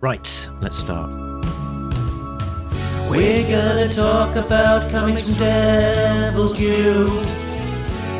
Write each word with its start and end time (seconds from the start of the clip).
Right, 0.00 0.48
let's 0.62 0.78
start. 0.78 1.12
We're 3.10 3.46
gonna 3.46 3.92
talk 3.92 4.34
about 4.34 4.90
comics 4.90 5.24
from 5.24 5.34
Devil's 5.34 6.52
Due. 6.52 7.20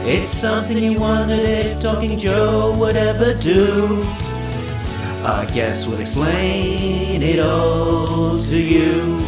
It's 0.04 0.30
something 0.30 0.76
you 0.76 1.00
wondered 1.00 1.40
if 1.40 1.80
Talking 1.80 2.18
Joe 2.18 2.76
would 2.76 2.96
ever 2.96 3.32
do. 3.32 4.02
I 5.24 5.48
guess 5.54 5.86
we'll 5.86 6.00
explain 6.00 7.22
it 7.22 7.38
all 7.38 8.38
to 8.38 8.62
you. 8.62 9.18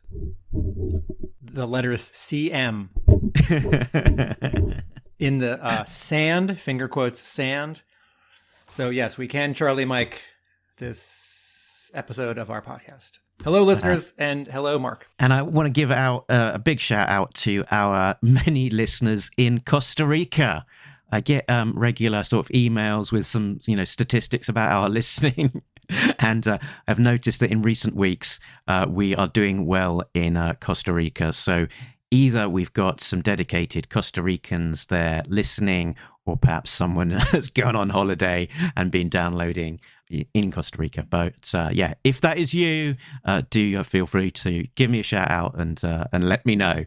the 1.42 1.66
letters 1.66 2.10
CM 2.12 2.90
in 5.20 5.40
the 5.40 5.64
uh, 5.64 5.84
sand, 5.86 6.60
finger 6.60 6.88
quotes, 6.88 7.22
sand. 7.22 7.82
So, 8.70 8.90
yes, 8.90 9.18
we 9.18 9.28
can 9.28 9.54
Charlie 9.54 9.86
Mike 9.86 10.24
this 10.78 11.92
episode 11.94 12.38
of 12.38 12.50
our 12.50 12.62
podcast. 12.62 13.20
Hello, 13.44 13.64
listeners, 13.64 14.14
and 14.18 14.48
hello, 14.48 14.78
Mark. 14.78 15.10
And 15.18 15.32
I 15.32 15.44
want 15.44 15.66
to 15.66 15.72
give 15.72 15.92
out 15.92 16.26
uh, 16.28 16.52
a 16.56 16.60
big 16.60 16.80
shout 16.80 17.08
out 17.08 17.34
to 17.36 17.64
our 17.72 18.16
many 18.22 18.70
listeners 18.70 19.32
in 19.38 19.62
Costa 19.62 20.06
Rica. 20.06 20.66
I 21.12 21.22
get 21.22 21.50
um, 21.50 21.74
regular 21.76 22.24
sort 22.24 22.46
of 22.46 22.52
emails 22.52 23.12
with 23.12 23.26
some, 23.26 23.60
you 23.66 23.76
know, 23.76 23.86
statistics 23.86 24.50
about 24.50 24.72
our 24.72 24.90
listening, 24.90 25.62
and 26.20 26.48
uh, 26.48 26.60
I've 26.88 27.00
noticed 27.00 27.40
that 27.40 27.52
in 27.52 27.62
recent 27.62 27.96
weeks 27.96 28.40
uh, 28.68 28.86
we 28.90 29.16
are 29.16 29.28
doing 29.28 29.66
well 29.66 30.04
in 30.14 30.38
uh, 30.38 30.54
Costa 30.56 30.94
Rica. 30.94 31.34
So 31.34 31.68
either 32.12 32.50
we've 32.50 32.74
got 32.74 33.02
some 33.02 33.22
dedicated 33.22 33.90
Costa 33.90 34.22
Ricans 34.22 34.88
there 34.88 35.24
listening, 35.28 35.96
or 36.26 36.38
perhaps 36.38 36.72
someone 36.72 37.10
has 37.32 37.50
gone 37.50 37.76
on 37.76 37.90
holiday 37.90 38.48
and 38.76 38.92
been 38.92 39.10
downloading 39.10 39.80
in 40.34 40.52
Costa 40.52 40.78
Rica. 40.78 41.04
But 41.04 41.52
uh, 41.54 41.70
yeah, 41.72 41.94
if 42.04 42.22
that 42.22 42.38
is 42.38 42.54
you, 42.54 42.96
uh, 43.26 43.44
do 43.50 43.84
feel 43.84 44.08
free 44.08 44.32
to 44.32 44.68
give 44.76 44.90
me 44.90 45.00
a 45.00 45.04
shout 45.04 45.30
out 45.30 45.56
and 45.60 45.84
uh, 45.84 46.06
and 46.12 46.28
let 46.28 46.46
me 46.46 46.56
know. 46.56 46.86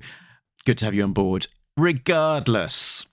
Good 0.65 0.79
to 0.79 0.85
have 0.85 0.95
you 0.95 1.03
on 1.03 1.13
board, 1.13 1.49
regardless. 1.77 3.07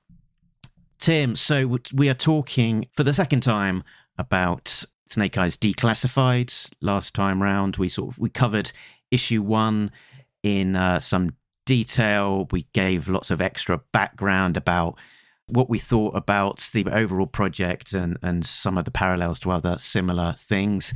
Tim, 1.00 1.35
so 1.35 1.79
we 1.94 2.09
are 2.09 2.13
talking 2.13 2.88
for 2.91 3.03
the 3.03 3.13
second 3.13 3.39
time 3.39 3.83
about 4.17 4.83
Snake 5.09 5.37
Eyes 5.37 5.57
Declassified. 5.57 6.69
Last 6.81 7.15
time 7.15 7.41
round, 7.41 7.77
we 7.77 7.87
sort 7.87 8.11
of 8.11 8.19
we 8.19 8.29
covered 8.29 8.71
issue 9.11 9.41
one 9.41 9.91
in 10.43 10.75
uh, 10.75 10.99
some 10.99 11.35
detail. 11.65 12.47
We 12.51 12.67
gave 12.73 13.07
lots 13.07 13.31
of 13.31 13.41
extra 13.41 13.81
background 13.91 14.55
about 14.55 14.97
what 15.47 15.69
we 15.69 15.79
thought 15.79 16.15
about 16.15 16.69
the 16.73 16.85
overall 16.91 17.27
project 17.27 17.93
and 17.93 18.17
and 18.21 18.45
some 18.45 18.77
of 18.77 18.85
the 18.85 18.91
parallels 18.91 19.39
to 19.41 19.51
other 19.51 19.77
similar 19.77 20.35
things. 20.37 20.93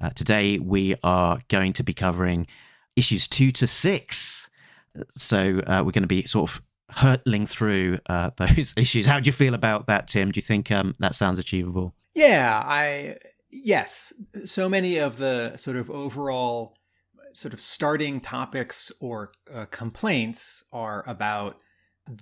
Uh, 0.00 0.10
today, 0.10 0.58
we 0.58 0.94
are 1.02 1.40
going 1.48 1.72
to 1.72 1.82
be 1.82 1.94
covering 1.94 2.46
issues 2.94 3.26
two 3.26 3.50
to 3.52 3.66
six. 3.66 4.48
So 5.10 5.60
uh, 5.66 5.82
we're 5.84 5.92
going 5.92 6.02
to 6.02 6.06
be 6.06 6.26
sort 6.26 6.50
of 6.50 6.62
hurtling 6.90 7.46
through 7.46 7.98
uh, 8.08 8.30
those 8.36 8.74
issues. 8.76 9.06
How 9.06 9.20
do 9.20 9.26
you 9.26 9.32
feel 9.32 9.54
about 9.54 9.86
that, 9.88 10.08
Tim? 10.08 10.30
Do 10.30 10.38
you 10.38 10.42
think 10.42 10.70
um, 10.70 10.94
that 11.00 11.14
sounds 11.14 11.38
achievable? 11.38 11.94
Yeah, 12.14 12.62
I 12.64 13.16
yes. 13.64 14.12
So 14.44 14.68
many 14.68 14.98
of 14.98 15.18
the 15.18 15.56
sort 15.56 15.76
of 15.76 15.90
overall 15.90 16.76
sort 17.32 17.52
of 17.52 17.60
starting 17.60 18.20
topics 18.20 18.90
or 19.00 19.32
uh, 19.52 19.66
complaints 19.66 20.64
are 20.72 21.04
about 21.06 21.58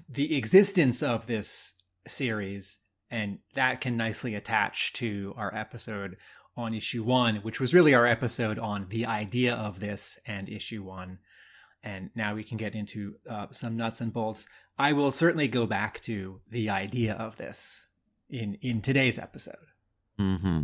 the 0.09 0.37
existence 0.37 1.03
of 1.03 1.27
this 1.27 1.75
series, 2.07 2.81
and 3.11 3.39
that 3.55 3.81
can 3.81 3.97
nicely 3.97 4.35
attach 4.35 4.93
to 4.95 5.35
our 5.37 5.55
episode 5.55 6.17
on 6.57 6.75
issue 6.75 7.03
one, 7.03 7.37
which 7.37 7.61
was 7.61 7.75
really 7.75 7.95
our 7.95 8.07
episode 8.07 8.59
on 8.59 8.87
the 8.89 9.07
idea 9.07 9.55
of 9.55 9.81
this 9.81 10.19
and 10.27 10.49
issue 10.49 10.83
one 10.83 11.19
and 11.85 12.11
now 12.15 12.35
we 12.35 12.43
can 12.43 12.57
get 12.57 12.75
into 12.75 13.17
uh, 13.29 13.47
some 13.51 13.77
nuts 13.77 14.01
and 14.01 14.13
bolts. 14.13 14.47
I 14.79 14.93
will 14.93 15.11
certainly 15.11 15.47
go 15.47 15.67
back 15.67 16.01
to 16.01 16.41
the 16.51 16.71
idea 16.71 17.15
of 17.15 17.37
this 17.37 17.87
in 18.29 18.55
in 18.63 18.81
today's 18.81 19.19
episode. 19.19 19.67
Hmm. 20.19 20.63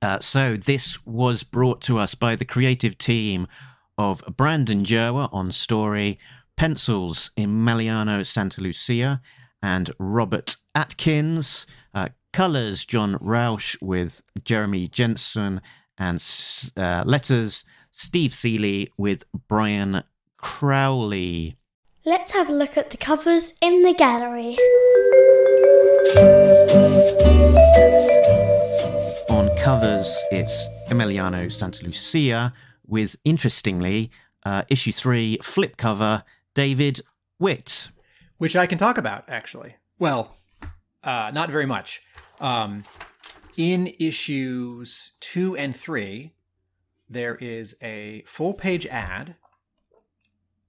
Uh, 0.00 0.20
so 0.20 0.54
this 0.54 1.04
was 1.04 1.42
brought 1.42 1.80
to 1.82 1.98
us 1.98 2.14
by 2.14 2.36
the 2.36 2.44
creative 2.44 2.96
team 2.98 3.48
of 3.96 4.22
Brandon 4.36 4.84
Jerwa 4.84 5.28
on 5.32 5.50
story, 5.50 6.18
pencils 6.56 7.30
Emiliano 7.36 8.24
Santa 8.24 8.60
Lucia 8.60 9.20
and 9.60 9.90
Robert 9.98 10.56
Atkins, 10.74 11.66
uh, 11.94 12.08
colors 12.32 12.84
John 12.84 13.16
Rauch 13.20 13.76
with 13.80 14.22
Jeremy 14.44 14.86
Jensen, 14.86 15.60
and 15.98 16.24
uh, 16.76 17.02
letters 17.04 17.64
Steve 17.90 18.32
Seeley 18.32 18.92
with 18.96 19.24
Brian 19.48 20.04
Crowley. 20.36 21.56
Let's 22.04 22.30
have 22.30 22.48
a 22.48 22.52
look 22.52 22.76
at 22.76 22.90
the 22.90 22.96
covers 22.96 23.54
in 23.60 23.82
the 23.82 23.94
gallery. 23.94 24.56
Covers, 29.68 30.18
it's 30.30 30.66
Emiliano 30.88 31.52
Santa 31.52 31.84
Lucia 31.84 32.54
with, 32.86 33.16
interestingly, 33.26 34.10
uh, 34.46 34.62
issue 34.70 34.92
three 34.92 35.36
flip 35.42 35.76
cover 35.76 36.24
David 36.54 37.02
Witt. 37.38 37.90
Which 38.38 38.56
I 38.56 38.64
can 38.64 38.78
talk 38.78 38.96
about, 38.96 39.24
actually. 39.28 39.76
Well, 39.98 40.34
uh, 41.04 41.32
not 41.34 41.50
very 41.50 41.66
much. 41.66 42.00
Um, 42.40 42.84
in 43.58 43.92
issues 44.00 45.10
two 45.20 45.54
and 45.54 45.76
three, 45.76 46.32
there 47.10 47.34
is 47.34 47.76
a 47.82 48.22
full 48.24 48.54
page 48.54 48.86
ad 48.86 49.36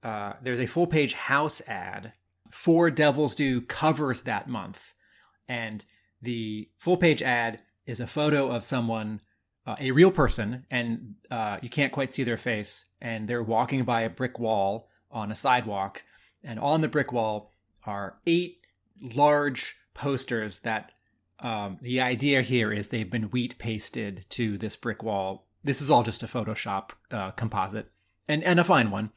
uh, 0.04 0.34
there's 0.42 0.60
a 0.60 0.66
full 0.66 0.88
page 0.88 1.14
house 1.14 1.62
ad 1.70 2.12
for 2.52 2.92
Devil's 2.92 3.34
Due 3.34 3.62
covers 3.62 4.24
that 4.24 4.50
month. 4.50 4.94
And 5.48 5.86
the 6.22 6.68
full 6.78 6.98
page 6.98 7.22
ad 7.22 7.62
is 7.90 8.00
a 8.00 8.08
photo 8.08 8.50
of 8.50 8.64
someone, 8.64 9.20
uh, 9.66 9.76
a 9.80 9.90
real 9.92 10.12
person, 10.12 10.64
and 10.70 11.16
uh, 11.32 11.58
you 11.62 11.70
can't 11.70 11.92
quite 11.92 12.14
see 12.14 12.24
their 12.24 12.38
face. 12.38 12.86
And 13.02 13.28
they're 13.28 13.44
walking 13.44 13.84
by 13.84 14.02
a 14.02 14.10
brick 14.10 14.38
wall 14.38 14.90
on 15.10 15.32
a 15.32 15.36
sidewalk. 15.36 16.04
And 16.44 16.60
on 16.60 16.82
the 16.82 16.88
brick 16.88 17.12
wall 17.12 17.56
are 17.86 18.20
eight 18.28 18.60
large 19.02 19.76
posters 19.96 20.60
that 20.60 20.92
um, 21.40 21.80
the 21.82 22.00
idea 22.00 22.44
here 22.44 22.72
is 22.72 22.90
they've 22.90 23.10
been 23.10 23.32
wheat 23.32 23.58
pasted 23.58 24.26
to 24.30 24.58
this 24.58 24.76
brick 24.76 25.02
wall. 25.02 25.48
This 25.64 25.82
is 25.82 25.90
all 25.90 26.04
just 26.04 26.22
a 26.22 26.28
Photoshop 26.28 26.92
uh, 27.12 27.32
composite 27.32 27.92
and, 28.28 28.44
and 28.44 28.60
a 28.60 28.64
fine 28.64 28.92
one. 28.92 29.10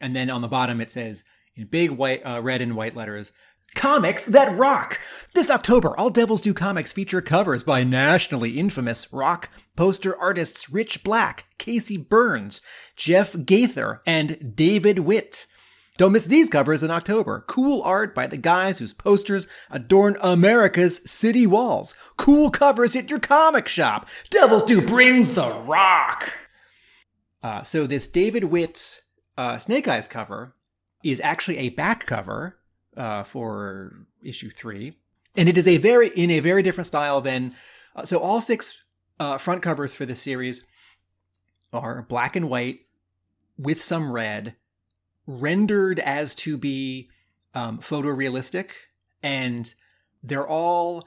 And 0.00 0.16
then 0.16 0.28
on 0.28 0.40
the 0.40 0.48
bottom 0.48 0.80
it 0.80 0.90
says 0.90 1.24
in 1.54 1.66
big 1.66 1.90
white, 1.90 2.22
uh, 2.26 2.40
red 2.42 2.62
and 2.62 2.74
white 2.74 2.96
letters, 2.96 3.32
Comics 3.74 4.26
that 4.26 4.56
rock! 4.58 5.00
This 5.34 5.50
October, 5.50 5.96
All 5.96 6.10
Devil's 6.10 6.40
Due 6.40 6.54
Comics 6.54 6.90
feature 6.90 7.20
covers 7.20 7.62
by 7.62 7.84
nationally 7.84 8.58
infamous 8.58 9.12
rock 9.12 9.50
poster 9.76 10.16
artists 10.16 10.70
Rich 10.70 11.04
Black, 11.04 11.44
Casey 11.58 11.96
Burns, 11.96 12.60
Jeff 12.96 13.36
Gaither, 13.44 14.02
and 14.06 14.56
David 14.56 15.00
Witt. 15.00 15.46
Don't 15.96 16.12
miss 16.12 16.24
these 16.24 16.48
covers 16.48 16.82
in 16.82 16.90
October. 16.90 17.44
Cool 17.46 17.82
art 17.82 18.14
by 18.14 18.26
the 18.26 18.36
guys 18.36 18.78
whose 18.78 18.92
posters 18.92 19.46
adorn 19.70 20.16
America's 20.20 21.00
city 21.08 21.46
walls. 21.46 21.94
Cool 22.16 22.50
covers 22.50 22.96
at 22.96 23.10
your 23.10 23.20
comic 23.20 23.68
shop. 23.68 24.08
Devil's 24.30 24.64
Due 24.64 24.80
brings 24.82 25.30
the 25.30 25.50
rock! 25.60 26.32
Uh, 27.42 27.62
so 27.62 27.86
this 27.86 28.08
David 28.08 28.44
Witt 28.44 29.02
uh, 29.36 29.58
Snake 29.58 29.86
Eyes 29.86 30.08
cover 30.08 30.56
is 31.04 31.20
actually 31.20 31.58
a 31.58 31.68
back 31.68 32.06
cover 32.06 32.58
uh, 32.98 33.22
for 33.22 34.06
issue 34.22 34.50
three, 34.50 34.98
and 35.36 35.48
it 35.48 35.56
is 35.56 35.66
a 35.66 35.78
very 35.78 36.08
in 36.08 36.30
a 36.30 36.40
very 36.40 36.62
different 36.62 36.86
style 36.86 37.20
than. 37.20 37.54
Uh, 37.96 38.04
so 38.04 38.18
all 38.18 38.40
six 38.40 38.84
uh, 39.18 39.38
front 39.38 39.62
covers 39.62 39.94
for 39.94 40.04
this 40.04 40.20
series 40.20 40.64
are 41.72 42.02
black 42.02 42.36
and 42.36 42.50
white 42.50 42.80
with 43.56 43.82
some 43.82 44.12
red, 44.12 44.56
rendered 45.26 45.98
as 46.00 46.34
to 46.34 46.56
be 46.56 47.08
um, 47.54 47.78
photorealistic, 47.78 48.70
and 49.22 49.74
they're 50.22 50.46
all 50.46 51.06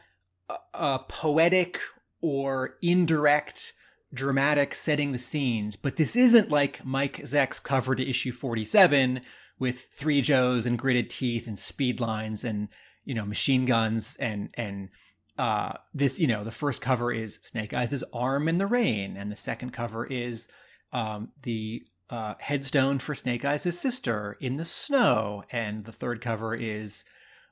uh, 0.49 0.57
uh 0.73 0.97
poetic 0.99 1.79
or 2.21 2.77
indirect 2.81 3.73
dramatic 4.13 4.75
setting 4.75 5.11
the 5.11 5.17
scenes, 5.17 5.75
but 5.75 5.95
this 5.95 6.15
isn't 6.15 6.51
like 6.51 6.83
Mike 6.85 7.17
Zeck's 7.17 7.59
cover 7.59 7.95
to 7.95 8.09
issue 8.09 8.31
47 8.31 9.21
with 9.61 9.89
three 9.93 10.21
Joes 10.21 10.65
and 10.65 10.75
gritted 10.75 11.11
teeth 11.11 11.45
and 11.45 11.57
speed 11.57 11.99
lines 11.99 12.43
and 12.43 12.67
you 13.05 13.13
know 13.13 13.25
machine 13.25 13.65
guns 13.65 14.17
and 14.19 14.49
and 14.55 14.89
uh, 15.37 15.73
this 15.93 16.19
you 16.19 16.25
know 16.25 16.43
the 16.43 16.51
first 16.51 16.81
cover 16.81 17.11
is 17.11 17.35
Snake 17.43 17.71
Eyes' 17.73 18.03
arm 18.11 18.49
in 18.49 18.57
the 18.57 18.65
rain 18.65 19.15
and 19.15 19.31
the 19.31 19.37
second 19.37 19.71
cover 19.71 20.05
is 20.05 20.49
um, 20.91 21.29
the 21.43 21.83
uh, 22.09 22.33
headstone 22.39 22.97
for 22.97 23.13
Snake 23.13 23.45
Eyes' 23.45 23.79
sister 23.79 24.35
in 24.41 24.57
the 24.57 24.65
snow 24.65 25.43
and 25.51 25.83
the 25.83 25.91
third 25.91 26.21
cover 26.21 26.55
is 26.55 27.05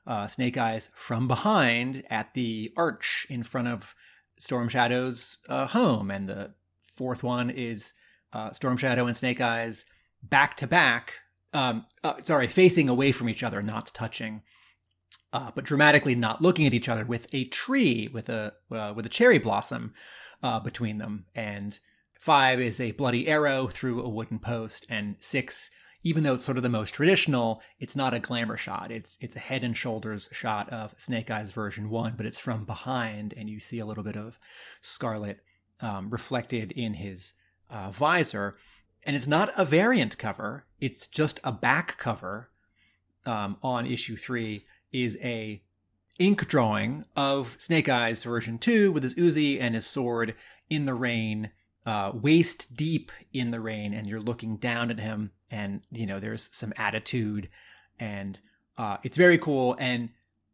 uh, 0.04 0.26
Snake 0.26 0.58
Eyes 0.58 0.90
from 0.94 1.28
behind 1.28 2.02
at 2.10 2.34
the 2.34 2.72
arch 2.76 3.24
in 3.30 3.44
front 3.44 3.68
of 3.68 3.94
Storm 4.36 4.68
Shadow's 4.68 5.38
uh, 5.48 5.68
home 5.68 6.10
and 6.10 6.28
the 6.28 6.54
fourth 6.96 7.22
one 7.22 7.50
is 7.50 7.94
uh, 8.32 8.50
Storm 8.50 8.76
Shadow 8.76 9.06
and 9.06 9.16
Snake 9.16 9.40
Eyes 9.40 9.86
back 10.24 10.56
to 10.56 10.66
back 10.66 11.20
um, 11.52 11.86
uh, 12.04 12.14
sorry, 12.22 12.46
facing 12.46 12.88
away 12.88 13.12
from 13.12 13.28
each 13.28 13.42
other, 13.42 13.62
not 13.62 13.86
touching, 13.94 14.42
uh, 15.32 15.50
but 15.54 15.64
dramatically 15.64 16.14
not 16.14 16.42
looking 16.42 16.66
at 16.66 16.74
each 16.74 16.88
other, 16.88 17.04
with 17.04 17.32
a 17.32 17.44
tree 17.44 18.08
with 18.12 18.28
a 18.28 18.54
uh, 18.70 18.92
with 18.94 19.06
a 19.06 19.10
cherry 19.10 19.38
blossom 19.38 19.94
uh, 20.42 20.60
between 20.60 20.98
them. 20.98 21.26
And 21.34 21.78
five 22.18 22.60
is 22.60 22.80
a 22.80 22.92
bloody 22.92 23.28
arrow 23.28 23.68
through 23.68 24.02
a 24.02 24.08
wooden 24.08 24.38
post, 24.38 24.86
and 24.88 25.16
six, 25.20 25.70
even 26.02 26.22
though 26.22 26.34
it's 26.34 26.44
sort 26.44 26.56
of 26.56 26.62
the 26.62 26.68
most 26.68 26.92
traditional, 26.92 27.62
it's 27.78 27.96
not 27.96 28.14
a 28.14 28.20
glamour 28.20 28.56
shot. 28.56 28.90
It's 28.90 29.18
it's 29.20 29.36
a 29.36 29.40
head 29.40 29.64
and 29.64 29.76
shoulders 29.76 30.28
shot 30.32 30.68
of 30.70 30.94
Snake 30.98 31.30
Eyes 31.30 31.50
version 31.50 31.90
one, 31.90 32.14
but 32.16 32.26
it's 32.26 32.38
from 32.38 32.64
behind, 32.64 33.34
and 33.36 33.48
you 33.48 33.60
see 33.60 33.80
a 33.80 33.86
little 33.86 34.04
bit 34.04 34.16
of 34.16 34.38
scarlet 34.80 35.40
um, 35.80 36.10
reflected 36.10 36.72
in 36.72 36.94
his 36.94 37.34
uh, 37.70 37.90
visor 37.90 38.56
and 39.04 39.16
it's 39.16 39.26
not 39.26 39.52
a 39.56 39.64
variant 39.64 40.18
cover 40.18 40.64
it's 40.80 41.06
just 41.06 41.40
a 41.44 41.52
back 41.52 41.98
cover 41.98 42.50
um, 43.26 43.56
on 43.62 43.86
issue 43.86 44.16
three 44.16 44.66
is 44.92 45.18
a 45.22 45.62
ink 46.18 46.46
drawing 46.48 47.04
of 47.16 47.56
snake 47.58 47.88
eyes 47.88 48.22
version 48.22 48.58
2 48.58 48.92
with 48.92 49.02
his 49.02 49.14
uzi 49.14 49.60
and 49.60 49.74
his 49.74 49.86
sword 49.86 50.34
in 50.68 50.84
the 50.84 50.94
rain 50.94 51.50
uh, 51.86 52.12
waist 52.14 52.76
deep 52.76 53.10
in 53.32 53.50
the 53.50 53.60
rain 53.60 53.94
and 53.94 54.06
you're 54.06 54.20
looking 54.20 54.56
down 54.56 54.90
at 54.90 55.00
him 55.00 55.30
and 55.50 55.80
you 55.90 56.06
know 56.06 56.20
there's 56.20 56.54
some 56.54 56.72
attitude 56.76 57.48
and 57.98 58.38
uh, 58.78 58.96
it's 59.02 59.16
very 59.16 59.38
cool 59.38 59.76
and 59.78 60.10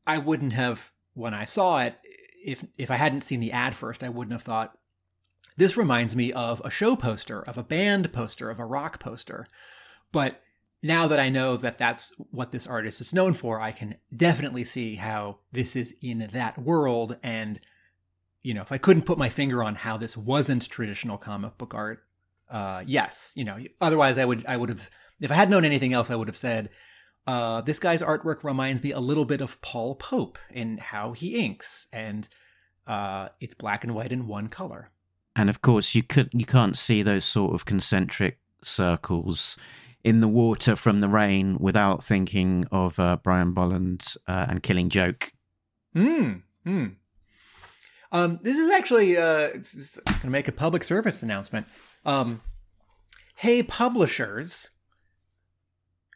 i 0.07 0.19
wouldn't 0.19 0.53
have 0.53 0.91
when 1.15 1.35
i 1.35 1.45
saw 1.45 1.83
it 1.83 1.97
if 2.45 2.65
if 2.79 2.91
i 2.91 2.97
hadn't 2.97 3.21
seen 3.21 3.41
the 3.41 3.53
ad 3.53 3.75
first 3.75 4.05
i 4.05 4.09
wouldn't 4.09 4.33
have 4.33 4.43
thought 4.43 4.76
this 5.57 5.77
reminds 5.77 6.15
me 6.15 6.33
of 6.33 6.61
a 6.65 6.71
show 6.71 6.97
poster, 6.97 7.43
of 7.43 7.57
a 7.57 7.63
band 7.63 8.13
poster, 8.13 8.51
of 8.51 8.59
a 8.59 8.65
rock 8.65 9.01
poster. 9.01 9.47
But 10.13 10.43
now 10.83 11.07
that 11.07 11.19
I 11.19 11.31
know 11.31 11.57
that 11.57 11.79
that's 11.79 12.13
what 12.31 12.53
this 12.53 12.67
artist 12.67 13.01
is 13.01 13.15
known 13.15 13.33
for, 13.33 13.61
I 13.61 13.73
can 13.73 13.97
definitely 14.15 14.65
see 14.65 14.97
how 14.97 15.39
this 15.53 15.75
is 15.75 15.95
in 16.03 16.29
that 16.33 16.59
world. 16.59 17.17
And, 17.23 17.59
you 18.43 18.53
know, 18.55 18.63
if 18.63 18.71
I 18.71 18.79
couldn't 18.79 19.07
put 19.07 19.19
my 19.19 19.31
finger 19.31 19.63
on 19.63 19.77
how 19.77 19.97
this 19.97 20.17
wasn't 20.17 20.69
traditional 20.69 21.17
comic 21.17 21.57
book 21.57 21.75
art, 21.75 22.05
uh, 22.51 22.85
yes, 22.87 23.33
you 23.35 23.45
know, 23.45 23.59
otherwise 23.81 24.19
I 24.19 24.25
would, 24.25 24.45
I 24.47 24.57
would 24.57 24.69
have, 24.69 24.91
if 25.21 25.31
I 25.31 25.35
had 25.35 25.51
known 25.51 25.65
anything 25.65 25.95
else, 25.95 26.11
I 26.11 26.17
would 26.17 26.29
have 26.29 26.37
said, 26.37 26.69
uh, 27.27 27.63
this 27.63 27.81
guy's 27.81 28.03
artwork 28.03 28.45
reminds 28.45 28.85
me 28.85 28.93
a 28.93 29.01
little 29.01 29.25
bit 29.25 29.41
of 29.41 29.61
Paul 29.63 29.97
Pope 29.97 30.39
in 30.51 30.79
how 30.79 31.13
he 31.13 31.35
inks, 31.35 31.89
and 31.93 32.29
uh, 32.87 33.31
it's 33.41 33.55
black 33.55 33.83
and 33.83 33.95
white 33.95 34.13
in 34.13 34.29
one 34.29 34.47
color 34.47 34.93
and 35.37 35.51
of 35.51 35.61
course 35.61 35.95
you 35.95 36.03
could 36.03 36.31
you 36.33 36.47
can't 36.47 36.77
see 36.77 37.03
those 37.03 37.25
sort 37.25 37.55
of 37.55 37.65
concentric 37.65 38.39
circles 38.63 39.57
in 40.03 40.21
the 40.21 40.29
water 40.29 40.75
from 40.75 41.01
the 41.01 41.09
rain 41.09 41.59
without 41.59 42.03
thinking 42.03 42.65
of 42.73 42.99
uh, 42.99 43.17
Brian 43.23 43.53
Bolland 43.53 44.15
uh, 44.29 44.47
and 44.49 44.63
Killing 44.63 44.89
Joke. 44.89 45.33
Hmm. 45.95 46.35
Hmm. 46.65 46.87
Um, 48.13 48.39
this 48.43 48.57
is 48.57 48.71
actually 48.71 49.17
uh, 49.17 49.49
going 49.49 50.21
to 50.23 50.31
make 50.31 50.47
a 50.49 50.53
public 50.53 50.85
service 50.85 51.23
announcement. 51.23 51.67
Um, 52.05 52.41
hey, 53.35 53.65
publishers, 53.65 54.71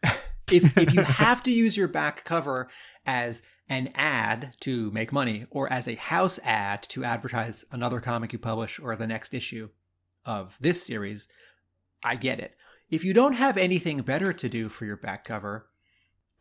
if 0.53 0.77
if 0.79 0.95
you 0.95 1.03
have 1.03 1.43
to 1.43 1.53
use 1.53 1.77
your 1.77 1.89
back 1.89 2.25
cover 2.25 2.69
as 3.05 3.43
an 3.71 3.89
ad 3.95 4.53
to 4.61 4.91
make 4.91 5.13
money 5.13 5.47
or 5.49 5.73
as 5.73 5.87
a 5.87 5.95
house 5.95 6.41
ad 6.43 6.83
to 6.83 7.05
advertise 7.05 7.65
another 7.71 8.01
comic 8.01 8.33
you 8.33 8.39
publish 8.39 8.81
or 8.81 8.97
the 8.97 9.07
next 9.07 9.33
issue 9.33 9.69
of 10.27 10.59
this 10.61 10.83
series, 10.83 11.29
I 12.05 12.17
get 12.17 12.41
it. 12.41 12.57
If 12.91 13.05
you 13.05 13.15
don't 13.15 13.35
have 13.35 13.57
anything 13.57 14.03
better 14.03 14.33
to 14.33 14.49
do 14.49 14.69
for 14.69 14.85
your 14.85 14.97
back 14.97 15.25
cover, 15.25 15.69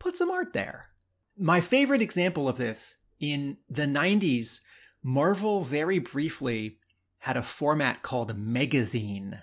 put 0.00 0.16
some 0.16 0.30
art 0.30 0.52
there. 0.52 0.90
My 1.38 1.60
favorite 1.60 2.02
example 2.02 2.48
of 2.48 2.58
this 2.58 2.96
in 3.20 3.58
the 3.68 3.86
90s, 3.86 4.60
Marvel 5.00 5.62
very 5.62 6.00
briefly 6.00 6.78
had 7.20 7.36
a 7.36 7.42
format 7.42 8.02
called 8.02 8.36
Megazine, 8.36 9.42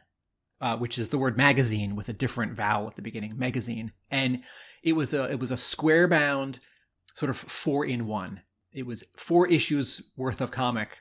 uh, 0.59 0.75
which 0.75 0.97
is 0.97 1.09
the 1.09 1.17
word 1.17 1.37
magazine 1.37 1.95
with 1.95 2.09
a 2.09 2.13
different 2.13 2.53
vowel 2.53 2.87
at 2.87 2.95
the 2.95 3.01
beginning, 3.01 3.37
Megazine. 3.37 3.91
And 4.11 4.43
it 4.83 4.93
was 4.93 5.13
a 5.13 5.25
it 5.31 5.39
was 5.39 5.51
a 5.51 5.57
square 5.57 6.07
bound 6.07 6.59
sort 7.17 7.31
of 7.31 7.37
four 7.37 7.83
in 7.83 8.05
one. 8.05 8.41
It 8.71 8.85
was 8.85 9.03
four 9.15 9.47
issues 9.47 10.03
worth 10.15 10.39
of 10.39 10.51
comic 10.51 10.99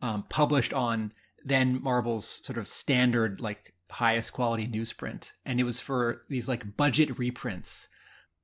um, 0.00 0.24
published 0.28 0.72
on 0.72 1.10
then 1.44 1.82
Marvel's 1.82 2.40
sort 2.44 2.56
of 2.56 2.68
standard, 2.68 3.40
like 3.40 3.74
highest 3.90 4.32
quality 4.32 4.68
newsprint. 4.68 5.32
And 5.44 5.58
it 5.58 5.64
was 5.64 5.80
for 5.80 6.22
these 6.28 6.48
like 6.48 6.76
budget 6.76 7.18
reprints 7.18 7.88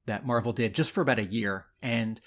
that 0.07 0.26
Marvel 0.26 0.52
did 0.52 0.75
just 0.75 0.91
for 0.91 1.00
about 1.00 1.21
a 1.21 1.25
year. 1.25 1.67
And 1.81 2.21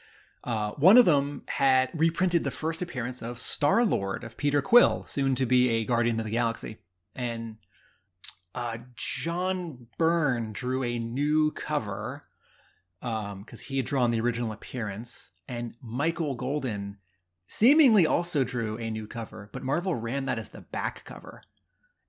uh, 0.46 0.72
one 0.78 0.98
of 0.98 1.04
them 1.04 1.44
had 1.50 1.90
reprinted 1.94 2.46
the 2.46 2.52
first 2.52 2.82
appearance 2.82 3.22
of 3.22 3.38
Star 3.38 3.84
Lord, 3.84 4.24
of 4.24 4.38
Peter 4.38 4.62
Quill, 4.62 5.04
soon 5.08 5.36
to 5.36 5.46
be 5.46 5.72
a 5.72 5.84
Guardian 5.84 6.22
of 6.22 6.26
the 6.26 6.32
Galaxy. 6.32 6.78
And 7.14 7.58
uh, 8.54 8.78
John 8.96 9.88
Byrne 9.98 10.54
drew 10.54 10.86
a 10.86 11.00
new 11.00 11.52
cover 11.52 12.24
because 13.06 13.62
um, 13.62 13.66
he 13.68 13.78
had 13.78 13.86
drawn 13.86 14.10
the 14.10 14.20
original 14.20 14.52
appearance, 14.52 15.30
and 15.48 15.76
Michael 15.80 16.34
Golden 16.34 16.98
seemingly 17.48 18.08
also 18.08 18.44
drew 18.44 18.78
a 18.80 18.90
new 18.90 19.06
cover, 19.06 19.48
but 19.54 19.62
Marvel 19.62 19.94
ran 19.94 20.26
that 20.26 20.40
as 20.40 20.50
the 20.50 20.62
back 20.62 21.06
cover. 21.06 21.44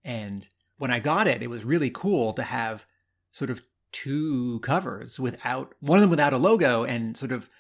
And 0.03 0.49
when 0.79 0.91
I 0.91 1.01
got 1.01 1.27
it, 1.27 1.43
it 1.43 1.51
was 1.51 1.65
really 1.65 1.91
cool 1.91 2.33
to 2.33 2.43
have 2.43 2.87
sort 3.31 3.51
of 3.51 3.63
two 3.93 4.59
covers 4.61 5.21
without 5.21 5.75
one 5.81 5.99
of 5.99 6.01
them 6.01 6.11
without 6.11 6.33
a 6.33 6.39
logo 6.39 6.85
and 6.85 7.15
sort 7.17 7.33
of 7.33 7.51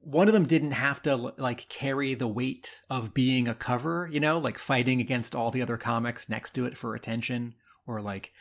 one 0.00 0.28
of 0.28 0.34
them 0.34 0.46
didn't 0.46 0.72
have 0.72 1.02
to 1.02 1.16
like 1.16 1.68
carry 1.68 2.14
the 2.14 2.28
weight 2.28 2.82
of 2.88 3.12
being 3.12 3.48
a 3.48 3.54
cover, 3.54 4.08
you 4.12 4.20
know, 4.20 4.38
like 4.38 4.58
fighting 4.58 5.00
against 5.00 5.34
all 5.34 5.50
the 5.50 5.62
other 5.62 5.76
comics 5.76 6.28
next 6.28 6.52
to 6.52 6.64
it 6.66 6.78
for 6.78 6.94
attention 6.94 7.54
or 7.86 8.00
like 8.00 8.32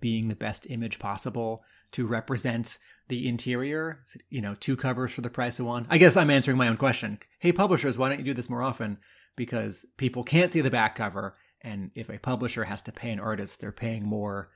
being 0.00 0.28
the 0.28 0.34
best 0.34 0.66
image 0.70 0.98
possible. 0.98 1.62
to 1.92 2.06
represent 2.06 2.78
the 3.08 3.28
interior. 3.28 4.00
You 4.30 4.40
know, 4.40 4.54
two 4.58 4.76
covers 4.76 5.12
for 5.12 5.20
the 5.20 5.30
price 5.30 5.58
of 5.60 5.66
one. 5.66 5.86
I 5.90 5.98
guess 5.98 6.16
I'm 6.16 6.30
answering 6.30 6.56
my 6.56 6.68
own 6.68 6.76
question. 6.76 7.18
Hey, 7.38 7.52
publishers, 7.52 7.98
why 7.98 8.08
don't 8.08 8.18
you 8.18 8.24
do 8.24 8.34
this 8.34 8.50
more 8.50 8.62
often? 8.62 8.98
Because 9.36 9.84
people 9.96 10.22
can't 10.24 10.52
see 10.52 10.60
the 10.60 10.70
back 10.70 10.94
cover, 10.96 11.36
and 11.62 11.90
if 11.94 12.08
a 12.08 12.18
publisher 12.18 12.64
has 12.64 12.82
to 12.82 12.92
pay 12.92 13.10
an 13.10 13.20
artist, 13.20 13.60
they're 13.60 13.72
paying 13.72 14.04
more. 14.06 14.50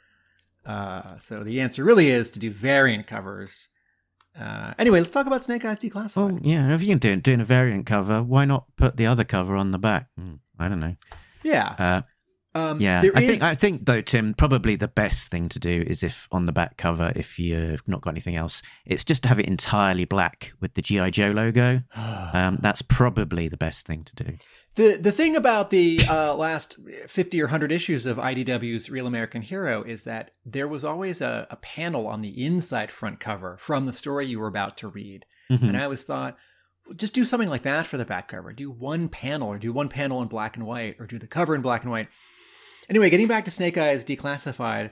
Uh, 0.65 1.17
so 1.19 1.43
the 1.43 1.61
answer 1.61 1.83
really 1.85 2.09
is 2.11 2.31
to 2.33 2.39
do 2.39 2.51
variant 2.51 3.07
covers. 3.07 3.69
Uh, 4.39 4.73
anyway, 4.79 4.99
let's 5.01 5.11
talk 5.11 5.27
about 5.27 5.43
Snake 5.43 5.65
Eyes 5.65 5.79
Declassified. 5.79 6.17
Well, 6.17 6.39
yeah, 6.43 6.73
if 6.75 6.83
you 6.83 6.89
can 6.89 6.99
do 6.99 7.17
doing 7.17 7.41
a 7.41 7.45
variant 7.45 7.87
cover, 7.87 8.23
why 8.23 8.45
not 8.45 8.67
put 8.77 8.97
the 8.97 9.07
other 9.07 9.25
cover 9.25 9.57
on 9.57 9.71
the 9.71 9.79
back? 9.79 10.07
Hmm, 10.17 10.35
I 10.59 10.69
don't 10.69 10.79
know. 10.81 10.95
yeah, 11.43 11.75
Uh, 11.79 12.03
um, 12.59 12.81
yeah, 12.81 13.01
I 13.15 13.21
is- 13.23 13.29
think 13.29 13.43
I 13.43 13.55
think 13.55 13.87
though, 13.87 14.01
Tim, 14.01 14.35
probably 14.35 14.77
the 14.77 14.89
best 14.89 15.31
thing 15.31 15.49
to 15.51 15.59
do 15.59 15.85
is 15.87 16.03
if 16.03 16.29
on 16.33 16.45
the 16.47 16.53
back 16.53 16.77
cover, 16.77 17.13
if 17.15 17.39
you've 17.39 17.87
not 17.87 18.01
got 18.03 18.11
anything 18.11 18.37
else, 18.37 18.63
it's 18.85 19.05
just 19.05 19.23
to 19.23 19.29
have 19.29 19.39
it 19.39 19.47
entirely 19.47 20.05
black 20.05 20.53
with 20.61 20.75
the 20.75 20.83
GI 20.83 21.11
Joe 21.13 21.31
logo. 21.31 21.83
Um, 22.31 22.59
that's 22.61 22.83
probably 22.83 23.49
the 23.49 23.57
best 23.57 23.87
thing 23.87 24.05
to 24.05 24.15
do. 24.25 24.37
The 24.75 24.97
the 25.01 25.13
thing 25.13 25.35
about 25.37 25.71
the 25.71 26.01
uh, 26.09 26.35
last 26.47 26.77
fifty 27.07 27.41
or 27.41 27.47
hundred 27.49 27.73
issues 27.73 28.05
of 28.07 28.17
IDW's 28.19 28.91
Real 28.91 29.07
American 29.07 29.43
Hero 29.43 29.83
is 29.83 30.05
that 30.05 30.33
there 30.45 30.69
was 30.69 30.85
always 30.85 31.21
a, 31.23 31.47
a 31.51 31.57
panel 31.57 32.07
on 32.07 32.21
the 32.23 32.45
inside 32.45 32.91
front 32.91 33.19
cover 33.19 33.57
from 33.59 33.87
the 33.87 33.93
story 33.93 34.27
you 34.27 34.39
were 34.41 34.47
about 34.47 34.77
to 34.79 34.89
read, 34.89 35.25
Mhm. 35.51 35.63
and 35.69 35.77
I 35.77 35.85
always 35.85 36.03
thought, 36.05 36.37
just 36.97 37.15
do 37.15 37.25
something 37.25 37.49
like 37.49 37.63
that 37.63 37.87
for 37.87 37.97
the 37.97 38.05
back 38.05 38.29
cover. 38.29 38.53
Do 38.53 38.71
one 38.71 39.09
panel, 39.09 39.49
or 39.49 39.59
do 39.59 39.73
one 39.73 39.89
panel 39.89 40.21
in 40.23 40.29
black 40.29 40.57
and 40.57 40.67
white, 40.67 40.97
or 40.99 41.07
do 41.07 41.19
the 41.19 41.27
cover 41.27 41.55
in 41.55 41.63
black 41.63 41.83
and 41.83 41.91
white. 41.91 42.09
Anyway, 42.89 43.11
getting 43.11 43.27
back 43.29 43.45
to 43.45 43.51
Snake 43.51 43.77
Eyes 43.77 44.05
Declassified, 44.05 44.91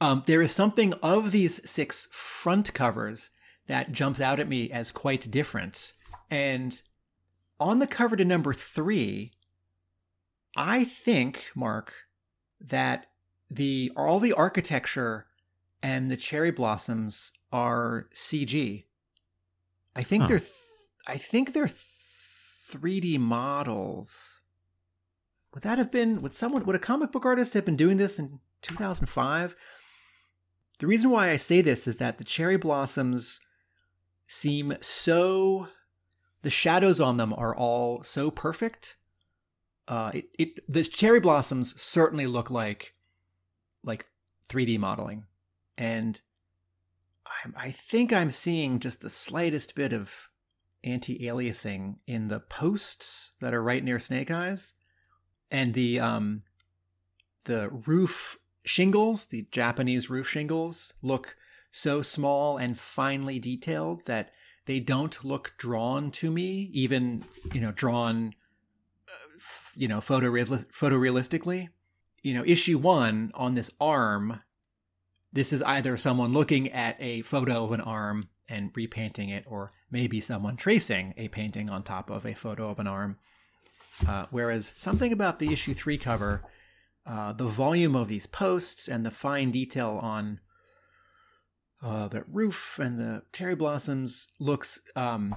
um, 0.00 0.22
there 0.26 0.42
is 0.42 0.52
something 0.52 0.94
of 0.94 1.30
these 1.30 1.68
six 1.68 2.06
front 2.10 2.72
covers 2.74 3.30
that 3.66 3.92
jumps 3.92 4.20
out 4.20 4.40
at 4.40 4.48
me 4.48 4.70
as 4.70 4.90
quite 4.90 5.30
different, 5.30 5.92
and 6.30 6.80
on 7.60 7.78
the 7.78 7.86
cover 7.86 8.16
to 8.16 8.24
number 8.24 8.52
three, 8.52 9.30
I 10.56 10.84
think, 10.84 11.44
Mark, 11.54 11.94
that 12.60 13.06
the 13.50 13.92
all 13.96 14.18
the 14.18 14.32
architecture 14.32 15.26
and 15.82 16.10
the 16.10 16.16
cherry 16.16 16.50
blossoms 16.50 17.32
are 17.52 18.08
CG. 18.14 18.84
I 19.94 20.02
think 20.02 20.22
Huh. 20.22 20.28
they're 20.28 20.38
th- 20.38 20.52
I 21.06 21.18
think 21.18 21.52
they're 21.52 21.68
three 21.68 22.98
D 23.00 23.18
models. 23.18 24.40
Would 25.54 25.62
that 25.64 25.78
have 25.78 25.90
been 25.90 26.20
would 26.22 26.34
someone 26.34 26.64
would 26.64 26.76
a 26.76 26.80
comic 26.80 27.12
book 27.12 27.26
artist 27.26 27.54
have 27.54 27.64
been 27.64 27.76
doing 27.76 27.96
this 27.96 28.18
in 28.18 28.40
2005? 28.62 29.54
The 30.78 30.86
reason 30.86 31.10
why 31.10 31.30
I 31.30 31.36
say 31.36 31.60
this 31.60 31.86
is 31.86 31.98
that 31.98 32.18
the 32.18 32.24
cherry 32.24 32.56
blossoms 32.56 33.40
seem 34.26 34.74
so 34.80 35.68
the 36.42 36.50
shadows 36.50 37.00
on 37.00 37.18
them 37.18 37.32
are 37.34 37.54
all 37.54 38.02
so 38.02 38.30
perfect. 38.30 38.96
Uh, 39.86 40.10
it, 40.14 40.24
it 40.38 40.72
the 40.72 40.82
cherry 40.84 41.20
blossoms 41.20 41.80
certainly 41.80 42.26
look 42.26 42.50
like 42.50 42.94
like 43.84 44.06
3D 44.48 44.78
modeling, 44.78 45.24
and 45.76 46.20
I'm, 47.44 47.54
I 47.56 47.70
think 47.72 48.12
I'm 48.12 48.30
seeing 48.30 48.78
just 48.78 49.00
the 49.00 49.10
slightest 49.10 49.74
bit 49.74 49.92
of 49.92 50.28
anti-aliasing 50.84 51.96
in 52.06 52.28
the 52.28 52.40
posts 52.40 53.32
that 53.40 53.54
are 53.54 53.62
right 53.62 53.84
near 53.84 53.98
Snake 53.98 54.30
Eyes, 54.30 54.74
and 55.52 55.74
the 55.74 56.00
um 56.00 56.42
the 57.44 57.68
roof 57.68 58.38
shingles, 58.64 59.26
the 59.26 59.46
Japanese 59.52 60.08
roof 60.10 60.28
shingles, 60.28 60.94
look 61.02 61.36
so 61.70 62.02
small 62.02 62.56
and 62.56 62.78
finely 62.78 63.38
detailed 63.38 64.06
that 64.06 64.30
they 64.66 64.80
don't 64.80 65.24
look 65.24 65.54
drawn 65.58 66.10
to 66.12 66.30
me, 66.30 66.70
even 66.72 67.24
you 67.52 67.60
know 67.60 67.72
drawn, 67.72 68.34
uh, 69.08 69.38
you 69.74 69.86
know 69.86 69.98
photoreal- 69.98 70.66
photorealistically. 70.72 71.68
You 72.22 72.34
know, 72.34 72.44
issue 72.46 72.78
one 72.78 73.32
on 73.34 73.54
this 73.54 73.70
arm. 73.80 74.40
This 75.32 75.52
is 75.52 75.62
either 75.62 75.96
someone 75.96 76.32
looking 76.32 76.70
at 76.70 76.96
a 77.00 77.22
photo 77.22 77.64
of 77.64 77.72
an 77.72 77.80
arm 77.80 78.28
and 78.48 78.70
repainting 78.76 79.28
it, 79.28 79.44
or 79.48 79.72
maybe 79.90 80.20
someone 80.20 80.56
tracing 80.56 81.14
a 81.16 81.28
painting 81.28 81.68
on 81.68 81.82
top 81.82 82.10
of 82.10 82.24
a 82.24 82.34
photo 82.34 82.70
of 82.70 82.78
an 82.78 82.86
arm. 82.86 83.18
Uh, 84.06 84.26
whereas 84.30 84.66
something 84.66 85.12
about 85.12 85.38
the 85.38 85.52
issue 85.52 85.74
three 85.74 85.98
cover, 85.98 86.42
uh, 87.06 87.32
the 87.32 87.46
volume 87.46 87.96
of 87.96 88.08
these 88.08 88.26
posts 88.26 88.88
and 88.88 89.04
the 89.04 89.10
fine 89.10 89.50
detail 89.50 89.98
on 90.02 90.40
uh, 91.82 92.08
the 92.08 92.24
roof 92.28 92.78
and 92.80 92.98
the 92.98 93.22
cherry 93.32 93.54
blossoms 93.54 94.28
looks 94.38 94.80
um, 94.94 95.34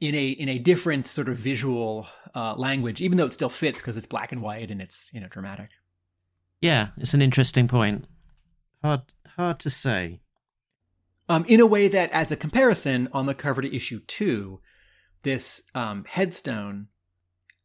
in 0.00 0.14
a 0.14 0.28
in 0.28 0.48
a 0.48 0.58
different 0.58 1.06
sort 1.06 1.28
of 1.28 1.36
visual 1.36 2.06
uh, 2.34 2.54
language, 2.54 3.00
even 3.00 3.18
though 3.18 3.24
it 3.24 3.32
still 3.32 3.48
fits 3.48 3.80
because 3.80 3.96
it's 3.96 4.06
black 4.06 4.30
and 4.30 4.42
white 4.42 4.70
and 4.70 4.80
it's 4.80 5.10
you 5.12 5.20
know 5.20 5.28
dramatic. 5.28 5.70
Yeah, 6.60 6.88
it's 6.96 7.14
an 7.14 7.22
interesting 7.22 7.68
point. 7.68 8.06
Hard, 8.82 9.02
hard 9.36 9.58
to 9.60 9.70
say. 9.70 10.20
Um, 11.28 11.44
in 11.46 11.60
a 11.60 11.66
way 11.66 11.88
that, 11.88 12.10
as 12.10 12.32
a 12.32 12.36
comparison, 12.36 13.08
on 13.12 13.26
the 13.26 13.34
cover 13.34 13.60
to 13.60 13.74
issue 13.74 14.00
two, 14.00 14.60
this 15.22 15.62
um, 15.74 16.04
headstone 16.08 16.88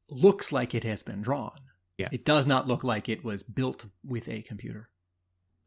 looks 0.10 0.51
like 0.51 0.74
it 0.75 0.83
has 0.83 1.03
been 1.03 1.22
drawn. 1.22 1.60
Yeah. 1.98 2.10
It 2.12 2.25
does 2.25 2.48
not 2.48 2.67
look 2.67 2.83
like 2.83 3.07
it 3.07 3.24
was 3.24 3.43
built 3.43 3.86
with 4.03 4.27
a 4.27 4.41
computer. 4.41 4.89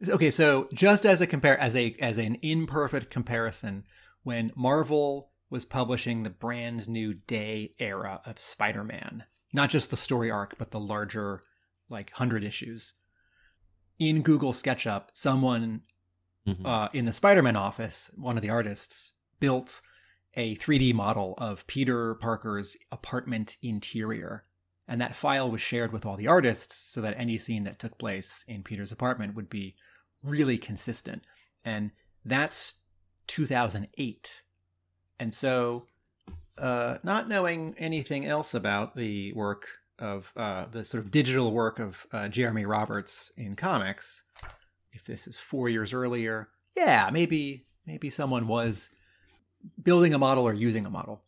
Okay, 0.08 0.28
so 0.30 0.68
just 0.74 1.06
as 1.06 1.20
a 1.20 1.26
compare 1.26 1.58
as 1.58 1.74
a 1.74 1.94
as 2.00 2.18
an 2.18 2.36
imperfect 2.42 3.08
comparison, 3.10 3.84
when 4.24 4.52
Marvel 4.54 5.30
was 5.48 5.64
publishing 5.64 6.22
the 6.22 6.30
brand 6.30 6.88
new 6.88 7.14
Day 7.14 7.74
era 7.78 8.20
of 8.26 8.38
Spider-Man, 8.38 9.24
not 9.54 9.70
just 9.70 9.90
the 9.90 9.96
story 9.96 10.30
arc, 10.30 10.58
but 10.58 10.70
the 10.72 10.80
larger 10.80 11.42
like 11.88 12.10
hundred 12.12 12.44
issues. 12.44 12.94
In 13.98 14.20
Google 14.22 14.52
SketchUp, 14.52 15.04
someone 15.12 15.82
Mhm. 16.46 16.66
uh, 16.66 16.88
in 16.92 17.06
the 17.06 17.12
Spider-Man 17.12 17.56
office, 17.56 18.10
one 18.16 18.36
of 18.36 18.42
the 18.42 18.50
artists 18.50 19.12
built 19.40 19.80
a 20.36 20.54
3D 20.56 20.94
model 20.94 21.34
of 21.38 21.66
Peter 21.66 22.14
Parker's 22.14 22.76
apartment 22.92 23.56
interior. 23.62 24.44
And 24.88 25.00
that 25.00 25.16
file 25.16 25.50
was 25.50 25.60
shared 25.60 25.92
with 25.92 26.06
all 26.06 26.16
the 26.16 26.28
artists 26.28 26.76
so 26.76 27.00
that 27.00 27.16
any 27.18 27.38
scene 27.38 27.64
that 27.64 27.78
took 27.78 27.98
place 27.98 28.44
in 28.46 28.62
Peter's 28.62 28.92
apartment 28.92 29.34
would 29.34 29.50
be 29.50 29.74
really 30.22 30.58
consistent. 30.58 31.22
And 31.64 31.90
that's 32.24 32.74
2008. 33.26 34.42
And 35.18 35.32
so, 35.32 35.86
uh, 36.58 36.98
not 37.02 37.28
knowing 37.28 37.74
anything 37.78 38.26
else 38.26 38.54
about 38.54 38.96
the 38.96 39.32
work 39.32 39.66
of 39.98 40.32
uh, 40.36 40.66
the 40.70 40.84
sort 40.84 41.02
of 41.02 41.10
digital 41.10 41.52
work 41.52 41.78
of 41.78 42.06
uh, 42.12 42.28
Jeremy 42.28 42.66
Roberts 42.66 43.32
in 43.36 43.54
comics, 43.54 44.24
if 44.92 45.04
this 45.04 45.26
is 45.26 45.38
four 45.38 45.68
years 45.68 45.92
earlier, 45.92 46.48
yeah, 46.76 47.10
maybe 47.12 47.66
maybe 47.86 48.10
someone 48.10 48.46
was 48.46 48.90
building 49.82 50.14
a 50.14 50.18
model 50.18 50.44
or 50.44 50.54
using 50.54 50.86
a 50.86 50.90
model. 50.90 51.22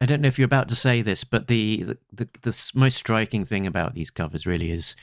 I 0.00 0.06
don't 0.06 0.20
know 0.20 0.28
if 0.28 0.38
you're 0.38 0.46
about 0.46 0.68
to 0.68 0.76
say 0.76 1.02
this, 1.02 1.24
but 1.24 1.48
the, 1.48 1.82
the, 1.82 1.98
the, 2.12 2.28
the 2.42 2.70
most 2.74 2.96
striking 2.96 3.44
thing 3.44 3.66
about 3.66 3.94
these 3.94 4.10
covers 4.10 4.46
really 4.46 4.70
is 4.70 4.96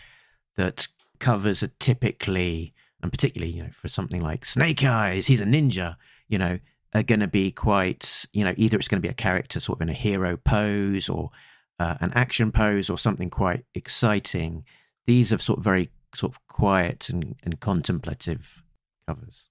that 0.57 0.87
covers 1.19 1.63
are 1.63 1.71
typically, 1.79 2.73
and 3.01 3.11
particularly, 3.11 3.53
you 3.53 3.63
know, 3.63 3.71
for 3.71 3.87
something 3.87 4.21
like 4.21 4.45
Snake 4.45 4.83
Eyes, 4.83 5.27
he's 5.27 5.41
a 5.41 5.45
ninja, 5.45 5.95
you 6.27 6.37
know, 6.37 6.59
are 6.93 7.03
going 7.03 7.21
to 7.21 7.27
be 7.27 7.51
quite, 7.51 8.25
you 8.33 8.43
know, 8.43 8.53
either 8.57 8.77
it's 8.77 8.87
going 8.87 9.01
to 9.01 9.07
be 9.07 9.11
a 9.11 9.13
character 9.13 9.59
sort 9.59 9.77
of 9.77 9.81
in 9.83 9.89
a 9.89 9.93
hero 9.93 10.35
pose 10.37 11.07
or 11.07 11.31
uh, 11.79 11.95
an 12.01 12.11
action 12.13 12.51
pose 12.51 12.89
or 12.89 12.97
something 12.97 13.29
quite 13.29 13.65
exciting. 13.73 14.65
These 15.05 15.31
are 15.31 15.37
sort 15.39 15.59
of 15.59 15.63
very 15.63 15.89
sort 16.13 16.33
of 16.33 16.47
quiet 16.47 17.09
and, 17.09 17.35
and 17.43 17.59
contemplative 17.59 18.63
covers. 19.07 19.47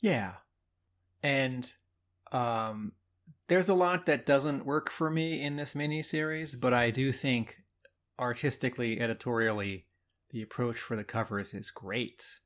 Yeah. 0.00 0.32
And 1.22 1.70
um 2.32 2.92
there's 3.48 3.68
a 3.68 3.74
lot 3.74 4.06
that 4.06 4.26
doesn't 4.26 4.66
work 4.66 4.90
for 4.90 5.10
me 5.10 5.42
in 5.42 5.56
this 5.56 5.74
miniseries, 5.74 6.58
but 6.58 6.74
I 6.74 6.90
do 6.90 7.12
think 7.12 7.62
artistically, 8.18 9.00
editorially, 9.00 9.86
the 10.30 10.42
approach 10.42 10.78
for 10.78 10.96
the 10.96 11.04
covers 11.04 11.54
is 11.54 11.70
great. 11.70 12.40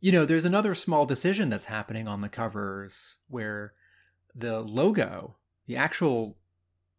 You 0.00 0.12
know, 0.12 0.24
there's 0.24 0.44
another 0.44 0.74
small 0.74 1.04
decision 1.04 1.48
that's 1.48 1.64
happening 1.64 2.06
on 2.06 2.20
the 2.20 2.28
covers 2.28 3.16
where 3.28 3.72
the 4.34 4.60
logo, 4.60 5.36
the 5.66 5.76
actual 5.76 6.36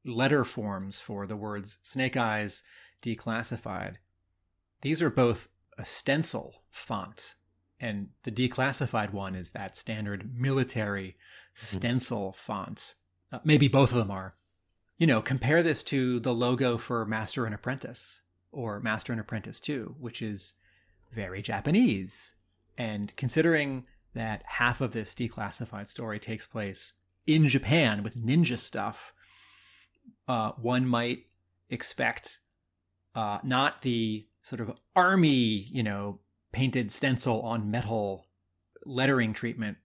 letter 0.04 0.44
forms 0.44 1.00
for 1.00 1.25
the 1.25 1.38
words 1.38 1.80
Snake 1.82 2.18
Eyes 2.18 2.64
Declassified, 3.02 3.96
these 4.82 5.02
are 5.02 5.10
both 5.10 5.48
a 5.78 5.86
stencil 5.86 6.64
font 6.70 7.36
and 7.79 8.10
the 8.24 8.32
declassified 8.32 9.12
one 9.12 9.36
is 9.36 9.51
that 9.51 9.75
standard 9.75 10.34
military 10.36 11.15
stencil 11.53 12.32
font. 12.32 12.96
Uh, 13.32 13.39
maybe 13.44 13.67
both 13.67 13.91
of 13.91 13.98
them 13.98 14.12
are. 14.12 14.36
You 14.98 15.08
know, 15.08 15.22
compare 15.22 15.62
this 15.62 15.84
to 15.84 16.20
the 16.20 16.34
logo 16.34 16.77
for 16.77 17.05
Master 17.05 17.46
and 17.46 17.53
Apprentice 17.53 18.22
or 18.51 18.79
Master 18.79 19.12
and 19.12 19.20
Apprentice 19.20 19.60
2, 19.60 19.96
which 20.00 20.22
is 20.22 20.53
very 21.13 21.41
Japanese. 21.41 22.36
And 22.77 23.13
considering 23.17 23.86
that 24.13 24.44
half 24.46 24.79
of 24.79 24.94
this 24.94 25.13
declassified 25.13 25.88
story 25.88 26.20
takes 26.20 26.48
place 26.48 26.94
in 27.27 27.48
Japan 27.48 28.03
with 28.03 28.17
ninja 28.17 28.58
stuff, 28.58 29.13
uh, 30.27 30.51
one 30.51 30.88
might 30.88 31.25
expect 31.70 32.39
uh, 33.15 33.39
not 33.44 33.82
the 33.82 34.25
sort 34.41 34.62
of 34.62 34.72
army, 34.96 35.67
you 35.72 35.84
know, 35.84 36.20
painted 36.55 36.89
stencil 36.89 37.41
on 37.41 37.69
metal 37.69 38.25
lettering 38.85 39.33
treatment. 39.33 39.77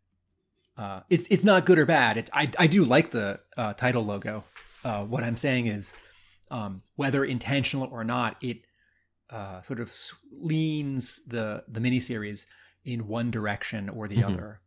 Uh, 0.77 1.01
it's 1.11 1.27
it's 1.29 1.43
not 1.45 1.67
good 1.67 1.79
or 1.79 1.85
bad. 1.87 2.17
It, 2.17 2.31
I 2.33 2.49
I 2.59 2.67
do 2.69 2.85
like 2.85 3.11
the 3.11 3.41
uh, 3.57 3.73
title 3.75 4.05
logo. 4.05 4.45
Uh, 4.85 5.03
what 5.05 5.25
I'm 5.25 5.37
saying 5.37 5.67
is, 5.67 5.95
um, 6.51 6.83
whether 6.97 7.25
intentional 7.25 7.89
or 7.93 8.05
not, 8.05 8.37
it 8.41 8.59
uh, 9.31 9.61
sort 9.63 9.81
of 9.81 9.93
leans 10.33 11.25
the 11.27 11.65
the 11.69 11.81
miniseries 11.81 12.47
in 12.85 13.09
one 13.09 13.31
direction 13.31 13.89
or 13.89 14.09
the 14.09 14.17
Mhm. 14.23 14.29
other. 14.31 14.61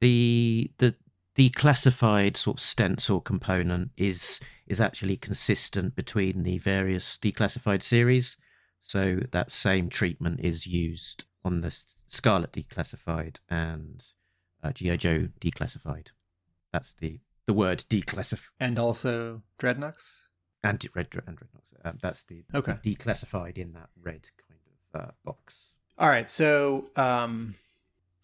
the 0.00 0.70
the 0.78 0.94
declassified 1.36 2.36
sort 2.36 2.58
of 2.58 2.62
stencil 2.62 3.20
component 3.20 3.90
is 3.96 4.40
is 4.66 4.80
actually 4.80 5.16
consistent 5.16 5.94
between 5.96 6.42
the 6.42 6.58
various 6.58 7.16
declassified 7.18 7.82
series. 7.82 8.36
So 8.80 9.20
that 9.30 9.50
same 9.50 9.88
treatment 9.88 10.40
is 10.40 10.66
used 10.66 11.24
on 11.44 11.60
the 11.60 11.70
Scarlet 12.08 12.52
declassified 12.52 13.38
and 13.48 14.04
uh, 14.62 14.72
GI 14.72 14.96
Joe 14.98 15.28
declassified. 15.40 16.08
That's 16.72 16.94
the 16.94 17.20
the 17.46 17.52
word 17.54 17.84
declassified 17.88 18.50
And 18.60 18.78
also 18.78 19.42
Dreadnoks. 19.58 20.26
and 20.62 20.84
red 20.94 21.08
and 21.26 21.36
Dreadnoks. 21.38 21.72
Uh, 21.84 21.92
that's 22.00 22.24
the 22.24 22.44
Okay. 22.54 22.74
declassified 22.82 23.58
in 23.58 23.72
that 23.72 23.88
red 24.00 24.28
kind 24.48 24.60
of 24.94 25.00
uh, 25.00 25.10
box. 25.24 25.72
All 25.98 26.08
right. 26.08 26.28
So 26.30 26.86
um, 26.96 27.54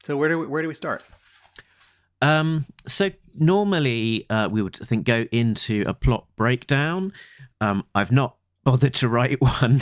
so 0.04 0.16
where 0.16 0.28
do 0.28 0.38
we, 0.40 0.46
where 0.46 0.62
do 0.62 0.68
we 0.68 0.74
start? 0.74 1.04
Um, 2.22 2.66
so 2.86 3.10
normally 3.34 4.24
uh, 4.30 4.48
we 4.50 4.62
would 4.62 4.78
I 4.80 4.84
think 4.84 5.04
go 5.04 5.26
into 5.32 5.84
a 5.86 5.94
plot 5.94 6.26
breakdown. 6.36 7.12
Um, 7.60 7.84
I've 7.94 8.12
not 8.12 8.36
bothered 8.66 8.94
to 8.94 9.08
write 9.08 9.40
one, 9.62 9.80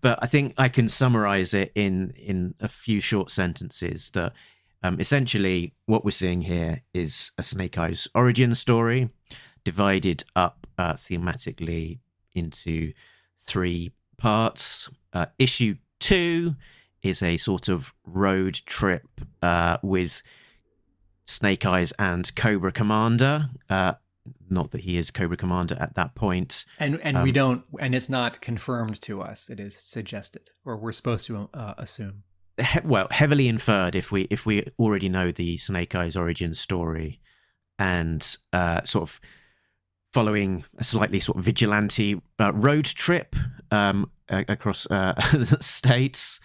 but 0.00 0.18
I 0.22 0.26
think 0.26 0.54
I 0.56 0.68
can 0.70 0.88
summarize 0.88 1.52
it 1.54 1.70
in 1.74 2.10
in 2.16 2.54
a 2.58 2.68
few 2.68 3.00
short 3.00 3.30
sentences. 3.30 4.10
That 4.12 4.32
um, 4.82 4.98
essentially 4.98 5.74
what 5.86 6.04
we're 6.04 6.10
seeing 6.10 6.40
here 6.40 6.82
is 6.92 7.30
a 7.38 7.42
Snake 7.42 7.78
Eyes 7.78 8.08
origin 8.14 8.54
story, 8.54 9.10
divided 9.62 10.24
up 10.34 10.66
uh, 10.78 10.94
thematically 10.94 12.00
into 12.34 12.94
three 13.38 13.92
parts. 14.16 14.88
Uh, 15.12 15.26
issue 15.38 15.76
two 16.00 16.56
is 17.02 17.22
a 17.22 17.36
sort 17.36 17.68
of 17.68 17.92
road 18.06 18.54
trip 18.64 19.20
uh, 19.42 19.76
with 19.82 20.22
Snake 21.26 21.66
Eyes 21.66 21.92
and 21.98 22.34
Cobra 22.34 22.72
Commander. 22.72 23.50
Not 24.48 24.70
that 24.70 24.82
he 24.82 24.96
is 24.96 25.10
Cobra 25.10 25.36
Commander 25.36 25.76
at 25.78 25.94
that 25.94 26.14
point. 26.14 26.64
And 26.78 27.00
and 27.02 27.22
we 27.22 27.30
Um, 27.30 27.34
don't 27.34 27.64
and 27.78 27.94
it's 27.94 28.08
not 28.08 28.40
confirmed 28.40 29.00
to 29.02 29.20
us. 29.22 29.50
It 29.50 29.60
is 29.60 29.74
suggested, 29.76 30.50
or 30.64 30.76
we're 30.76 30.92
supposed 30.92 31.26
to 31.26 31.50
uh, 31.52 31.74
assume. 31.78 32.22
He- 32.56 32.80
well, 32.84 33.08
heavily 33.10 33.48
inferred 33.48 33.94
if 33.94 34.10
we 34.12 34.22
if 34.30 34.46
we 34.46 34.64
already 34.78 35.08
know 35.08 35.30
the 35.30 35.56
Snake 35.56 35.94
Eyes 35.94 36.16
origin 36.16 36.54
story, 36.54 37.20
and 37.78 38.36
uh, 38.52 38.82
sort 38.84 39.02
of 39.02 39.20
following 40.12 40.64
a 40.78 40.84
slightly 40.84 41.18
sort 41.18 41.36
of 41.38 41.44
vigilante 41.44 42.20
uh, 42.38 42.52
road 42.52 42.84
trip 42.84 43.34
um, 43.72 44.10
across 44.28 44.86
uh, 44.90 45.20
states, 45.60 46.40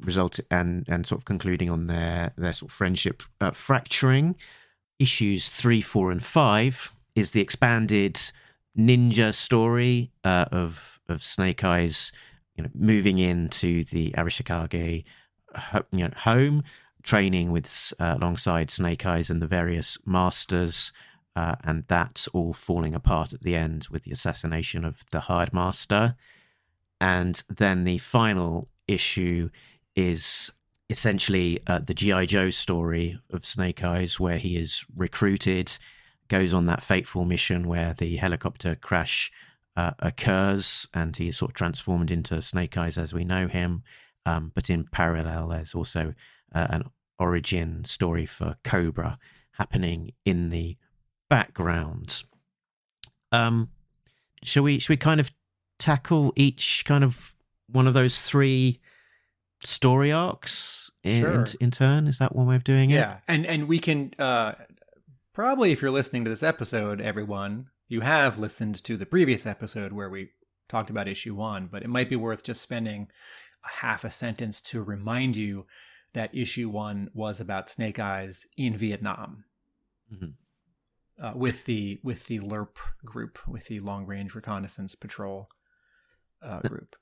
result 0.00 0.40
and 0.50 0.88
and 0.88 1.06
sort 1.06 1.20
of 1.20 1.24
concluding 1.24 1.70
on 1.70 1.86
their 1.86 2.32
their 2.36 2.52
sort 2.52 2.70
of 2.70 2.74
friendship 2.74 3.22
uh, 3.40 3.50
fracturing. 3.52 4.34
Issues 4.98 5.48
three, 5.48 5.80
four, 5.80 6.10
and 6.10 6.22
five 6.22 6.90
is 7.14 7.32
the 7.32 7.40
expanded 7.40 8.20
ninja 8.76 9.34
story 9.34 10.12
uh, 10.24 10.46
of 10.50 11.00
of 11.08 11.22
Snake 11.22 11.62
Eyes, 11.64 12.12
you 12.56 12.64
know, 12.64 12.70
moving 12.74 13.18
into 13.18 13.84
the 13.84 14.12
Arashikage, 14.12 15.04
you 15.90 16.04
know, 16.04 16.10
home, 16.18 16.64
training 17.02 17.50
with 17.50 17.92
uh, 17.98 18.14
alongside 18.16 18.70
Snake 18.70 19.04
Eyes 19.04 19.30
and 19.30 19.42
the 19.42 19.46
various 19.46 19.98
masters, 20.06 20.92
uh, 21.36 21.56
and 21.64 21.84
that's 21.84 22.28
all 22.28 22.52
falling 22.52 22.94
apart 22.94 23.32
at 23.32 23.42
the 23.42 23.56
end 23.56 23.88
with 23.90 24.04
the 24.04 24.12
assassination 24.12 24.84
of 24.84 25.04
the 25.10 25.20
Hard 25.20 25.52
Master. 25.52 26.16
And 27.00 27.42
then 27.48 27.84
the 27.84 27.98
final 27.98 28.68
issue 28.86 29.50
is 29.96 30.52
essentially 30.88 31.58
uh, 31.66 31.80
the 31.80 31.94
G.I. 31.94 32.26
Joe 32.26 32.50
story 32.50 33.18
of 33.30 33.44
Snake 33.44 33.82
Eyes, 33.82 34.20
where 34.20 34.38
he 34.38 34.56
is 34.56 34.84
recruited, 34.94 35.78
goes 36.32 36.54
on 36.54 36.64
that 36.64 36.82
fateful 36.82 37.26
mission 37.26 37.68
where 37.68 37.92
the 37.92 38.16
helicopter 38.16 38.74
crash 38.74 39.30
uh, 39.76 39.92
occurs, 39.98 40.88
and 40.94 41.14
he 41.14 41.28
is 41.28 41.36
sort 41.36 41.50
of 41.50 41.54
transformed 41.54 42.10
into 42.10 42.40
Snake 42.40 42.76
Eyes 42.78 42.96
as 42.96 43.12
we 43.12 43.22
know 43.22 43.48
him. 43.48 43.82
Um, 44.24 44.50
but 44.54 44.70
in 44.70 44.84
parallel, 44.84 45.48
there's 45.48 45.74
also 45.74 46.14
uh, 46.54 46.66
an 46.70 46.84
origin 47.18 47.84
story 47.84 48.24
for 48.24 48.56
Cobra 48.64 49.18
happening 49.52 50.12
in 50.24 50.48
the 50.48 50.78
background. 51.28 52.22
Um, 53.30 53.68
shall 54.42 54.62
we? 54.62 54.78
Shall 54.78 54.94
we 54.94 54.98
kind 54.98 55.20
of 55.20 55.30
tackle 55.78 56.32
each 56.34 56.84
kind 56.86 57.04
of 57.04 57.34
one 57.66 57.86
of 57.86 57.92
those 57.94 58.18
three 58.18 58.80
story 59.64 60.10
arcs 60.10 60.90
in 61.02 61.20
Sure. 61.20 61.44
in 61.60 61.70
turn? 61.70 62.06
Is 62.06 62.18
that 62.18 62.34
one 62.34 62.46
way 62.46 62.56
of 62.56 62.64
doing 62.64 62.90
it? 62.90 62.94
Yeah, 62.94 63.18
and 63.28 63.44
and 63.44 63.68
we 63.68 63.78
can 63.78 64.14
uh, 64.18 64.52
probably, 65.32 65.72
if 65.72 65.82
you're 65.82 65.90
listening 65.90 66.24
to 66.24 66.30
this 66.30 66.42
episode, 66.42 67.00
everyone, 67.00 67.66
you 67.88 68.00
have 68.00 68.38
listened 68.38 68.82
to 68.84 68.96
the 68.96 69.06
previous 69.06 69.46
episode 69.46 69.92
where 69.92 70.10
we 70.10 70.30
talked 70.68 70.90
about 70.90 71.08
issue 71.08 71.34
one, 71.34 71.68
but 71.70 71.82
it 71.82 71.88
might 71.88 72.08
be 72.08 72.16
worth 72.16 72.42
just 72.42 72.60
spending 72.62 73.08
a 73.64 73.80
half 73.84 74.04
a 74.04 74.10
sentence 74.10 74.60
to 74.60 74.82
remind 74.82 75.36
you 75.36 75.66
that 76.14 76.34
issue 76.34 76.68
one 76.68 77.10
was 77.14 77.40
about 77.40 77.70
Snake 77.70 77.98
Eyes 77.98 78.46
in 78.56 78.76
Vietnam. 78.76 79.44
Mhm. 80.12 80.34
Uh, 81.20 81.32
with 81.34 81.64
the 81.66 82.00
with 82.02 82.26
the 82.26 82.38
LRRP 82.40 82.76
group, 83.04 83.38
with 83.46 83.66
the 83.66 83.80
Long 83.80 84.06
Range 84.06 84.34
Reconnaissance 84.34 84.94
Patrol 84.94 85.46
uh, 86.42 86.60
group. 86.60 86.96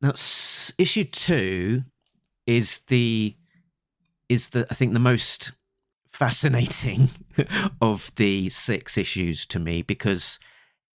Now, 0.00 0.10
s- 0.10 0.72
issue 0.78 1.04
two 1.04 1.84
is 2.46 2.80
the 2.80 3.36
is 4.28 4.50
the 4.50 4.66
I 4.70 4.74
think 4.74 4.92
the 4.92 4.98
most 4.98 5.52
fascinating 6.12 7.08
of 7.80 8.14
the 8.16 8.48
six 8.48 8.98
issues 8.98 9.46
to 9.46 9.58
me 9.58 9.82
because 9.82 10.38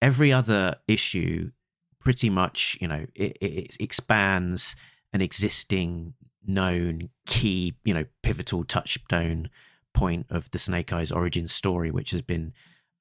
every 0.01 0.31
other 0.31 0.75
issue 0.87 1.51
pretty 1.99 2.29
much 2.29 2.77
you 2.79 2.87
know 2.87 3.05
it, 3.15 3.37
it 3.41 3.77
expands 3.79 4.75
an 5.13 5.21
existing 5.21 6.13
known 6.45 7.09
key 7.25 7.75
you 7.83 7.93
know 7.93 8.05
pivotal 8.23 8.63
touchstone 8.63 9.49
point 9.97 10.27
of 10.29 10.49
the 10.51 10.59
Snake 10.59 10.93
Eyes 10.93 11.11
origin 11.11 11.47
story, 11.47 11.89
which 11.89 12.11
has 12.11 12.21
been 12.21 12.53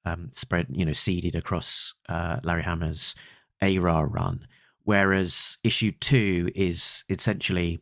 um, 0.03 0.29
spread 0.31 0.67
you 0.71 0.85
know 0.85 0.93
seeded 0.93 1.35
across 1.35 1.93
uh, 2.09 2.39
Larry 2.43 2.63
Hama's 2.63 3.15
ARAH 3.61 4.05
run. 4.05 4.47
Whereas 4.83 5.57
issue 5.63 5.91
two 5.91 6.49
is 6.55 7.03
essentially 7.09 7.81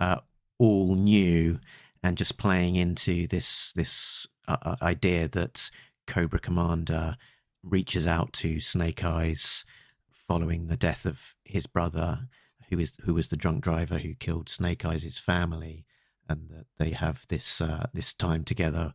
uh, 0.00 0.20
all 0.58 0.94
new 0.94 1.60
and 2.04 2.18
just 2.18 2.36
playing 2.36 2.76
into 2.76 3.26
this 3.26 3.72
this 3.72 4.26
uh, 4.46 4.58
uh, 4.62 4.76
idea 4.82 5.26
that 5.26 5.70
Cobra 6.06 6.38
Commander 6.38 7.16
reaches 7.62 8.06
out 8.06 8.34
to 8.34 8.60
Snake 8.60 9.02
Eyes 9.02 9.64
following 10.10 10.66
the 10.66 10.76
death 10.76 11.06
of 11.06 11.34
his 11.44 11.66
brother, 11.66 12.28
who 12.68 12.78
is 12.78 12.98
who 13.04 13.14
was 13.14 13.30
the 13.30 13.38
drunk 13.38 13.64
driver 13.64 13.98
who 13.98 14.14
killed 14.14 14.50
Snake 14.50 14.84
Eyes' 14.84 15.18
family, 15.18 15.86
and 16.28 16.50
that 16.50 16.66
they 16.78 16.90
have 16.90 17.24
this 17.30 17.62
uh, 17.62 17.86
this 17.94 18.12
time 18.12 18.44
together 18.44 18.92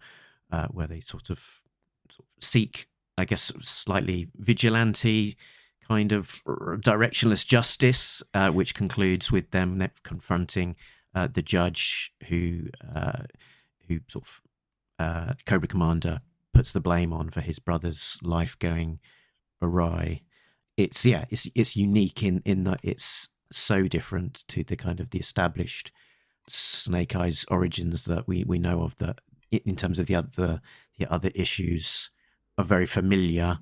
uh, 0.52 0.68
where 0.68 0.88
they 0.88 1.00
sort 1.00 1.32
of, 1.32 1.62
sort 2.12 2.28
of 2.38 2.44
seek, 2.44 2.88
I 3.18 3.26
guess, 3.26 3.52
slightly 3.60 4.28
vigilante 4.36 5.36
kind 5.88 6.12
of 6.12 6.44
directionless 6.46 7.44
justice, 7.44 8.22
uh, 8.36 8.52
which 8.52 8.76
concludes 8.76 9.32
with 9.32 9.50
them 9.50 9.84
confronting 10.04 10.76
uh, 11.20 11.28
the 11.28 11.42
judge 11.42 12.14
who 12.28 12.68
uh, 12.96 13.24
who 13.88 14.00
sort 14.08 14.26
of 14.26 14.42
uh, 15.00 15.34
Cobra 15.46 15.68
Commander 15.68 16.22
puts 16.54 16.72
the 16.72 16.80
blame 16.80 17.12
on 17.12 17.30
for 17.30 17.42
his 17.42 17.60
brother's 17.60 18.18
life 18.22 18.58
going 18.60 19.00
awry. 19.62 20.22
It's 20.78 21.06
yeah, 21.06 21.26
it's 21.30 21.50
it's 21.56 21.76
unique 21.76 22.24
in 22.24 22.42
in 22.46 22.64
that 22.64 22.80
it's 22.84 23.30
so 23.52 23.88
different 23.88 24.48
to 24.48 24.64
the 24.64 24.76
kind 24.76 25.00
of 25.00 25.10
the 25.10 25.20
established 25.20 25.92
Snake 26.48 27.16
Eyes 27.16 27.46
origins 27.50 28.06
that 28.06 28.28
we 28.28 28.44
we 28.46 28.58
know 28.58 28.84
of. 28.84 28.96
That 28.98 29.20
in 29.52 29.76
terms 29.76 30.00
of 30.00 30.08
the 30.08 30.16
other 30.16 30.62
the 30.98 31.12
other 31.12 31.32
issues 31.36 32.12
are 32.58 32.64
very 32.64 32.86
familiar 32.86 33.60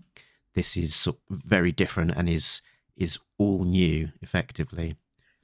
this 0.58 0.76
is 0.76 1.08
very 1.30 1.72
different 1.72 2.12
and 2.17 2.28
is 2.28 2.62
is 2.96 3.20
all 3.38 3.63
new 3.63 4.10
effectively 4.24 4.96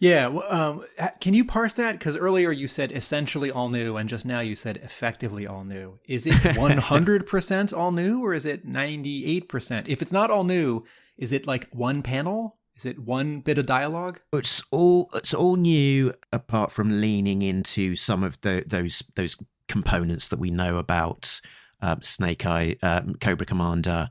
Yeah. 0.04 0.28
Um, 0.28 0.84
can 1.22 1.34
you 1.34 1.46
parse 1.46 1.74
that? 1.76 1.98
Because 1.98 2.18
earlier 2.18 2.52
you 2.52 2.68
said 2.68 2.92
essentially 2.92 3.50
all 3.50 3.70
new, 3.70 3.96
and 3.96 4.10
just 4.10 4.26
now 4.26 4.42
you 4.42 4.54
said 4.54 4.78
effectively 4.84 5.48
all 5.48 5.64
new. 5.64 5.98
Is 6.06 6.28
it 6.28 6.34
100% 6.34 7.78
all 7.78 7.92
new, 7.94 8.22
or 8.22 8.34
is 8.34 8.46
it 8.46 8.68
98%? 8.68 9.88
If 9.88 10.02
it's 10.02 10.12
not 10.12 10.30
all 10.30 10.44
new, 10.44 10.84
is 11.18 11.32
it 11.32 11.48
like 11.48 11.70
one 11.72 12.02
panel? 12.02 12.58
Is 12.76 12.86
it 12.86 13.00
one 13.00 13.40
bit 13.40 13.58
of 13.58 13.66
dialogue? 13.66 14.20
It's 14.34 14.62
all 14.72 15.10
it's 15.14 15.34
all 15.34 15.56
new, 15.56 16.14
apart 16.34 16.74
from 16.74 17.00
leaning 17.00 17.42
into 17.42 17.96
some 17.96 18.24
of 18.24 18.42
the 18.42 18.64
those 18.68 19.04
those 19.16 19.38
components 19.70 20.28
that 20.30 20.40
we 20.40 20.52
know 20.52 20.78
about 20.78 21.40
um, 21.82 22.02
Snake 22.02 22.46
Eye, 22.46 22.76
um, 22.84 23.16
Cobra 23.22 23.46
Commander. 23.46 24.10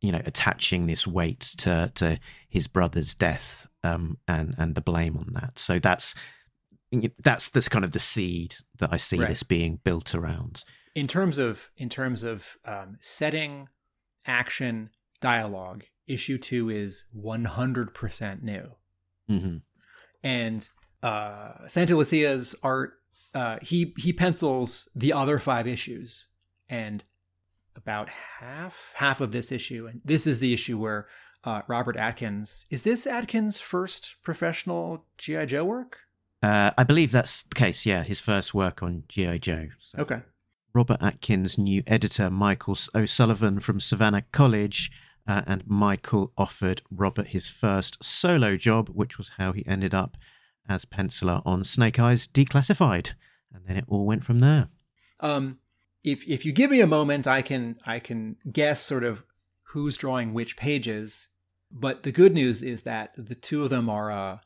You 0.00 0.12
know, 0.12 0.22
attaching 0.24 0.86
this 0.86 1.06
weight 1.06 1.40
to 1.58 1.92
to 1.96 2.18
his 2.48 2.66
brother's 2.66 3.14
death 3.14 3.66
um, 3.84 4.18
and 4.26 4.54
and 4.58 4.74
the 4.74 4.80
blame 4.80 5.16
on 5.16 5.32
that. 5.34 5.58
So 5.58 5.78
that's 5.78 6.14
that's 7.22 7.50
this 7.50 7.68
kind 7.68 7.84
of 7.84 7.92
the 7.92 7.98
seed 7.98 8.54
that 8.78 8.92
I 8.92 8.96
see 8.96 9.18
Right. 9.18 9.28
this 9.28 9.42
being 9.44 9.78
built 9.84 10.14
around. 10.14 10.64
in 10.94 11.06
terms 11.06 11.38
of 11.38 11.70
in 11.76 11.88
terms 11.88 12.24
of 12.24 12.56
um, 12.64 12.96
setting 13.00 13.68
action 14.26 14.90
dialogue 15.20 15.84
issue 16.08 16.36
two 16.38 16.68
is 16.68 17.04
100% 17.16 18.42
new 18.42 18.70
hmm 19.28 19.56
and 20.22 20.68
uh 21.02 21.52
santa 21.68 21.94
lucia's 21.96 22.54
art 22.62 22.94
uh 23.34 23.58
he 23.62 23.94
he 23.96 24.12
pencils 24.12 24.88
the 24.94 25.12
other 25.12 25.38
five 25.38 25.66
issues 25.68 26.26
and 26.68 27.04
about 27.76 28.08
half 28.08 28.92
half 28.96 29.20
of 29.20 29.32
this 29.32 29.50
issue 29.52 29.86
and 29.86 30.00
this 30.04 30.26
is 30.26 30.40
the 30.40 30.52
issue 30.52 30.78
where 30.78 31.06
uh 31.44 31.62
robert 31.68 31.96
atkins 31.96 32.66
is 32.70 32.84
this 32.84 33.06
atkins 33.06 33.58
first 33.60 34.16
professional 34.22 35.04
gi 35.18 35.46
joe 35.46 35.64
work 35.64 35.98
Uh, 36.42 36.70
I 36.78 36.84
believe 36.84 37.10
that's 37.12 37.42
the 37.42 37.54
case. 37.54 37.84
Yeah, 37.84 38.02
his 38.02 38.18
first 38.18 38.54
work 38.54 38.82
on 38.82 39.04
GI 39.08 39.38
Joe. 39.40 39.66
So. 39.78 40.00
okay 40.02 40.20
Robert 40.72 40.96
Atkins' 41.02 41.58
new 41.58 41.82
editor, 41.86 42.30
Michael 42.30 42.76
O'Sullivan 42.94 43.60
from 43.60 43.78
Savannah 43.78 44.24
College, 44.32 44.90
uh, 45.26 45.42
and 45.46 45.62
Michael 45.66 46.32
offered 46.38 46.80
Robert 46.90 47.28
his 47.28 47.50
first 47.50 48.02
solo 48.02 48.56
job, 48.56 48.88
which 48.88 49.18
was 49.18 49.32
how 49.36 49.52
he 49.52 49.66
ended 49.66 49.94
up 49.94 50.16
as 50.66 50.86
penciler 50.86 51.42
on 51.44 51.62
Snake 51.64 51.98
Eyes 51.98 52.26
Declassified. 52.26 53.12
And 53.52 53.66
then 53.66 53.76
it 53.76 53.84
all 53.88 54.06
went 54.06 54.24
from 54.24 54.38
there. 54.38 54.68
Um, 55.20 55.58
if 56.02 56.26
if 56.26 56.44
you 56.44 56.52
give 56.52 56.70
me 56.70 56.80
a 56.80 56.86
moment, 56.86 57.26
I 57.26 57.42
can 57.42 57.78
I 57.84 57.98
can 57.98 58.36
guess 58.50 58.80
sort 58.80 59.04
of 59.04 59.24
who's 59.62 59.96
drawing 59.96 60.32
which 60.32 60.56
pages. 60.56 61.28
But 61.70 62.02
the 62.02 62.12
good 62.12 62.34
news 62.34 62.62
is 62.62 62.82
that 62.82 63.12
the 63.16 63.34
two 63.34 63.62
of 63.62 63.70
them 63.70 63.88
are 63.88 64.10
a 64.10 64.40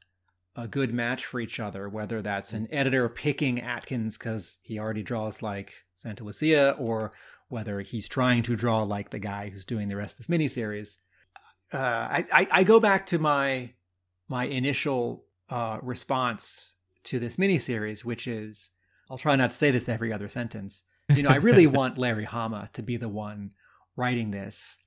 a 0.56 0.68
good 0.68 0.94
match 0.94 1.24
for 1.24 1.40
each 1.40 1.58
other. 1.58 1.88
Whether 1.88 2.22
that's 2.22 2.52
an 2.52 2.68
editor 2.70 3.08
picking 3.08 3.60
Atkins 3.60 4.18
because 4.18 4.58
he 4.62 4.78
already 4.78 5.02
draws 5.02 5.42
like 5.42 5.84
Santa 5.92 6.24
Lucia, 6.24 6.76
or 6.78 7.12
whether 7.48 7.80
he's 7.80 8.08
trying 8.08 8.42
to 8.42 8.56
draw 8.56 8.82
like 8.82 9.10
the 9.10 9.18
guy 9.18 9.50
who's 9.50 9.64
doing 9.64 9.88
the 9.88 9.96
rest 9.96 10.18
of 10.18 10.26
this 10.26 10.36
miniseries. 10.36 10.96
Uh, 11.72 11.78
I, 11.78 12.24
I 12.32 12.48
I 12.50 12.64
go 12.64 12.80
back 12.80 13.06
to 13.06 13.18
my 13.18 13.72
my 14.28 14.44
initial 14.44 15.24
uh, 15.48 15.78
response 15.82 16.74
to 17.04 17.18
this 17.18 17.36
miniseries, 17.36 18.04
which 18.04 18.26
is 18.26 18.70
I'll 19.10 19.18
try 19.18 19.36
not 19.36 19.50
to 19.50 19.56
say 19.56 19.70
this 19.70 19.88
every 19.88 20.12
other 20.12 20.28
sentence. 20.28 20.84
You 21.08 21.22
know, 21.22 21.30
I 21.30 21.36
really 21.36 21.66
want 21.68 21.98
Larry 21.98 22.24
Hama 22.24 22.70
to 22.72 22.82
be 22.82 22.96
the 22.96 23.08
one 23.08 23.50
writing 23.96 24.30
this. 24.30 24.78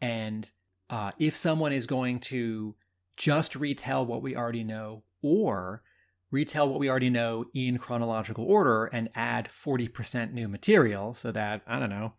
And 0.00 0.50
uh, 0.90 1.12
if 1.18 1.36
someone 1.36 1.72
is 1.72 1.86
going 1.86 2.20
to 2.20 2.74
just 3.16 3.56
retell 3.56 4.04
what 4.04 4.22
we 4.22 4.36
already 4.36 4.64
know 4.64 5.02
or 5.22 5.82
retell 6.30 6.68
what 6.68 6.80
we 6.80 6.90
already 6.90 7.10
know 7.10 7.46
in 7.54 7.78
chronological 7.78 8.44
order 8.44 8.86
and 8.86 9.08
add 9.14 9.48
40% 9.48 10.32
new 10.32 10.48
material 10.48 11.14
so 11.14 11.30
that, 11.32 11.62
I 11.66 11.78
don't 11.78 11.90
know, 11.90 12.14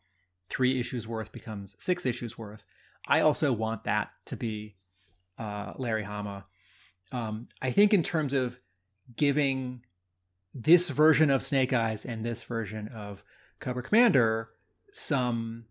three 0.49 0.79
issues 0.79 1.07
worth 1.07 1.31
becomes 1.31 1.75
six 1.79 2.05
issues 2.05 2.37
worth, 2.37 2.65
I 3.07 3.21
also 3.21 3.51
want 3.51 3.83
that 3.83 4.11
to 4.25 4.37
be 4.37 4.77
uh, 5.37 5.73
Larry 5.77 6.03
Hama. 6.03 6.45
Um, 7.11 7.43
I 7.61 7.71
think 7.71 7.93
in 7.93 8.03
terms 8.03 8.33
of 8.33 8.59
giving 9.15 9.81
this 10.53 10.89
version 10.89 11.29
of 11.29 11.43
Snake 11.43 11.73
Eyes 11.73 12.05
and 12.05 12.25
this 12.25 12.43
version 12.43 12.87
of 12.87 13.23
Cobra 13.65 13.81
Commander 13.81 14.49
some 14.91 15.65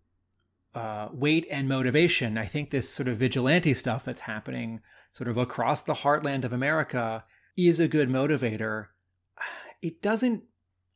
uh, 0.74 1.08
weight 1.12 1.46
and 1.48 1.68
motivation. 1.68 2.36
I 2.36 2.44
think 2.44 2.70
this 2.70 2.90
sort 2.90 3.06
of 3.06 3.18
vigilante 3.18 3.72
stuff 3.72 4.04
that's 4.04 4.20
happening 4.20 4.80
sort 5.12 5.28
of 5.28 5.36
across 5.36 5.82
the 5.82 5.94
heartland 5.94 6.44
of 6.44 6.52
America 6.52 7.22
is 7.56 7.78
a 7.78 7.88
good 7.88 8.08
motivator. 8.08 8.86
It 9.82 10.00
doesn't 10.00 10.44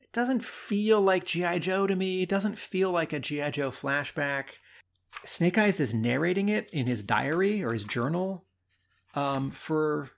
it 0.00 0.12
doesn't 0.12 0.42
feel 0.42 1.02
like 1.02 1.26
GI 1.26 1.58
Joe 1.58 1.86
to 1.86 1.94
me. 1.94 2.22
It 2.22 2.28
doesn't 2.30 2.56
feel 2.56 2.90
like 2.90 3.12
a 3.12 3.20
GI 3.20 3.50
Joe 3.50 3.70
flashback. 3.70 4.44
Snake 5.24 5.58
Eyes 5.58 5.78
is 5.78 5.92
narrating 5.92 6.48
it 6.48 6.70
in 6.70 6.86
his 6.86 7.02
diary 7.02 7.62
or 7.62 7.74
his 7.74 7.84
journal 7.84 8.46
um, 9.14 9.50
for 9.50 10.08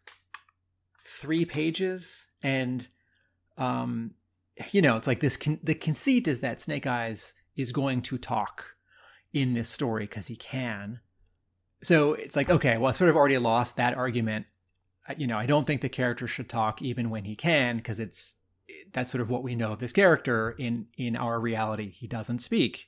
three 1.05 1.45
pages, 1.45 2.29
and 2.45 2.87
um, 3.59 4.15
you 4.73 4.83
know, 4.83 4.97
it's 4.97 5.07
like 5.07 5.21
this. 5.21 5.37
Con- 5.37 5.61
the 5.63 5.75
conceit 5.75 6.29
is 6.29 6.41
that 6.41 6.61
Snake 6.61 6.87
Eyes 6.87 7.35
is 7.57 7.73
going 7.73 8.03
to 8.03 8.19
talk 8.19 8.77
in 9.33 9.55
this 9.55 9.69
story 9.69 10.05
because 10.05 10.27
he 10.27 10.37
can. 10.37 11.01
So 11.83 12.13
it's 12.15 12.37
like, 12.37 12.51
okay, 12.51 12.77
well, 12.77 12.91
I 12.91 12.93
sort 12.93 13.11
of 13.11 13.17
already 13.17 13.39
lost 13.39 13.77
that 13.77 13.97
argument. 13.97 14.47
You 15.17 15.27
know, 15.27 15.39
I 15.39 15.47
don't 15.47 15.67
think 15.67 15.81
the 15.81 15.89
character 15.89 16.27
should 16.27 16.49
talk 16.49 16.83
even 16.83 17.11
when 17.11 17.25
he 17.25 17.35
can 17.35 17.77
because 17.77 17.99
it's 17.99 18.37
that's 18.93 19.11
sort 19.11 19.23
of 19.23 19.31
what 19.31 19.43
we 19.43 19.55
know 19.55 19.73
of 19.73 19.79
this 19.79 19.93
character 19.93 20.55
in 20.59 20.87
in 20.97 21.17
our 21.17 21.41
reality. 21.41 21.91
He 21.91 22.07
doesn't 22.07 22.41
speak, 22.41 22.87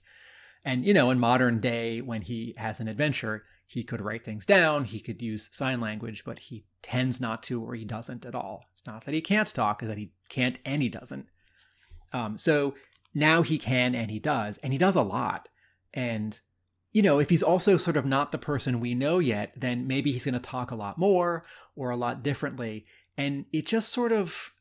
and 0.65 0.85
you 0.85 0.95
know, 0.95 1.11
in 1.11 1.19
modern 1.19 1.61
day, 1.61 2.01
when 2.01 2.23
he 2.23 2.55
has 2.59 2.81
an 2.81 2.89
adventure, 2.89 3.45
he 3.67 3.83
could 3.83 4.01
write 4.01 4.25
things 4.25 4.47
down. 4.47 4.85
He 4.85 5.01
could 5.01 5.23
use 5.23 5.49
sign 5.53 5.81
language, 5.81 6.25
but 6.25 6.39
he 6.39 6.65
tends 6.83 7.21
not 7.21 7.43
to, 7.45 7.63
or 7.63 7.75
he 7.75 7.85
doesn't 7.85 8.27
at 8.27 8.35
all. 8.35 8.67
It's 8.73 8.87
not 8.87 9.05
that 9.05 9.15
he 9.15 9.21
can't 9.21 9.53
talk; 9.53 9.83
is 9.83 9.89
that 9.89 9.99
he 9.99 10.13
can't 10.29 10.59
and 10.65 10.83
he 10.83 10.89
doesn't. 10.89 11.27
Um, 12.13 12.39
so 12.39 12.75
now 13.15 13.43
he 13.43 13.59
can 13.59 13.95
and 13.95 14.11
he 14.11 14.19
does, 14.19 14.59
and 14.59 14.73
he 14.73 14.79
does 14.79 14.97
a 14.97 15.03
lot. 15.03 15.49
And 15.93 16.39
you 16.93 17.03
know, 17.03 17.19
if 17.19 17.31
he's 17.31 17.43
also 17.43 17.77
sort 17.79 17.97
of 17.97 18.05
not 18.05 18.33
the 18.33 18.39
person 18.39 18.79
we 18.79 18.95
know 18.95 19.19
yet, 19.19 19.53
then 19.57 19.87
maybe 19.87 20.13
he's 20.13 20.27
going 20.27 20.35
to 20.35 20.41
talk 20.41 20.71
a 20.71 20.77
lot 20.77 20.99
more 20.99 21.45
or 21.75 21.91
a 21.91 21.97
lot 21.97 22.23
differently. 22.23 22.85
And 23.17 23.47
it 23.51 23.67
just 23.67 23.91
sort 23.91 24.13
of 24.13 24.53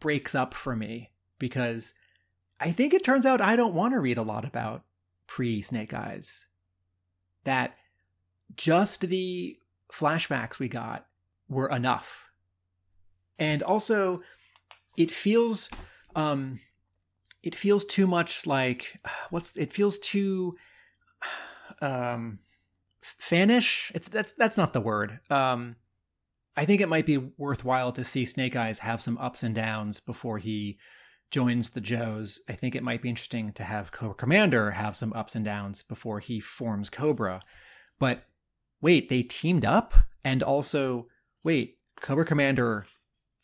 breaks 0.00 0.34
up 0.34 0.54
for 0.54 0.74
me 0.74 1.10
because 1.38 1.94
I 2.60 2.72
think 2.72 2.92
it 2.92 3.04
turns 3.04 3.24
out 3.24 3.40
I 3.40 3.54
don't 3.56 3.74
want 3.74 3.94
to 3.94 4.00
read 4.00 4.18
a 4.18 4.22
lot 4.22 4.44
about 4.44 4.82
pre 5.26 5.62
Snake 5.62 5.94
Eyes. 5.94 6.46
That 7.44 7.76
just 8.56 9.02
the 9.02 9.56
flashbacks 9.90 10.58
we 10.58 10.68
got 10.68 11.06
were 11.48 11.68
enough. 11.68 12.30
And 13.38 13.62
also, 13.62 14.22
it 14.96 15.10
feels 15.10 15.70
um 16.14 16.60
it 17.42 17.54
feels 17.54 17.84
too 17.84 18.06
much 18.06 18.46
like 18.46 19.00
what's 19.30 19.56
it 19.56 19.72
feels 19.72 19.98
too 19.98 20.56
um 21.80 22.40
fanish? 23.02 23.90
It's 23.94 24.08
that's 24.08 24.32
that's 24.32 24.56
not 24.56 24.72
the 24.72 24.80
word. 24.80 25.20
Um 25.30 25.76
i 26.56 26.64
think 26.64 26.80
it 26.80 26.88
might 26.88 27.06
be 27.06 27.16
worthwhile 27.16 27.92
to 27.92 28.02
see 28.02 28.24
snake 28.24 28.56
eyes 28.56 28.80
have 28.80 29.00
some 29.00 29.16
ups 29.18 29.44
and 29.44 29.54
downs 29.54 30.00
before 30.00 30.36
he 30.38 30.78
joins 31.30 31.70
the 31.70 31.80
joes. 31.80 32.40
I 32.48 32.54
think 32.54 32.74
it 32.74 32.82
might 32.82 33.02
be 33.02 33.08
interesting 33.08 33.52
to 33.52 33.62
have 33.62 33.92
cobra 33.92 34.14
commander 34.14 34.72
have 34.72 34.96
some 34.96 35.12
ups 35.12 35.36
and 35.36 35.44
downs 35.44 35.82
before 35.82 36.18
he 36.18 36.40
forms 36.40 36.90
cobra. 36.90 37.40
But 37.98 38.24
wait 38.80 39.08
they 39.08 39.22
teamed 39.22 39.64
up? 39.64 39.94
And 40.24 40.42
also 40.42 41.06
wait 41.44 41.78
cobra 42.00 42.24
commander 42.24 42.86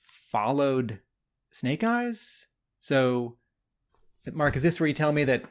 followed 0.02 1.00
snake 1.52 1.84
eyes 1.84 2.45
so 2.86 3.36
Mark, 4.32 4.54
is 4.54 4.62
this 4.62 4.78
where 4.78 4.86
you 4.86 4.94
tell 4.94 5.10
me 5.10 5.24
that 5.24 5.42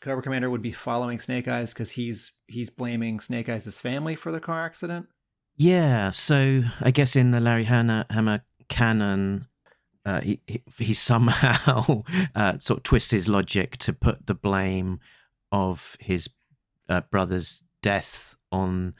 Cobra 0.00 0.22
Commander 0.22 0.48
would 0.48 0.62
be 0.62 0.72
following 0.72 1.20
Snake 1.20 1.46
Eyes 1.46 1.74
because 1.74 1.90
he's 1.90 2.32
he's 2.46 2.70
blaming 2.70 3.20
Snake 3.20 3.50
Eyes' 3.50 3.78
family 3.78 4.14
for 4.14 4.32
the 4.32 4.40
car 4.40 4.64
accident? 4.64 5.06
Yeah, 5.58 6.12
so 6.12 6.62
I 6.80 6.90
guess 6.90 7.14
in 7.14 7.30
the 7.30 7.40
Larry 7.40 7.64
Hama, 7.64 8.06
Hama 8.10 8.42
canon, 8.70 9.48
uh, 10.06 10.22
he, 10.22 10.40
he 10.46 10.62
he 10.78 10.94
somehow 10.94 12.04
uh, 12.34 12.58
sort 12.58 12.78
of 12.78 12.82
twists 12.84 13.10
his 13.10 13.28
logic 13.28 13.76
to 13.78 13.92
put 13.92 14.26
the 14.26 14.34
blame 14.34 15.00
of 15.52 15.94
his 16.00 16.30
uh, 16.88 17.02
brother's 17.10 17.62
death 17.82 18.34
on 18.50 18.94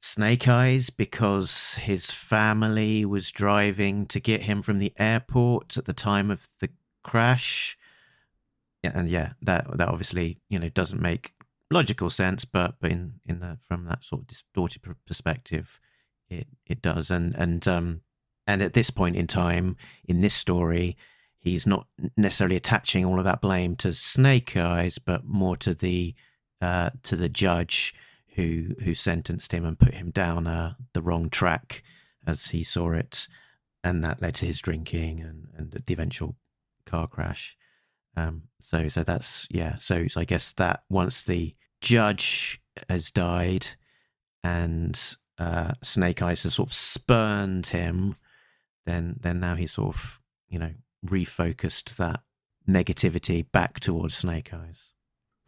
Snake 0.00 0.48
Eyes 0.48 0.90
because 0.90 1.74
his 1.74 2.10
family 2.10 3.04
was 3.04 3.30
driving 3.30 4.06
to 4.06 4.18
get 4.18 4.42
him 4.42 4.60
from 4.60 4.78
the 4.78 4.92
airport 4.98 5.76
at 5.76 5.84
the 5.84 5.92
time 5.92 6.28
of 6.28 6.48
the 6.60 6.68
crash. 7.02 7.76
Yeah, 8.82 8.92
and 8.94 9.08
yeah, 9.08 9.32
that 9.42 9.66
that 9.78 9.88
obviously 9.88 10.38
you 10.48 10.58
know 10.58 10.68
doesn't 10.68 11.00
make 11.00 11.32
logical 11.70 12.10
sense, 12.10 12.44
but 12.44 12.76
but 12.80 12.90
in 12.90 13.14
in 13.26 13.40
the, 13.40 13.58
from 13.66 13.84
that 13.86 14.04
sort 14.04 14.22
of 14.22 14.26
distorted 14.26 14.82
per- 14.82 14.96
perspective, 15.06 15.80
it 16.28 16.46
it 16.66 16.82
does. 16.82 17.10
And 17.10 17.34
and 17.34 17.66
um, 17.68 18.00
and 18.46 18.62
at 18.62 18.74
this 18.74 18.90
point 18.90 19.16
in 19.16 19.26
time 19.26 19.76
in 20.04 20.20
this 20.20 20.34
story, 20.34 20.96
he's 21.38 21.66
not 21.66 21.86
necessarily 22.16 22.56
attaching 22.56 23.04
all 23.04 23.18
of 23.18 23.24
that 23.24 23.40
blame 23.40 23.76
to 23.76 23.92
Snake 23.92 24.56
Eyes, 24.56 24.98
but 24.98 25.24
more 25.24 25.56
to 25.56 25.74
the 25.74 26.14
uh, 26.60 26.90
to 27.04 27.16
the 27.16 27.28
judge 27.28 27.94
who 28.34 28.74
who 28.82 28.94
sentenced 28.94 29.52
him 29.52 29.64
and 29.64 29.78
put 29.78 29.94
him 29.94 30.10
down 30.10 30.46
uh, 30.46 30.74
the 30.92 31.02
wrong 31.02 31.28
track 31.28 31.82
as 32.26 32.46
he 32.48 32.62
saw 32.62 32.92
it, 32.92 33.26
and 33.82 34.04
that 34.04 34.22
led 34.22 34.34
to 34.36 34.46
his 34.46 34.60
drinking 34.60 35.20
and, 35.20 35.48
and 35.56 35.72
the 35.72 35.92
eventual 35.92 36.36
car 36.86 37.06
crash. 37.06 37.56
Um, 38.16 38.44
so 38.60 38.88
so 38.88 39.02
that's 39.02 39.46
yeah. 39.50 39.78
So, 39.78 40.06
so 40.08 40.20
I 40.20 40.24
guess 40.24 40.52
that 40.52 40.84
once 40.88 41.22
the 41.22 41.54
judge 41.80 42.60
has 42.88 43.10
died 43.10 43.66
and 44.44 44.98
uh, 45.38 45.72
Snake 45.82 46.22
Eyes 46.22 46.42
has 46.42 46.54
sort 46.54 46.68
of 46.68 46.74
spurned 46.74 47.68
him, 47.68 48.16
then 48.86 49.16
then 49.20 49.40
now 49.40 49.54
he's 49.54 49.72
sort 49.72 49.94
of 49.94 50.20
you 50.48 50.58
know 50.58 50.72
refocused 51.06 51.96
that 51.96 52.20
negativity 52.68 53.44
back 53.50 53.80
towards 53.80 54.14
Snake 54.14 54.52
Eyes. 54.52 54.92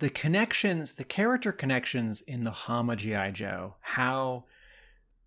The 0.00 0.10
connections, 0.10 0.94
the 0.94 1.04
character 1.04 1.52
connections 1.52 2.20
in 2.22 2.42
the 2.42 2.50
Hama 2.50 2.96
G.I. 2.96 3.30
Joe, 3.30 3.76
how 3.80 4.44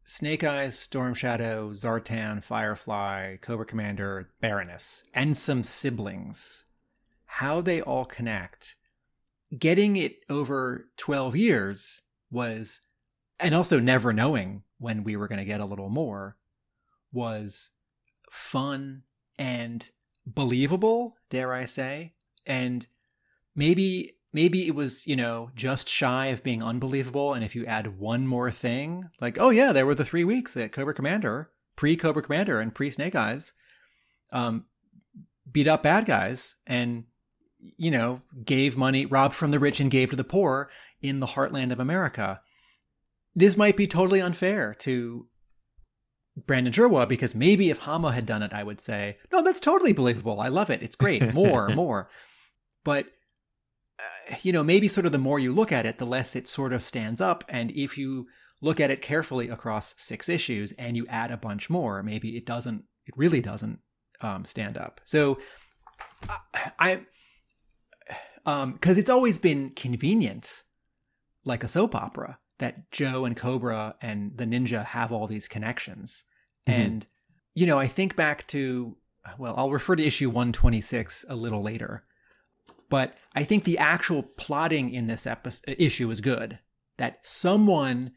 Snake 0.09 0.41
Eyes, 0.41 0.79
Storm 0.79 1.13
Shadow, 1.13 1.71
Zartan, 1.73 2.41
Firefly, 2.41 3.35
Cobra 3.41 3.65
Commander, 3.65 4.29
Baroness, 4.39 5.03
and 5.13 5.35
some 5.35 5.63
siblings, 5.63 6.63
how 7.25 7.59
they 7.59 7.81
all 7.81 8.05
connect. 8.05 8.77
Getting 9.59 9.97
it 9.97 10.19
over 10.29 10.87
12 10.95 11.35
years 11.35 12.03
was, 12.31 12.79
and 13.37 13.53
also 13.53 13.81
never 13.81 14.13
knowing 14.13 14.63
when 14.77 15.03
we 15.03 15.17
were 15.17 15.27
going 15.27 15.39
to 15.39 15.45
get 15.45 15.59
a 15.59 15.65
little 15.65 15.89
more, 15.89 16.37
was 17.11 17.71
fun 18.31 19.03
and 19.37 19.89
believable, 20.25 21.17
dare 21.29 21.53
I 21.53 21.65
say. 21.65 22.13
And 22.45 22.87
maybe 23.53 24.16
maybe 24.33 24.67
it 24.67 24.75
was, 24.75 25.05
you 25.07 25.15
know, 25.15 25.51
just 25.55 25.89
shy 25.89 26.27
of 26.27 26.43
being 26.43 26.61
unbelievable. 26.61 27.33
And 27.33 27.43
if 27.43 27.55
you 27.55 27.65
add 27.65 27.99
one 27.99 28.27
more 28.27 28.51
thing, 28.51 29.09
like, 29.21 29.37
oh 29.39 29.49
yeah, 29.49 29.71
there 29.71 29.85
were 29.85 29.95
the 29.95 30.05
three 30.05 30.23
weeks 30.23 30.55
at 30.57 30.71
Cobra 30.71 30.93
Commander, 30.93 31.51
pre 31.75 31.95
Cobra 31.95 32.21
Commander 32.21 32.59
and 32.59 32.73
pre 32.73 32.89
Snake 32.89 33.15
Eyes, 33.15 33.53
um, 34.31 34.65
beat 35.51 35.67
up 35.67 35.83
bad 35.83 36.05
guys 36.05 36.55
and 36.65 37.05
you 37.77 37.91
know, 37.91 38.21
gave 38.45 38.77
money, 38.77 39.05
robbed 39.05 39.35
from 39.35 39.51
the 39.51 39.59
rich 39.59 39.79
and 39.79 39.91
gave 39.91 40.09
to 40.09 40.15
the 40.15 40.23
poor 40.23 40.69
in 41.01 41.19
the 41.19 41.27
heartland 41.27 41.71
of 41.71 41.79
America. 41.79 42.41
This 43.35 43.57
might 43.57 43.77
be 43.77 43.87
totally 43.87 44.21
unfair 44.21 44.73
to 44.79 45.27
Brandon 46.45 46.73
Jerwa 46.73 47.07
because 47.07 47.35
maybe 47.35 47.69
if 47.69 47.79
Hama 47.79 48.11
had 48.11 48.25
done 48.25 48.43
it, 48.43 48.53
I 48.53 48.63
would 48.63 48.81
say, 48.81 49.17
no, 49.31 49.43
that's 49.43 49.59
totally 49.59 49.93
believable. 49.93 50.39
I 50.39 50.47
love 50.47 50.69
it. 50.69 50.81
It's 50.81 50.95
great. 50.95 51.33
More, 51.33 51.69
more. 51.69 52.09
But, 52.83 53.07
uh, 53.99 54.36
you 54.41 54.51
know, 54.51 54.63
maybe 54.63 54.88
sort 54.88 55.05
of 55.05 55.12
the 55.12 55.17
more 55.17 55.39
you 55.39 55.53
look 55.53 55.71
at 55.71 55.86
it, 55.86 55.97
the 55.97 56.05
less 56.05 56.36
it 56.36 56.47
sort 56.47 56.73
of 56.73 56.83
stands 56.83 57.21
up. 57.21 57.43
And 57.49 57.71
if 57.71 57.97
you 57.97 58.27
look 58.62 58.79
at 58.79 58.91
it 58.91 59.01
carefully 59.01 59.49
across 59.49 59.95
six 59.97 60.29
issues 60.29 60.71
and 60.73 60.95
you 60.95 61.05
add 61.07 61.31
a 61.31 61.38
bunch 61.38 61.69
more, 61.69 62.03
maybe 62.03 62.38
it 62.38 62.45
doesn't, 62.45 62.83
it 63.05 63.17
really 63.17 63.41
doesn't 63.41 63.79
um, 64.21 64.45
stand 64.45 64.77
up. 64.77 65.01
So 65.05 65.39
uh, 66.29 66.38
I, 66.79 67.01
because 68.43 68.63
um, 68.63 68.79
it's 68.83 69.10
always 69.10 69.38
been 69.38 69.71
convenient, 69.71 70.63
like 71.43 71.63
a 71.63 71.67
soap 71.67 71.95
opera, 71.95 72.39
that 72.60 72.91
Joe 72.91 73.25
and 73.25 73.36
Cobra 73.36 73.95
and 74.01 74.38
the 74.38 74.45
ninja 74.45 74.86
have 74.86 75.12
all 75.12 75.27
these 75.27 75.47
connections. 75.47 76.23
Mm-hmm. 76.67 76.81
And, 76.81 77.05
you 77.53 77.65
know, 77.65 77.77
I 77.77 77.88
think 77.88 78.15
back 78.15 78.47
to, 78.47 78.95
well, 79.38 79.53
I'll 79.57 79.71
refer 79.71 79.95
to 79.95 80.05
issue 80.05 80.29
126 80.29 81.25
a 81.29 81.36
little 81.36 81.62
later, 81.62 82.05
but 82.89 83.15
I 83.36 83.43
think 83.43 83.63
the 83.63 83.78
actual 83.78 84.23
plotting 84.23 84.93
in 84.93 85.08
this 85.08 85.28
episode, 85.28 85.76
issue 85.78 86.10
is 86.10 86.21
good. 86.21 86.60
That 86.97 87.26
someone 87.26 88.12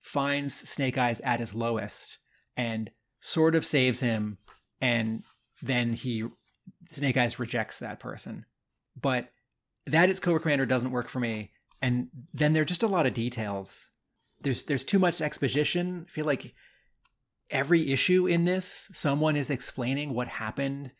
finds 0.00 0.54
Snake 0.54 0.98
Eyes 0.98 1.20
at 1.22 1.40
his 1.40 1.54
lowest 1.54 2.18
and 2.56 2.90
sort 3.20 3.54
of 3.54 3.64
saves 3.64 4.00
him, 4.00 4.38
and 4.80 5.22
then 5.62 5.94
he, 5.94 6.24
Snake 6.88 7.16
Eyes 7.16 7.38
rejects 7.38 7.78
that 7.78 8.00
person. 8.00 8.44
But 9.00 9.30
that 9.86 10.10
is 10.10 10.20
Cobra 10.20 10.40
Commander 10.40 10.66
doesn't 10.66 10.90
work 10.90 11.08
for 11.08 11.20
me. 11.20 11.52
And 11.80 12.08
then 12.34 12.52
there 12.52 12.62
are 12.62 12.66
just 12.66 12.82
a 12.82 12.88
lot 12.88 13.06
of 13.06 13.14
details. 13.14 13.90
There's 14.40 14.64
there's 14.64 14.84
too 14.84 14.98
much 14.98 15.20
exposition. 15.20 16.06
I 16.06 16.10
feel 16.10 16.26
like 16.26 16.54
every 17.50 17.92
issue 17.92 18.26
in 18.26 18.44
this, 18.44 18.88
someone 18.92 19.36
is 19.36 19.50
explaining 19.50 20.12
what 20.12 20.28
happened 20.28 20.92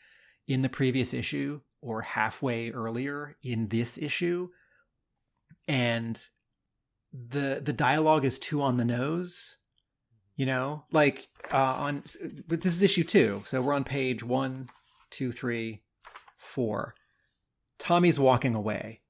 in 0.47 0.63
the 0.63 0.69
previous 0.69 1.13
issue 1.13 1.61
or 1.81 2.03
halfway 2.03 2.71
earlier 2.71 3.37
in 3.43 3.69
this 3.69 3.99
issue. 3.99 4.49
And 5.69 6.21
the 7.13 7.61
the 7.63 7.73
dialogue 7.73 8.25
is 8.25 8.39
too 8.39 8.63
on 8.63 8.77
the 8.77 8.85
nose. 8.85 9.57
You 10.37 10.47
know, 10.47 10.85
like 10.93 11.29
uh, 11.53 11.57
on 11.57 12.03
but 12.47 12.61
this 12.61 12.77
is 12.77 12.83
issue 12.83 13.05
two, 13.05 13.43
so 13.47 13.61
we're 13.63 13.73
on 13.73 13.85
page 13.85 14.23
one, 14.23 14.67
two, 15.11 15.33
three, 15.33 15.83
four 16.37 16.95
Tommy's 17.79 18.19
walking 18.19 18.55
away 18.55 19.01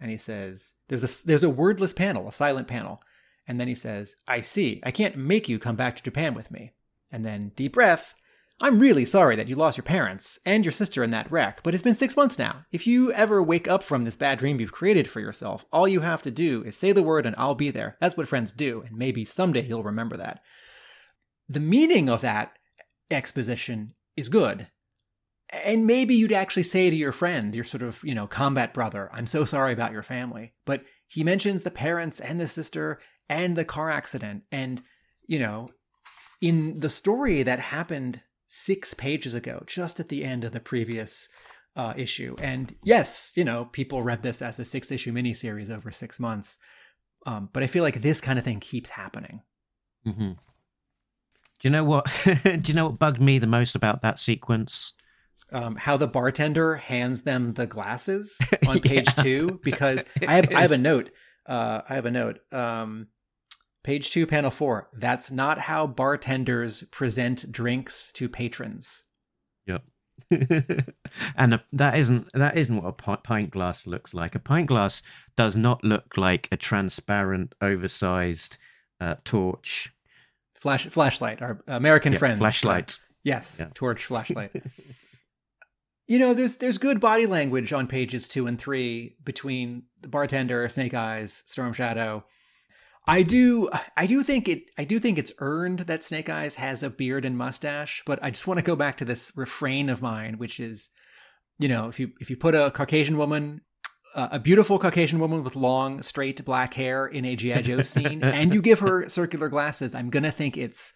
and 0.00 0.10
he 0.10 0.16
says, 0.16 0.74
There's 0.88 1.04
a 1.04 1.26
there's 1.26 1.42
a 1.42 1.50
wordless 1.50 1.92
panel, 1.92 2.28
a 2.28 2.32
silent 2.32 2.68
panel. 2.68 3.02
And 3.48 3.60
then 3.60 3.68
he 3.68 3.74
says, 3.76 4.16
I 4.26 4.40
see. 4.40 4.80
I 4.84 4.90
can't 4.90 5.16
make 5.16 5.48
you 5.48 5.60
come 5.60 5.76
back 5.76 5.94
to 5.96 6.02
Japan 6.02 6.34
with 6.34 6.50
me. 6.50 6.72
And 7.12 7.24
then, 7.24 7.52
deep 7.54 7.74
breath, 7.74 8.16
I'm 8.60 8.78
really 8.78 9.04
sorry 9.04 9.36
that 9.36 9.48
you 9.48 9.54
lost 9.54 9.76
your 9.76 9.84
parents 9.84 10.38
and 10.46 10.64
your 10.64 10.72
sister 10.72 11.02
in 11.02 11.10
that 11.10 11.30
wreck, 11.30 11.62
but 11.62 11.74
it's 11.74 11.82
been 11.82 11.94
six 11.94 12.16
months 12.16 12.38
now. 12.38 12.64
If 12.72 12.86
you 12.86 13.12
ever 13.12 13.42
wake 13.42 13.68
up 13.68 13.82
from 13.82 14.04
this 14.04 14.16
bad 14.16 14.38
dream 14.38 14.60
you've 14.60 14.72
created 14.72 15.08
for 15.08 15.20
yourself, 15.20 15.66
all 15.72 15.86
you 15.86 16.00
have 16.00 16.22
to 16.22 16.30
do 16.30 16.62
is 16.64 16.76
say 16.76 16.92
the 16.92 17.02
word 17.02 17.26
and 17.26 17.36
I'll 17.36 17.54
be 17.54 17.70
there. 17.70 17.96
That's 18.00 18.16
what 18.16 18.28
friends 18.28 18.52
do, 18.52 18.82
and 18.82 18.96
maybe 18.96 19.24
someday 19.24 19.66
you'll 19.66 19.82
remember 19.82 20.16
that. 20.16 20.40
The 21.48 21.60
meaning 21.60 22.08
of 22.08 22.22
that 22.22 22.52
exposition 23.10 23.94
is 24.16 24.28
good 24.30 24.68
and 25.50 25.86
maybe 25.86 26.14
you'd 26.14 26.32
actually 26.32 26.64
say 26.64 26.90
to 26.90 26.96
your 26.96 27.12
friend, 27.12 27.54
your 27.54 27.64
sort 27.64 27.82
of, 27.82 28.00
you 28.02 28.14
know, 28.14 28.26
combat 28.26 28.74
brother, 28.74 29.08
I'm 29.12 29.26
so 29.26 29.44
sorry 29.44 29.72
about 29.72 29.92
your 29.92 30.02
family. 30.02 30.52
But 30.64 30.82
he 31.06 31.22
mentions 31.22 31.62
the 31.62 31.70
parents 31.70 32.20
and 32.20 32.40
the 32.40 32.48
sister 32.48 32.98
and 33.28 33.56
the 33.56 33.64
car 33.64 33.90
accident. 33.90 34.42
And, 34.50 34.82
you 35.26 35.38
know, 35.38 35.68
in 36.40 36.80
the 36.80 36.90
story 36.90 37.42
that 37.42 37.60
happened 37.60 38.22
six 38.46 38.94
pages 38.94 39.34
ago, 39.34 39.62
just 39.66 40.00
at 40.00 40.08
the 40.08 40.24
end 40.24 40.44
of 40.44 40.52
the 40.52 40.60
previous 40.60 41.28
uh, 41.74 41.94
issue. 41.96 42.36
And 42.40 42.74
yes, 42.84 43.32
you 43.36 43.44
know, 43.44 43.66
people 43.66 44.02
read 44.02 44.22
this 44.22 44.42
as 44.42 44.58
a 44.58 44.64
six 44.64 44.90
issue 44.90 45.12
miniseries 45.12 45.70
over 45.70 45.90
six 45.90 46.18
months. 46.18 46.58
Um, 47.26 47.48
but 47.52 47.62
I 47.62 47.66
feel 47.66 47.82
like 47.82 48.02
this 48.02 48.20
kind 48.20 48.38
of 48.38 48.44
thing 48.44 48.60
keeps 48.60 48.90
happening. 48.90 49.42
Mm-hmm. 50.06 50.32
Do 51.58 51.68
you 51.68 51.70
know 51.70 51.84
what? 51.84 52.06
do 52.44 52.60
you 52.64 52.74
know 52.74 52.86
what 52.86 52.98
bugged 52.98 53.20
me 53.20 53.38
the 53.38 53.46
most 53.46 53.74
about 53.74 54.02
that 54.02 54.18
sequence? 54.18 54.92
um, 55.52 55.76
how 55.76 55.96
the 55.96 56.06
bartender 56.06 56.76
hands 56.76 57.22
them 57.22 57.54
the 57.54 57.66
glasses 57.66 58.38
on 58.68 58.80
page 58.80 59.06
yeah. 59.16 59.22
two 59.22 59.60
because 59.62 60.04
I 60.26 60.34
have 60.34 60.52
I 60.52 60.62
have 60.62 60.72
a 60.72 60.78
note. 60.78 61.10
Uh, 61.46 61.82
I 61.88 61.94
have 61.94 62.06
a 62.06 62.10
note. 62.10 62.40
Um, 62.52 63.08
page 63.86 64.10
two, 64.10 64.26
panel 64.26 64.50
four. 64.50 64.88
That's 64.92 65.30
not 65.30 65.58
how 65.60 65.86
bartenders 65.86 66.82
present 66.90 67.50
drinks 67.52 68.10
to 68.12 68.28
patrons. 68.28 69.04
Yep. 69.66 69.84
and 71.36 71.54
a, 71.54 71.62
that 71.72 71.96
isn't 71.96 72.32
that 72.32 72.58
isn't 72.58 72.82
what 72.82 73.00
a 73.06 73.16
pint 73.16 73.52
glass 73.52 73.86
looks 73.86 74.12
like. 74.12 74.34
A 74.34 74.40
pint 74.40 74.66
glass 74.66 75.02
does 75.36 75.56
not 75.56 75.84
look 75.84 76.16
like 76.16 76.48
a 76.50 76.56
transparent, 76.56 77.54
oversized 77.60 78.58
uh, 79.00 79.14
torch. 79.24 79.92
Flash 80.60 80.88
flashlight. 80.88 81.40
Our 81.40 81.62
American 81.68 82.12
yeah, 82.12 82.18
friends. 82.18 82.38
Flashlight. 82.38 82.98
Yes, 83.22 83.58
yeah. 83.60 83.68
torch 83.72 84.04
flashlight. 84.04 84.50
You 86.08 86.20
know, 86.20 86.34
there's 86.34 86.58
there's 86.58 86.78
good 86.78 87.00
body 87.00 87.26
language 87.26 87.72
on 87.72 87.88
pages 87.88 88.28
two 88.28 88.46
and 88.46 88.56
three 88.56 89.16
between 89.24 89.82
the 90.00 90.06
bartender, 90.06 90.68
Snake 90.68 90.94
Eyes, 90.94 91.42
Storm 91.46 91.72
Shadow. 91.72 92.24
I 93.06 93.22
do 93.22 93.70
I 93.96 94.06
do 94.06 94.22
think 94.22 94.48
it 94.48 94.70
I 94.76 94.84
do 94.84 94.98
think 94.98 95.18
it's 95.18 95.32
earned 95.38 95.80
that 95.80 96.02
Snake 96.02 96.28
Eyes 96.28 96.56
has 96.56 96.82
a 96.82 96.90
beard 96.90 97.24
and 97.24 97.38
mustache, 97.38 98.02
but 98.04 98.18
I 98.22 98.30
just 98.30 98.46
want 98.46 98.58
to 98.58 98.64
go 98.64 98.74
back 98.74 98.96
to 98.96 99.04
this 99.04 99.32
refrain 99.36 99.88
of 99.88 100.02
mine, 100.02 100.38
which 100.38 100.58
is, 100.58 100.90
you 101.58 101.68
know, 101.68 101.88
if 101.88 102.00
you 102.00 102.12
if 102.20 102.30
you 102.30 102.36
put 102.36 102.54
a 102.54 102.70
Caucasian 102.72 103.16
woman 103.16 103.60
uh, 104.16 104.28
a 104.32 104.38
beautiful 104.38 104.78
Caucasian 104.78 105.18
woman 105.18 105.44
with 105.44 105.54
long, 105.54 106.02
straight 106.02 106.42
black 106.44 106.72
hair 106.74 107.06
in 107.06 107.26
a 107.26 107.36
G.I. 107.36 107.60
Joe 107.60 107.82
scene, 107.82 108.24
and 108.24 108.52
you 108.52 108.62
give 108.62 108.78
her 108.78 109.08
circular 109.10 109.50
glasses, 109.50 109.94
I'm 109.94 110.10
gonna 110.10 110.32
think 110.32 110.56
it's 110.56 110.94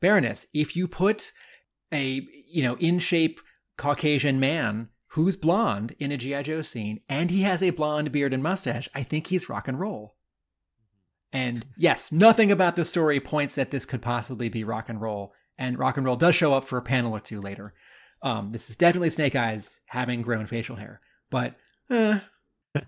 Baroness. 0.00 0.46
If 0.54 0.76
you 0.76 0.86
put 0.86 1.32
a 1.90 2.20
you 2.46 2.62
know 2.62 2.76
in 2.76 3.00
shape 3.00 3.40
Caucasian 3.78 4.38
man 4.38 4.90
who's 5.12 5.36
blonde 5.36 5.96
in 5.98 6.12
a 6.12 6.18
G.I. 6.18 6.42
Joe 6.42 6.62
scene, 6.62 7.00
and 7.08 7.30
he 7.30 7.42
has 7.42 7.62
a 7.62 7.70
blonde 7.70 8.12
beard 8.12 8.34
and 8.34 8.42
mustache, 8.42 8.88
I 8.94 9.02
think 9.02 9.26
he's 9.26 9.48
rock 9.48 9.66
and 9.66 9.80
roll. 9.80 10.17
And 11.32 11.66
yes, 11.76 12.10
nothing 12.10 12.50
about 12.50 12.76
the 12.76 12.84
story 12.84 13.20
points 13.20 13.54
that 13.56 13.70
this 13.70 13.84
could 13.84 14.00
possibly 14.02 14.48
be 14.48 14.64
rock 14.64 14.88
and 14.88 15.00
roll. 15.00 15.34
and 15.58 15.78
rock 15.78 15.96
and 15.96 16.06
roll 16.06 16.16
does 16.16 16.34
show 16.34 16.54
up 16.54 16.64
for 16.64 16.78
a 16.78 16.82
panel 16.82 17.12
or 17.12 17.20
two 17.20 17.40
later. 17.40 17.74
Um, 18.22 18.50
this 18.50 18.70
is 18.70 18.76
definitely 18.76 19.10
Snake 19.10 19.36
Eyes 19.36 19.80
having 19.86 20.22
grown 20.22 20.46
facial 20.46 20.76
hair, 20.76 21.00
but 21.30 21.54
eh, 21.90 22.20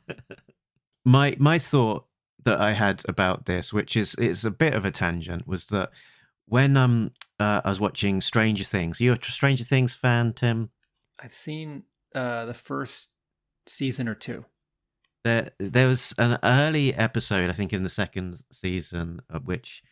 my 1.04 1.36
my 1.38 1.58
thought 1.58 2.06
that 2.44 2.60
I 2.60 2.72
had 2.72 3.02
about 3.08 3.46
this, 3.46 3.72
which 3.72 3.96
is 3.96 4.14
it's 4.18 4.44
a 4.44 4.50
bit 4.50 4.74
of 4.74 4.84
a 4.84 4.90
tangent, 4.90 5.46
was 5.46 5.66
that 5.66 5.90
when 6.46 6.76
um 6.76 7.12
uh, 7.38 7.60
I 7.64 7.68
was 7.68 7.78
watching 7.80 8.20
Stranger 8.20 8.64
Things, 8.64 9.00
you're 9.00 9.14
a 9.14 9.22
Stranger 9.22 9.64
Things 9.64 9.94
fan, 9.94 10.32
Tim. 10.32 10.70
I've 11.22 11.34
seen 11.34 11.84
uh, 12.14 12.46
the 12.46 12.54
first 12.54 13.10
season 13.66 14.08
or 14.08 14.14
two. 14.14 14.44
There, 15.24 15.50
there 15.58 15.86
was 15.88 16.14
an 16.18 16.38
early 16.42 16.94
episode, 16.94 17.50
I 17.50 17.52
think, 17.52 17.72
in 17.72 17.82
the 17.82 17.88
second 17.90 18.42
season, 18.50 19.20
of 19.28 19.46
which 19.46 19.82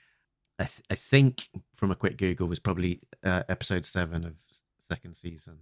I, 0.58 0.64
th- 0.64 0.82
I 0.90 0.94
think, 0.94 1.48
from 1.74 1.90
a 1.90 1.94
quick 1.94 2.16
Google, 2.16 2.48
was 2.48 2.58
probably 2.58 3.00
uh, 3.22 3.42
episode 3.48 3.84
seven 3.84 4.24
of 4.24 4.34
second 4.78 5.14
season. 5.16 5.58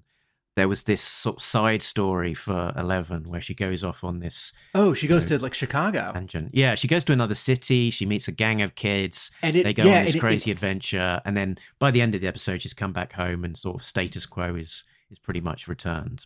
There 0.55 0.69
was 0.69 0.85
this 0.85 1.03
sort 1.03 1.37
of 1.37 1.43
side 1.43 1.83
story 1.83 2.33
for 2.33 2.73
Eleven 2.77 3.25
where 3.25 3.43
she 3.43 3.53
goes 3.55 3.85
off 3.85 4.03
on 4.03 4.21
this 4.21 4.55
Oh, 4.75 4.95
she 4.95 5.07
goes 5.07 5.31
No. 5.31 5.37
to 5.37 5.43
like 5.43 5.53
Chicago, 5.53 6.13
tangent. 6.15 6.53
Yeah, 6.55 6.77
she 6.77 6.89
goes 6.89 7.05
to 7.05 7.13
another 7.13 7.35
city. 7.35 7.91
She 7.91 8.07
meets 8.07 8.27
a 8.27 8.33
gang 8.33 8.63
of 8.63 8.75
kids. 8.75 9.31
and 9.43 9.55
it 9.55 9.65
they 9.65 9.75
go 9.75 9.85
yeah, 9.85 9.99
on 9.99 10.05
this 10.07 10.15
it- 10.15 10.21
crazy 10.21 10.51
it- 10.51 10.55
adventure, 10.55 11.21
and 11.27 11.37
then 11.37 11.59
by 11.79 11.91
the 11.91 12.01
end 12.01 12.15
of 12.15 12.23
the 12.23 12.27
episode, 12.29 12.63
she's 12.63 12.73
come 12.73 12.93
back 12.95 13.13
home, 13.15 13.45
and 13.45 13.55
sort 13.59 13.77
of 13.77 13.85
status 13.85 14.25
quo 14.27 14.55
is 14.55 14.85
is 15.11 15.19
pretty 15.19 15.43
much 15.43 15.69
returned, 15.69 16.25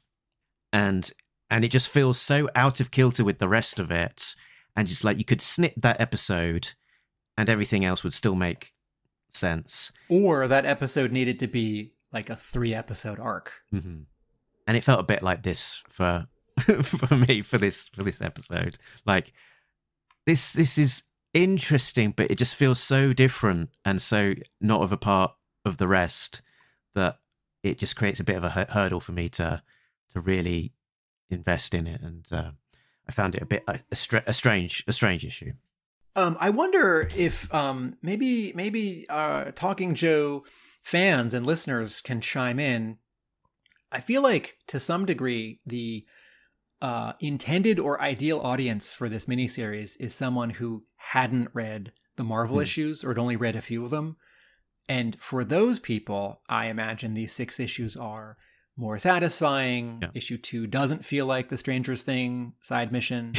and 0.73 1.11
and 1.51 1.65
it 1.65 1.71
just 1.71 1.89
feels 1.89 2.19
so 2.21 2.49
out 2.55 2.81
of 2.81 2.91
kilter 2.91 3.25
with 3.25 3.39
the 3.39 3.49
rest 3.49 3.79
of 3.79 3.91
it, 3.91 4.35
and 4.77 4.87
just 4.89 5.05
like 5.05 5.19
you 5.19 5.25
could 5.25 5.43
snip 5.43 5.75
that 5.77 6.01
episode, 6.01 6.71
and 7.37 7.49
everything 7.49 7.85
else 7.85 8.05
would 8.05 8.13
still 8.13 8.35
make 8.35 8.73
sense. 9.31 9.93
or 10.09 10.47
that 10.49 10.67
episode 10.67 11.13
needed 11.13 11.39
to 11.39 11.47
be 11.47 11.93
like 12.13 12.31
a 12.31 12.37
three 12.37 12.75
episode 12.75 13.19
arc. 13.21 13.53
hmm 13.71 14.03
And 14.67 14.77
it 14.77 14.85
felt 14.85 15.01
a 15.01 15.05
bit 15.05 15.23
like 15.23 15.43
this 15.43 15.83
for 15.89 16.27
for 16.83 17.17
me 17.17 17.43
for 17.43 17.59
this 17.59 17.89
for 17.89 18.03
this 18.03 18.21
episode. 18.21 18.79
Like 19.07 19.33
this 20.27 20.53
this 20.53 20.79
is 20.79 21.05
interesting, 21.35 22.13
but 22.17 22.31
it 22.31 22.39
just 22.39 22.57
feels 22.57 22.81
so 22.81 23.13
different 23.13 23.71
and 23.85 24.03
so 24.03 24.35
not 24.61 24.83
of 24.83 24.93
a 24.93 24.97
part 24.97 25.33
of 25.65 25.79
the 25.79 25.89
rest 25.89 26.43
that 26.95 27.19
it 27.63 27.79
just 27.79 27.95
creates 27.97 28.21
a 28.21 28.25
bit 28.25 28.37
of 28.37 28.45
a 28.45 28.67
hurdle 28.71 29.01
for 29.01 29.13
me 29.13 29.29
to 29.29 29.63
to 30.13 30.21
really 30.21 30.73
invest 31.31 31.75
in 31.75 31.87
it. 31.87 32.01
And 32.01 32.27
uh, 32.33 32.51
I 33.09 33.13
found 33.13 33.35
it 33.35 33.43
a 33.43 33.47
bit 33.47 33.65
a, 33.67 33.81
a, 33.91 34.33
strange 34.33 34.85
a 34.87 34.93
strange 34.93 35.25
issue. 35.25 35.53
Um, 36.17 36.37
I 36.41 36.51
wonder 36.51 37.09
if 37.17 37.53
um, 37.55 37.97
maybe 38.03 38.53
maybe 38.55 39.07
uh, 39.09 39.53
Talking 39.55 39.95
Joe 39.95 40.45
fans 40.83 41.35
and 41.35 41.47
listeners 41.47 42.01
can 42.01 42.21
chime 42.21 42.59
in. 42.59 42.99
I 43.93 44.01
feel 44.01 44.23
like 44.23 44.57
to 44.69 44.81
some 44.81 45.05
degree 45.07 45.61
the 45.67 46.05
uh, 46.83 47.13
intended 47.21 47.79
or 47.79 48.01
ideal 48.01 48.41
audience 48.41 48.93
for 48.95 49.09
this 49.09 49.27
miniseries 49.27 49.97
is 50.01 50.15
someone 50.15 50.51
who 50.51 50.85
hadn't 50.97 51.49
read 51.53 51.93
the 52.17 52.25
Marvel 52.25 52.57
Hmm. 52.57 52.63
issues 52.63 53.05
or 53.05 53.09
had 53.09 53.19
only 53.19 53.37
read 53.37 53.57
a 53.57 53.61
few 53.61 53.85
of 53.85 53.91
them. 53.91 54.17
And 54.89 55.21
for 55.21 55.45
those 55.45 55.79
people, 55.79 56.43
I 56.49 56.67
imagine 56.67 57.15
these 57.15 57.33
six 57.33 57.61
issues 57.61 57.97
are 57.97 58.37
more 58.77 58.99
satisfying. 58.99 59.99
Yeah. 60.03 60.09
Issue 60.15 60.39
two 60.39 60.67
doesn't 60.67 61.05
feel 61.05 61.27
like 61.27 61.49
the 61.49 61.57
Stranger 61.57 61.97
Things 61.97 62.55
side 62.61 62.93
mission 62.93 63.33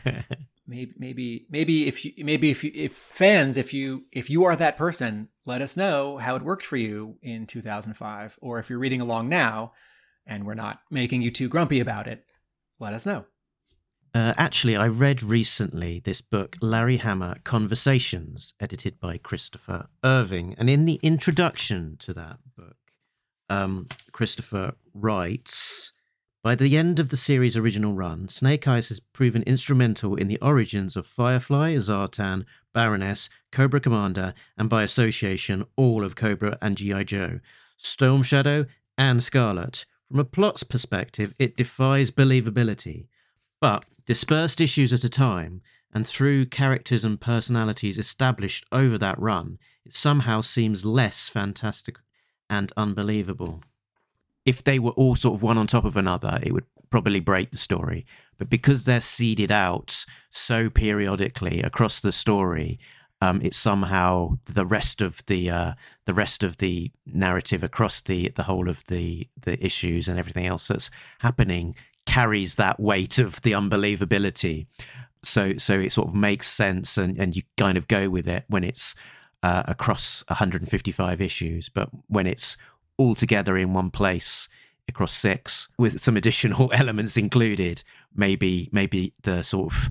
maybe 0.68 0.92
maybe 0.98 1.46
maybe 1.50 1.88
if 1.88 2.04
you 2.04 2.12
maybe 2.18 2.50
if 2.50 2.62
you 2.62 2.70
if 2.74 2.92
fans 2.92 3.56
if 3.56 3.72
you 3.72 4.04
if 4.12 4.28
you 4.28 4.44
are 4.44 4.54
that 4.54 4.76
person 4.76 5.28
let 5.46 5.62
us 5.62 5.76
know 5.76 6.18
how 6.18 6.36
it 6.36 6.42
worked 6.42 6.62
for 6.62 6.76
you 6.76 7.16
in 7.22 7.46
2005 7.46 8.38
or 8.42 8.58
if 8.58 8.68
you're 8.68 8.78
reading 8.78 9.00
along 9.00 9.28
now 9.28 9.72
and 10.26 10.44
we're 10.46 10.54
not 10.54 10.80
making 10.90 11.22
you 11.22 11.30
too 11.30 11.48
grumpy 11.48 11.80
about 11.80 12.06
it 12.06 12.24
let 12.78 12.92
us 12.92 13.06
know 13.06 13.24
Uh, 14.14 14.32
actually, 14.38 14.74
I 14.74 14.88
read 14.88 15.22
recently 15.22 16.00
this 16.00 16.22
book, 16.22 16.56
Larry 16.62 16.96
Hama 16.96 17.36
Conversations, 17.44 18.54
edited 18.58 18.98
by 18.98 19.18
Christopher 19.18 19.88
Irving. 20.02 20.54
And 20.58 20.70
in 20.70 20.86
the 20.86 20.98
introduction 21.02 21.96
to 21.98 22.14
that 22.14 22.38
book, 22.56 22.77
um, 23.48 23.86
Christopher 24.12 24.74
writes 24.94 25.92
By 26.42 26.54
the 26.54 26.76
end 26.76 27.00
of 27.00 27.10
the 27.10 27.16
series' 27.16 27.56
original 27.56 27.94
run, 27.94 28.28
Snake 28.28 28.66
Eyes 28.66 28.88
has 28.88 29.00
proven 29.00 29.42
instrumental 29.42 30.16
in 30.16 30.28
the 30.28 30.40
origins 30.40 30.96
of 30.96 31.06
Firefly, 31.06 31.74
Zartan, 31.76 32.44
Baroness, 32.72 33.28
Cobra 33.52 33.80
Commander, 33.80 34.34
and 34.56 34.68
by 34.68 34.82
association, 34.82 35.64
all 35.76 36.04
of 36.04 36.16
Cobra 36.16 36.58
and 36.60 36.76
G.I. 36.76 37.04
Joe, 37.04 37.40
Storm 37.76 38.22
Shadow, 38.22 38.66
and 38.96 39.22
Scarlet. 39.22 39.84
From 40.08 40.20
a 40.20 40.24
plot's 40.24 40.62
perspective, 40.62 41.34
it 41.38 41.56
defies 41.56 42.10
believability. 42.10 43.08
But 43.60 43.84
dispersed 44.06 44.60
issues 44.60 44.92
at 44.92 45.04
a 45.04 45.08
time, 45.08 45.60
and 45.92 46.06
through 46.06 46.46
characters 46.46 47.04
and 47.04 47.20
personalities 47.20 47.98
established 47.98 48.64
over 48.72 48.98
that 48.98 49.18
run, 49.18 49.58
it 49.84 49.94
somehow 49.94 50.40
seems 50.40 50.84
less 50.84 51.28
fantastic 51.28 51.96
and 52.50 52.72
unbelievable. 52.76 53.62
If 54.44 54.64
they 54.64 54.78
were 54.78 54.92
all 54.92 55.14
sort 55.14 55.34
of 55.34 55.42
one 55.42 55.58
on 55.58 55.66
top 55.66 55.84
of 55.84 55.96
another, 55.96 56.38
it 56.42 56.52
would 56.52 56.66
probably 56.90 57.20
break 57.20 57.50
the 57.50 57.58
story. 57.58 58.06
But 58.38 58.48
because 58.48 58.84
they're 58.84 59.00
seeded 59.00 59.52
out 59.52 60.04
so 60.30 60.70
periodically 60.70 61.60
across 61.60 62.00
the 62.00 62.12
story, 62.12 62.78
um, 63.20 63.40
it's 63.42 63.56
somehow 63.56 64.38
the 64.44 64.64
rest 64.64 65.00
of 65.00 65.24
the 65.26 65.50
uh, 65.50 65.72
the 66.04 66.14
rest 66.14 66.44
of 66.44 66.58
the 66.58 66.92
narrative 67.04 67.64
across 67.64 68.00
the 68.00 68.28
the 68.30 68.44
whole 68.44 68.68
of 68.68 68.84
the 68.84 69.28
the 69.40 69.62
issues 69.64 70.08
and 70.08 70.18
everything 70.18 70.46
else 70.46 70.68
that's 70.68 70.90
happening 71.18 71.74
carries 72.06 72.54
that 72.54 72.78
weight 72.78 73.18
of 73.18 73.42
the 73.42 73.52
unbelievability. 73.52 74.66
So 75.24 75.54
so 75.56 75.80
it 75.80 75.90
sort 75.90 76.08
of 76.08 76.14
makes 76.14 76.46
sense 76.46 76.96
and, 76.96 77.18
and 77.18 77.34
you 77.34 77.42
kind 77.56 77.76
of 77.76 77.88
go 77.88 78.08
with 78.08 78.28
it 78.28 78.44
when 78.46 78.62
it's 78.62 78.94
uh, 79.42 79.62
across 79.66 80.24
155 80.28 81.20
issues, 81.20 81.68
but 81.68 81.90
when 82.08 82.26
it's 82.26 82.56
all 82.96 83.14
together 83.14 83.56
in 83.56 83.72
one 83.72 83.90
place 83.90 84.48
across 84.88 85.12
six 85.12 85.68
with 85.78 86.00
some 86.00 86.16
additional 86.16 86.70
elements 86.74 87.16
included, 87.16 87.84
maybe 88.14 88.68
maybe 88.72 89.12
the 89.22 89.42
sort 89.42 89.72
of 89.72 89.90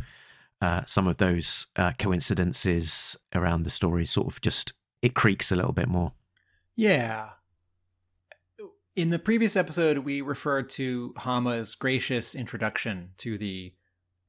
uh, 0.59 0.83
some 0.85 1.07
of 1.07 1.17
those 1.17 1.67
uh, 1.75 1.93
coincidences 1.99 3.15
around 3.33 3.63
the 3.63 3.69
story 3.69 4.05
sort 4.05 4.27
of 4.27 4.41
just 4.41 4.73
it 5.01 5.13
creaks 5.13 5.51
a 5.51 5.55
little 5.55 5.73
bit 5.73 5.87
more. 5.87 6.13
yeah 6.75 7.29
in 8.97 9.11
the 9.11 9.19
previous 9.19 9.55
episode 9.55 9.99
we 9.99 10.21
referred 10.21 10.67
to 10.67 11.13
hama's 11.17 11.75
gracious 11.75 12.33
introduction 12.33 13.11
to 13.17 13.37
the 13.37 13.71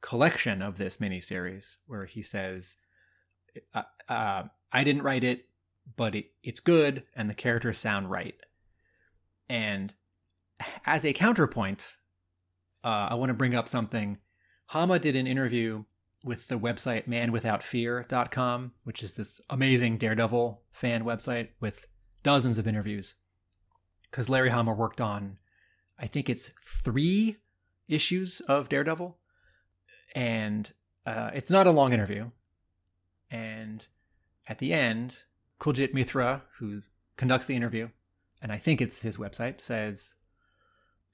collection 0.02 0.60
of 0.60 0.76
this 0.76 0.98
miniseries 0.98 1.76
where 1.86 2.04
he 2.04 2.22
says 2.22 2.76
uh, 3.74 3.82
uh, 4.08 4.42
i 4.72 4.84
didn't 4.84 5.02
write 5.02 5.24
it 5.24 5.46
but 5.96 6.14
it, 6.14 6.32
it's 6.42 6.60
good 6.60 7.02
and 7.14 7.28
the 7.30 7.34
characters 7.34 7.78
sound 7.78 8.10
right. 8.10 8.34
And 9.48 9.94
as 10.84 11.04
a 11.04 11.12
counterpoint 11.12 11.92
uh, 12.84 13.08
i 13.10 13.14
want 13.14 13.30
to 13.30 13.34
bring 13.34 13.54
up 13.54 13.68
something. 13.68 14.18
Hama 14.66 14.98
did 14.98 15.16
an 15.16 15.26
interview 15.26 15.84
with 16.24 16.48
the 16.48 16.58
website 16.58 17.08
manwithoutfear.com 17.08 18.72
which 18.84 19.02
is 19.02 19.12
this 19.14 19.40
amazing 19.50 19.98
daredevil 19.98 20.62
fan 20.72 21.04
website 21.04 21.48
with 21.60 21.86
dozens 22.22 22.58
of 22.58 22.66
interviews. 22.66 23.14
Because 24.10 24.28
larry 24.28 24.50
hama 24.50 24.72
worked 24.72 25.00
on 25.00 25.38
i 25.98 26.06
think 26.06 26.28
it's 26.28 26.50
three 26.62 27.36
issues 27.88 28.40
of 28.40 28.68
daredevil. 28.68 29.16
And 30.14 30.70
uh, 31.06 31.30
it's 31.34 31.50
not 31.50 31.66
a 31.66 31.70
long 31.70 31.92
interview. 31.92 32.30
And 33.30 33.86
at 34.48 34.58
the 34.58 34.72
end 34.72 35.22
kuljit 35.60 35.92
mithra 35.94 36.42
who 36.58 36.82
conducts 37.16 37.46
the 37.46 37.56
interview 37.56 37.88
and 38.40 38.52
i 38.52 38.58
think 38.58 38.80
it's 38.80 39.02
his 39.02 39.16
website 39.16 39.60
says 39.60 40.14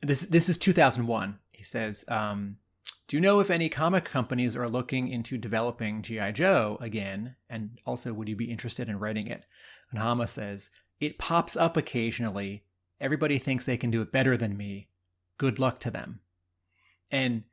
this 0.03 0.23
this 0.27 0.49
is 0.49 0.59
2001 0.59 1.39
he 1.53 1.63
says 1.63 2.05
um, 2.09 2.57
do 3.07 3.17
you 3.17 3.21
know 3.21 3.41
if 3.41 3.51
any 3.51 3.69
comic 3.69 4.05
companies 4.05 4.57
are 4.57 4.69
looking 4.69 5.09
into 5.09 5.37
developing 5.37 6.03
gi 6.03 6.33
joe 6.33 6.79
again? 6.81 7.37
And 7.51 7.79
also 7.85 8.13
would 8.13 8.29
you 8.29 8.37
be 8.37 8.51
interested 8.51 8.89
in 8.89 8.99
writing 8.99 9.27
it? 9.27 9.45
And 9.91 10.01
hama 10.01 10.27
says 10.27 10.71
it 11.01 11.19
pops 11.19 11.57
up 11.57 11.77
occasionally. 11.77 12.65
Everybody 13.01 13.39
thinks 13.39 13.65
they 13.65 13.77
can 13.77 13.91
do 13.91 14.01
it 14.01 14.13
better 14.13 14.37
than 14.37 14.57
me. 14.57 14.89
Good 15.37 15.59
luck 15.59 15.81
to 15.81 15.91
them. 15.91 16.21
And 17.11 17.45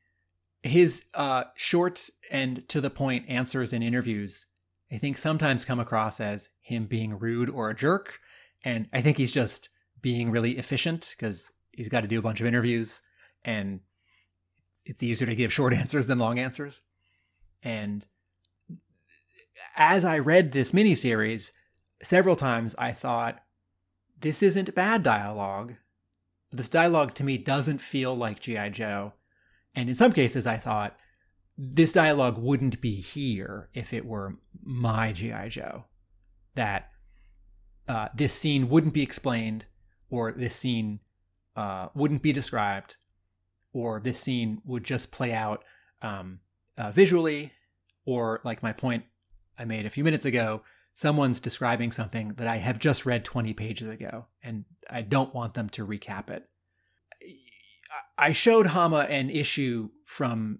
his 0.64 1.06
uh, 1.14 1.46
short 1.56 2.10
and 2.30 2.68
to 2.70 2.80
the 2.80 2.90
point 2.90 3.28
answers 3.28 3.74
in 3.74 3.84
interviews 3.84 4.46
i 4.92 4.98
think 4.98 5.18
sometimes 5.18 5.66
come 5.66 5.80
across 5.80 6.20
as 6.20 6.50
him 6.62 6.86
being 6.86 7.18
rude 7.18 7.50
or 7.50 7.70
a 7.70 7.76
jerk 7.76 8.20
and 8.64 8.88
i 8.94 9.02
think 9.02 9.18
he's 9.18 9.32
just 9.32 9.70
being 10.02 10.32
really 10.32 10.58
efficient 10.58 11.16
because 11.18 11.52
he's 11.72 11.90
got 11.90 12.02
to 12.02 12.08
do 12.08 12.20
a 12.20 12.24
bunch 12.24 12.42
of 12.42 12.48
interviews 12.48 13.02
and 13.46 13.80
it's 14.86 15.04
easier 15.04 15.28
to 15.28 15.36
give 15.36 15.54
short 15.54 15.74
answers 15.74 16.08
than 16.08 16.20
long 16.20 16.40
answers 16.40 16.82
and 17.64 18.06
as 19.76 20.04
i 20.04 20.18
read 20.18 20.52
this 20.52 20.72
miniseries 20.72 21.52
several 22.02 22.36
times 22.36 22.76
i 22.78 22.92
thought 22.92 23.42
this 24.22 24.44
isn't 24.44 24.76
bad 24.76 25.04
dialogue. 25.04 25.76
This 26.52 26.70
dialogue 26.70 27.14
to 27.16 27.24
me 27.24 27.38
doesn't 27.38 27.80
feel 27.80 28.16
like 28.16 28.40
G.I. 28.40 28.70
Joe. 28.70 29.14
And 29.76 29.90
in 29.90 29.96
some 29.96 30.14
cases, 30.14 30.46
I 30.46 30.58
thought 30.58 30.96
this 31.64 31.94
dialogue 31.94 32.40
wouldn't 32.40 32.82
be 32.82 32.96
here 32.96 33.70
if 33.76 33.94
it 33.94 34.04
were 34.04 34.36
my 34.64 35.12
G.I. 35.12 35.50
Joe. 35.50 35.86
That 36.56 36.90
uh, 37.88 38.08
this 38.16 38.34
scene 38.34 38.68
wouldn't 38.68 38.96
be 38.96 39.04
explained, 39.04 39.66
or 40.10 40.32
this 40.32 40.56
scene 40.56 41.02
uh, 41.56 41.90
wouldn't 41.94 42.24
be 42.24 42.34
described, 42.34 42.98
or 43.74 44.00
this 44.00 44.20
scene 44.20 44.60
would 44.66 44.84
just 44.84 45.12
play 45.12 45.34
out 45.34 45.64
um, 46.02 46.40
uh, 46.80 46.90
visually, 46.90 47.54
or 48.06 48.42
like 48.44 48.64
my 48.64 48.74
point 48.74 49.04
I 49.60 49.66
made 49.66 49.86
a 49.86 49.92
few 49.92 50.04
minutes 50.04 50.26
ago, 50.26 50.64
someone's 50.96 51.40
describing 51.40 51.92
something 51.92 52.30
that 52.38 52.48
I 52.48 52.58
have 52.58 52.80
just 52.80 53.06
read 53.06 53.24
20 53.24 53.54
pages 53.54 53.88
ago, 53.88 54.26
and 54.42 54.66
I 54.90 55.04
don't 55.04 55.34
want 55.36 55.54
them 55.54 55.70
to 55.70 55.86
recap 55.86 56.32
it. 56.32 56.50
I 58.18 58.32
showed 58.32 58.68
Hama 58.68 59.02
an 59.10 59.30
issue 59.30 59.90
from 60.06 60.60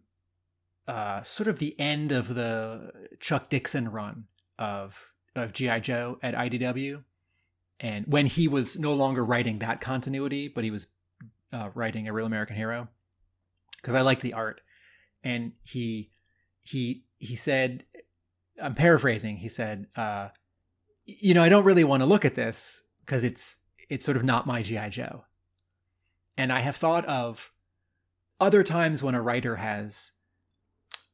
uh, 0.92 1.24
sort 1.24 1.48
of 1.48 1.60
the 1.60 1.80
end 1.80 2.12
of 2.12 2.36
the 2.36 2.92
Chuck 3.22 3.48
Dixon 3.48 3.90
run 3.90 4.26
of 4.60 5.08
of 5.38 5.54
GI 5.54 5.80
Joe 5.80 6.20
at 6.22 6.36
IDW, 6.36 7.04
and 7.80 8.06
when 8.08 8.26
he 8.26 8.50
was 8.50 8.78
no 8.78 8.94
longer 8.94 9.24
writing 9.24 9.60
that 9.60 9.80
continuity, 9.80 10.50
but 10.50 10.66
he 10.66 10.72
was 10.72 10.88
uh, 11.54 11.70
writing 11.74 12.10
a 12.10 12.14
Real 12.14 12.26
American 12.26 12.58
Hero, 12.58 12.90
because 13.78 13.96
I 13.96 14.02
liked 14.02 14.22
the 14.22 14.34
art, 14.34 14.60
and 15.24 15.54
he 15.64 16.12
he 16.60 17.06
he 17.20 17.38
said, 17.38 17.86
I'm 18.62 18.76
paraphrasing. 18.76 19.38
He 19.38 19.48
said, 19.48 19.88
uh, 19.96 20.28
"You 21.06 21.34
know, 21.34 21.44
I 21.44 21.48
don't 21.48 21.64
really 21.64 21.86
want 21.86 22.02
to 22.02 22.06
look 22.06 22.26
at 22.26 22.36
this 22.36 22.84
because 23.06 23.24
it's 23.24 23.60
it's 23.88 24.04
sort 24.04 24.18
of 24.18 24.26
not 24.26 24.46
my 24.46 24.62
GI 24.62 24.90
Joe." 24.90 25.24
And 26.38 26.52
I 26.52 26.60
have 26.60 26.76
thought 26.76 27.06
of 27.06 27.54
other 28.42 28.62
times 28.62 29.02
when 29.02 29.16
a 29.16 29.22
writer 29.22 29.56
has 29.56 30.12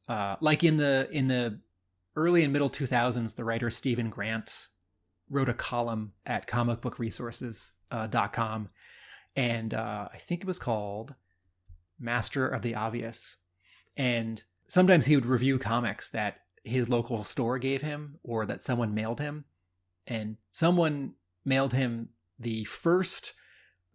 uh, 0.08 0.36
like 0.40 0.64
in 0.64 0.76
the 0.76 1.08
in 1.10 1.28
the 1.28 1.58
early 2.16 2.42
and 2.42 2.52
middle 2.52 2.70
2000s 2.70 3.36
the 3.36 3.44
writer 3.44 3.70
steven 3.70 4.10
grant 4.10 4.68
wrote 5.30 5.48
a 5.48 5.54
column 5.54 6.12
at 6.26 6.46
comicbookresources.com 6.46 8.64
uh, 8.64 8.68
and 9.36 9.74
uh, 9.74 10.08
i 10.12 10.18
think 10.18 10.40
it 10.40 10.46
was 10.46 10.58
called 10.58 11.14
master 11.98 12.46
of 12.46 12.62
the 12.62 12.74
obvious. 12.74 13.36
And 13.96 14.42
sometimes 14.68 15.06
he 15.06 15.16
would 15.16 15.26
review 15.26 15.58
comics 15.58 16.08
that 16.10 16.40
his 16.64 16.88
local 16.88 17.24
store 17.24 17.58
gave 17.58 17.82
him 17.82 18.18
or 18.22 18.46
that 18.46 18.62
someone 18.62 18.94
mailed 18.94 19.20
him. 19.20 19.44
And 20.06 20.36
someone 20.52 21.14
mailed 21.44 21.72
him 21.72 22.10
the 22.38 22.64
first 22.64 23.34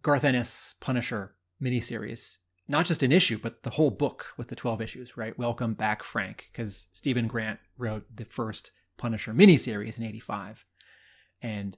garth 0.02 0.24
ennis 0.24 0.74
punisher 0.80 1.34
miniseries 1.62 2.38
not 2.66 2.86
just 2.86 3.02
an 3.02 3.12
issue, 3.12 3.38
but 3.38 3.62
the 3.62 3.70
whole 3.70 3.90
book 3.90 4.26
with 4.36 4.48
the 4.48 4.56
12 4.56 4.80
issues, 4.80 5.16
right? 5.16 5.38
Welcome 5.38 5.74
Back, 5.74 6.02
Frank, 6.02 6.48
because 6.52 6.86
Steven 6.92 7.26
Grant 7.26 7.60
wrote 7.76 8.04
the 8.14 8.24
first 8.24 8.72
Punisher 8.96 9.34
miniseries 9.34 9.98
in 9.98 10.04
85. 10.04 10.64
And 11.42 11.76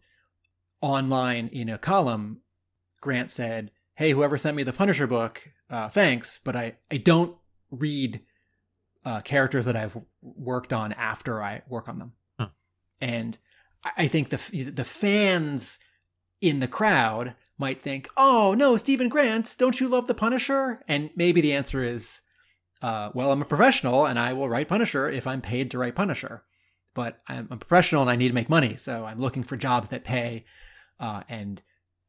online 0.81 1.49
in 1.49 1.69
a 1.69 1.79
column, 1.79 2.41
Grant 3.01 3.31
said, 3.31 3.73
Hey, 3.95 4.13
whoever 4.13 4.37
sent 4.37 4.57
me 4.57 4.63
the 4.63 4.73
Punisher 4.73 5.07
book, 5.07 5.49
uh, 5.71 5.89
thanks, 5.89 6.39
but 6.45 6.55
I, 6.55 6.77
I 6.91 6.99
don't 6.99 7.37
read 7.71 8.21
uh, 9.05 9.21
characters 9.21 9.65
that 9.65 9.77
I've 9.77 9.97
worked 10.21 10.73
on 10.73 10.93
after 10.93 11.43
I 11.43 11.63
work 11.69 11.89
on 11.89 11.99
them. 11.99 12.13
Huh. 12.39 12.49
And 13.01 13.39
I 13.97 14.09
think 14.09 14.29
the, 14.29 14.71
the 14.71 14.85
fans 14.85 15.79
in 16.41 16.61
the 16.61 16.69
crowd 16.69 17.35
might 17.59 17.81
think, 17.81 18.09
oh, 18.17 18.55
no, 18.57 18.77
Steven 18.77 19.09
Grant, 19.09 19.57
don't 19.59 19.81
you 19.81 19.89
love 19.89 20.07
The 20.07 20.15
Punisher? 20.15 20.83
And 20.87 21.11
maybe 21.17 21.41
the 21.41 21.55
answer 21.55 21.83
is, 21.83 22.21
uh, 22.83 23.11
well, 23.15 23.33
I'm 23.33 23.43
a 23.43 23.47
professional 23.47 24.07
and 24.07 24.19
I 24.19 24.33
will 24.33 24.49
write 24.49 24.69
Punisher 24.69 25.09
if 25.09 25.27
I'm 25.27 25.41
paid 25.41 25.71
to 25.71 25.79
write 25.79 25.95
Punisher. 25.95 26.45
But 26.95 27.21
I'm 27.27 27.49
a 27.51 27.57
professional 27.57 28.03
and 28.03 28.11
I 28.11 28.17
need 28.17 28.29
to 28.29 28.35
make 28.35 28.49
money. 28.49 28.77
So 28.77 29.05
I'm 29.05 29.21
looking 29.21 29.43
for 29.43 29.57
jobs 29.57 29.89
that 29.91 30.05
pay. 30.05 30.45
Uh, 31.01 31.23
and, 31.29 31.61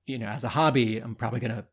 you 0.06 0.18
know, 0.18 0.28
as 0.28 0.44
a 0.44 0.50
hobby, 0.50 0.98
I'm 0.98 1.16
probably 1.16 1.40
going 1.40 1.56
to 1.56 1.66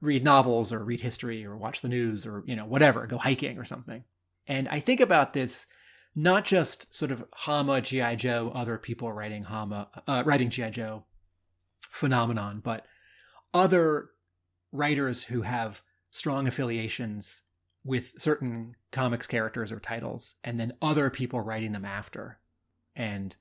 read 0.00 0.24
novels 0.24 0.72
or 0.72 0.84
read 0.84 1.00
history 1.00 1.44
or 1.44 1.56
watch 1.56 1.80
the 1.80 1.88
news 1.88 2.26
or, 2.26 2.44
you 2.46 2.56
know, 2.56 2.66
whatever, 2.66 3.06
go 3.06 3.18
hiking 3.18 3.58
or 3.58 3.64
something. 3.64 4.04
And 4.46 4.68
I 4.68 4.80
think 4.80 5.00
about 5.00 5.32
this 5.32 5.66
not 6.14 6.44
just 6.44 6.92
sort 6.94 7.12
of 7.12 7.24
Hama, 7.32 7.80
G.I. 7.80 8.16
Joe, 8.16 8.50
other 8.54 8.78
people 8.78 9.12
writing 9.12 9.44
Hama, 9.44 9.88
uh, 10.06 10.22
writing 10.26 10.50
G.I. 10.50 10.70
Joe 10.70 11.04
phenomenon, 11.90 12.60
but 12.62 12.86
other 13.54 14.10
writers 14.72 15.24
who 15.24 15.42
have 15.42 15.82
strong 16.10 16.46
affiliations 16.46 17.42
with 17.84 18.20
certain 18.20 18.74
comics 18.92 19.26
characters 19.26 19.72
or 19.72 19.80
titles, 19.80 20.36
and 20.44 20.58
then 20.58 20.72
other 20.82 21.10
people 21.10 21.40
writing 21.40 21.72
them 21.72 21.84
after. 21.84 22.38
And 22.94 23.34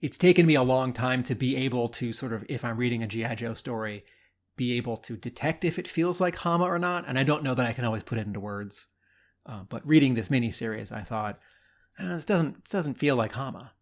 it's 0.00 0.18
taken 0.18 0.46
me 0.46 0.54
a 0.54 0.62
long 0.62 0.92
time 0.92 1.22
to 1.24 1.34
be 1.34 1.56
able 1.56 1.88
to 1.88 2.12
sort 2.12 2.32
of, 2.32 2.44
if 2.48 2.64
I'm 2.64 2.76
reading 2.76 3.02
a 3.02 3.06
G.I. 3.06 3.34
Joe 3.34 3.54
story, 3.54 4.04
be 4.56 4.76
able 4.76 4.96
to 4.98 5.16
detect 5.16 5.64
if 5.64 5.78
it 5.78 5.88
feels 5.88 6.20
like 6.20 6.36
Hama 6.36 6.64
or 6.64 6.78
not. 6.78 7.04
And 7.06 7.18
I 7.18 7.24
don't 7.24 7.42
know 7.42 7.54
that 7.54 7.66
I 7.66 7.72
can 7.72 7.84
always 7.84 8.02
put 8.02 8.18
it 8.18 8.26
into 8.26 8.40
words. 8.40 8.86
Uh, 9.46 9.64
but 9.68 9.86
reading 9.86 10.14
this 10.14 10.28
miniseries, 10.28 10.92
I 10.92 11.02
thought, 11.02 11.38
oh, 11.98 12.08
this 12.08 12.24
doesn't 12.24 12.64
this 12.64 12.70
doesn't 12.70 12.94
feel 12.94 13.16
like 13.16 13.32
Hama. 13.32 13.72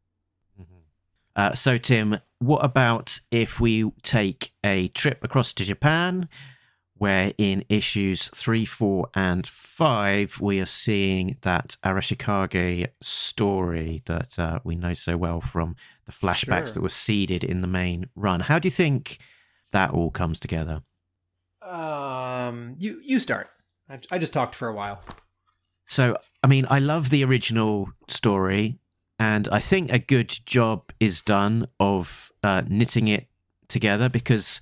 Uh, 1.35 1.55
so, 1.55 1.79
Tim, 1.79 2.19
what 2.41 2.65
about 2.65 3.19
if 3.31 3.61
we 3.61 3.91
take 4.03 4.53
a 4.65 4.89
trip 4.89 5.25
across 5.25 5.53
to 5.55 5.65
Japan, 5.65 6.29
where 6.95 7.33
in 7.39 7.65
issues 7.69 8.29
three, 8.29 8.65
four, 8.65 9.09
and 9.15 9.47
five, 9.47 10.39
we 10.41 10.61
are 10.61 10.67
seeing 10.67 11.37
that 11.43 11.77
Arashikage 11.85 12.89
story 13.01 14.03
that 14.07 14.39
uh, 14.39 14.61
we 14.63 14.77
know 14.77 14.95
so 14.95 15.17
well 15.17 15.41
from 15.41 15.75
the 16.05 16.13
flashbacks 16.13 16.67
sure. 16.67 16.75
that 16.75 16.83
were 16.83 16.89
seeded 16.89 17.43
in 17.45 17.61
the 17.61 17.67
main 17.67 18.09
run. 18.15 18.41
How 18.41 18.59
do 18.59 18.67
you 18.67 18.71
think 18.71 19.19
that 19.73 19.91
all 19.91 20.11
comes 20.11 20.39
together? 20.39 20.83
Um, 21.63 22.77
you 22.79 23.01
you 23.03 23.19
start. 23.19 23.49
I, 23.89 23.99
I 24.11 24.19
just 24.19 24.33
talked 24.33 24.55
for 24.55 24.69
a 24.69 24.75
while. 24.75 25.03
So, 25.87 26.17
I 26.43 26.47
mean, 26.47 26.67
I 26.71 26.79
love 26.79 27.11
the 27.11 27.25
original 27.25 27.89
story 28.09 28.79
and 29.23 29.47
I 29.53 29.61
think 29.61 29.93
a 29.93 30.01
good 30.01 30.31
job 30.47 30.93
is 30.99 31.21
done 31.21 31.69
of 31.79 32.33
uh, 32.43 32.63
knitting 32.67 33.07
it 33.07 33.29
together 33.69 34.09
because 34.09 34.61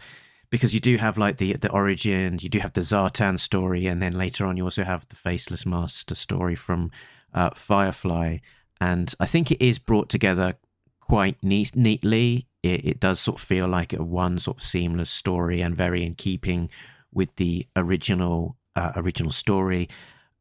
because 0.51 0.75
you 0.75 0.81
do 0.81 0.99
have 0.99 1.17
like 1.17 1.39
the 1.39 1.55
the 1.55 1.71
origin, 1.71 2.37
you 2.43 2.51
do 2.51 2.59
have 2.59 2.75
the 2.75 2.83
Zartan 2.83 3.39
story, 3.39 3.87
and 3.87 4.03
then 4.03 4.13
later 4.13 4.45
on 4.45 4.59
you 4.59 4.65
also 4.65 4.85
have 4.85 5.09
the 5.09 5.17
Faceless 5.17 5.65
Master 5.65 6.15
story 6.15 6.55
from 6.55 6.91
uh, 7.33 7.51
Firefly, 7.55 8.37
and 8.83 9.15
I 9.19 9.25
think 9.25 9.51
it 9.51 9.63
is 9.65 9.79
brought 9.79 10.11
together 10.11 10.57
quite 11.01 11.43
neat, 11.43 11.75
neatly. 11.75 12.47
It, 12.63 12.85
it 12.85 13.01
does 13.01 13.19
sort 13.19 13.41
of 13.41 13.47
feel 13.47 13.67
like 13.67 13.95
a 13.95 14.05
one 14.05 14.39
sort 14.39 14.59
of 14.59 14.63
seamless 14.63 15.09
story 15.09 15.63
and 15.63 15.75
very 15.75 16.05
in 16.05 16.17
keeping 16.17 16.69
with 17.11 17.35
the 17.37 17.67
original 17.77 18.59
uh, 18.77 18.93
original 18.95 19.33
story. 19.33 19.89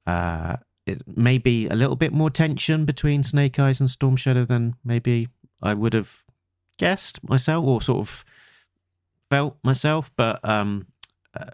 Uh, 0.06 0.58
it 0.90 1.18
may 1.18 1.38
be 1.38 1.68
a 1.68 1.76
little 1.76 1.96
bit 1.96 2.12
more 2.12 2.30
tension 2.30 2.86
between 2.86 3.24
Snake 3.24 3.60
Eyes 3.60 3.80
and 3.80 3.90
Storm 3.90 4.16
Shadow 4.16 4.46
than 4.46 4.76
maybe 4.84 5.30
I 5.62 5.74
would 5.74 5.94
have 5.94 6.24
guessed 6.78 7.28
myself 7.28 7.66
or 7.66 7.82
sort 7.82 8.00
of 8.00 8.26
felt 9.30 9.58
myself. 9.64 10.12
But 10.16 10.40
um, 10.48 10.88
uh, 11.34 11.46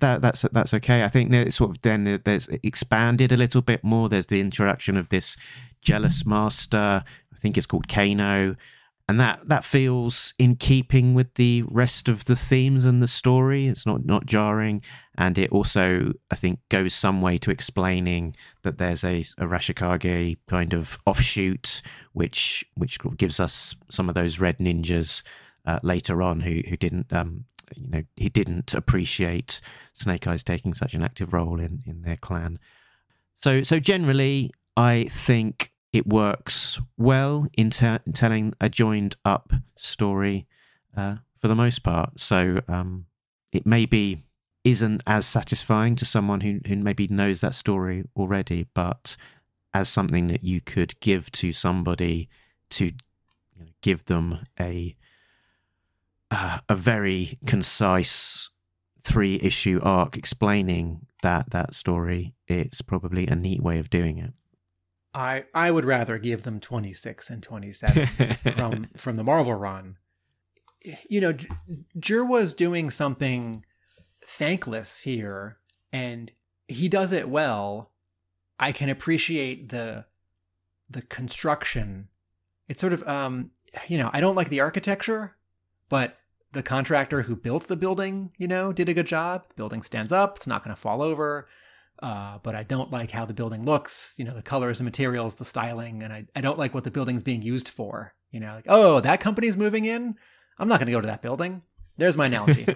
that 0.00 0.22
that's 0.22 0.42
that's 0.52 0.74
okay. 0.74 1.02
I 1.02 1.08
think 1.08 1.32
it's 1.32 1.56
sort 1.56 1.70
of 1.70 1.80
then 1.82 2.20
there's 2.24 2.48
expanded 2.62 3.32
a 3.32 3.36
little 3.36 3.62
bit 3.62 3.82
more. 3.82 4.08
There's 4.08 4.26
the 4.26 4.40
introduction 4.40 4.96
of 4.96 5.08
this 5.08 5.36
jealous 5.80 6.26
master. 6.26 7.02
I 7.32 7.38
think 7.38 7.56
it's 7.56 7.66
called 7.66 7.88
Kano, 7.88 8.56
and 9.08 9.20
that 9.20 9.48
that 9.48 9.64
feels 9.64 10.34
in 10.38 10.56
keeping 10.56 11.14
with 11.14 11.34
the 11.34 11.62
rest 11.68 12.08
of 12.08 12.24
the 12.24 12.34
themes 12.34 12.84
and 12.84 13.00
the 13.00 13.06
story. 13.06 13.68
It's 13.68 13.86
not 13.86 14.04
not 14.04 14.26
jarring, 14.26 14.82
and 15.16 15.38
it 15.38 15.52
also 15.52 16.12
I 16.30 16.34
think 16.34 16.58
goes 16.70 16.92
some 16.92 17.22
way 17.22 17.38
to 17.38 17.50
explaining 17.50 18.34
that 18.62 18.78
there's 18.78 19.04
a, 19.04 19.20
Arashikage 19.38 20.38
kind 20.48 20.72
of 20.72 20.98
offshoot, 21.06 21.82
which 22.14 22.64
which 22.74 22.98
gives 23.16 23.38
us 23.38 23.76
some 23.88 24.08
of 24.08 24.16
those 24.16 24.40
red 24.40 24.58
ninjas 24.58 25.22
uh, 25.64 25.78
later 25.84 26.20
on 26.20 26.40
who 26.40 26.62
who 26.68 26.76
didn't 26.76 27.12
um, 27.12 27.44
you 27.76 27.88
know 27.88 28.02
he 28.16 28.28
didn't 28.28 28.74
appreciate 28.74 29.60
Snake 29.92 30.26
Eyes 30.26 30.42
taking 30.42 30.74
such 30.74 30.94
an 30.94 31.02
active 31.02 31.32
role 31.32 31.60
in 31.60 31.80
in 31.86 32.02
their 32.02 32.16
clan. 32.16 32.58
So 33.34 33.62
so 33.62 33.78
generally, 33.78 34.50
I 34.76 35.04
think 35.04 35.70
it 35.92 36.06
works 36.06 36.80
well 36.96 37.46
in, 37.56 37.70
ter- 37.70 38.00
in 38.06 38.12
telling 38.12 38.54
a 38.60 38.68
joined 38.68 39.16
up 39.24 39.52
story 39.76 40.46
uh, 40.96 41.16
for 41.38 41.48
the 41.48 41.54
most 41.54 41.82
part. 41.82 42.18
So 42.20 42.60
um, 42.68 43.06
it 43.52 43.66
maybe 43.66 44.18
isn't 44.64 45.02
as 45.06 45.24
satisfying 45.26 45.94
to 45.96 46.04
someone 46.04 46.40
who, 46.40 46.60
who 46.66 46.76
maybe 46.76 47.06
knows 47.06 47.40
that 47.40 47.54
story 47.54 48.04
already, 48.16 48.66
but 48.74 49.16
as 49.72 49.88
something 49.88 50.26
that 50.28 50.42
you 50.42 50.60
could 50.60 50.98
give 51.00 51.30
to 51.30 51.52
somebody 51.52 52.28
to 52.70 52.86
you 52.86 52.92
know, 53.58 53.66
give 53.82 54.04
them 54.06 54.40
a 54.58 54.96
uh, 56.30 56.58
a 56.68 56.74
very 56.74 57.38
concise 57.46 58.50
three 59.02 59.38
issue 59.40 59.78
arc 59.82 60.16
explaining 60.16 61.06
that 61.22 61.50
that 61.50 61.74
story, 61.74 62.34
it's 62.48 62.82
probably 62.82 63.26
a 63.28 63.36
neat 63.36 63.62
way 63.62 63.78
of 63.78 63.88
doing 63.88 64.18
it. 64.18 64.32
I 65.16 65.44
I 65.54 65.70
would 65.70 65.86
rather 65.86 66.18
give 66.18 66.42
them 66.42 66.60
26 66.60 67.30
and 67.30 67.42
27 67.42 68.06
from 68.54 68.88
from 68.96 69.16
the 69.16 69.24
Marvel 69.24 69.54
run. 69.54 69.96
You 71.08 71.20
know, 71.20 71.34
Jerwa 71.98 72.28
was 72.28 72.54
doing 72.54 72.90
something 72.90 73.64
thankless 74.24 75.00
here 75.00 75.56
and 75.90 76.30
he 76.68 76.88
does 76.88 77.12
it 77.12 77.30
well. 77.30 77.90
I 78.60 78.72
can 78.72 78.90
appreciate 78.90 79.70
the 79.70 80.04
the 80.90 81.02
construction. 81.02 82.08
It's 82.68 82.80
sort 82.80 82.92
of 82.92 83.02
um 83.08 83.52
you 83.88 83.96
know, 83.96 84.10
I 84.12 84.20
don't 84.20 84.36
like 84.36 84.50
the 84.50 84.60
architecture, 84.60 85.36
but 85.88 86.18
the 86.52 86.62
contractor 86.62 87.22
who 87.22 87.36
built 87.36 87.68
the 87.68 87.76
building, 87.76 88.32
you 88.36 88.48
know, 88.48 88.72
did 88.72 88.88
a 88.88 88.94
good 88.94 89.06
job. 89.06 89.44
The 89.48 89.54
building 89.54 89.82
stands 89.82 90.12
up, 90.12 90.36
it's 90.36 90.46
not 90.46 90.62
going 90.62 90.74
to 90.74 90.80
fall 90.80 91.02
over. 91.02 91.48
Uh, 92.02 92.38
but 92.42 92.54
I 92.54 92.62
don't 92.62 92.90
like 92.90 93.10
how 93.10 93.24
the 93.24 93.32
building 93.32 93.64
looks, 93.64 94.14
you 94.18 94.24
know, 94.24 94.34
the 94.34 94.42
colors, 94.42 94.78
the 94.78 94.84
materials, 94.84 95.36
the 95.36 95.44
styling, 95.44 96.02
and 96.02 96.12
I, 96.12 96.26
I 96.36 96.40
don't 96.40 96.58
like 96.58 96.74
what 96.74 96.84
the 96.84 96.90
building's 96.90 97.22
being 97.22 97.42
used 97.42 97.68
for. 97.68 98.14
You 98.30 98.40
know, 98.40 98.54
like, 98.54 98.66
oh, 98.68 99.00
that 99.00 99.20
company's 99.20 99.56
moving 99.56 99.86
in? 99.86 100.16
I'm 100.58 100.68
not 100.68 100.78
going 100.78 100.86
to 100.86 100.92
go 100.92 101.00
to 101.00 101.06
that 101.06 101.22
building. 101.22 101.62
There's 101.96 102.16
my 102.16 102.26
analogy. 102.26 102.66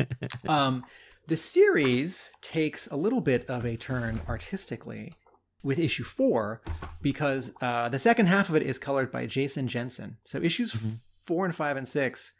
um, 0.48 0.84
the 1.26 1.36
series 1.36 2.32
takes 2.40 2.86
a 2.88 2.96
little 2.96 3.20
bit 3.20 3.48
of 3.48 3.64
a 3.64 3.76
turn 3.76 4.20
artistically 4.28 5.12
with 5.62 5.78
issue 5.78 6.04
four 6.04 6.60
because 7.02 7.52
uh, 7.60 7.88
the 7.88 7.98
second 7.98 8.26
half 8.26 8.48
of 8.48 8.54
it 8.56 8.62
is 8.62 8.78
colored 8.78 9.10
by 9.10 9.26
Jason 9.26 9.68
Jensen. 9.68 10.18
So 10.24 10.38
issues 10.40 10.72
mm-hmm. 10.72 10.90
four 11.24 11.44
and 11.44 11.54
five 11.54 11.76
and 11.76 11.88
six, 11.88 12.34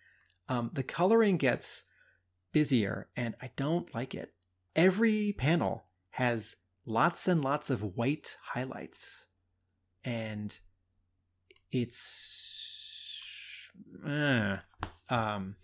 um, 0.49 0.70
the 0.72 0.82
coloring 0.82 1.37
gets 1.37 1.84
busier, 2.53 3.09
and 3.16 3.34
I 3.43 3.51
don't 3.57 3.93
like 3.95 4.14
it. 4.14 4.32
Every 4.76 5.34
panel 5.37 5.86
has 6.16 6.56
lots 6.86 7.28
and 7.28 7.44
lots 7.44 7.68
of 7.68 7.82
white 7.94 8.38
highlights. 8.42 9.26
And 10.02 10.58
it's. 11.70 13.68
Uh, 14.06 14.56
um, 15.10 15.56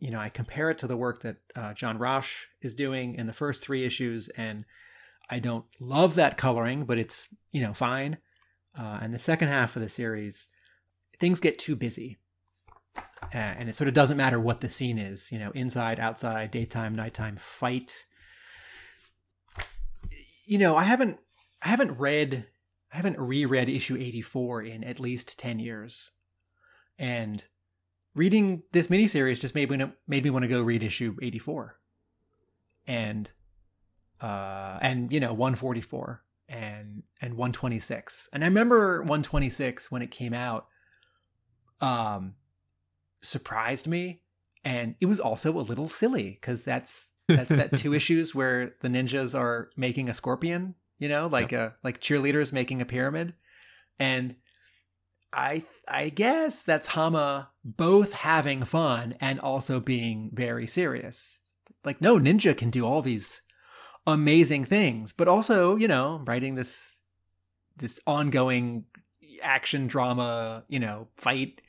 you 0.00 0.10
know, 0.10 0.18
I 0.18 0.28
compare 0.28 0.70
it 0.70 0.78
to 0.78 0.88
the 0.88 0.96
work 0.96 1.22
that 1.22 1.36
uh, 1.54 1.72
John 1.72 1.98
Rauch 1.98 2.48
is 2.60 2.74
doing 2.74 3.14
in 3.14 3.28
the 3.28 3.32
first 3.32 3.62
three 3.62 3.84
issues, 3.84 4.28
and 4.30 4.64
I 5.30 5.38
don't 5.38 5.66
love 5.78 6.16
that 6.16 6.36
coloring, 6.36 6.84
but 6.84 6.98
it's, 6.98 7.28
you 7.52 7.62
know, 7.62 7.72
fine. 7.72 8.18
Uh, 8.76 8.98
and 9.00 9.14
the 9.14 9.20
second 9.20 9.48
half 9.48 9.76
of 9.76 9.82
the 9.82 9.88
series, 9.88 10.48
things 11.20 11.38
get 11.38 11.60
too 11.60 11.76
busy. 11.76 12.18
Uh, 12.96 13.04
and 13.32 13.68
it 13.68 13.76
sort 13.76 13.86
of 13.86 13.94
doesn't 13.94 14.16
matter 14.16 14.40
what 14.40 14.62
the 14.62 14.68
scene 14.68 14.98
is, 14.98 15.30
you 15.30 15.38
know, 15.38 15.52
inside, 15.52 16.00
outside, 16.00 16.50
daytime, 16.50 16.96
nighttime, 16.96 17.36
fight 17.36 18.04
you 20.46 20.58
know, 20.58 20.76
I 20.76 20.84
haven't 20.84 21.18
I 21.60 21.68
haven't 21.68 21.98
read 21.98 22.46
I 22.92 22.96
haven't 22.96 23.18
reread 23.18 23.68
issue 23.68 23.96
84 23.96 24.62
in 24.62 24.84
at 24.84 25.00
least 25.00 25.38
10 25.38 25.58
years. 25.58 26.12
And 26.98 27.44
reading 28.14 28.62
this 28.72 28.88
miniseries 28.88 29.40
just 29.40 29.54
made 29.54 29.70
me 29.70 29.84
made 30.06 30.24
me 30.24 30.30
want 30.30 30.44
to 30.44 30.48
go 30.48 30.62
read 30.62 30.82
issue 30.82 31.16
84. 31.20 31.78
And 32.86 33.30
uh 34.20 34.78
and 34.80 35.12
you 35.12 35.20
know 35.20 35.34
144 35.34 36.22
and 36.48 37.02
and 37.20 37.34
126. 37.34 38.30
And 38.32 38.44
I 38.44 38.46
remember 38.46 39.00
126 39.00 39.90
when 39.90 40.02
it 40.02 40.10
came 40.10 40.32
out 40.32 40.68
um 41.80 42.34
surprised 43.20 43.88
me 43.88 44.22
and 44.64 44.94
it 45.00 45.06
was 45.06 45.18
also 45.18 45.58
a 45.58 45.60
little 45.60 45.88
silly 45.88 46.38
cuz 46.40 46.62
that's 46.62 47.10
that's 47.28 47.48
that 47.50 47.76
two 47.76 47.94
issues 47.94 48.34
where 48.34 48.74
the 48.80 48.88
ninjas 48.88 49.38
are 49.38 49.70
making 49.76 50.08
a 50.08 50.14
scorpion, 50.14 50.74
you 50.98 51.08
know, 51.08 51.26
like 51.26 51.52
yep. 51.52 51.60
a 51.60 51.74
like 51.84 52.00
cheerleaders 52.00 52.52
making 52.52 52.80
a 52.80 52.86
pyramid. 52.86 53.34
And 53.98 54.36
I 55.32 55.64
I 55.88 56.08
guess 56.08 56.62
that's 56.62 56.88
Hama 56.88 57.50
both 57.64 58.12
having 58.12 58.64
fun 58.64 59.16
and 59.20 59.40
also 59.40 59.80
being 59.80 60.30
very 60.32 60.66
serious. 60.66 61.40
Like 61.84 62.00
no 62.00 62.18
ninja 62.18 62.56
can 62.56 62.70
do 62.70 62.84
all 62.84 63.02
these 63.02 63.42
amazing 64.06 64.64
things, 64.64 65.12
but 65.12 65.28
also, 65.28 65.76
you 65.76 65.88
know, 65.88 66.22
writing 66.26 66.54
this 66.54 67.02
this 67.76 68.00
ongoing 68.06 68.84
action 69.42 69.86
drama, 69.86 70.64
you 70.68 70.78
know, 70.78 71.08
fight 71.16 71.60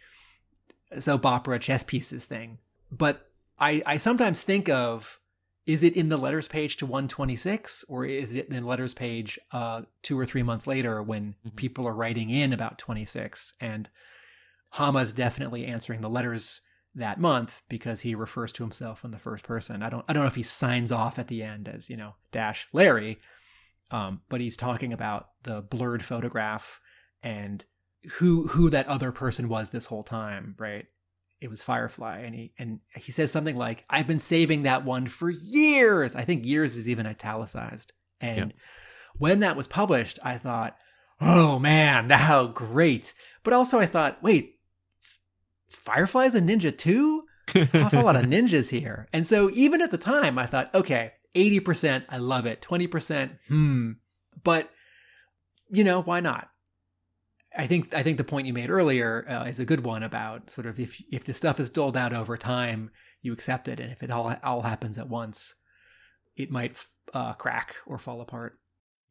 soap 0.99 1.25
opera 1.25 1.59
chess 1.59 1.83
pieces 1.83 2.25
thing. 2.25 2.59
But 2.91 3.29
I 3.59 3.81
I 3.85 3.97
sometimes 3.97 4.43
think 4.43 4.69
of 4.69 5.19
is 5.67 5.83
it 5.83 5.95
in 5.95 6.07
the 6.09 6.17
letters 6.17 6.47
page 6.47 6.77
to 6.77 6.85
126 6.85 7.83
or 7.89 8.05
is 8.05 8.35
it 8.35 8.47
in 8.47 8.55
the 8.55 8.67
letters 8.67 8.93
page 8.93 9.37
uh, 9.51 9.81
two 10.01 10.17
or 10.17 10.25
three 10.25 10.41
months 10.41 10.65
later 10.65 11.03
when 11.03 11.35
mm-hmm. 11.45 11.55
people 11.55 11.85
are 11.85 11.93
writing 11.93 12.29
in 12.29 12.53
about 12.53 12.79
26 12.79 13.53
and 13.59 13.89
hama's 14.71 15.13
definitely 15.13 15.65
answering 15.65 16.01
the 16.01 16.09
letters 16.09 16.61
that 16.95 17.19
month 17.19 17.61
because 17.69 18.01
he 18.01 18.15
refers 18.15 18.51
to 18.51 18.63
himself 18.63 19.03
in 19.05 19.11
the 19.11 19.19
first 19.19 19.43
person 19.43 19.83
i 19.83 19.89
don't 19.89 20.05
i 20.07 20.13
don't 20.13 20.23
know 20.23 20.27
if 20.27 20.35
he 20.35 20.43
signs 20.43 20.91
off 20.91 21.19
at 21.19 21.27
the 21.27 21.43
end 21.43 21.67
as 21.67 21.89
you 21.89 21.97
know 21.97 22.15
dash 22.31 22.67
larry 22.73 23.19
um, 23.89 24.21
but 24.27 24.41
he's 24.41 24.57
talking 24.57 24.91
about 24.91 25.29
the 25.43 25.61
blurred 25.61 26.03
photograph 26.03 26.81
and 27.21 27.63
who 28.13 28.47
who 28.47 28.69
that 28.69 28.87
other 28.87 29.11
person 29.11 29.47
was 29.47 29.69
this 29.69 29.85
whole 29.85 30.03
time 30.03 30.55
right 30.57 30.85
it 31.39 31.49
was 31.49 31.61
Firefly, 31.61 32.19
and 32.19 32.33
he 32.33 32.53
and 32.57 32.79
he 32.95 33.11
says 33.11 33.31
something 33.31 33.55
like, 33.55 33.85
"I've 33.89 34.07
been 34.07 34.19
saving 34.19 34.63
that 34.63 34.85
one 34.85 35.07
for 35.07 35.29
years." 35.29 36.15
I 36.15 36.23
think 36.23 36.45
years 36.45 36.75
is 36.75 36.89
even 36.89 37.05
italicized. 37.05 37.93
And 38.19 38.51
yep. 38.51 38.53
when 39.17 39.39
that 39.41 39.55
was 39.55 39.67
published, 39.67 40.19
I 40.23 40.37
thought, 40.37 40.75
"Oh 41.21 41.59
man, 41.59 42.09
how 42.09 42.47
great!" 42.47 43.13
But 43.43 43.53
also, 43.53 43.79
I 43.79 43.85
thought, 43.85 44.23
"Wait, 44.23 44.59
Firefly's 45.69 46.35
a 46.35 46.41
ninja 46.41 46.75
too? 46.75 47.23
awful 47.73 48.03
lot 48.03 48.15
of 48.15 48.25
ninjas 48.25 48.71
here." 48.71 49.07
And 49.13 49.25
so, 49.27 49.51
even 49.53 49.81
at 49.81 49.91
the 49.91 49.97
time, 49.97 50.39
I 50.39 50.47
thought, 50.47 50.73
"Okay, 50.73 51.13
eighty 51.35 51.59
percent, 51.59 52.05
I 52.09 52.17
love 52.17 52.47
it. 52.47 52.61
Twenty 52.61 52.87
percent, 52.87 53.33
hmm." 53.47 53.91
But 54.43 54.71
you 55.69 55.83
know, 55.83 56.01
why 56.01 56.19
not? 56.19 56.49
I 57.57 57.65
think 57.65 57.93
I 57.93 58.03
think 58.03 58.17
the 58.17 58.23
point 58.23 58.47
you 58.47 58.53
made 58.53 58.69
earlier 58.69 59.25
uh, 59.27 59.45
is 59.45 59.59
a 59.59 59.65
good 59.65 59.83
one 59.83 60.03
about 60.03 60.49
sort 60.49 60.67
of 60.67 60.79
if 60.79 61.01
if 61.11 61.23
the 61.23 61.33
stuff 61.33 61.59
is 61.59 61.69
doled 61.69 61.97
out 61.97 62.13
over 62.13 62.37
time, 62.37 62.91
you 63.21 63.33
accept 63.33 63.67
it, 63.67 63.79
and 63.79 63.91
if 63.91 64.03
it 64.03 64.11
all 64.11 64.35
all 64.43 64.61
happens 64.61 64.97
at 64.97 65.09
once, 65.09 65.55
it 66.35 66.51
might 66.51 66.77
uh, 67.13 67.33
crack 67.33 67.75
or 67.87 67.97
fall 67.97 68.21
apart. 68.21 68.59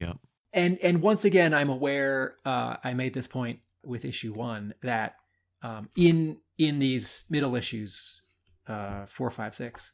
Yeah. 0.01 0.14
And 0.53 0.78
and 0.82 1.03
once 1.03 1.24
again, 1.24 1.53
I'm 1.53 1.70
aware. 1.70 2.36
Uh, 2.44 2.76
I 2.84 2.94
made 2.94 3.14
this 3.14 3.26
point 3.26 3.61
with 3.84 4.05
issue 4.05 4.32
one 4.32 4.74
that 4.82 5.16
um, 5.62 5.88
in 5.97 6.38
in 6.57 6.78
these 6.78 7.24
middle 7.28 7.57
issues, 7.57 8.22
uh, 8.68 9.07
four, 9.07 9.30
five, 9.30 9.55
six, 9.55 9.92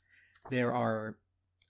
there 0.50 0.74
are 0.74 1.16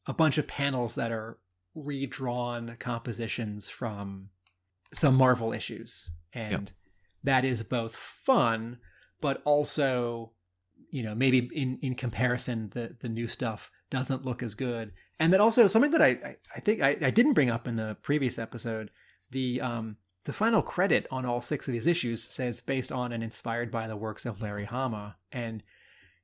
a 0.07 0.13
bunch 0.13 0.37
of 0.37 0.49
panels 0.49 0.97
that 0.97 1.13
are 1.13 1.39
redrawn 1.75 2.77
compositions 2.79 3.69
from 3.69 4.29
some 4.93 5.17
Marvel 5.17 5.53
issues. 5.53 6.11
And 6.33 6.53
yep. 6.53 6.71
that 7.25 7.45
is 7.45 7.63
both 7.63 7.97
fun 7.97 8.79
but 9.23 9.41
also 9.47 10.33
you 10.91 11.03
know 11.03 11.15
maybe 11.15 11.49
in 11.55 11.79
in 11.81 11.95
comparison 11.95 12.69
the 12.75 12.95
the 13.01 13.09
new 13.09 13.27
stuff 13.27 13.71
doesn't 13.89 14.27
look 14.27 14.43
as 14.43 14.55
good. 14.55 14.93
And 15.19 15.33
then 15.33 15.41
also 15.41 15.67
something 15.67 15.93
that 15.93 16.03
i 16.03 16.09
i, 16.09 16.37
I 16.55 16.61
think 16.61 16.83
I, 16.83 16.99
I 17.01 17.11
didn't 17.11 17.33
bring 17.33 17.51
up 17.51 17.67
in 17.67 17.77
the 17.77 17.97
previous 18.03 18.39
episode 18.39 18.91
the 19.31 19.63
um 19.63 19.97
the 20.25 20.33
final 20.35 20.61
credit 20.61 21.07
on 21.11 21.25
all 21.25 21.41
six 21.41 21.67
of 21.67 21.73
these 21.73 21.87
issues 21.87 22.23
says 22.23 22.61
based 22.61 22.93
on 22.93 23.13
and 23.13 23.25
inspired 23.25 23.71
by 23.71 23.87
the 23.87 23.97
works 23.97 24.27
of 24.27 24.43
larry 24.43 24.67
hama. 24.67 25.17
And 25.31 25.63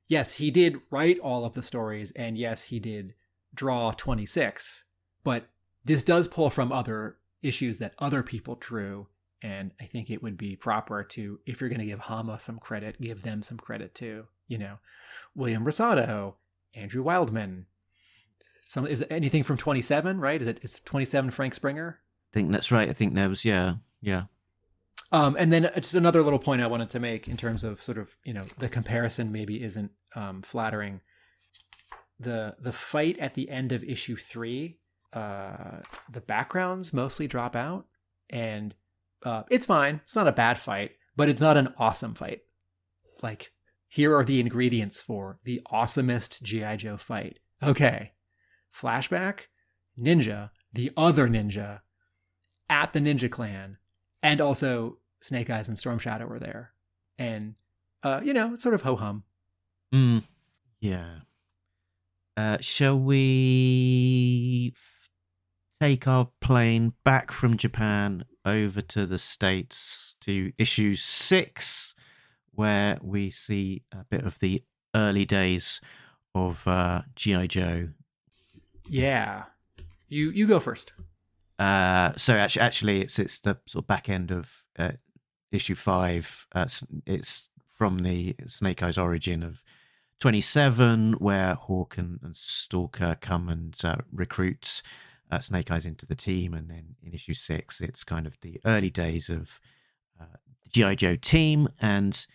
yes 0.07 0.33
he 0.33 0.51
did 0.51 0.81
write 0.91 1.17
all 1.19 1.45
of 1.45 1.53
the 1.53 1.63
stories 1.63 2.11
and 2.11 2.37
yes 2.37 2.63
he 2.63 2.79
did 2.79 3.15
draw 3.55 3.91
26 3.91 4.85
but 5.23 5.49
this 5.83 6.03
does 6.03 6.27
pull 6.27 6.49
from 6.49 6.71
other 6.71 7.17
issues 7.41 7.79
that 7.79 7.93
other 7.99 8.23
people 8.23 8.55
drew 8.59 9.07
and 9.41 9.71
I 9.79 9.85
think 9.85 10.09
it 10.09 10.21
would 10.21 10.37
be 10.37 10.55
proper 10.55 11.03
to, 11.03 11.39
if 11.45 11.61
you're 11.61 11.69
going 11.69 11.79
to 11.79 11.85
give 11.85 11.99
Hama 11.99 12.39
some 12.39 12.59
credit, 12.59 12.99
give 12.99 13.21
them 13.21 13.41
some 13.41 13.57
credit 13.57 13.95
too. 13.95 14.25
You 14.47 14.57
know, 14.57 14.77
William 15.35 15.63
Rosado, 15.63 16.35
Andrew 16.73 17.03
Wildman. 17.03 17.65
Some 18.63 18.85
is 18.85 19.03
anything 19.09 19.43
from 19.43 19.57
27, 19.57 20.19
right? 20.19 20.41
Is 20.41 20.47
it 20.47 20.59
is 20.61 20.79
27 20.81 21.31
Frank 21.31 21.55
Springer? 21.55 21.99
I 22.01 22.33
think 22.33 22.51
that's 22.51 22.71
right. 22.71 22.89
I 22.89 22.93
think 22.93 23.13
there 23.13 23.29
was 23.29 23.45
yeah, 23.45 23.75
yeah. 24.01 24.23
Um, 25.11 25.35
and 25.39 25.51
then 25.51 25.71
just 25.75 25.95
another 25.95 26.21
little 26.21 26.39
point 26.39 26.61
I 26.61 26.67
wanted 26.67 26.89
to 26.91 26.99
make 26.99 27.27
in 27.27 27.37
terms 27.37 27.63
of 27.63 27.81
sort 27.81 27.97
of 27.97 28.09
you 28.23 28.33
know 28.33 28.43
the 28.57 28.69
comparison 28.69 29.31
maybe 29.31 29.63
isn't 29.63 29.91
um, 30.15 30.41
flattering. 30.41 31.01
The 32.19 32.55
the 32.59 32.71
fight 32.71 33.17
at 33.19 33.33
the 33.33 33.49
end 33.49 33.71
of 33.71 33.83
issue 33.83 34.17
three, 34.17 34.79
uh, 35.13 35.79
the 36.11 36.21
backgrounds 36.21 36.93
mostly 36.93 37.27
drop 37.27 37.55
out, 37.55 37.85
and 38.29 38.75
uh, 39.23 39.43
it's 39.49 39.65
fine. 39.65 40.01
It's 40.03 40.15
not 40.15 40.27
a 40.27 40.31
bad 40.31 40.57
fight, 40.57 40.91
but 41.15 41.29
it's 41.29 41.41
not 41.41 41.57
an 41.57 41.73
awesome 41.77 42.13
fight. 42.13 42.41
Like 43.21 43.51
Here 43.87 44.15
are 44.15 44.23
the 44.23 44.39
ingredients 44.39 45.01
for 45.01 45.39
the 45.43 45.61
awesomest 45.71 46.41
G.I. 46.43 46.75
Joe 46.77 46.97
fight. 46.97 47.39
Okay. 47.61 48.11
Flashback, 48.73 49.41
Ninja, 49.99 50.51
the 50.71 50.91
other 50.95 51.27
ninja, 51.27 51.81
at 52.69 52.93
the 52.93 52.99
Ninja 52.99 53.29
Clan, 53.29 53.77
and 54.21 54.39
also 54.39 54.99
Snake 55.21 55.49
Eyes 55.49 55.67
and 55.67 55.77
Storm 55.77 55.99
Shadow 55.99 56.27
were 56.27 56.39
there. 56.39 56.73
And, 57.17 57.55
uh, 58.03 58.21
you 58.23 58.33
know, 58.33 58.53
it's 58.53 58.63
sort 58.63 58.75
of 58.75 58.83
ho 58.83 58.95
hum. 58.95 59.23
Mm, 59.93 60.23
yeah. 60.79 61.15
Uh, 62.37 62.57
shall 62.61 62.97
we 62.97 64.73
take 65.79 66.07
our 66.07 66.29
plane 66.41 66.93
back 67.03 67.31
from 67.31 67.57
Japan 67.57 68.25
over 68.45 68.81
to 68.81 69.05
the 69.05 69.17
States 69.17 70.15
to 70.21 70.51
issue 70.57 70.95
six, 70.95 71.95
where 72.51 72.97
we 73.01 73.29
see 73.29 73.83
a 73.91 74.03
bit 74.09 74.25
of 74.25 74.39
the 74.39 74.61
early 74.93 75.25
days 75.25 75.79
of 76.35 76.67
uh, 76.67 77.01
G.I. 77.15 77.47
Joe? 77.47 77.89
Yeah. 78.87 79.43
You 80.07 80.31
you 80.31 80.47
go 80.47 80.59
first. 80.59 80.91
Uh, 81.57 82.13
so 82.17 82.35
actually, 82.35 82.61
actually, 82.61 83.01
it's 83.01 83.19
it's 83.19 83.39
the 83.39 83.59
sort 83.67 83.83
of 83.83 83.87
back 83.87 84.09
end 84.09 84.31
of 84.31 84.65
uh, 84.77 84.93
issue 85.51 85.75
five. 85.75 86.47
Uh, 86.53 86.67
it's 87.05 87.49
from 87.67 87.99
the 87.99 88.35
Snake 88.47 88.81
Eyes 88.81 88.97
origin 88.97 89.43
of 89.43 89.61
twenty 90.19 90.41
seven, 90.41 91.13
where 91.13 91.53
Hawk 91.53 91.97
and, 91.97 92.19
and 92.23 92.35
Stalker 92.35 93.17
come 93.21 93.49
and 93.49 93.77
uh, 93.83 93.97
recruit 94.11 94.81
uh, 95.31 95.39
Snake 95.39 95.71
Eyes 95.71 95.85
into 95.85 96.05
the 96.05 96.15
team, 96.15 96.53
and 96.53 96.69
then 96.69 96.95
in 97.03 97.13
issue 97.13 97.33
six, 97.33 97.81
it's 97.81 98.03
kind 98.03 98.25
of 98.25 98.39
the 98.41 98.59
early 98.65 98.89
days 98.89 99.29
of 99.29 99.59
uh, 100.19 100.37
the 100.63 100.69
GI 100.69 100.95
Joe 100.95 101.15
team, 101.15 101.69
and 101.79 102.25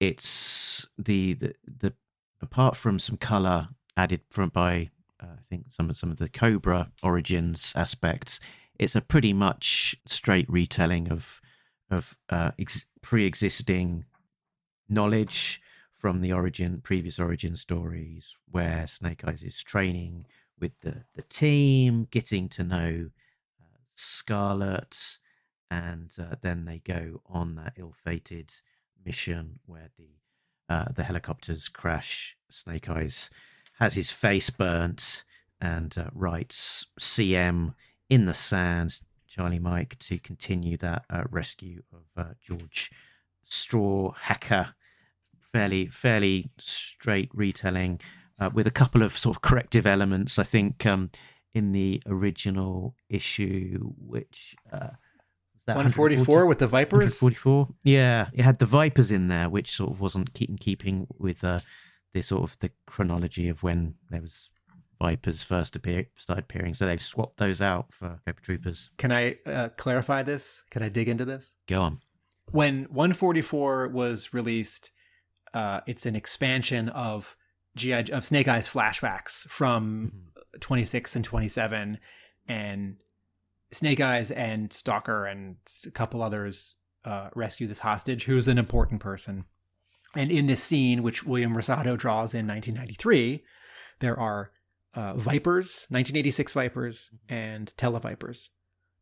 it's 0.00 0.86
the 0.98 1.34
the 1.34 1.54
the 1.66 1.94
apart 2.40 2.76
from 2.76 2.98
some 2.98 3.16
color 3.16 3.68
added 3.96 4.20
from 4.30 4.50
by 4.50 4.90
uh, 5.22 5.34
I 5.38 5.42
think 5.42 5.66
some 5.70 5.90
of 5.90 5.96
some 5.96 6.10
of 6.10 6.18
the 6.18 6.28
Cobra 6.28 6.90
origins 7.02 7.72
aspects. 7.76 8.40
It's 8.78 8.96
a 8.96 9.00
pretty 9.00 9.32
much 9.32 9.96
straight 10.06 10.48
retelling 10.48 11.10
of 11.10 11.40
of 11.90 12.16
uh, 12.30 12.52
ex- 12.58 12.86
pre-existing 13.02 14.04
knowledge 14.88 15.60
from 15.96 16.20
the 16.20 16.32
origin 16.32 16.80
previous 16.82 17.18
origin 17.18 17.56
stories, 17.56 18.36
where 18.50 18.86
Snake 18.86 19.24
Eyes 19.26 19.42
is 19.42 19.62
training 19.62 20.26
with 20.60 20.80
the 20.80 21.04
the 21.14 21.22
team, 21.22 22.06
getting 22.10 22.48
to 22.50 22.64
know 22.64 23.10
uh, 23.60 23.78
Scarlet, 23.94 25.18
and 25.70 26.10
uh, 26.18 26.36
then 26.40 26.64
they 26.64 26.78
go 26.78 27.20
on 27.26 27.56
that 27.56 27.74
ill-fated 27.76 28.52
mission 29.04 29.60
where 29.66 29.90
the 29.96 30.10
uh, 30.68 30.86
the 30.94 31.04
helicopters 31.04 31.68
crash. 31.68 32.36
Snake 32.50 32.88
Eyes 32.88 33.30
has 33.78 33.94
his 33.94 34.10
face 34.10 34.50
burnt 34.50 35.24
and 35.60 35.96
uh, 35.98 36.10
writes 36.14 36.86
CM 36.98 37.74
in 38.08 38.26
the 38.26 38.34
sand, 38.34 39.00
Charlie 39.26 39.58
Mike, 39.58 39.98
to 39.98 40.18
continue 40.18 40.76
that 40.76 41.04
uh, 41.10 41.24
rescue 41.30 41.82
of 41.92 42.04
uh, 42.16 42.34
George 42.40 42.90
Strawhacker. 43.46 44.74
Fairly, 45.40 45.86
fairly 45.86 46.50
straight 46.58 47.30
retelling 47.32 48.00
uh, 48.38 48.50
with 48.52 48.66
a 48.66 48.70
couple 48.70 49.02
of 49.02 49.16
sort 49.16 49.36
of 49.36 49.42
corrective 49.42 49.86
elements. 49.86 50.38
I 50.38 50.44
think 50.44 50.84
um, 50.86 51.10
in 51.54 51.72
the 51.72 52.02
original 52.06 52.96
issue, 53.08 53.92
which 53.98 54.56
uh, 54.72 54.90
was 55.54 55.62
that 55.66 55.76
144 55.76 56.46
with 56.46 56.58
the 56.58 56.66
Vipers. 56.66 57.22
144. 57.22 57.68
Yeah, 57.84 58.28
it 58.32 58.42
had 58.42 58.58
the 58.58 58.66
Vipers 58.66 59.10
in 59.10 59.28
there, 59.28 59.48
which 59.48 59.70
sort 59.70 59.90
of 59.90 60.00
wasn't 60.00 60.34
keep 60.34 60.50
in 60.50 60.58
keeping 60.58 61.06
with 61.18 61.44
uh, 61.44 61.60
the 62.12 62.22
sort 62.22 62.42
of 62.42 62.58
the 62.58 62.70
chronology 62.86 63.48
of 63.48 63.62
when 63.62 63.94
there 64.10 64.20
was 64.20 64.50
Vipers 65.00 65.44
first 65.44 65.76
appear 65.76 66.06
started 66.14 66.44
appearing. 66.44 66.74
So 66.74 66.86
they've 66.86 67.00
swapped 67.00 67.36
those 67.36 67.60
out 67.60 67.92
for 67.92 68.20
Cobra 68.26 68.42
Troopers. 68.42 68.90
Can 68.96 69.12
I 69.12 69.36
uh, 69.46 69.68
clarify 69.76 70.22
this? 70.22 70.64
Can 70.70 70.82
I 70.82 70.88
dig 70.88 71.08
into 71.08 71.24
this? 71.24 71.54
Go 71.68 71.82
on. 71.82 72.00
When 72.50 72.84
144 72.84 73.88
was 73.88 74.32
released, 74.34 74.92
uh, 75.52 75.80
it's 75.86 76.06
an 76.06 76.14
expansion 76.14 76.88
of 76.90 77.36
GI 77.76 78.12
of 78.12 78.24
Snake 78.24 78.48
Eyes 78.48 78.68
flashbacks 78.68 79.46
from 79.48 80.12
26 80.60 81.16
and 81.16 81.24
27, 81.24 81.98
and 82.48 82.96
Snake 83.72 84.00
Eyes 84.00 84.30
and 84.30 84.72
Stalker 84.72 85.26
and 85.26 85.56
a 85.86 85.90
couple 85.90 86.22
others 86.22 86.76
uh, 87.04 87.28
rescue 87.34 87.66
this 87.66 87.80
hostage 87.80 88.24
who's 88.24 88.48
an 88.48 88.58
important 88.58 89.00
person. 89.00 89.44
And 90.14 90.30
in 90.30 90.46
this 90.46 90.62
scene, 90.62 91.02
which 91.02 91.24
William 91.24 91.54
Rosado 91.54 91.98
draws 91.98 92.34
in 92.34 92.46
1993, 92.46 93.42
there 93.98 94.18
are 94.18 94.52
uh, 94.94 95.14
Vipers, 95.14 95.86
1986 95.88 96.52
Vipers, 96.52 97.10
and 97.28 97.74
Televipers. 97.76 98.50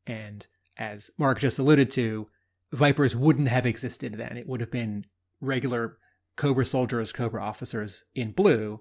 And 0.07 0.47
as 0.79 1.11
Mark 1.19 1.39
just 1.39 1.59
alluded 1.59 1.91
to, 1.93 2.29
Vipers 2.73 3.15
wouldn't 3.15 3.49
have 3.49 3.67
existed 3.67 4.15
then. 4.15 4.39
It 4.39 4.49
would 4.49 4.61
have 4.61 4.71
been 4.71 5.05
regular 5.41 5.99
Cobra 6.37 6.65
soldiers, 6.65 7.13
Cobra 7.13 7.43
officers 7.43 8.05
in 8.15 8.33
blue. 8.33 8.81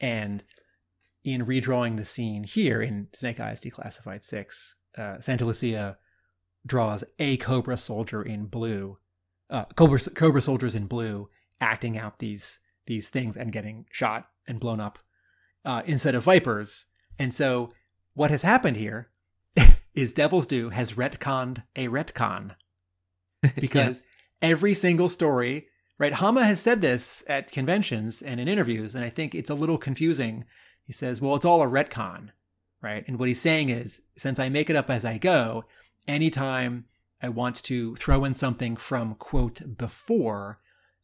And 0.00 0.44
in 1.24 1.46
redrawing 1.46 1.96
the 1.96 2.04
scene 2.04 2.44
here 2.44 2.80
in 2.80 3.08
Snake 3.12 3.40
Eyes 3.40 3.60
Declassified 3.60 4.24
6, 4.24 4.76
uh, 4.96 5.20
Santa 5.20 5.44
Lucia 5.44 5.98
draws 6.64 7.04
a 7.18 7.36
Cobra 7.38 7.76
soldier 7.76 8.22
in 8.22 8.46
blue, 8.46 8.98
uh, 9.50 9.64
Cobra, 9.76 9.98
Cobra 10.14 10.40
soldiers 10.40 10.74
in 10.74 10.86
blue 10.86 11.28
acting 11.60 11.98
out 11.98 12.18
these 12.18 12.60
these 12.86 13.08
things 13.08 13.36
and 13.36 13.52
getting 13.52 13.84
shot 13.90 14.28
and 14.46 14.60
blown 14.60 14.80
up 14.80 14.98
uh, 15.64 15.82
instead 15.86 16.14
of 16.14 16.24
Vipers. 16.24 16.86
And 17.18 17.34
so 17.34 17.72
what 18.14 18.30
has 18.30 18.42
happened 18.42 18.76
here 18.76 19.10
is 19.94 20.12
Devil's 20.12 20.46
Due 20.46 20.70
has 20.70 20.92
retconned 20.92 21.64
a 21.74 21.88
retcon 21.88 22.54
because 23.56 24.04
every 24.40 24.72
single 24.74 25.08
story, 25.08 25.66
right? 25.98 26.14
Hama 26.14 26.44
has 26.44 26.60
said 26.60 26.80
this 26.80 27.24
at 27.28 27.50
conventions 27.50 28.22
and 28.22 28.38
in 28.40 28.48
interviews, 28.48 28.94
and 28.94 29.04
I 29.04 29.10
think 29.10 29.34
it's 29.34 29.50
a 29.50 29.54
little 29.54 29.78
confusing. 29.78 30.44
He 30.84 30.92
says, 30.92 31.20
well, 31.20 31.34
it's 31.34 31.44
all 31.44 31.62
a 31.62 31.66
retcon, 31.66 32.30
right? 32.82 33.04
And 33.06 33.18
what 33.18 33.28
he's 33.28 33.40
saying 33.40 33.70
is, 33.70 34.02
since 34.16 34.38
I 34.38 34.48
make 34.48 34.70
it 34.70 34.76
up 34.76 34.90
as 34.90 35.04
I 35.04 35.18
go, 35.18 35.64
anytime 36.06 36.84
I 37.22 37.28
want 37.30 37.62
to 37.64 37.96
throw 37.96 38.24
in 38.24 38.34
something 38.34 38.76
from 38.76 39.14
quote 39.14 39.76
before, 39.76 40.60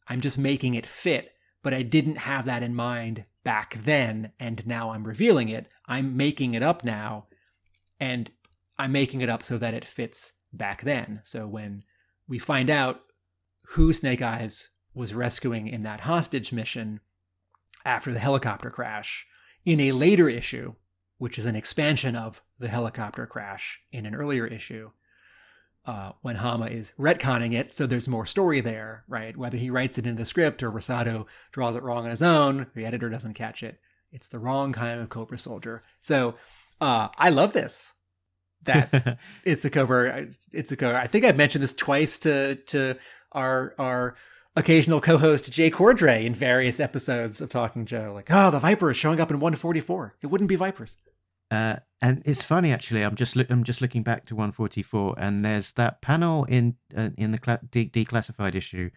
I'm 0.07 0.21
just 0.21 0.37
making 0.37 0.75
it 0.75 0.85
fit, 0.85 1.31
but 1.63 1.73
I 1.73 1.81
didn't 1.81 2.17
have 2.17 2.45
that 2.45 2.63
in 2.63 2.75
mind 2.75 3.25
back 3.43 3.79
then, 3.83 4.31
and 4.39 4.65
now 4.67 4.91
I'm 4.91 5.03
revealing 5.03 5.49
it. 5.49 5.67
I'm 5.87 6.15
making 6.15 6.53
it 6.53 6.63
up 6.63 6.83
now, 6.83 7.25
and 7.99 8.29
I'm 8.77 8.91
making 8.91 9.21
it 9.21 9.29
up 9.29 9.43
so 9.43 9.57
that 9.57 9.73
it 9.73 9.85
fits 9.85 10.33
back 10.53 10.83
then. 10.83 11.21
So 11.23 11.47
when 11.47 11.83
we 12.27 12.39
find 12.39 12.69
out 12.69 13.01
who 13.69 13.91
Snake 13.91 14.21
Eyes 14.21 14.69
was 14.93 15.13
rescuing 15.13 15.67
in 15.67 15.83
that 15.83 16.01
hostage 16.01 16.51
mission 16.51 16.99
after 17.85 18.13
the 18.13 18.19
helicopter 18.19 18.69
crash 18.69 19.25
in 19.65 19.79
a 19.79 19.91
later 19.91 20.29
issue, 20.29 20.73
which 21.17 21.37
is 21.37 21.45
an 21.45 21.55
expansion 21.55 22.15
of 22.15 22.41
the 22.59 22.67
helicopter 22.67 23.25
crash 23.25 23.81
in 23.91 24.05
an 24.05 24.15
earlier 24.15 24.45
issue, 24.45 24.91
uh, 25.85 26.13
when 26.21 26.37
Hama 26.37 26.67
is 26.67 26.93
retconning 26.97 27.53
it, 27.53 27.73
so 27.73 27.85
there's 27.85 28.07
more 28.07 28.25
story 28.25 28.61
there, 28.61 29.03
right? 29.07 29.35
Whether 29.35 29.57
he 29.57 29.69
writes 29.69 29.97
it 29.97 30.07
in 30.07 30.15
the 30.15 30.25
script 30.25 30.63
or 30.63 30.71
Rosado 30.71 31.25
draws 31.51 31.75
it 31.75 31.83
wrong 31.83 32.05
on 32.05 32.09
his 32.09 32.23
own, 32.23 32.67
the 32.73 32.85
editor 32.85 33.09
doesn't 33.09 33.33
catch 33.33 33.63
it. 33.63 33.79
It's 34.11 34.29
the 34.29 34.39
wrong 34.39 34.71
kind 34.71 35.01
of 35.01 35.09
Cobra 35.09 35.37
soldier. 35.37 35.83
So 35.99 36.35
uh, 36.79 37.09
I 37.17 37.29
love 37.29 37.51
this. 37.53 37.93
That 38.63 39.19
it's 39.43 39.65
a 39.65 39.69
Cobra. 39.69 40.27
It's 40.53 40.71
a 40.71 40.77
Cobra. 40.77 41.01
I 41.01 41.07
think 41.07 41.25
I've 41.25 41.35
mentioned 41.35 41.63
this 41.63 41.73
twice 41.73 42.17
to 42.19 42.55
to 42.55 42.95
our 43.33 43.73
our 43.77 44.15
occasional 44.55 45.01
co-host 45.01 45.51
Jay 45.51 45.71
Cordray 45.71 46.25
in 46.25 46.33
various 46.33 46.79
episodes 46.79 47.41
of 47.41 47.49
Talking 47.49 47.85
Joe. 47.85 48.11
Like, 48.13 48.29
oh, 48.29 48.51
the 48.51 48.59
Viper 48.59 48.91
is 48.91 48.97
showing 48.97 49.19
up 49.19 49.31
in 49.31 49.39
144. 49.39 50.15
It 50.21 50.27
wouldn't 50.27 50.49
be 50.49 50.55
Vipers. 50.55 50.97
Uh, 51.51 51.77
and 52.01 52.23
it's 52.25 52.41
funny 52.41 52.71
actually. 52.71 53.03
I'm 53.03 53.15
just 53.15 53.35
loo- 53.35 53.45
I'm 53.49 53.63
just 53.63 53.81
looking 53.81 54.01
back 54.01 54.25
to 54.25 54.35
144, 54.35 55.15
and 55.17 55.45
there's 55.45 55.73
that 55.73 56.01
panel 56.01 56.45
in 56.45 56.77
uh, 56.95 57.09
in 57.17 57.31
the 57.31 57.59
de- 57.69 57.89
declassified 57.89 58.55
issue 58.55 58.89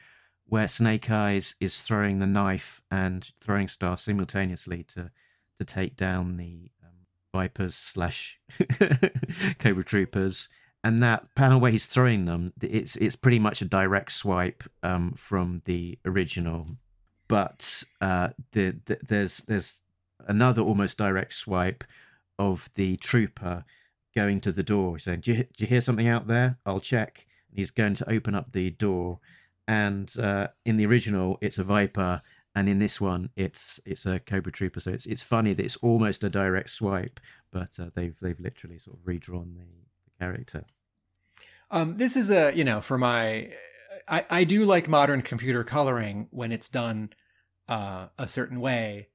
where 0.46 0.68
Snake 0.68 1.11
Eyes 1.11 1.54
is 1.61 1.82
throwing 1.82 2.18
the 2.18 2.26
knife 2.26 2.80
and 2.90 3.30
throwing 3.40 3.68
Star 3.68 3.96
simultaneously 3.96 4.84
to 4.84 5.11
to 5.59 5.64
take 5.64 5.96
down 5.96 6.38
the 6.38 6.70
um, 6.82 7.07
Vipers 7.34 7.74
slash 7.74 8.40
Cobra 9.59 9.84
Troopers. 9.84 10.48
And 10.87 11.03
that 11.03 11.34
panel 11.34 11.59
where 11.59 11.72
he's 11.72 11.87
throwing 11.87 12.26
them, 12.26 12.53
it's 12.62 12.95
it's 12.95 13.16
pretty 13.16 13.41
much 13.41 13.61
a 13.61 13.64
direct 13.64 14.12
swipe 14.12 14.62
um, 14.84 15.14
from 15.14 15.59
the 15.64 15.99
original, 16.05 16.68
but 17.26 17.82
uh, 18.01 18.28
the, 18.53 18.76
the 18.84 18.99
there's 19.05 19.39
there's 19.39 19.82
another 20.28 20.62
almost 20.62 20.97
direct 20.97 21.32
swipe 21.32 21.82
of 22.39 22.70
the 22.74 22.97
trooper 22.99 23.64
going 24.14 24.41
to 24.41 24.53
the 24.53 24.62
door 24.62 24.99
saying 24.99 25.20
do 25.20 25.32
you, 25.32 25.45
do 25.57 25.64
you 25.64 25.66
hear 25.66 25.80
something 25.80 26.09
out 26.09 26.26
there 26.26 26.59
i'll 26.66 26.80
check 26.80 27.26
and 27.51 27.59
he's 27.59 27.70
going 27.70 27.95
to 27.95 28.11
open 28.11 28.34
up 28.34 28.53
the 28.53 28.70
door 28.70 29.20
and 29.68 30.18
uh, 30.18 30.49
in 30.64 30.78
the 30.78 30.87
original 30.87 31.39
it's 31.41 31.59
a 31.59 31.64
viper 31.64 32.22
and 32.57 32.70
in 32.70 32.78
this 32.78 33.03
one, 33.03 33.28
it's 33.37 33.78
it's 33.84 34.07
a 34.07 34.18
Cobra 34.18 34.51
Trooper. 34.51 34.80
So 34.80 34.91
it's 34.91 35.05
it's 35.05 35.20
funny 35.20 35.53
that 35.53 35.62
it's 35.62 35.76
almost 35.76 36.24
a 36.24 36.30
direct 36.30 36.70
swipe, 36.70 37.20
but 37.51 37.78
uh, 37.78 37.91
they've 37.93 38.18
they've 38.18 38.41
literally 38.41 38.78
sort 38.78 38.97
of 38.97 39.07
redrawn 39.07 39.53
the, 39.59 39.66
the 40.07 40.11
character. 40.18 40.64
Um, 41.70 41.96
this 41.96 42.16
is 42.16 42.30
a 42.30 42.52
you 42.54 42.64
know 42.64 42.80
for 42.80 42.96
my 42.96 43.50
I, 44.08 44.24
I 44.30 44.44
do 44.44 44.64
like 44.64 44.88
modern 44.88 45.22
computer 45.22 45.64
coloring 45.64 46.28
when 46.30 46.52
it's 46.52 46.68
done 46.68 47.10
uh, 47.68 48.06
a 48.18 48.28
certain 48.28 48.60
way. 48.60 49.08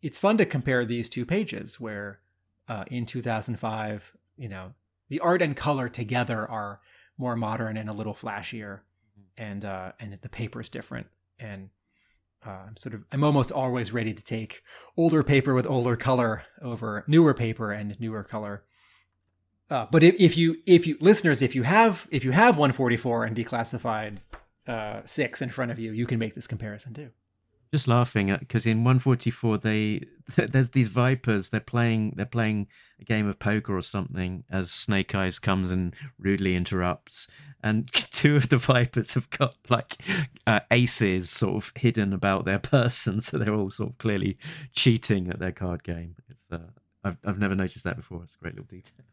It's 0.00 0.18
fun 0.18 0.36
to 0.38 0.46
compare 0.46 0.84
these 0.84 1.08
two 1.08 1.24
pages 1.24 1.78
where 1.78 2.20
uh, 2.68 2.84
in 2.88 3.06
2005, 3.06 4.12
you 4.36 4.48
know, 4.48 4.72
the 5.08 5.20
art 5.20 5.42
and 5.42 5.56
color 5.56 5.88
together 5.88 6.48
are 6.48 6.80
more 7.18 7.36
modern 7.36 7.76
and 7.76 7.88
a 7.88 7.92
little 7.92 8.14
flashier, 8.14 8.80
and 9.36 9.64
uh, 9.64 9.92
and 10.00 10.18
the 10.20 10.28
paper 10.28 10.60
is 10.60 10.68
different. 10.68 11.06
And 11.38 11.70
uh, 12.44 12.62
I'm 12.68 12.76
sort 12.76 12.94
of 12.94 13.04
I'm 13.12 13.22
almost 13.22 13.52
always 13.52 13.92
ready 13.92 14.12
to 14.12 14.24
take 14.24 14.62
older 14.96 15.22
paper 15.22 15.54
with 15.54 15.66
older 15.66 15.96
color 15.96 16.42
over 16.60 17.04
newer 17.06 17.34
paper 17.34 17.70
and 17.70 17.98
newer 18.00 18.24
color. 18.24 18.64
Uh, 19.72 19.86
but 19.90 20.02
if, 20.02 20.14
if 20.20 20.36
you 20.36 20.58
if 20.66 20.86
you 20.86 20.98
listeners 21.00 21.40
if 21.40 21.54
you 21.54 21.62
have 21.62 22.06
if 22.10 22.24
you 22.26 22.30
have 22.30 22.58
144 22.58 23.24
and 23.24 23.34
declassified 23.34 24.18
uh, 24.66 25.00
six 25.06 25.40
in 25.40 25.48
front 25.48 25.70
of 25.70 25.78
you, 25.78 25.92
you 25.92 26.04
can 26.04 26.18
make 26.18 26.34
this 26.34 26.46
comparison 26.46 26.92
too. 26.92 27.08
Just 27.72 27.88
laughing 27.88 28.36
because 28.38 28.66
in 28.66 28.84
144 28.84 29.56
they 29.56 30.02
there's 30.36 30.70
these 30.70 30.88
vipers. 30.88 31.48
They're 31.48 31.60
playing 31.60 32.12
they're 32.16 32.26
playing 32.26 32.66
a 33.00 33.04
game 33.04 33.26
of 33.26 33.38
poker 33.38 33.74
or 33.74 33.80
something 33.80 34.44
as 34.50 34.70
Snake 34.70 35.14
Eyes 35.14 35.38
comes 35.38 35.70
and 35.70 35.94
rudely 36.18 36.54
interrupts. 36.54 37.26
And 37.62 37.90
two 37.94 38.36
of 38.36 38.50
the 38.50 38.58
vipers 38.58 39.14
have 39.14 39.30
got 39.30 39.56
like 39.70 39.96
uh, 40.46 40.60
aces 40.70 41.30
sort 41.30 41.56
of 41.56 41.72
hidden 41.76 42.12
about 42.12 42.44
their 42.44 42.58
person, 42.76 43.22
so 43.22 43.38
they're 43.38 43.54
all 43.54 43.70
sort 43.70 43.92
of 43.92 43.98
clearly 43.98 44.36
cheating 44.74 45.30
at 45.30 45.38
their 45.38 45.52
card 45.52 45.82
game. 45.82 46.16
It's 46.28 46.44
uh, 46.52 46.72
I've 47.02 47.16
I've 47.24 47.38
never 47.38 47.54
noticed 47.54 47.84
that 47.84 47.96
before. 47.96 48.22
It's 48.22 48.34
a 48.34 48.38
great 48.38 48.52
little 48.52 48.66
detail 48.66 49.06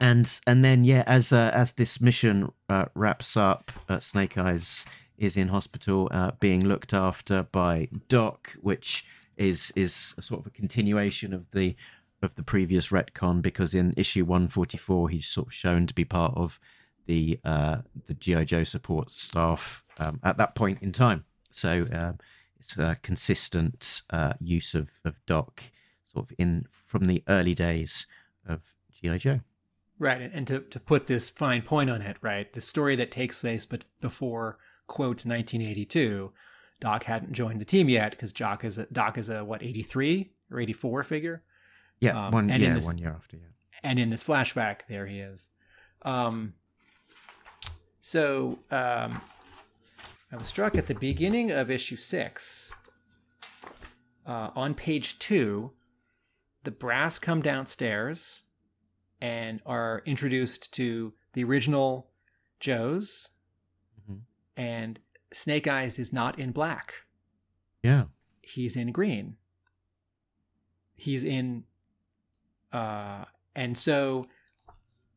and 0.00 0.40
and 0.46 0.64
then 0.64 0.84
yeah, 0.84 1.04
as 1.06 1.32
uh, 1.32 1.50
as 1.52 1.72
this 1.72 2.00
mission 2.00 2.52
uh, 2.68 2.86
wraps 2.94 3.36
up, 3.36 3.72
uh, 3.88 3.98
Snake 3.98 4.38
Eyes 4.38 4.84
is 5.16 5.36
in 5.36 5.48
hospital, 5.48 6.08
uh, 6.12 6.30
being 6.38 6.66
looked 6.66 6.94
after 6.94 7.42
by 7.42 7.88
Doc, 8.08 8.56
which 8.60 9.04
is 9.36 9.72
is 9.74 10.14
a 10.16 10.22
sort 10.22 10.40
of 10.40 10.46
a 10.46 10.50
continuation 10.50 11.32
of 11.32 11.50
the 11.50 11.76
of 12.22 12.34
the 12.34 12.42
previous 12.42 12.88
retcon 12.88 13.40
because 13.40 13.74
in 13.74 13.94
issue 13.96 14.24
144 14.24 15.08
he's 15.08 15.26
sort 15.26 15.46
of 15.46 15.54
shown 15.54 15.86
to 15.86 15.94
be 15.94 16.04
part 16.04 16.32
of 16.36 16.58
the 17.06 17.38
uh, 17.44 17.78
the 18.06 18.14
GI 18.14 18.44
Joe 18.44 18.64
support 18.64 19.10
staff 19.10 19.84
um, 19.98 20.20
at 20.22 20.36
that 20.36 20.54
point 20.54 20.82
in 20.82 20.92
time. 20.92 21.24
So 21.50 21.86
uh, 21.92 22.12
it's 22.58 22.76
a 22.76 22.98
consistent 23.02 24.02
uh, 24.10 24.34
use 24.40 24.74
of 24.74 24.90
of 25.04 25.24
Doc 25.26 25.62
sort 26.06 26.30
of 26.30 26.36
in 26.38 26.66
from 26.70 27.04
the 27.04 27.22
early 27.28 27.54
days 27.54 28.06
of 28.46 28.62
GI 28.92 29.18
Joe. 29.18 29.40
Right, 30.00 30.30
and 30.32 30.46
to 30.46 30.60
to 30.60 30.78
put 30.78 31.06
this 31.06 31.28
fine 31.28 31.62
point 31.62 31.90
on 31.90 32.02
it, 32.02 32.16
right, 32.20 32.52
the 32.52 32.60
story 32.60 32.94
that 32.96 33.10
takes 33.10 33.40
place 33.40 33.66
but 33.66 33.84
before 34.00 34.58
quote 34.86 35.26
1982, 35.26 36.32
Doc 36.80 37.04
hadn't 37.04 37.32
joined 37.32 37.60
the 37.60 37.64
team 37.64 37.88
yet 37.88 38.12
because 38.12 38.32
Doc 38.32 38.64
is 38.64 38.78
a 38.78 38.86
Doc 38.86 39.18
is 39.18 39.28
a 39.28 39.44
what 39.44 39.62
83 39.62 40.30
or 40.50 40.60
84 40.60 41.02
figure. 41.02 41.42
Yeah, 42.00 42.26
um, 42.26 42.32
one 42.32 42.48
yeah, 42.48 42.74
this, 42.74 42.86
one 42.86 42.98
year 42.98 43.12
after. 43.14 43.36
Yeah, 43.36 43.48
and 43.82 43.98
in 43.98 44.10
this 44.10 44.22
flashback, 44.22 44.80
there 44.88 45.06
he 45.06 45.18
is. 45.18 45.50
Um, 46.02 46.54
so 48.00 48.60
um, 48.70 49.20
I 50.30 50.36
was 50.36 50.46
struck 50.46 50.76
at 50.76 50.86
the 50.86 50.94
beginning 50.94 51.50
of 51.50 51.70
issue 51.70 51.96
six. 51.96 52.70
Uh, 54.24 54.50
on 54.54 54.74
page 54.74 55.18
two, 55.18 55.72
the 56.64 56.70
brass 56.70 57.18
come 57.18 57.40
downstairs 57.40 58.42
and 59.20 59.60
are 59.66 60.02
introduced 60.06 60.72
to 60.74 61.12
the 61.32 61.44
original 61.44 62.08
Joes, 62.60 63.30
mm-hmm. 64.00 64.20
and 64.56 64.98
Snake 65.32 65.66
Eyes 65.66 65.98
is 65.98 66.12
not 66.12 66.38
in 66.38 66.52
black. 66.52 66.94
Yeah, 67.82 68.04
he's 68.42 68.76
in 68.76 68.92
green. 68.92 69.36
He's 70.94 71.22
in, 71.24 71.64
uh, 72.72 73.24
and 73.54 73.78
so 73.78 74.24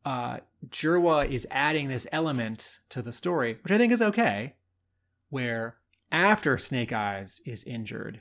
uh, 0.04 0.38
Jerwa 0.68 1.28
is 1.28 1.46
adding 1.50 1.88
this 1.88 2.06
element 2.12 2.78
to 2.90 3.02
the 3.02 3.12
story, 3.12 3.58
which 3.62 3.72
I 3.72 3.78
think 3.78 3.92
is 3.92 4.02
okay. 4.02 4.54
Where 5.30 5.76
after 6.12 6.58
Snake 6.58 6.92
Eyes 6.92 7.40
is 7.46 7.64
injured, 7.64 8.20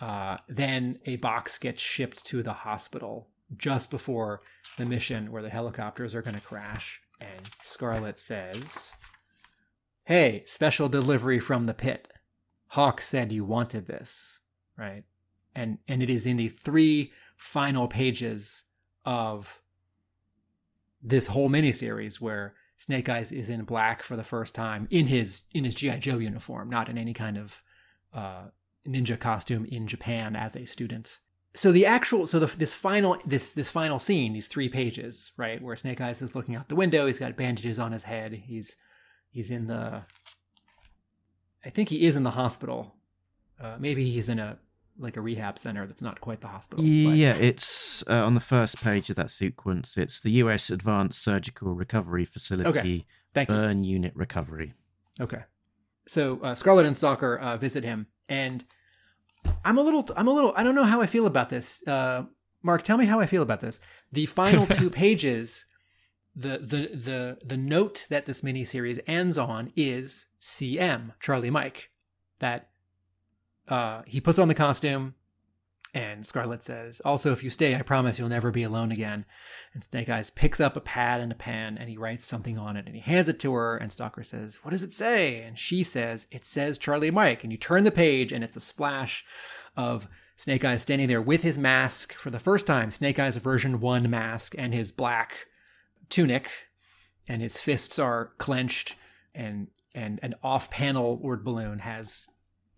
uh, 0.00 0.38
then 0.48 0.98
a 1.06 1.16
box 1.16 1.58
gets 1.58 1.80
shipped 1.80 2.26
to 2.26 2.42
the 2.42 2.52
hospital 2.52 3.28
just 3.56 3.90
before 3.90 4.42
the 4.76 4.86
mission 4.86 5.30
where 5.30 5.42
the 5.42 5.50
helicopters 5.50 6.14
are 6.14 6.22
going 6.22 6.34
to 6.34 6.40
crash. 6.40 7.00
And 7.20 7.50
Scarlet 7.62 8.18
says, 8.18 8.92
Hey, 10.04 10.42
special 10.46 10.88
delivery 10.88 11.38
from 11.38 11.66
the 11.66 11.74
pit. 11.74 12.12
Hawk 12.68 13.00
said 13.00 13.32
you 13.32 13.44
wanted 13.44 13.86
this, 13.86 14.40
right? 14.76 15.04
And 15.54 15.78
and 15.86 16.02
it 16.02 16.10
is 16.10 16.26
in 16.26 16.36
the 16.36 16.48
three 16.48 17.12
final 17.36 17.86
pages 17.86 18.64
of 19.04 19.60
this 21.02 21.28
whole 21.28 21.50
miniseries 21.50 22.20
where 22.20 22.54
Snake 22.76 23.08
Eyes 23.08 23.30
is 23.30 23.50
in 23.50 23.64
black 23.64 24.02
for 24.02 24.16
the 24.16 24.24
first 24.24 24.54
time 24.54 24.88
in 24.90 25.06
his 25.06 25.42
in 25.52 25.64
his 25.64 25.74
GI 25.74 25.98
Joe 25.98 26.18
uniform, 26.18 26.70
not 26.70 26.88
in 26.88 26.96
any 26.96 27.12
kind 27.12 27.36
of 27.36 27.62
uh, 28.14 28.44
ninja 28.86 29.18
costume 29.18 29.64
in 29.66 29.86
Japan 29.86 30.34
as 30.34 30.56
a 30.56 30.64
student 30.64 31.18
so 31.54 31.70
the 31.70 31.86
actual 31.86 32.26
so 32.26 32.38
the, 32.38 32.46
this 32.56 32.74
final 32.74 33.18
this 33.26 33.52
this 33.52 33.70
final 33.70 33.98
scene 33.98 34.32
these 34.32 34.48
three 34.48 34.68
pages 34.68 35.32
right 35.36 35.62
where 35.62 35.76
snake 35.76 36.00
eyes 36.00 36.22
is 36.22 36.34
looking 36.34 36.56
out 36.56 36.68
the 36.68 36.76
window 36.76 37.06
he's 37.06 37.18
got 37.18 37.36
bandages 37.36 37.78
on 37.78 37.92
his 37.92 38.04
head 38.04 38.32
he's 38.32 38.76
he's 39.30 39.50
in 39.50 39.66
the 39.66 40.02
i 41.64 41.70
think 41.70 41.88
he 41.88 42.06
is 42.06 42.16
in 42.16 42.22
the 42.22 42.30
hospital 42.30 42.94
uh, 43.60 43.76
maybe 43.78 44.10
he's 44.10 44.28
in 44.28 44.38
a 44.38 44.58
like 44.98 45.16
a 45.16 45.20
rehab 45.20 45.58
center 45.58 45.86
that's 45.86 46.02
not 46.02 46.20
quite 46.20 46.40
the 46.40 46.48
hospital 46.48 46.84
yeah 46.84 47.32
but. 47.32 47.42
it's 47.42 48.04
uh, 48.08 48.24
on 48.24 48.34
the 48.34 48.40
first 48.40 48.82
page 48.82 49.10
of 49.10 49.16
that 49.16 49.30
sequence 49.30 49.96
it's 49.96 50.20
the 50.20 50.30
us 50.30 50.70
advanced 50.70 51.22
surgical 51.22 51.74
recovery 51.74 52.24
facility 52.24 52.68
okay. 52.68 53.06
Thank 53.34 53.48
burn 53.48 53.84
you. 53.84 53.92
unit 53.92 54.12
recovery 54.14 54.74
okay 55.20 55.44
so 56.06 56.40
uh, 56.42 56.54
scarlet 56.54 56.86
and 56.86 56.96
stalker 56.96 57.38
uh, 57.38 57.56
visit 57.56 57.84
him 57.84 58.06
and 58.28 58.64
I'm 59.64 59.78
a 59.78 59.82
little. 59.82 60.08
I'm 60.16 60.28
a 60.28 60.32
little. 60.32 60.52
I 60.56 60.62
don't 60.62 60.74
know 60.74 60.84
how 60.84 61.00
I 61.00 61.06
feel 61.06 61.26
about 61.26 61.48
this. 61.48 61.86
Uh, 61.86 62.24
Mark, 62.62 62.82
tell 62.82 62.98
me 62.98 63.06
how 63.06 63.20
I 63.20 63.26
feel 63.26 63.42
about 63.42 63.60
this. 63.60 63.80
The 64.12 64.26
final 64.26 64.66
two 64.66 64.90
pages, 65.02 65.66
the 66.34 66.58
the 66.58 66.90
the 66.94 67.38
the 67.44 67.56
note 67.56 68.06
that 68.10 68.26
this 68.26 68.42
miniseries 68.42 69.00
ends 69.06 69.38
on 69.38 69.72
is 69.76 70.26
CM 70.40 71.12
Charlie 71.20 71.50
Mike. 71.50 71.90
That 72.40 72.70
uh, 73.68 74.02
he 74.06 74.20
puts 74.20 74.38
on 74.38 74.48
the 74.48 74.54
costume, 74.54 75.14
and 75.94 76.26
Scarlet 76.26 76.62
says, 76.62 77.00
"Also, 77.04 77.32
if 77.32 77.44
you 77.44 77.50
stay, 77.50 77.74
I 77.74 77.82
promise 77.82 78.18
you'll 78.18 78.28
never 78.28 78.50
be 78.50 78.62
alone 78.62 78.92
again." 78.92 79.24
And 79.74 79.84
Snake 79.84 80.08
Eyes 80.08 80.30
picks 80.30 80.60
up 80.60 80.76
a 80.76 80.80
pad 80.80 81.20
and 81.20 81.32
a 81.32 81.34
pen, 81.34 81.76
and 81.78 81.88
he 81.88 81.96
writes 81.96 82.26
something 82.26 82.56
on 82.58 82.76
it, 82.76 82.86
and 82.86 82.94
he 82.94 83.00
hands 83.00 83.28
it 83.28 83.38
to 83.40 83.52
her. 83.54 83.76
And 83.76 83.92
Stalker 83.92 84.22
says, 84.22 84.56
"What 84.62 84.70
does 84.70 84.82
it 84.82 84.92
say?" 84.92 85.42
And 85.42 85.58
she 85.58 85.82
says, 85.82 86.26
"It 86.30 86.44
says 86.44 86.78
Charlie 86.78 87.10
Mike." 87.10 87.44
And 87.44 87.52
you 87.52 87.58
turn 87.58 87.84
the 87.84 87.90
page, 87.90 88.32
and 88.32 88.42
it's 88.42 88.56
a 88.56 88.60
splash 88.60 89.24
of 89.76 90.08
Snake 90.36 90.64
Eyes 90.64 90.82
standing 90.82 91.08
there 91.08 91.22
with 91.22 91.42
his 91.42 91.58
mask 91.58 92.14
for 92.14 92.30
the 92.30 92.38
first 92.38 92.66
time, 92.66 92.90
Snake 92.90 93.18
Eyes 93.18 93.36
version 93.36 93.80
one 93.80 94.08
mask, 94.10 94.54
and 94.56 94.72
his 94.72 94.90
black 94.90 95.46
tunic, 96.08 96.50
and 97.28 97.40
his 97.42 97.56
fists 97.58 97.98
are 97.98 98.32
clenched, 98.38 98.96
and 99.34 99.68
and 99.94 100.18
an 100.22 100.34
off-panel 100.42 101.18
word 101.18 101.44
balloon 101.44 101.80
has 101.80 102.30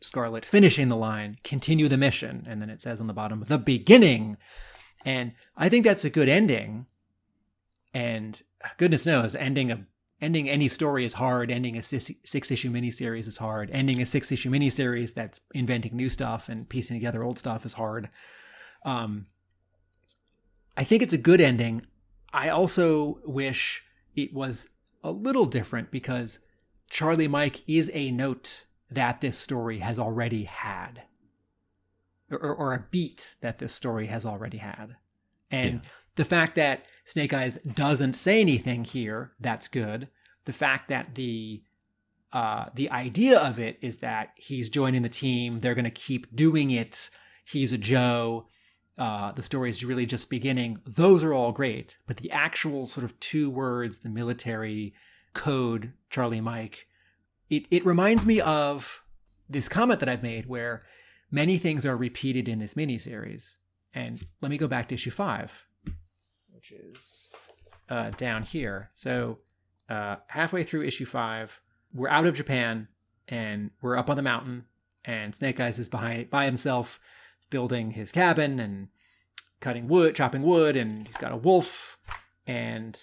Scarlet 0.05 0.45
finishing 0.45 0.89
the 0.89 0.97
line, 0.97 1.39
continue 1.43 1.89
the 1.89 1.97
mission, 1.97 2.47
and 2.49 2.61
then 2.61 2.71
it 2.71 2.83
says 2.83 3.01
on 3.01 3.07
the 3.07 3.13
bottom, 3.13 3.45
the 3.47 3.59
beginning. 3.59 4.37
And 5.05 5.33
I 5.57 5.69
think 5.69 5.85
that's 5.85 6.05
a 6.05 6.11
good 6.11 6.29
ending. 6.29 6.87
And 7.93 8.41
goodness 8.77 9.07
knows, 9.07 9.35
ending 9.35 9.71
a 9.71 9.85
ending 10.21 10.49
any 10.49 10.69
story 10.69 11.05
is 11.05 11.15
hard. 11.15 11.51
Ending 11.51 11.77
a 11.77 11.83
six, 11.83 12.51
issue 12.51 12.71
miniseries 12.71 13.29
is 13.29 13.37
hard. 13.37 13.71
Ending 13.71 14.01
a 14.01 14.07
six 14.07 14.33
issue 14.33 14.51
miniseries 14.51 15.13
that's 15.13 15.41
inventing 15.55 15.97
new 15.97 16.09
stuff 16.09 16.49
and 16.49 16.69
piecing 16.69 16.97
together 16.97 17.23
old 17.23 17.39
stuff 17.39 17.67
is 17.67 17.75
hard. 17.75 18.09
Um, 18.85 19.27
I 20.77 20.85
think 20.85 21.03
it's 21.03 21.13
a 21.13 21.19
good 21.19 21.41
ending. 21.41 21.83
I 22.33 22.49
also 22.49 23.21
wish 23.25 23.85
it 24.17 24.33
was 24.33 24.69
a 25.03 25.11
little 25.11 25.47
different 25.47 25.91
because 25.91 26.41
Charlie 26.89 27.29
Mike 27.29 27.63
is 27.67 27.91
a 27.95 28.11
note 28.11 28.65
that 28.95 29.21
this 29.21 29.39
story 29.39 29.79
has 29.79 29.99
already 29.99 30.45
had, 30.45 31.03
or, 32.31 32.39
or 32.39 32.75
a 32.75 32.87
beat 32.91 33.37
that 33.41 33.59
this 33.59 33.75
story 33.75 34.07
has 34.07 34.25
already 34.27 34.59
had. 34.59 34.97
And 35.51 35.75
yeah. 35.75 35.91
the 36.17 36.25
fact 36.25 36.55
that 36.57 36.85
Snake 37.05 37.33
Eyes 37.33 37.57
doesn't 37.59 38.15
say 38.15 38.41
anything 38.41 38.85
here, 38.85 39.33
that's 39.41 39.69
good 39.69 40.09
the 40.45 40.53
fact 40.53 40.89
that 40.89 41.15
the 41.15 41.63
uh, 42.33 42.67
the 42.75 42.91
idea 42.91 43.39
of 43.39 43.61
it 43.61 43.79
is 43.81 43.99
that 43.99 44.31
he's 44.35 44.69
joining 44.69 45.03
the 45.03 45.09
team. 45.09 45.61
They're 45.61 45.75
going 45.75 45.85
to 45.85 45.91
keep 45.91 46.35
doing 46.35 46.71
it. 46.71 47.09
He's 47.45 47.73
a 47.73 47.79
Joe. 47.79 48.49
Uh, 48.99 49.31
the 49.33 49.43
story 49.43 49.71
is 49.71 49.85
really 49.85 50.05
just 50.05 50.31
beginning. 50.31 50.81
Those 50.85 51.23
are 51.23 51.33
all 51.33 51.53
great, 51.53 51.99
but 52.07 52.17
the 52.17 52.33
actual 52.33 52.89
sort 52.89 53.05
of 53.05 53.19
two 53.21 53.51
words, 53.51 53.99
the 53.99 54.09
military 54.09 54.95
code, 55.33 55.93
Charlie 56.11 56.41
Mike, 56.41 56.87
it 57.51 57.67
it 57.71 57.85
reminds 57.85 58.27
me 58.27 58.41
of 58.41 59.03
this 59.49 59.69
comment 59.69 60.01
that 60.01 60.09
I've 60.09 60.23
made 60.23 60.47
where 60.47 60.83
many 61.31 61.59
things 61.59 61.85
are 61.85 61.97
repeated 61.97 62.49
in 62.49 62.59
this 62.59 62.75
miniseries. 62.75 63.57
And 63.93 64.27
let 64.41 64.51
me 64.51 64.59
go 64.59 64.67
back 64.67 64.89
to 64.89 64.95
issue 64.95 65.11
five, 65.11 65.67
which 66.51 66.73
is 66.73 67.29
uh, 67.89 68.11
down 68.11 68.43
here. 68.43 68.91
So 68.95 69.39
uh, 69.89 70.17
halfway 70.29 70.65
through 70.65 70.85
issue 70.85 71.05
five, 71.05 71.61
we're 71.93 72.09
out 72.09 72.27
of 72.27 72.35
Japan 72.35 72.89
and 73.29 73.71
we're 73.81 73.97
up 73.97 74.11
on 74.11 74.17
the 74.17 74.23
mountain, 74.23 74.65
and 75.05 75.35
Snake 75.35 75.61
Eyes 75.61 75.79
is 75.79 75.89
behind 75.89 76.31
by 76.31 76.45
himself, 76.45 77.01
building 77.51 77.93
his 77.93 78.13
cabin 78.13 78.59
and 78.59 78.89
cutting 79.61 79.89
wood, 79.89 80.15
chopping 80.15 80.43
wood, 80.43 80.77
and 80.77 81.07
he's 81.07 81.17
got 81.17 81.33
a 81.33 81.37
wolf. 81.37 81.99
And 82.47 83.03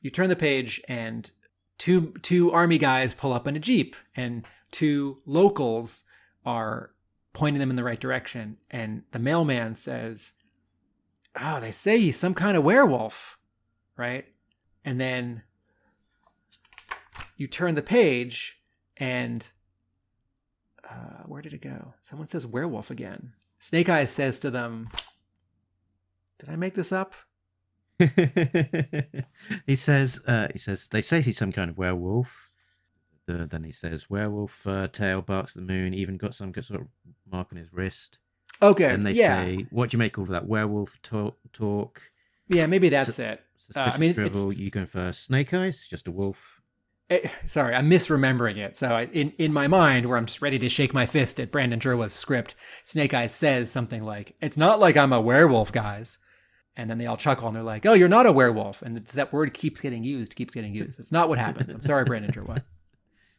you 0.00 0.10
turn 0.10 0.28
the 0.28 0.36
page, 0.36 0.80
and 0.88 1.30
two 1.78 2.14
two 2.22 2.52
army 2.52 2.78
guys 2.78 3.14
pull 3.14 3.32
up 3.32 3.46
in 3.46 3.56
a 3.56 3.60
jeep, 3.60 3.96
and 4.14 4.46
two 4.70 5.18
locals 5.26 6.04
are 6.44 6.92
pointing 7.32 7.60
them 7.60 7.70
in 7.70 7.76
the 7.76 7.84
right 7.84 8.00
direction. 8.00 8.56
And 8.70 9.02
the 9.12 9.18
mailman 9.18 9.74
says, 9.74 10.32
"Oh, 11.40 11.60
they 11.60 11.70
say 11.70 11.98
he's 11.98 12.18
some 12.18 12.34
kind 12.34 12.56
of 12.56 12.64
werewolf, 12.64 13.38
right?" 13.96 14.26
And 14.84 15.00
then 15.00 15.42
you 17.36 17.46
turn 17.46 17.74
the 17.74 17.82
page 17.82 18.60
and 18.96 19.46
uh, 20.88 21.24
where 21.26 21.42
did 21.42 21.52
it 21.52 21.60
go? 21.60 21.94
Someone 22.00 22.28
says 22.28 22.46
werewolf 22.46 22.90
again. 22.90 23.34
Snake 23.58 23.88
Eyes 23.88 24.10
says 24.10 24.38
to 24.40 24.50
them, 24.50 24.88
"Did 26.38 26.48
I 26.48 26.56
make 26.56 26.74
this 26.74 26.92
up?" 26.92 27.14
He 29.66 29.74
says, 29.76 30.20
uh, 30.26 30.48
he 30.52 30.58
says, 30.58 30.88
they 30.88 31.00
say 31.02 31.20
he's 31.22 31.38
some 31.38 31.52
kind 31.52 31.70
of 31.70 31.78
werewolf. 31.78 32.50
Uh, 33.28 33.44
then 33.46 33.64
he 33.64 33.72
says, 33.72 34.08
werewolf 34.08 34.66
uh, 34.66 34.86
tail 34.88 35.20
barks 35.22 35.54
the 35.54 35.60
moon, 35.60 35.94
even 35.94 36.16
got 36.16 36.34
some 36.34 36.52
sort 36.62 36.80
of 36.82 36.86
mark 37.30 37.48
on 37.52 37.58
his 37.58 37.72
wrist. 37.72 38.18
Okay. 38.62 38.84
And 38.84 39.04
they 39.04 39.12
yeah. 39.12 39.44
say, 39.44 39.66
what 39.70 39.90
do 39.90 39.96
you 39.96 39.98
make 39.98 40.16
of 40.18 40.28
that 40.28 40.46
werewolf 40.46 41.00
talk? 41.02 41.36
talk 41.52 42.00
yeah, 42.48 42.66
maybe 42.66 42.88
that's 42.88 43.18
it. 43.18 43.42
suspicious 43.58 43.94
I 43.94 43.98
mean, 43.98 44.12
drivel. 44.12 44.42
it's- 44.48 44.58
You 44.58 44.70
going 44.70 44.86
first. 44.86 45.24
Snake 45.24 45.52
eyes, 45.52 45.86
just 45.88 46.06
a 46.06 46.12
wolf. 46.12 46.60
Eh, 47.08 47.28
sorry, 47.46 47.74
I'm 47.74 47.88
misremembering 47.88 48.56
it. 48.56 48.76
So 48.76 48.88
I, 48.88 49.04
in 49.06 49.32
in 49.38 49.52
my 49.52 49.68
mind, 49.68 50.06
where 50.06 50.18
I'm 50.18 50.26
just 50.26 50.42
ready 50.42 50.58
to 50.58 50.68
shake 50.68 50.92
my 50.92 51.06
fist 51.06 51.38
at 51.38 51.52
Brandon 51.52 51.78
Jerwa's 51.78 52.12
script, 52.12 52.56
Snake 52.82 53.14
Eyes 53.14 53.32
says 53.32 53.70
something 53.70 54.02
like, 54.02 54.34
"It's 54.40 54.56
not 54.56 54.80
like 54.80 54.96
I'm 54.96 55.12
a 55.12 55.20
werewolf, 55.20 55.70
guys." 55.70 56.18
And 56.76 56.90
then 56.90 56.98
they 56.98 57.06
all 57.06 57.16
chuckle 57.16 57.46
and 57.46 57.56
they're 57.56 57.62
like, 57.62 57.86
"Oh, 57.86 57.94
you're 57.94 58.08
not 58.08 58.26
a 58.26 58.32
werewolf." 58.32 58.82
And 58.82 58.98
that 58.98 59.32
word 59.32 59.54
keeps 59.54 59.80
getting 59.80 60.04
used, 60.04 60.36
keeps 60.36 60.54
getting 60.54 60.74
used. 60.74 61.00
It's 61.00 61.12
not 61.12 61.28
what 61.28 61.38
happens. 61.38 61.72
I'm 61.72 61.82
sorry, 61.82 62.04
Brandon 62.04 62.32
Jerwa. 62.32 62.62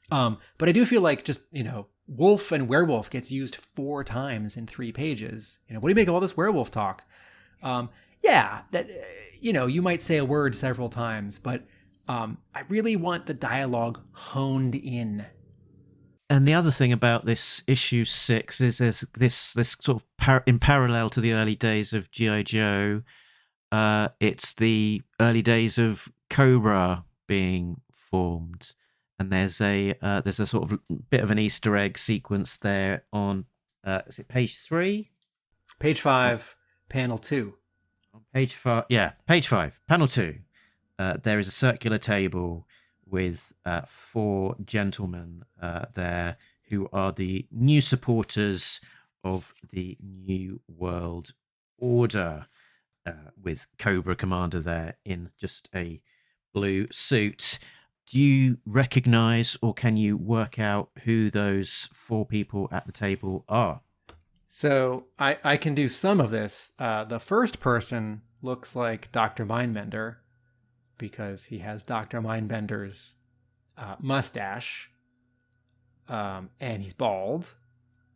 Um, 0.10 0.38
but 0.58 0.70
I 0.70 0.72
do 0.72 0.86
feel 0.86 1.02
like 1.02 1.26
just 1.26 1.42
you 1.52 1.66
know, 1.66 1.88
wolf 2.08 2.54
and 2.54 2.70
werewolf 2.70 3.10
gets 3.10 3.30
used 3.30 3.58
four 3.58 4.06
times 4.06 4.56
in 4.56 4.66
three 4.66 4.94
pages. 4.94 5.60
You 5.68 5.74
know, 5.74 5.82
what 5.82 5.90
do 5.90 5.92
you 5.92 5.96
make 5.96 6.08
of 6.08 6.14
all 6.14 6.22
this 6.22 6.38
werewolf 6.38 6.72
talk? 6.72 7.04
Um, 7.62 7.90
yeah, 8.24 8.62
that 8.72 8.90
uh, 8.90 8.94
you 9.42 9.52
know, 9.52 9.68
you 9.68 9.82
might 9.82 10.02
say 10.02 10.16
a 10.16 10.24
word 10.24 10.56
several 10.56 10.90
times, 10.90 11.38
but 11.38 11.64
um, 12.08 12.38
I 12.56 12.62
really 12.70 12.96
want 12.96 13.26
the 13.26 13.34
dialogue 13.34 14.00
honed 14.14 14.76
in. 14.76 15.26
And 16.30 16.46
the 16.46 16.54
other 16.54 16.72
thing 16.72 16.92
about 16.92 17.26
this 17.26 17.64
issue 17.68 18.04
six 18.06 18.60
is 18.60 18.80
there's 18.80 19.06
this 19.14 19.54
this 19.54 19.78
sort 19.80 19.98
of 19.98 20.18
par- 20.18 20.44
in 20.46 20.60
parallel 20.60 21.10
to 21.12 21.22
the 21.22 21.34
early 21.34 21.56
days 21.56 21.94
of 21.94 22.12
GI 22.12 22.44
Joe, 22.44 23.04
uh, 23.72 24.10
it's 24.20 24.54
the 24.54 25.02
early 25.20 25.42
days 25.42 25.78
of 25.78 26.12
Cobra 26.30 27.06
being 27.28 27.82
formed, 27.92 28.74
and 29.20 29.32
there's 29.32 29.60
a 29.62 29.96
uh, 30.02 30.22
there's 30.22 30.40
a 30.40 30.48
sort 30.48 30.72
of 30.72 30.80
bit 31.10 31.22
of 31.22 31.32
an 31.32 31.40
Easter 31.40 31.76
egg 31.76 31.98
sequence 31.98 32.58
there 32.58 33.04
on 33.12 33.46
uh, 33.84 34.02
is 34.08 34.20
it 34.20 34.28
page 34.28 34.58
three? 34.60 35.10
Page 35.80 36.02
five, 36.02 36.56
panel 36.90 37.18
two. 37.18 37.56
On 38.14 38.22
page 38.34 38.56
five, 38.56 38.86
yeah, 38.90 39.14
page 39.28 39.48
five, 39.48 39.80
panel 39.88 40.08
two. 40.08 40.40
Uh, 41.00 41.18
there 41.22 41.40
is 41.40 41.48
a 41.48 41.52
circular 41.52 41.98
table 41.98 42.68
with 43.06 43.54
uh, 43.66 43.82
four 43.88 44.56
gentlemen 44.66 45.44
uh, 45.62 45.86
there 45.94 46.38
who 46.70 46.90
are 46.92 47.12
the 47.12 47.48
new 47.52 47.82
supporters 47.82 48.82
of 49.24 49.54
the 49.70 49.98
New 50.02 50.62
World 50.68 51.34
Order, 51.78 52.48
uh, 53.08 53.32
with 53.42 53.68
Cobra 53.80 54.16
Commander 54.16 54.60
there 54.60 54.96
in 55.06 55.32
just 55.38 55.70
a 55.74 56.02
blue 56.54 56.88
suit. 56.92 57.60
Do 58.08 58.20
you 58.20 58.58
recognize 58.66 59.58
or 59.62 59.74
can 59.74 59.98
you 59.98 60.18
work 60.18 60.60
out 60.60 60.90
who 61.04 61.30
those 61.30 61.90
four 61.94 62.26
people 62.26 62.68
at 62.72 62.86
the 62.86 62.92
table 62.92 63.46
are? 63.48 63.82
So 64.48 65.06
I, 65.20 65.38
I 65.44 65.58
can 65.58 65.76
do 65.76 65.90
some 65.90 66.20
of 66.20 66.32
this. 66.32 66.72
Uh, 66.80 67.04
the 67.04 67.20
first 67.20 67.60
person 67.60 68.22
looks 68.42 68.76
like 68.76 69.12
Dr. 69.12 69.46
Mindbender 69.46 70.18
because 70.98 71.46
he 71.46 71.60
has 71.60 71.84
Dr. 71.84 72.22
Mindbender's 72.22 73.16
uh, 73.78 73.96
mustache 74.00 74.90
um, 76.10 76.50
and 76.60 76.82
he's 76.82 76.94
bald. 76.94 77.54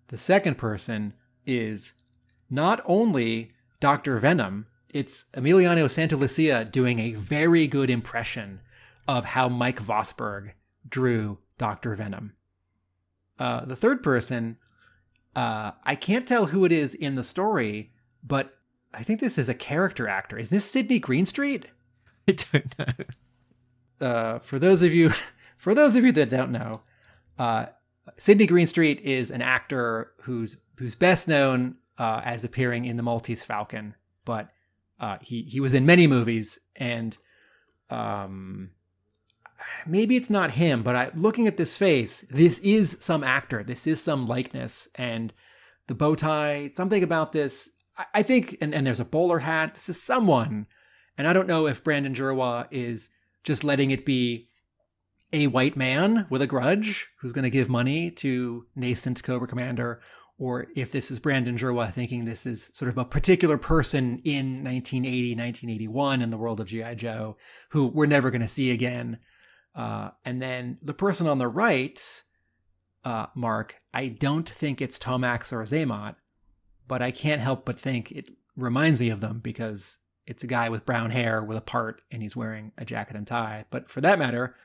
The 0.07 0.17
second 0.17 0.57
person 0.57 1.13
is 1.45 1.93
not 2.49 2.81
only 2.85 3.51
Dr. 3.79 4.17
Venom, 4.17 4.67
it's 4.93 5.25
Emiliano 5.33 5.85
Santalucia 5.85 6.69
doing 6.69 6.99
a 6.99 7.13
very 7.13 7.67
good 7.67 7.89
impression 7.89 8.61
of 9.07 9.25
how 9.25 9.49
Mike 9.49 9.81
Vosburg 9.81 10.51
drew 10.87 11.37
Dr. 11.57 11.95
Venom. 11.95 12.33
Uh, 13.39 13.65
the 13.65 13.75
third 13.75 14.03
person 14.03 14.57
uh, 15.35 15.71
I 15.83 15.95
can't 15.95 16.27
tell 16.27 16.47
who 16.47 16.65
it 16.65 16.71
is 16.71 16.93
in 16.93 17.15
the 17.15 17.23
story, 17.23 17.91
but 18.23 18.57
I 18.93 19.03
think 19.03 19.19
this 19.19 19.37
is 19.37 19.47
a 19.47 19.53
character 19.53 20.07
actor. 20.07 20.37
Is 20.37 20.49
this 20.49 20.69
Sidney 20.69 20.99
Greenstreet? 20.99 21.65
I 22.27 22.31
don't 22.33 22.79
know. 22.79 24.05
Uh, 24.05 24.39
for 24.39 24.59
those 24.59 24.81
of 24.81 24.93
you, 24.93 25.11
for 25.57 25.73
those 25.73 25.95
of 25.95 26.03
you 26.03 26.11
that 26.13 26.29
don't 26.29 26.51
know, 26.51 26.81
uh, 27.39 27.67
Sidney 28.17 28.45
Greenstreet 28.45 28.99
is 29.01 29.31
an 29.31 29.41
actor 29.41 30.11
who's 30.21 30.57
who's 30.77 30.95
best 30.95 31.27
known 31.27 31.75
uh, 31.97 32.21
as 32.25 32.43
appearing 32.43 32.85
in 32.85 32.97
the 32.97 33.03
Maltese 33.03 33.43
Falcon, 33.43 33.95
but 34.25 34.49
uh, 35.01 35.17
he 35.19 35.41
he 35.41 35.59
was 35.59 35.73
in 35.73 35.85
many 35.85 36.05
movies, 36.05 36.59
and 36.75 37.17
um, 37.89 38.69
maybe 39.85 40.15
it's 40.15 40.29
not 40.29 40.51
him, 40.51 40.83
but 40.83 40.95
I, 40.95 41.11
looking 41.15 41.47
at 41.47 41.57
this 41.57 41.75
face, 41.75 42.21
this 42.29 42.59
is 42.59 42.97
some 43.01 43.23
actor. 43.23 43.63
This 43.63 43.87
is 43.87 44.01
some 44.01 44.27
likeness, 44.27 44.87
and 44.95 45.33
the 45.87 45.95
bow 45.95 46.15
tie, 46.15 46.69
something 46.75 47.03
about 47.03 47.31
this. 47.31 47.71
I, 47.97 48.05
I 48.13 48.23
think, 48.23 48.57
and, 48.61 48.75
and 48.75 48.85
there's 48.85 48.99
a 48.99 49.05
bowler 49.05 49.39
hat. 49.39 49.73
This 49.73 49.89
is 49.89 50.01
someone, 50.01 50.67
and 51.17 51.27
I 51.27 51.33
don't 51.33 51.47
know 51.47 51.65
if 51.65 51.83
Brandon 51.83 52.13
Jerwa 52.13 52.67
is 52.69 53.09
just 53.43 53.63
letting 53.63 53.89
it 53.89 54.05
be 54.05 54.49
a 55.33 55.47
white 55.47 55.75
man 55.75 56.27
with 56.29 56.43
a 56.43 56.47
grudge 56.47 57.09
who's 57.19 57.33
going 57.33 57.43
to 57.43 57.49
give 57.49 57.69
money 57.69 58.11
to 58.11 58.65
nascent 58.75 59.23
Cobra 59.23 59.47
Commander, 59.47 60.01
or 60.41 60.65
if 60.75 60.91
this 60.91 61.11
is 61.11 61.19
Brandon 61.19 61.55
Jerwa 61.55 61.93
thinking 61.93 62.25
this 62.25 62.47
is 62.47 62.71
sort 62.73 62.89
of 62.89 62.97
a 62.97 63.05
particular 63.05 63.59
person 63.59 64.19
in 64.23 64.63
1980, 64.63 65.35
1981 65.35 66.23
in 66.23 66.31
the 66.31 66.37
world 66.37 66.59
of 66.59 66.65
G.I. 66.65 66.95
Joe 66.95 67.37
who 67.69 67.85
we're 67.85 68.07
never 68.07 68.31
going 68.31 68.41
to 68.41 68.47
see 68.47 68.71
again. 68.71 69.19
Uh, 69.75 70.09
and 70.25 70.41
then 70.41 70.79
the 70.81 70.95
person 70.95 71.27
on 71.27 71.37
the 71.37 71.47
right, 71.47 72.23
uh, 73.05 73.27
Mark, 73.35 73.75
I 73.93 74.07
don't 74.07 74.49
think 74.49 74.81
it's 74.81 74.97
Tomax 74.97 75.53
or 75.53 75.61
Xamot, 75.61 76.15
but 76.87 77.03
I 77.03 77.11
can't 77.11 77.39
help 77.39 77.63
but 77.63 77.77
think 77.77 78.11
it 78.11 78.31
reminds 78.57 78.99
me 78.99 79.11
of 79.11 79.21
them 79.21 79.41
because 79.43 79.99
it's 80.25 80.43
a 80.43 80.47
guy 80.47 80.69
with 80.69 80.87
brown 80.87 81.11
hair 81.11 81.43
with 81.43 81.57
a 81.57 81.61
part 81.61 82.01
and 82.09 82.23
he's 82.23 82.35
wearing 82.35 82.71
a 82.79 82.83
jacket 82.83 83.15
and 83.15 83.27
tie. 83.27 83.65
But 83.69 83.91
for 83.91 84.01
that 84.01 84.17
matter, 84.17 84.55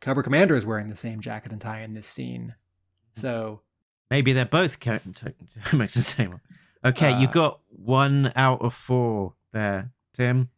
Cobra 0.00 0.22
Commander 0.22 0.54
is 0.54 0.64
wearing 0.64 0.88
the 0.88 0.96
same 0.96 1.20
jacket 1.20 1.50
and 1.50 1.60
tie 1.60 1.80
in 1.80 1.94
this 1.94 2.06
scene. 2.06 2.54
So 3.16 3.62
Maybe 4.10 4.32
they're 4.32 4.44
both 4.46 4.78
ca- 4.80 4.98
t- 5.14 5.32
makes 5.76 5.94
the 5.94 6.02
same 6.02 6.30
one. 6.30 6.40
Okay, 6.84 7.18
you 7.20 7.26
Uh, 7.28 7.32
got 7.32 7.60
one 7.68 8.32
out 8.36 8.62
of 8.62 8.72
four 8.74 9.34
there, 9.52 9.90
Tim. 10.14 10.50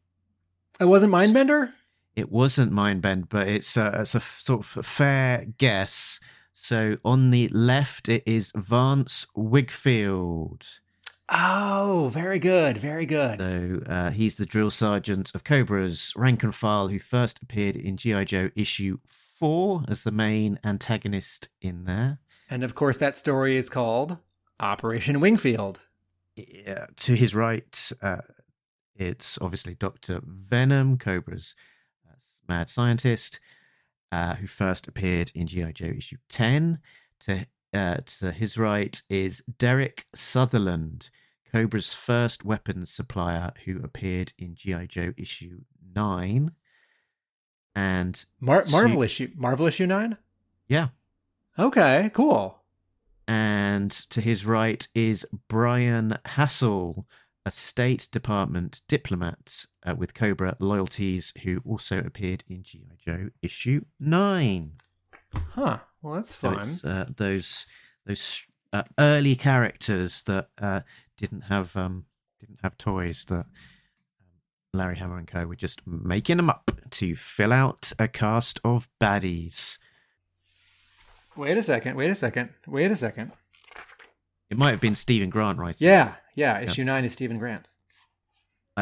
it 0.80 0.84
wasn't 0.84 1.12
Mindbender? 1.12 1.72
It 2.16 2.30
wasn't 2.30 2.72
Mindbend, 2.72 3.28
but 3.28 3.46
it's 3.48 3.76
a, 3.76 4.00
it's 4.00 4.14
a 4.14 4.18
f- 4.18 4.38
sort 4.40 4.60
of 4.60 4.76
a 4.78 4.82
fair 4.82 5.46
guess. 5.56 6.18
So 6.52 6.96
on 7.04 7.30
the 7.30 7.48
left, 7.48 8.08
it 8.08 8.24
is 8.26 8.52
Vance 8.56 9.24
Wingfield. 9.36 10.80
Oh, 11.30 12.10
very 12.12 12.38
good. 12.38 12.78
Very 12.78 13.06
good. 13.06 13.38
So 13.38 13.82
uh, 13.86 14.10
he's 14.10 14.36
the 14.38 14.46
drill 14.46 14.70
sergeant 14.70 15.30
of 15.34 15.44
Cobra's 15.44 16.12
rank 16.16 16.42
and 16.42 16.54
file 16.54 16.88
who 16.88 16.98
first 16.98 17.40
appeared 17.42 17.76
in 17.76 17.96
G.I. 17.96 18.24
Joe 18.24 18.50
issue 18.56 18.98
Four 19.06 19.84
as 19.86 20.02
the 20.02 20.10
main 20.10 20.58
antagonist 20.64 21.50
in 21.60 21.84
there. 21.84 22.18
And 22.50 22.64
of 22.64 22.74
course, 22.74 22.98
that 22.98 23.16
story 23.16 23.56
is 23.56 23.68
called 23.68 24.18
Operation 24.60 25.20
Wingfield. 25.20 25.80
Yeah, 26.36 26.86
to 26.96 27.14
his 27.14 27.34
right, 27.34 27.92
uh, 28.00 28.18
it's 28.94 29.38
obviously 29.40 29.74
Dr. 29.74 30.20
Venom, 30.24 30.96
Cobra's 30.98 31.54
uh, 32.08 32.14
mad 32.48 32.70
scientist, 32.70 33.40
uh, 34.12 34.36
who 34.36 34.46
first 34.46 34.88
appeared 34.88 35.30
in 35.34 35.46
G.I. 35.46 35.72
Joe 35.72 35.86
issue 35.96 36.16
10. 36.28 36.78
To, 37.20 37.46
uh, 37.74 37.96
to 38.06 38.32
his 38.32 38.56
right 38.56 39.00
is 39.10 39.42
Derek 39.58 40.06
Sutherland, 40.14 41.10
Cobra's 41.52 41.92
first 41.92 42.44
weapons 42.44 42.90
supplier, 42.90 43.52
who 43.64 43.80
appeared 43.82 44.32
in 44.38 44.54
G.I. 44.54 44.86
Joe 44.86 45.12
issue 45.16 45.60
9. 45.94 46.52
And 47.74 48.24
Mar- 48.40 48.62
to- 48.62 48.70
Marvel 48.70 49.02
issue 49.02 49.30
Marvel 49.36 49.66
issue 49.66 49.86
9? 49.86 50.16
yeah, 50.68 50.88
Okay, 51.58 52.10
cool. 52.14 52.60
and 53.26 53.90
to 53.90 54.20
his 54.20 54.46
right 54.46 54.86
is 54.94 55.26
Brian 55.48 56.16
Hassel, 56.24 57.06
a 57.44 57.50
State 57.50 58.08
Department 58.12 58.80
diplomat 58.88 59.64
uh, 59.84 59.94
with 59.96 60.14
Cobra 60.14 60.56
loyalties, 60.60 61.32
who 61.42 61.60
also 61.66 61.98
appeared 61.98 62.44
in 62.48 62.62
GI 62.62 62.84
Joe 62.98 63.30
issue 63.42 63.84
nine. 63.98 64.72
Huh. 65.54 65.78
Well, 66.00 66.14
that's 66.14 66.34
So 66.34 66.50
fun. 66.52 66.58
it's 66.62 66.84
uh, 66.84 67.06
those 67.16 67.66
those 68.06 68.46
uh, 68.72 68.84
early 68.98 69.34
characters 69.34 70.22
that 70.22 70.48
uh, 70.58 70.80
didn't 71.16 71.42
have 71.42 71.76
um, 71.76 72.04
didn't 72.40 72.60
have 72.62 72.78
toys 72.78 73.24
that. 73.26 73.38
um, 73.40 73.44
Larry 74.74 74.98
Hama 74.98 75.16
and 75.16 75.26
Co. 75.26 75.46
were 75.46 75.56
just 75.56 75.80
making 75.86 76.36
them 76.36 76.50
up 76.50 76.70
to 76.90 77.16
fill 77.16 77.54
out 77.54 77.90
a 77.98 78.06
cast 78.06 78.60
of 78.62 78.86
baddies. 79.00 79.78
Wait 81.38 81.56
a 81.56 81.62
second. 81.62 81.96
Wait 81.96 82.10
a 82.10 82.16
second. 82.16 82.50
Wait 82.66 82.90
a 82.90 82.96
second. 82.96 83.30
It 84.50 84.58
might 84.58 84.72
have 84.72 84.80
been 84.80 84.96
Steven 84.96 85.30
Grant 85.30 85.58
writing. 85.58 85.86
Yeah, 85.86 86.14
yeah. 86.34 86.58
Issue 86.60 86.82
9 86.82 87.04
is 87.04 87.12
Steven 87.12 87.38
Grant. 87.38 87.68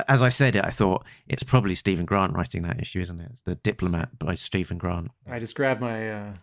As 0.08 0.22
I 0.22 0.30
said 0.30 0.56
it, 0.56 0.64
I 0.64 0.70
thought 0.70 1.04
it's 1.28 1.42
probably 1.42 1.74
Steven 1.74 2.06
Grant 2.06 2.32
writing 2.32 2.62
that 2.62 2.80
issue, 2.80 3.00
isn't 3.00 3.20
it? 3.20 3.28
It's 3.30 3.42
the 3.42 3.56
Diplomat 3.56 4.18
by 4.18 4.34
Steven 4.34 4.78
Grant. 4.78 5.10
I 5.30 5.38
just 5.38 5.54
grabbed 5.54 5.82
my. 5.82 6.10
Uh... 6.10 6.34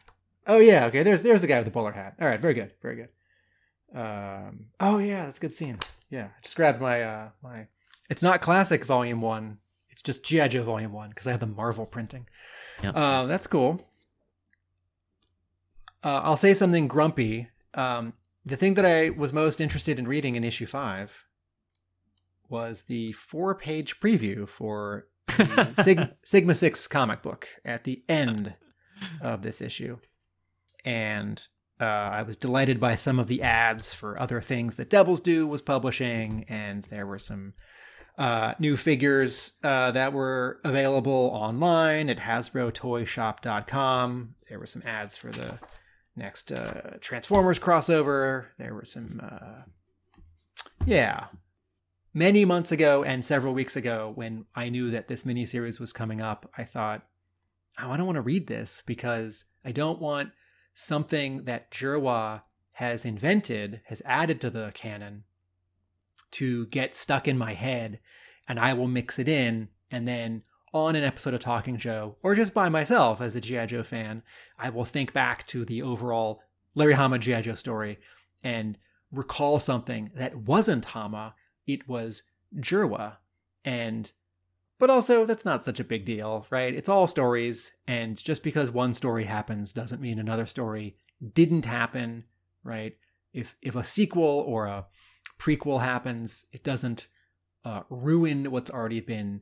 Oh 0.45 0.59
yeah, 0.59 0.85
okay. 0.85 1.01
There's 1.01 1.23
there's 1.23 1.41
the 1.41 1.47
guy 1.47 1.57
with 1.57 1.65
the 1.65 1.71
bowler 1.71 1.91
hat. 1.91 2.15
All 2.21 2.27
right, 2.27 2.39
very 2.39 2.53
good, 2.53 2.73
very 2.81 2.95
good. 2.95 3.09
Um, 3.99 4.65
oh 4.79 4.99
yeah, 4.99 5.25
that's 5.25 5.37
a 5.37 5.41
good 5.41 5.53
scene. 5.53 5.79
Yeah, 6.09 6.25
I 6.25 6.41
just 6.43 6.55
grabbed 6.55 6.79
my 6.81 7.01
uh, 7.01 7.29
my. 7.41 7.67
It's 8.09 8.23
not 8.23 8.41
classic 8.41 8.85
volume 8.85 9.21
one. 9.21 9.57
It's 9.89 10.01
just 10.03 10.23
GI 10.23 10.49
Joe 10.49 10.63
volume 10.63 10.91
one 10.91 11.09
because 11.09 11.27
I 11.27 11.31
have 11.31 11.39
the 11.39 11.47
Marvel 11.47 11.85
printing. 11.85 12.27
Yep. 12.83 12.95
Uh, 12.95 13.25
that's 13.25 13.47
cool. 13.47 13.81
Uh, 16.03 16.21
I'll 16.23 16.37
say 16.37 16.53
something 16.53 16.87
grumpy. 16.87 17.47
Um, 17.73 18.13
the 18.45 18.57
thing 18.57 18.73
that 18.73 18.85
I 18.85 19.09
was 19.09 19.31
most 19.31 19.61
interested 19.61 19.97
in 19.97 20.07
reading 20.07 20.35
in 20.35 20.43
issue 20.43 20.65
five 20.65 21.25
was 22.49 22.83
the 22.83 23.13
four-page 23.13 23.99
preview 23.99 24.47
for 24.47 25.07
the 25.27 25.73
Sig- 25.83 26.13
Sigma 26.23 26.55
Six 26.55 26.87
comic 26.87 27.21
book 27.21 27.47
at 27.63 27.85
the 27.85 28.03
end 28.09 28.55
of 29.21 29.41
this 29.41 29.61
issue, 29.61 29.97
and 30.83 31.47
uh, 31.79 31.85
I 31.85 32.23
was 32.23 32.37
delighted 32.37 32.79
by 32.79 32.95
some 32.95 33.19
of 33.19 33.27
the 33.27 33.41
ads 33.41 33.93
for 33.93 34.19
other 34.19 34.41
things 34.41 34.75
that 34.75 34.89
Devil's 34.89 35.21
Due 35.21 35.47
was 35.47 35.61
publishing, 35.61 36.45
and 36.49 36.83
there 36.85 37.07
were 37.07 37.19
some 37.19 37.53
uh, 38.17 38.53
new 38.59 38.77
figures 38.77 39.53
uh, 39.63 39.91
that 39.91 40.13
were 40.13 40.59
available 40.63 41.31
online 41.33 42.09
at 42.09 42.19
HasbroToyShop.com. 42.19 44.35
There 44.49 44.59
were 44.59 44.67
some 44.67 44.83
ads 44.85 45.17
for 45.17 45.31
the 45.31 45.59
next 46.15 46.51
uh, 46.51 46.97
Transformers 47.01 47.59
crossover. 47.59 48.47
There 48.57 48.73
were 48.73 48.85
some, 48.85 49.21
uh, 49.23 49.63
yeah, 50.85 51.25
many 52.13 52.45
months 52.45 52.71
ago 52.71 53.03
and 53.03 53.25
several 53.25 53.53
weeks 53.53 53.75
ago 53.75 54.11
when 54.13 54.45
I 54.55 54.69
knew 54.69 54.91
that 54.91 55.07
this 55.07 55.23
miniseries 55.23 55.79
was 55.79 55.93
coming 55.93 56.21
up. 56.21 56.51
I 56.57 56.63
thought, 56.63 57.03
oh, 57.79 57.91
I 57.91 57.97
don't 57.97 58.05
want 58.05 58.17
to 58.17 58.21
read 58.21 58.47
this 58.47 58.83
because 58.85 59.45
I 59.65 59.71
don't 59.71 59.99
want 59.99 60.31
something 60.73 61.45
that 61.45 61.71
Jerwa 61.71 62.43
has 62.73 63.05
invented, 63.05 63.81
has 63.85 64.01
added 64.05 64.41
to 64.41 64.49
the 64.49 64.71
canon, 64.73 65.23
to 66.31 66.65
get 66.67 66.95
stuck 66.95 67.27
in 67.27 67.37
my 67.37 67.53
head, 67.53 67.99
and 68.47 68.59
I 68.59 68.73
will 68.73 68.87
mix 68.87 69.19
it 69.19 69.27
in, 69.27 69.69
and 69.91 70.07
then 70.07 70.41
on 70.73 70.95
an 70.95 71.03
episode 71.03 71.33
of 71.33 71.39
Talking 71.39 71.77
Joe, 71.77 72.15
or 72.23 72.33
just 72.33 72.53
by 72.53 72.67
myself 72.67 73.21
as 73.21 73.35
a 73.35 73.41
G.I. 73.41 73.67
Joe 73.67 73.83
fan, 73.83 74.23
I 74.57 74.69
will 74.69 74.85
think 74.85 75.13
back 75.13 75.45
to 75.47 75.65
the 75.65 75.81
overall 75.81 76.41
Larry 76.73 76.93
Hama 76.93 77.19
G.I. 77.19 77.41
Joe 77.41 77.55
story 77.55 77.99
and 78.43 78.77
recall 79.11 79.59
something 79.59 80.11
that 80.15 80.35
wasn't 80.35 80.85
Hama, 80.85 81.35
it 81.67 81.87
was 81.87 82.23
Jerwa. 82.57 83.17
And 83.63 84.11
but 84.79 84.89
also 84.89 85.25
that's 85.25 85.45
not 85.45 85.63
such 85.63 85.79
a 85.79 85.85
big 85.85 86.03
deal, 86.03 86.45
right? 86.49 86.73
It's 86.73 86.89
all 86.89 87.07
stories, 87.07 87.71
and 87.87 88.21
just 88.21 88.43
because 88.43 88.69
one 88.71 88.93
story 88.93 89.23
happens 89.23 89.71
doesn't 89.71 90.01
mean 90.01 90.19
another 90.19 90.45
story 90.45 90.97
didn't 91.33 91.65
happen, 91.65 92.25
right? 92.63 92.97
If 93.31 93.55
if 93.61 93.75
a 93.75 93.83
sequel 93.83 94.43
or 94.45 94.65
a 94.65 94.85
prequel 95.39 95.81
happens, 95.81 96.47
it 96.51 96.63
doesn't 96.63 97.07
uh, 97.63 97.83
ruin 97.89 98.51
what's 98.51 98.71
already 98.71 98.99
been 98.99 99.41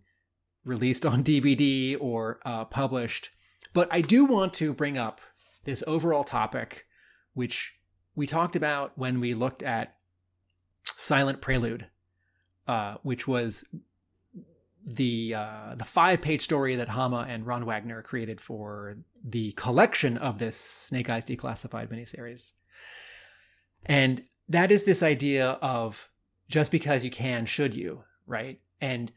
released 0.64 1.06
on 1.06 1.24
DVD 1.24 1.98
or 2.00 2.40
uh, 2.46 2.66
published. 2.66 3.30
But 3.74 3.88
I 3.92 4.02
do 4.02 4.26
want 4.26 4.54
to 4.56 4.74
bring 4.74 4.98
up 4.98 5.22
this 5.64 5.84
overall 5.88 6.24
topic, 6.24 6.86
which 7.34 7.74
we 8.16 8.28
talked 8.28 8.56
about 8.56 8.98
when 8.98 9.20
we 9.20 9.34
looked 9.34 9.64
at 9.64 9.96
Silent 10.96 11.42
Prelude, 11.42 11.88
uh, 12.68 12.96
which 13.04 13.28
was 13.28 13.64
the 14.84 15.36
uh, 15.36 15.76
the 15.76 15.86
five 15.86 16.22
page 16.22 16.42
story 16.42 16.76
that 16.76 16.90
Hama 16.90 17.26
and 17.30 17.46
Ron 17.46 17.66
Wagner 17.66 18.02
created 18.02 18.42
for 18.42 18.98
the 19.24 19.52
collection 19.52 20.18
of 20.18 20.40
this 20.40 20.58
Snake 20.58 21.10
Eyes 21.10 21.24
Declassified 21.24 21.90
miniseries. 21.90 22.54
And 23.86 24.24
that 24.50 24.72
is 24.72 24.86
this 24.86 25.04
idea 25.04 25.52
of 25.62 26.10
just 26.50 26.72
because 26.72 27.06
you 27.06 27.12
can, 27.12 27.46
should 27.46 27.76
you, 27.76 28.04
right? 28.26 28.60
And 28.80 29.12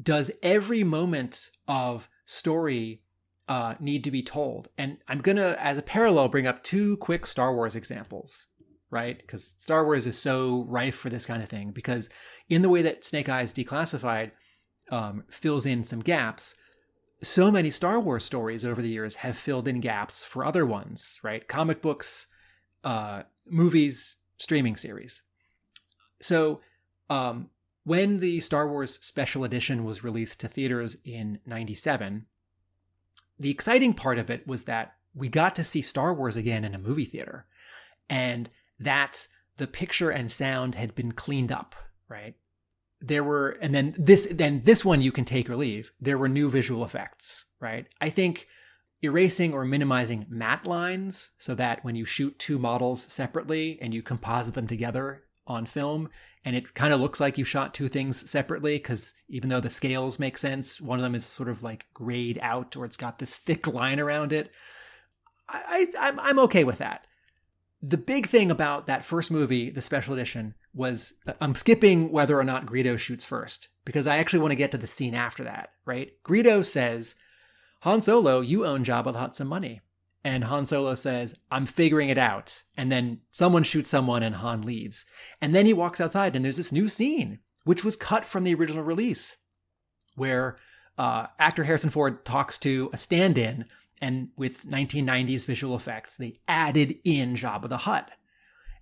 does 0.00 0.30
every 0.42 0.84
moment 0.84 1.50
of 1.68 2.08
story 2.24 3.02
uh, 3.48 3.74
need 3.80 4.04
to 4.04 4.10
be 4.10 4.22
told? 4.22 4.68
And 4.78 4.98
I'm 5.08 5.18
gonna, 5.20 5.56
as 5.58 5.78
a 5.78 5.82
parallel, 5.82 6.28
bring 6.28 6.46
up 6.46 6.62
two 6.62 6.96
quick 6.98 7.26
Star 7.26 7.54
Wars 7.54 7.76
examples, 7.76 8.46
right? 8.90 9.18
Because 9.18 9.54
Star 9.58 9.84
Wars 9.84 10.06
is 10.06 10.18
so 10.18 10.64
rife 10.68 10.94
for 10.94 11.10
this 11.10 11.26
kind 11.26 11.42
of 11.42 11.48
thing. 11.48 11.72
Because 11.72 12.10
in 12.48 12.62
the 12.62 12.68
way 12.68 12.82
that 12.82 13.04
Snake 13.04 13.28
Eyes 13.28 13.52
Declassified 13.52 14.30
um, 14.90 15.24
fills 15.30 15.66
in 15.66 15.84
some 15.84 16.00
gaps, 16.00 16.56
so 17.22 17.50
many 17.50 17.70
Star 17.70 18.00
Wars 18.00 18.24
stories 18.24 18.64
over 18.64 18.80
the 18.80 18.88
years 18.88 19.16
have 19.16 19.36
filled 19.36 19.68
in 19.68 19.80
gaps 19.80 20.24
for 20.24 20.44
other 20.44 20.64
ones, 20.64 21.18
right? 21.22 21.46
Comic 21.46 21.82
books, 21.82 22.28
uh, 22.82 23.24
movies, 23.46 24.16
streaming 24.38 24.76
series. 24.76 25.20
So, 26.22 26.60
um, 27.10 27.50
when 27.84 28.18
the 28.18 28.40
Star 28.40 28.68
Wars 28.68 28.94
Special 28.94 29.44
Edition 29.44 29.84
was 29.84 30.04
released 30.04 30.40
to 30.40 30.48
theaters 30.48 30.96
in 31.04 31.40
97, 31.46 32.26
the 33.38 33.50
exciting 33.50 33.94
part 33.94 34.18
of 34.18 34.30
it 34.30 34.46
was 34.46 34.64
that 34.64 34.94
we 35.14 35.28
got 35.28 35.54
to 35.54 35.64
see 35.64 35.82
Star 35.82 36.12
Wars 36.14 36.36
again 36.36 36.64
in 36.64 36.74
a 36.74 36.78
movie 36.78 37.04
theater 37.04 37.46
and 38.08 38.50
that 38.78 39.26
the 39.56 39.66
picture 39.66 40.10
and 40.10 40.30
sound 40.30 40.74
had 40.74 40.94
been 40.94 41.12
cleaned 41.12 41.50
up, 41.50 41.74
right? 42.08 42.34
There 43.00 43.24
were, 43.24 43.56
and 43.62 43.74
then 43.74 43.94
this, 43.98 44.28
then 44.30 44.60
this 44.64 44.84
one 44.84 45.00
you 45.00 45.10
can 45.10 45.24
take 45.24 45.48
or 45.48 45.56
leave. 45.56 45.90
There 46.00 46.18
were 46.18 46.28
new 46.28 46.50
visual 46.50 46.84
effects, 46.84 47.46
right? 47.60 47.86
I 48.00 48.10
think 48.10 48.46
erasing 49.02 49.54
or 49.54 49.64
minimizing 49.64 50.26
matte 50.28 50.66
lines 50.66 51.30
so 51.38 51.54
that 51.54 51.82
when 51.82 51.94
you 51.94 52.04
shoot 52.04 52.38
two 52.38 52.58
models 52.58 53.10
separately 53.10 53.78
and 53.80 53.94
you 53.94 54.02
composite 54.02 54.54
them 54.54 54.66
together 54.66 55.22
on 55.50 55.66
film 55.66 56.08
and 56.44 56.56
it 56.56 56.74
kind 56.74 56.94
of 56.94 57.00
looks 57.00 57.20
like 57.20 57.36
you 57.36 57.44
shot 57.44 57.74
two 57.74 57.88
things 57.88 58.30
separately 58.30 58.76
because 58.76 59.14
even 59.28 59.50
though 59.50 59.60
the 59.60 59.70
scales 59.70 60.18
make 60.18 60.38
sense 60.38 60.80
one 60.80 60.98
of 60.98 61.02
them 61.02 61.14
is 61.14 61.24
sort 61.24 61.48
of 61.48 61.62
like 61.62 61.86
grayed 61.92 62.38
out 62.42 62.76
or 62.76 62.84
it's 62.84 62.96
got 62.96 63.18
this 63.18 63.34
thick 63.34 63.66
line 63.66 64.00
around 64.00 64.32
it. 64.32 64.50
I, 65.48 65.86
I 65.98 66.08
I'm, 66.08 66.20
I'm 66.20 66.38
okay 66.40 66.64
with 66.64 66.78
that. 66.78 67.06
The 67.82 67.98
big 67.98 68.26
thing 68.26 68.50
about 68.50 68.86
that 68.86 69.04
first 69.04 69.30
movie 69.30 69.70
the 69.70 69.82
special 69.82 70.14
edition 70.14 70.54
was 70.72 71.14
uh, 71.26 71.32
i'm 71.40 71.54
skipping 71.54 72.12
whether 72.12 72.38
or 72.38 72.44
not 72.44 72.64
greedo 72.64 72.96
shoots 72.96 73.24
first 73.24 73.68
because 73.84 74.06
i 74.06 74.18
actually 74.18 74.38
want 74.38 74.52
to 74.52 74.56
get 74.56 74.70
to 74.70 74.78
the 74.78 74.86
scene 74.86 75.16
after 75.16 75.42
that 75.42 75.70
right? 75.90 76.12
Greedo 76.24 76.64
says 76.64 77.16
Han 77.80 78.00
Solo, 78.00 78.40
you 78.40 78.64
own 78.64 78.84
Jabba 78.84 79.12
the 79.12 79.18
Hutt 79.18 79.34
some 79.34 79.48
money. 79.48 79.80
And 80.22 80.44
Han 80.44 80.66
Solo 80.66 80.94
says, 80.94 81.34
I'm 81.50 81.66
figuring 81.66 82.10
it 82.10 82.18
out. 82.18 82.62
And 82.76 82.92
then 82.92 83.20
someone 83.30 83.62
shoots 83.62 83.88
someone 83.88 84.22
and 84.22 84.36
Han 84.36 84.62
leaves. 84.62 85.06
And 85.40 85.54
then 85.54 85.66
he 85.66 85.72
walks 85.72 86.00
outside 86.00 86.36
and 86.36 86.44
there's 86.44 86.58
this 86.58 86.72
new 86.72 86.88
scene, 86.88 87.38
which 87.64 87.84
was 87.84 87.96
cut 87.96 88.24
from 88.24 88.44
the 88.44 88.54
original 88.54 88.84
release, 88.84 89.36
where 90.16 90.56
uh, 90.98 91.28
actor 91.38 91.64
Harrison 91.64 91.90
Ford 91.90 92.24
talks 92.24 92.58
to 92.58 92.90
a 92.92 92.98
stand 92.98 93.38
in 93.38 93.64
And 94.00 94.30
with 94.36 94.66
1990s 94.66 95.46
visual 95.46 95.74
effects, 95.74 96.16
they 96.16 96.40
added 96.46 96.96
in 97.04 97.34
Jabba 97.34 97.68
the 97.68 97.78
Hutt. 97.78 98.10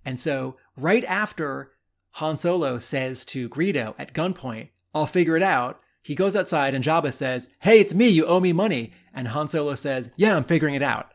And 0.05 0.19
so, 0.19 0.57
right 0.75 1.03
after 1.05 1.71
Han 2.13 2.37
Solo 2.37 2.79
says 2.79 3.23
to 3.25 3.49
Greedo 3.49 3.95
at 3.97 4.13
gunpoint, 4.13 4.69
I'll 4.93 5.05
figure 5.05 5.37
it 5.37 5.43
out, 5.43 5.81
he 6.01 6.15
goes 6.15 6.35
outside 6.35 6.73
and 6.73 6.83
Jabba 6.83 7.13
says, 7.13 7.49
Hey, 7.59 7.79
it's 7.79 7.93
me, 7.93 8.07
you 8.07 8.25
owe 8.25 8.39
me 8.39 8.53
money. 8.53 8.91
And 9.13 9.27
Han 9.29 9.47
Solo 9.47 9.75
says, 9.75 10.09
Yeah, 10.15 10.35
I'm 10.35 10.43
figuring 10.43 10.75
it 10.75 10.81
out. 10.81 11.13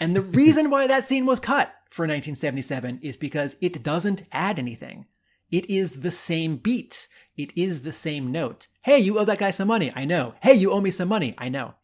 And 0.00 0.14
the 0.14 0.20
reason 0.20 0.70
why 0.70 0.86
that 0.86 1.06
scene 1.06 1.26
was 1.26 1.40
cut 1.40 1.74
for 1.88 2.02
1977 2.04 3.00
is 3.02 3.16
because 3.16 3.56
it 3.60 3.82
doesn't 3.82 4.24
add 4.32 4.58
anything. 4.58 5.06
It 5.50 5.68
is 5.70 6.00
the 6.00 6.10
same 6.10 6.56
beat. 6.56 7.06
It 7.36 7.52
is 7.56 7.82
the 7.82 7.92
same 7.92 8.32
note. 8.32 8.66
Hey, 8.82 8.98
you 8.98 9.18
owe 9.18 9.24
that 9.24 9.38
guy 9.38 9.50
some 9.50 9.68
money. 9.68 9.92
I 9.94 10.04
know. 10.04 10.34
Hey, 10.42 10.54
you 10.54 10.72
owe 10.72 10.80
me 10.80 10.90
some 10.90 11.08
money. 11.08 11.34
I 11.38 11.48
know. 11.48 11.74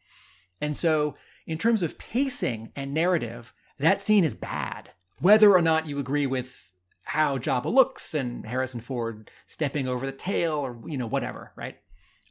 And 0.60 0.76
so, 0.76 1.16
in 1.46 1.58
terms 1.58 1.82
of 1.82 1.98
pacing 1.98 2.72
and 2.76 2.92
narrative, 2.92 3.52
that 3.78 4.02
scene 4.02 4.24
is 4.24 4.34
bad. 4.34 4.90
Whether 5.20 5.54
or 5.54 5.62
not 5.62 5.86
you 5.86 5.98
agree 5.98 6.26
with 6.26 6.70
how 7.04 7.38
Jabba 7.38 7.72
looks 7.72 8.14
and 8.14 8.46
Harrison 8.46 8.80
Ford 8.80 9.30
stepping 9.46 9.88
over 9.88 10.06
the 10.06 10.12
tail 10.12 10.54
or, 10.54 10.78
you 10.86 10.96
know, 10.96 11.06
whatever, 11.06 11.52
right? 11.56 11.76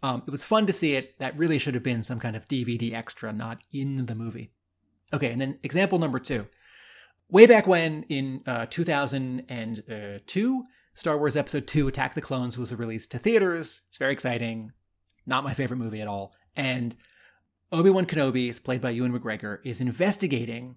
Um, 0.02 0.24
it 0.26 0.32
was 0.32 0.46
fun 0.46 0.66
to 0.68 0.74
see 0.74 0.96
it. 0.96 1.18
That 1.20 1.38
really 1.38 1.58
should 1.58 1.74
have 1.74 1.84
been 1.84 2.04
some 2.04 2.20
kind 2.20 2.36
of 2.36 2.48
DVD 2.48 2.94
extra, 2.94 3.34
not 3.34 3.62
in 3.74 4.06
the 4.06 4.16
movie. 4.16 4.52
Okay, 5.14 5.32
and 5.32 5.42
then 5.42 5.60
example 5.64 6.00
number 6.00 6.20
two. 6.20 6.48
Way 7.30 7.46
back 7.46 7.68
when 7.68 8.04
in 8.04 8.42
uh, 8.48 8.66
2002, 8.70 10.64
Star 10.96 11.18
Wars 11.18 11.38
Episode 11.38 11.68
2 11.68 11.88
Attack 11.88 12.16
the 12.16 12.22
Clones 12.22 12.58
was 12.58 12.74
released 12.74 13.12
to 13.12 13.20
theaters. 13.20 13.84
It's 13.88 13.98
very 13.98 14.14
exciting. 14.14 14.72
Not 15.26 15.44
my 15.44 15.54
favorite 15.54 15.78
movie 15.78 16.02
at 16.02 16.08
all. 16.08 16.34
And 16.56 16.96
Obi 17.72 17.90
Wan 17.90 18.06
Kenobi, 18.06 18.50
is 18.50 18.60
played 18.60 18.82
by 18.82 18.90
Ewan 18.90 19.18
McGregor, 19.18 19.60
is 19.64 19.80
investigating 19.80 20.76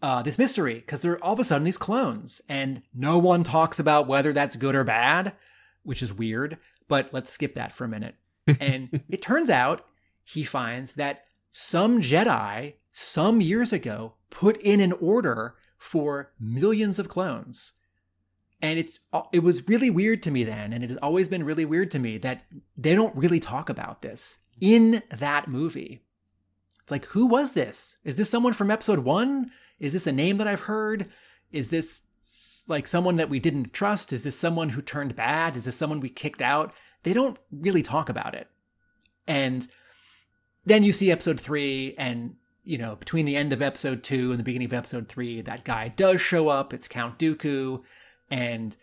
uh, 0.00 0.22
this 0.22 0.38
mystery 0.38 0.74
because 0.74 1.00
there 1.00 1.12
are 1.12 1.24
all 1.24 1.32
of 1.32 1.40
a 1.40 1.44
sudden 1.44 1.64
these 1.64 1.78
clones, 1.78 2.40
and 2.48 2.82
no 2.94 3.18
one 3.18 3.42
talks 3.42 3.78
about 3.78 4.06
whether 4.06 4.32
that's 4.32 4.56
good 4.56 4.74
or 4.74 4.84
bad, 4.84 5.32
which 5.82 6.02
is 6.02 6.12
weird. 6.12 6.58
But 6.88 7.10
let's 7.12 7.30
skip 7.30 7.54
that 7.54 7.72
for 7.72 7.84
a 7.84 7.88
minute. 7.88 8.16
and 8.60 9.02
it 9.08 9.22
turns 9.22 9.50
out 9.50 9.84
he 10.24 10.44
finds 10.44 10.94
that 10.94 11.24
some 11.48 12.00
Jedi 12.00 12.74
some 12.92 13.40
years 13.40 13.72
ago 13.72 14.14
put 14.30 14.56
in 14.58 14.80
an 14.80 14.92
order 14.92 15.56
for 15.78 16.32
millions 16.38 16.98
of 16.98 17.08
clones. 17.08 17.72
And 18.60 18.78
it's 18.78 19.00
uh, 19.12 19.22
it 19.32 19.40
was 19.40 19.66
really 19.66 19.90
weird 19.90 20.22
to 20.22 20.30
me 20.30 20.44
then, 20.44 20.72
and 20.72 20.84
it 20.84 20.90
has 20.90 20.98
always 20.98 21.26
been 21.26 21.44
really 21.44 21.64
weird 21.64 21.90
to 21.92 21.98
me 21.98 22.16
that 22.18 22.44
they 22.76 22.94
don't 22.94 23.16
really 23.16 23.40
talk 23.40 23.68
about 23.68 24.02
this 24.02 24.38
in 24.60 25.02
that 25.10 25.48
movie. 25.48 26.04
It's 26.80 26.92
like, 26.92 27.06
who 27.06 27.26
was 27.26 27.52
this? 27.52 27.96
Is 28.04 28.16
this 28.16 28.30
someone 28.30 28.52
from 28.52 28.70
episode 28.70 29.00
one? 29.00 29.50
Is 29.80 29.92
this 29.92 30.06
a 30.06 30.12
name 30.12 30.36
that 30.36 30.46
I've 30.46 30.60
heard? 30.60 31.10
Is 31.50 31.70
this 31.70 32.02
like 32.68 32.86
someone 32.86 33.16
that 33.16 33.28
we 33.28 33.40
didn't 33.40 33.72
trust? 33.72 34.12
Is 34.12 34.22
this 34.22 34.38
someone 34.38 34.68
who 34.70 34.82
turned 34.82 35.16
bad? 35.16 35.56
Is 35.56 35.64
this 35.64 35.76
someone 35.76 35.98
we 35.98 36.08
kicked 36.08 36.40
out? 36.40 36.72
They 37.02 37.12
don't 37.12 37.38
really 37.50 37.82
talk 37.82 38.08
about 38.08 38.36
it. 38.36 38.46
And 39.26 39.66
then 40.64 40.84
you 40.84 40.92
see 40.92 41.10
episode 41.10 41.40
three, 41.40 41.96
and 41.98 42.36
you 42.64 42.78
know, 42.78 42.96
between 42.96 43.26
the 43.26 43.36
end 43.36 43.52
of 43.52 43.60
episode 43.60 44.02
two 44.02 44.30
and 44.30 44.38
the 44.38 44.44
beginning 44.44 44.66
of 44.66 44.72
episode 44.72 45.08
three, 45.08 45.40
that 45.40 45.64
guy 45.64 45.88
does 45.88 46.20
show 46.20 46.48
up. 46.48 46.72
It's 46.72 46.88
Count 46.88 47.18
Dooku, 47.18 47.82
and 48.30 48.76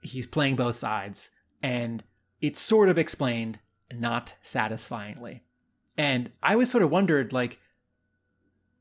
he's 0.00 0.26
playing 0.26 0.56
both 0.56 0.76
sides. 0.76 1.30
And 1.62 2.04
it's 2.40 2.60
sort 2.60 2.88
of 2.88 2.98
explained, 2.98 3.58
not 3.92 4.34
satisfyingly. 4.40 5.42
And 5.98 6.30
I 6.42 6.52
always 6.52 6.70
sort 6.70 6.84
of 6.84 6.90
wondered, 6.90 7.32
like, 7.32 7.58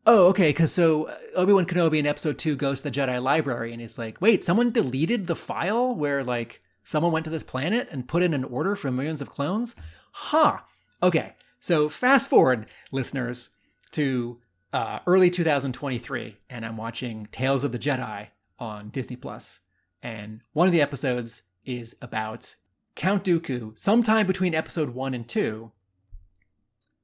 oh, 0.05 0.27
okay, 0.27 0.49
because 0.49 0.71
so 0.71 1.05
uh, 1.05 1.17
Obi 1.35 1.53
Wan 1.53 1.65
Kenobi 1.65 1.97
in 1.97 2.05
episode 2.05 2.37
two 2.37 2.55
goes 2.55 2.81
to 2.81 2.89
the 2.89 2.99
Jedi 2.99 3.21
Library, 3.21 3.71
and 3.71 3.81
he's 3.81 3.97
like, 3.97 4.21
wait, 4.21 4.45
someone 4.45 4.71
deleted 4.71 5.25
the 5.27 5.35
file 5.35 5.95
where, 5.95 6.23
like, 6.23 6.61
someone 6.83 7.11
went 7.11 7.25
to 7.25 7.31
this 7.31 7.43
planet 7.43 7.87
and 7.91 8.07
put 8.07 8.23
in 8.23 8.33
an 8.33 8.43
order 8.43 8.75
for 8.75 8.91
millions 8.91 9.21
of 9.21 9.31
clones? 9.31 9.75
Huh. 10.11 10.59
Okay, 11.01 11.33
so 11.59 11.89
fast 11.89 12.29
forward, 12.29 12.67
listeners 12.91 13.49
to 13.91 14.39
uh, 14.73 14.99
early 15.07 15.29
2023, 15.29 16.37
and 16.49 16.65
I'm 16.65 16.77
watching 16.77 17.27
Tales 17.31 17.63
of 17.63 17.71
the 17.71 17.79
Jedi 17.79 18.27
on 18.59 18.89
Disney 18.89 19.15
Plus, 19.15 19.61
and 20.01 20.41
one 20.53 20.67
of 20.67 20.73
the 20.73 20.81
episodes 20.81 21.43
is 21.65 21.95
about 22.01 22.55
Count 22.95 23.23
Dooku. 23.23 23.77
Sometime 23.77 24.27
between 24.27 24.53
episode 24.53 24.89
one 24.89 25.13
and 25.13 25.27
two, 25.27 25.71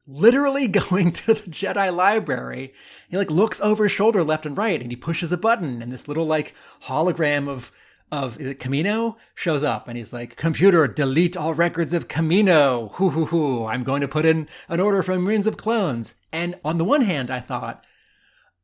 literally 0.08 0.68
going 0.68 1.12
to 1.12 1.34
the 1.34 1.50
Jedi 1.50 1.96
library. 1.96 2.74
He 3.10 3.18
like 3.18 3.32
looks 3.32 3.62
over 3.62 3.84
his 3.84 3.92
shoulder 3.92 4.24
left 4.24 4.46
and 4.46 4.58
right, 4.58 4.82
and 4.82 4.92
he 4.92 4.96
pushes 4.96 5.32
a 5.32 5.38
button, 5.38 5.82
and 5.82 5.92
this 5.92 6.08
little 6.08 6.26
like 6.26 6.54
hologram 6.84 7.48
of 7.48 7.72
of 8.12 8.38
Kamino 8.38 9.16
shows 9.34 9.64
up 9.64 9.88
and 9.88 9.98
he's 9.98 10.14
like, 10.14 10.36
Computer, 10.36 10.88
delete 10.88 11.36
all 11.36 11.54
records 11.54 11.94
of 11.94 12.08
Kamino. 12.08 12.92
Hoo 12.94 13.10
hoo 13.10 13.26
hoo. 13.26 13.66
I'm 13.66 13.84
going 13.84 14.02
to 14.02 14.08
put 14.08 14.26
in 14.26 14.48
an 14.70 14.80
order 14.80 15.02
from 15.04 15.24
millions 15.24 15.48
of 15.48 15.58
clones. 15.58 16.16
And 16.32 16.56
on 16.64 16.78
the 16.78 16.86
one 16.86 17.02
hand, 17.02 17.30
I 17.30 17.40
thought, 17.40 17.86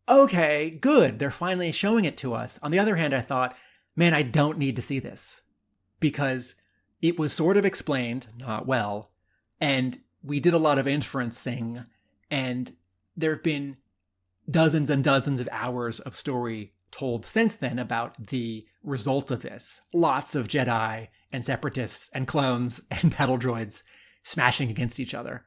okay, 0.07 0.69
good. 0.69 1.19
They're 1.19 1.31
finally 1.31 1.71
showing 1.71 2.05
it 2.05 2.17
to 2.17 2.33
us. 2.33 2.59
On 2.61 2.71
the 2.71 2.79
other 2.79 2.95
hand, 2.95 3.13
I 3.13 3.21
thought, 3.21 3.55
man, 3.95 4.13
I 4.13 4.21
don't 4.21 4.57
need 4.57 4.75
to 4.75 4.81
see 4.81 4.99
this 4.99 5.41
because 5.99 6.55
it 7.01 7.17
was 7.19 7.33
sort 7.33 7.57
of 7.57 7.65
explained, 7.65 8.27
not 8.37 8.67
well, 8.67 9.11
and 9.59 9.97
we 10.23 10.39
did 10.39 10.53
a 10.53 10.59
lot 10.59 10.77
of 10.77 10.85
inferencing, 10.85 11.87
and 12.29 12.73
there 13.17 13.33
have 13.33 13.43
been 13.43 13.77
dozens 14.49 14.89
and 14.89 15.03
dozens 15.03 15.39
of 15.39 15.49
hours 15.51 15.99
of 15.99 16.15
story 16.15 16.73
told 16.91 17.25
since 17.25 17.55
then 17.55 17.79
about 17.79 18.27
the 18.27 18.65
result 18.83 19.31
of 19.31 19.41
this. 19.41 19.81
Lots 19.93 20.35
of 20.35 20.47
Jedi 20.47 21.07
and 21.31 21.45
separatists 21.45 22.09
and 22.13 22.27
clones 22.27 22.81
and 22.91 23.15
battle 23.17 23.37
droids 23.37 23.83
smashing 24.23 24.69
against 24.69 24.99
each 24.99 25.13
other. 25.13 25.45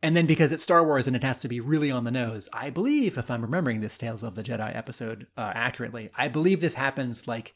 And 0.00 0.16
then 0.16 0.26
because 0.26 0.52
it's 0.52 0.62
Star 0.62 0.84
Wars 0.84 1.08
and 1.08 1.16
it 1.16 1.24
has 1.24 1.40
to 1.40 1.48
be 1.48 1.58
really 1.58 1.90
on 1.90 2.04
the 2.04 2.12
nose, 2.12 2.48
I 2.52 2.70
believe, 2.70 3.18
if 3.18 3.30
I'm 3.30 3.42
remembering 3.42 3.80
this 3.80 3.98
Tales 3.98 4.22
of 4.22 4.36
the 4.36 4.44
Jedi 4.44 4.74
episode 4.74 5.26
uh, 5.36 5.52
accurately, 5.54 6.10
I 6.16 6.28
believe 6.28 6.60
this 6.60 6.74
happens 6.74 7.26
like 7.26 7.54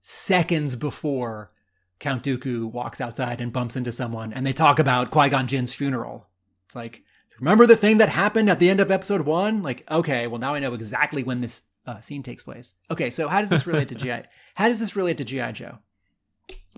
seconds 0.00 0.74
before 0.74 1.52
Count 2.00 2.24
Dooku 2.24 2.70
walks 2.70 3.00
outside 3.00 3.40
and 3.40 3.52
bumps 3.52 3.76
into 3.76 3.92
someone 3.92 4.32
and 4.32 4.44
they 4.44 4.52
talk 4.52 4.80
about 4.80 5.12
Qui 5.12 5.28
Gon 5.28 5.46
Jinn's 5.46 5.72
funeral. 5.72 6.26
It's 6.66 6.74
like, 6.74 7.02
remember 7.38 7.64
the 7.64 7.76
thing 7.76 7.98
that 7.98 8.08
happened 8.08 8.50
at 8.50 8.58
the 8.58 8.70
end 8.70 8.80
of 8.80 8.90
episode 8.90 9.22
one? 9.22 9.62
Like, 9.62 9.88
okay, 9.88 10.26
well, 10.26 10.40
now 10.40 10.54
I 10.54 10.58
know 10.58 10.74
exactly 10.74 11.22
when 11.22 11.40
this 11.40 11.62
uh, 11.86 12.00
scene 12.00 12.22
takes 12.22 12.42
place. 12.42 12.74
Okay, 12.90 13.10
so 13.10 13.28
how 13.28 13.40
does 13.40 13.50
this 13.50 13.66
relate 13.66 13.88
to 13.88 13.94
GI? 13.94 14.22
How 14.54 14.68
does 14.68 14.78
this 14.78 14.94
relate 14.94 15.18
to 15.18 15.24
GI 15.24 15.52
Joe? 15.52 15.78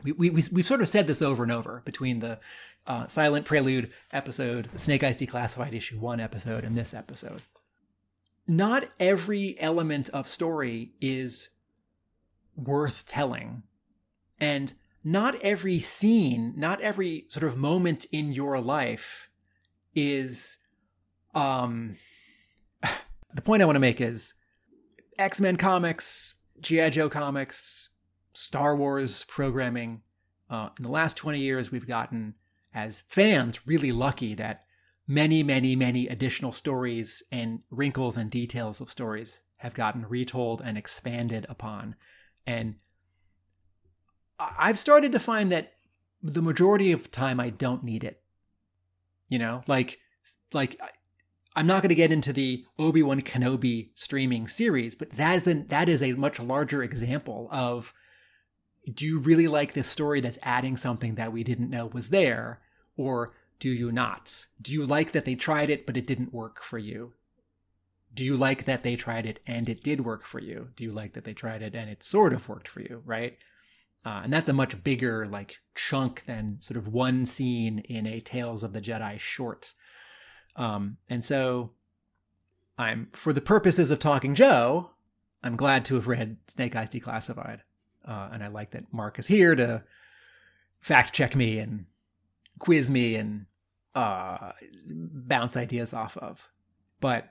We, 0.03 0.13
we, 0.13 0.31
we, 0.31 0.43
we've 0.51 0.67
sort 0.67 0.81
of 0.81 0.89
said 0.89 1.07
this 1.07 1.21
over 1.21 1.43
and 1.43 1.53
over 1.53 1.83
between 1.85 2.21
the 2.21 2.39
uh, 2.87 3.07
Silent 3.07 3.45
Prelude 3.45 3.91
episode, 4.13 4.67
the 4.67 4.79
Snake 4.79 5.05
Eyes 5.05 5.19
Declassified 5.19 5.75
issue 5.75 5.99
one 5.99 6.21
episode, 6.21 6.65
and 6.65 6.75
this 6.75 6.95
episode. 6.95 7.43
Not 8.47 8.89
every 8.99 9.57
element 9.61 10.09
of 10.11 10.29
story 10.29 10.93
is 11.01 11.51
worth 12.57 13.07
telling. 13.07 13.65
And 14.41 14.73
not 15.05 15.37
every 15.43 15.79
scene, 15.79 16.55
not 16.57 16.81
every 16.81 17.27
sort 17.29 17.45
of 17.45 17.57
moment 17.57 18.07
in 18.13 18.33
your 18.33 18.61
life 18.61 19.29
is 19.95 20.59
um 21.35 21.97
the 23.35 23.43
point 23.43 23.63
I 23.63 23.65
want 23.65 23.77
to 23.77 23.81
make 23.81 24.01
is 24.01 24.35
X 25.19 25.41
Men 25.41 25.57
comics, 25.57 26.35
G.I. 26.61 26.91
Joe 26.91 27.09
comics, 27.09 27.89
Star 28.35 28.77
Wars 28.77 29.25
programming. 29.25 30.03
Uh, 30.49 30.69
in 30.79 30.85
the 30.85 30.91
last 30.91 31.17
20 31.17 31.41
years, 31.41 31.73
we've 31.73 31.87
gotten, 31.89 32.35
as 32.73 33.01
fans, 33.09 33.67
really 33.67 33.91
lucky 33.91 34.35
that 34.35 34.65
many, 35.09 35.43
many, 35.43 35.75
many 35.75 36.07
additional 36.09 36.53
stories 36.53 37.23
and 37.33 37.61
wrinkles 37.71 38.17
and 38.17 38.31
details 38.31 38.81
of 38.81 38.91
stories 38.91 39.43
have 39.57 39.75
gotten 39.75 40.07
retold 40.07 40.63
and 40.65 40.77
expanded 40.77 41.47
upon. 41.49 41.97
And 42.47 42.77
I've 44.39 44.79
started 44.79 45.13
to 45.13 45.19
find 45.19 45.51
that 45.53 45.73
the 46.23 46.43
majority 46.43 46.93
of 46.93 47.11
time 47.11 47.41
I 47.41 47.51
don't 47.51 47.83
need 47.83 48.05
it. 48.05 48.23
You 49.29 49.39
know, 49.39 49.63
like 49.67 49.99
like 50.53 50.79
I'm 51.57 51.67
not 51.67 51.81
going 51.81 51.89
to 51.89 51.95
get 51.95 52.13
into 52.13 52.35
the 52.35 52.67
Obi 52.79 53.03
Wan 53.03 53.23
Kenobi 53.23 53.89
streaming 53.95 54.47
series, 54.47 54.95
but 54.95 55.11
that 55.13 55.37
is 55.37 55.47
an, 55.47 55.67
that 55.69 55.89
is 55.89 56.03
a 56.03 56.13
much 56.13 56.39
larger 56.39 56.83
example 56.83 57.49
of 57.51 57.95
do 58.93 59.07
you 59.07 59.19
really 59.19 59.49
like 59.49 59.73
this 59.73 59.89
story 59.89 60.21
that's 60.21 60.39
adding 60.43 60.77
something 60.77 61.15
that 61.15 61.33
we 61.33 61.43
didn't 61.43 61.71
know 61.71 61.87
was 61.87 62.11
there, 62.11 62.61
or 62.97 63.33
do 63.59 63.71
you 63.71 63.91
not? 63.91 64.47
Do 64.61 64.75
you 64.75 64.85
like 64.85 65.13
that 65.13 65.25
they 65.25 65.35
tried 65.35 65.71
it 65.71 65.87
but 65.87 65.97
it 65.97 66.07
didn't 66.07 66.35
work 66.35 66.63
for 66.63 66.77
you? 66.77 67.15
Do 68.15 68.23
you 68.23 68.37
like 68.37 68.67
that 68.67 68.83
they 68.83 68.95
tried 68.95 69.25
it 69.25 69.41
and 69.47 69.67
it 69.67 69.83
did 69.83 70.05
work 70.05 70.25
for 70.25 70.39
you? 70.39 70.69
Do 70.77 70.85
you 70.85 70.93
like 70.93 71.15
that 71.15 71.25
they 71.25 71.35
tried 71.35 71.63
it 71.63 71.75
and 71.75 71.89
it 71.89 72.03
sort 72.03 72.35
of 72.35 72.51
worked 72.51 72.69
for 72.69 72.81
you, 72.81 73.03
right? 73.07 73.39
Uh, 74.05 74.21
and 74.25 74.33
that's 74.33 74.49
a 74.51 74.53
much 74.53 74.85
bigger 74.85 75.27
like 75.27 75.59
chunk 75.75 76.25
than 76.27 76.59
sort 76.61 76.77
of 76.77 76.87
one 76.87 77.25
scene 77.25 77.79
in 77.81 78.07
a 78.07 78.21
Tales 78.21 78.63
of 78.63 78.75
the 78.75 78.81
Jedi 78.81 79.19
short 79.19 79.73
um, 80.57 80.97
and 81.09 81.25
so 81.25 81.71
I'm 82.79 83.09
for 83.13 83.33
the 83.33 83.41
purposes 83.41 83.91
of 83.91 83.99
talking 83.99 84.35
Joe, 84.35 84.91
I'm 85.43 85.57
glad 85.57 85.85
to 85.87 85.95
have 85.95 86.09
read 86.09 86.39
Snake 86.49 86.75
Eyes 86.75 86.91
Declassified, 86.91 87.61
uh, 88.07 88.31
and 88.33 88.43
I 88.43 88.49
like 88.49 88.73
that 88.73 88.93
Mark 88.93 89.19
is 89.19 89.27
here 89.27 89.55
to 89.55 89.85
fact 90.81 91.15
check 91.15 91.37
me 91.37 91.59
and 91.59 91.87
quiz 92.59 92.91
me 92.91 93.15
and 93.15 93.47
uh, 93.95 94.53
bounce 94.91 95.57
ideas 95.57 95.93
off 95.93 96.17
of. 96.17 96.51
But 97.01 97.29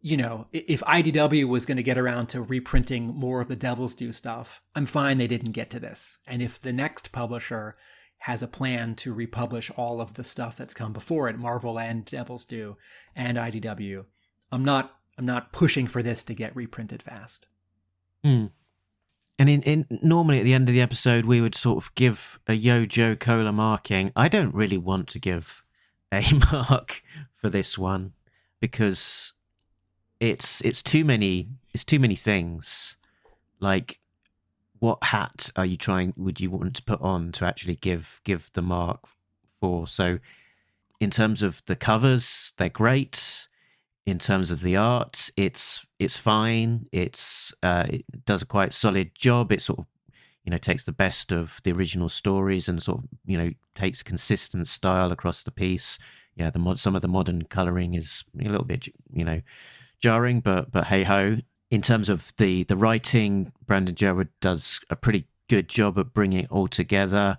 you 0.00 0.16
know, 0.16 0.46
if 0.52 0.80
IDW 0.82 1.44
was 1.44 1.66
going 1.66 1.76
to 1.76 1.82
get 1.82 1.98
around 1.98 2.28
to 2.28 2.40
reprinting 2.40 3.08
more 3.08 3.40
of 3.40 3.48
the 3.48 3.56
Devil's 3.56 3.94
Due 3.96 4.12
stuff, 4.12 4.62
I'm 4.74 4.86
fine 4.86 5.18
they 5.18 5.26
didn't 5.26 5.52
get 5.52 5.70
to 5.70 5.80
this. 5.80 6.18
And 6.26 6.40
if 6.40 6.60
the 6.60 6.72
next 6.72 7.10
publisher 7.10 7.76
has 8.18 8.42
a 8.42 8.48
plan 8.48 8.94
to 8.96 9.12
republish 9.12 9.70
all 9.76 10.00
of 10.00 10.14
the 10.14 10.24
stuff 10.24 10.56
that's 10.56 10.74
come 10.74 10.92
before 10.92 11.28
it, 11.28 11.38
Marvel 11.38 11.78
and 11.78 12.04
Devil's 12.04 12.44
Due 12.44 12.76
and 13.14 13.38
IDW, 13.38 14.04
I'm 14.50 14.64
not 14.64 14.94
I'm 15.16 15.26
not 15.26 15.52
pushing 15.52 15.86
for 15.86 16.02
this 16.02 16.22
to 16.24 16.34
get 16.34 16.54
reprinted 16.54 17.02
fast. 17.02 17.46
Hmm. 18.22 18.46
And 19.38 19.48
in, 19.48 19.62
in 19.62 19.86
normally 20.02 20.38
at 20.38 20.44
the 20.44 20.54
end 20.54 20.68
of 20.68 20.74
the 20.74 20.80
episode, 20.80 21.24
we 21.24 21.40
would 21.40 21.54
sort 21.54 21.84
of 21.84 21.94
give 21.94 22.40
a 22.46 22.54
Yo 22.54 22.86
Joe 22.86 23.14
Cola 23.14 23.52
marking. 23.52 24.12
I 24.16 24.28
don't 24.28 24.54
really 24.54 24.78
want 24.78 25.08
to 25.08 25.18
give 25.18 25.64
a 26.12 26.24
mark 26.52 27.02
for 27.34 27.48
this 27.48 27.78
one 27.78 28.12
because 28.60 29.32
it's 30.20 30.60
it's 30.64 30.82
too 30.82 31.04
many 31.04 31.48
it's 31.72 31.84
too 31.84 32.00
many 32.00 32.16
things. 32.16 32.96
Like, 33.60 34.00
what 34.80 35.02
hat 35.02 35.50
are 35.56 35.66
you 35.66 35.76
trying? 35.76 36.14
Would 36.16 36.40
you 36.40 36.50
want 36.50 36.76
to 36.76 36.82
put 36.82 37.00
on 37.00 37.32
to 37.32 37.44
actually 37.44 37.76
give 37.76 38.20
give 38.24 38.50
the 38.52 38.62
mark 38.62 39.00
for? 39.60 39.86
So, 39.86 40.18
in 41.00 41.10
terms 41.10 41.42
of 41.42 41.62
the 41.66 41.76
covers, 41.76 42.52
they're 42.56 42.68
great. 42.68 43.48
In 44.06 44.18
terms 44.18 44.50
of 44.50 44.62
the 44.62 44.76
art, 44.76 45.30
it's 45.36 45.86
it's 45.98 46.16
fine. 46.16 46.86
It's 46.92 47.52
uh, 47.62 47.86
it 47.88 48.24
does 48.24 48.42
a 48.42 48.46
quite 48.46 48.72
solid 48.72 49.14
job. 49.14 49.52
It 49.52 49.62
sort 49.62 49.80
of 49.80 49.86
you 50.44 50.50
know 50.50 50.58
takes 50.58 50.84
the 50.84 50.92
best 50.92 51.30
of 51.30 51.60
the 51.64 51.72
original 51.72 52.08
stories 52.08 52.68
and 52.68 52.82
sort 52.82 52.98
of 52.98 53.04
you 53.26 53.36
know 53.36 53.50
takes 53.74 54.02
consistent 54.02 54.66
style 54.66 55.12
across 55.12 55.42
the 55.42 55.50
piece. 55.50 55.98
Yeah, 56.36 56.50
the 56.50 56.58
mod, 56.58 56.78
some 56.78 56.96
of 56.96 57.02
the 57.02 57.08
modern 57.08 57.42
coloring 57.42 57.94
is 57.94 58.24
a 58.40 58.48
little 58.48 58.64
bit 58.64 58.88
you 59.12 59.24
know 59.24 59.42
jarring, 60.00 60.40
but 60.40 60.70
but 60.70 60.84
hey 60.84 61.04
ho. 61.04 61.38
In 61.70 61.82
terms 61.82 62.08
of 62.08 62.32
the 62.38 62.64
the 62.64 62.76
writing, 62.76 63.52
Brandon 63.66 63.94
Jerwa 63.94 64.28
does 64.40 64.80
a 64.90 64.96
pretty 64.96 65.26
good 65.48 65.68
job 65.68 65.98
at 65.98 66.14
bringing 66.14 66.44
it 66.44 66.50
all 66.50 66.68
together. 66.68 67.38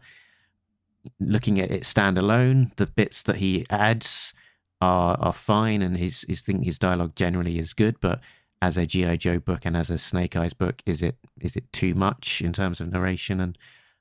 Looking 1.20 1.60
at 1.60 1.72
it 1.72 1.84
standalone, 1.84 2.76
the 2.76 2.88
bits 2.88 3.24
that 3.24 3.38
he 3.38 3.66
adds 3.70 4.34
are 4.82 5.18
are 5.20 5.34
fine, 5.34 5.82
and 5.82 5.98
his 5.98 6.26
his 6.28 6.44
his 6.46 6.78
dialogue 6.78 7.16
generally 7.16 7.58
is 7.58 7.74
good. 7.74 8.00
But 8.00 8.22
as 8.62 8.78
a 8.78 8.86
GI 8.86 9.18
Joe 9.18 9.40
book 9.40 9.66
and 9.66 9.76
as 9.76 9.90
a 9.90 9.98
Snake 9.98 10.36
Eyes 10.36 10.54
book, 10.54 10.82
is 10.86 11.02
it 11.02 11.16
is 11.40 11.56
it 11.56 11.72
too 11.72 11.94
much 11.94 12.42
in 12.42 12.54
terms 12.54 12.82
of 12.82 12.92
narration 12.92 13.40
and 13.40 13.58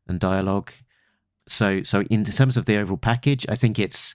and 0.07 0.21
dialogue? 0.21 0.73
So 1.47 1.83
so 1.83 2.03
in 2.03 2.25
terms 2.25 2.57
of 2.57 2.67
the 2.67 2.77
overall 2.77 2.99
package, 2.99 3.47
I 3.49 3.55
think 3.55 3.79
it's 3.79 4.15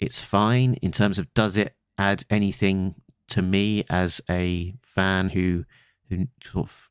it's 0.00 0.20
fine. 0.20 0.74
In 0.82 0.90
terms 0.90 1.18
of 1.18 1.32
does 1.34 1.56
it 1.56 1.76
add 1.98 2.24
anything 2.30 2.96
to 3.28 3.42
me 3.42 3.84
as 3.88 4.20
a 4.28 4.74
fan 4.82 5.30
who 5.30 5.64
who 6.08 6.28
sort 6.42 6.66
of 6.66 6.90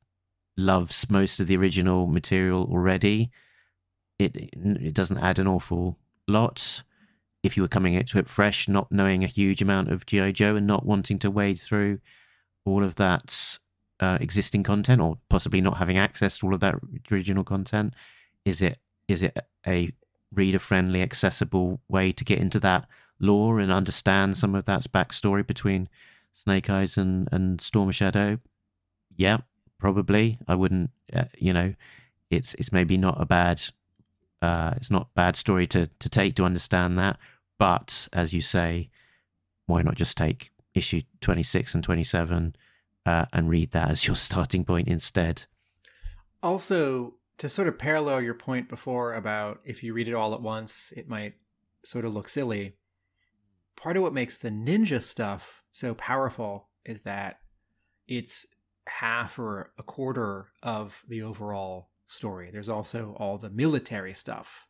loves 0.58 1.10
most 1.10 1.40
of 1.40 1.48
the 1.48 1.58
original 1.58 2.08
material 2.08 2.68
already, 2.70 3.30
it 4.20 4.36
it 4.36 4.94
doesn't 4.94 5.20
add 5.20 5.40
an 5.40 5.48
awful 5.48 5.98
lot. 6.28 6.84
If 7.44 7.58
you 7.58 7.64
were 7.64 7.70
coming 7.70 7.94
into 7.94 8.18
it 8.20 8.30
fresh, 8.30 8.68
not 8.70 8.92
knowing 8.92 9.24
a 9.24 9.28
huge 9.28 9.62
amount 9.62 9.92
of 9.92 10.06
GI 10.06 10.32
Joe 10.32 10.56
and 10.56 10.66
not 10.66 10.86
wanting 10.86 11.20
to 11.20 11.32
wade 11.32 11.60
through 11.60 12.00
all 12.66 12.84
of 12.84 12.96
that 12.96 13.60
uh, 14.00 14.18
existing 14.22 14.64
content, 14.64 15.02
or 15.02 15.18
possibly 15.30 15.60
not 15.60 15.78
having 15.78 15.98
access 15.98 16.38
to 16.38 16.48
all 16.48 16.54
of 16.54 16.62
that 16.62 16.76
original 17.12 17.44
content, 17.44 17.94
is 18.46 18.62
it 18.62 18.78
is 19.08 19.24
it 19.24 19.38
a 19.68 19.92
reader 20.34 20.60
friendly, 20.60 21.02
accessible 21.02 21.82
way 21.88 22.12
to 22.12 22.24
get 22.24 22.40
into 22.40 22.60
that 22.60 22.88
lore 23.20 23.60
and 23.60 23.72
understand 23.72 24.36
some 24.36 24.56
of 24.56 24.66
that 24.66 24.82
backstory 24.92 25.46
between 25.46 25.88
Snake 26.34 26.70
Eyes 26.70 26.98
and 26.98 27.30
and 27.32 27.62
Storm 27.62 27.92
Shadow? 27.92 28.40
Yeah, 29.16 29.38
probably. 29.80 30.40
I 30.48 30.56
wouldn't. 30.56 30.90
Uh, 31.14 31.26
you 31.38 31.54
know, 31.54 31.74
it's 32.30 32.54
it's 32.56 32.72
maybe 32.74 32.98
not 32.98 33.22
a 33.22 33.26
bad. 33.26 33.62
Uh, 34.42 34.74
it's 34.76 34.92
not 34.92 35.14
bad 35.14 35.36
story 35.38 35.68
to 35.68 35.88
to 35.88 36.10
take 36.10 36.36
to 36.36 36.44
understand 36.44 36.98
that. 36.98 37.18
But 37.58 38.10
as 38.12 38.34
you 38.34 38.42
say, 38.42 38.90
why 39.68 39.84
not 39.84 39.96
just 39.96 40.18
take 40.18 40.52
issue 40.74 41.02
twenty 41.22 41.44
six 41.44 41.74
and 41.74 41.84
twenty 41.84 42.04
seven 42.04 42.56
uh, 43.06 43.26
and 43.32 43.50
read 43.50 43.72
that 43.72 43.92
as 43.92 44.06
your 44.06 44.16
starting 44.28 44.66
point 44.66 44.88
instead? 44.88 45.46
Also, 46.42 47.14
to 47.38 47.48
sort 47.48 47.68
of 47.68 47.78
parallel 47.78 48.22
your 48.22 48.34
point 48.34 48.68
before 48.68 49.14
about 49.14 49.62
if 49.64 49.84
you 49.84 49.94
read 49.94 50.08
it 50.08 50.14
all 50.14 50.34
at 50.34 50.42
once, 50.42 50.92
it 50.98 51.08
might 51.08 51.36
sort 51.86 52.04
of 52.04 52.14
look 52.14 52.28
silly. 52.28 52.74
Part 53.76 53.98
of 53.98 54.04
what 54.04 54.14
makes 54.14 54.38
the 54.38 54.50
ninja 54.50 55.02
stuff 55.02 55.63
so 55.74 55.96
powerful 55.96 56.70
is 56.86 57.02
that 57.02 57.40
it's 58.08 58.46
half 58.86 59.40
or 59.40 59.72
a 59.80 59.84
quarter 59.84 60.50
of 60.62 61.04
the 61.08 61.24
overall 61.24 61.90
story. 62.06 62.52
There's 62.52 62.70
also 62.70 63.16
all 63.18 63.40
the 63.40 63.50
military 63.50 64.14
stuff 64.14 64.68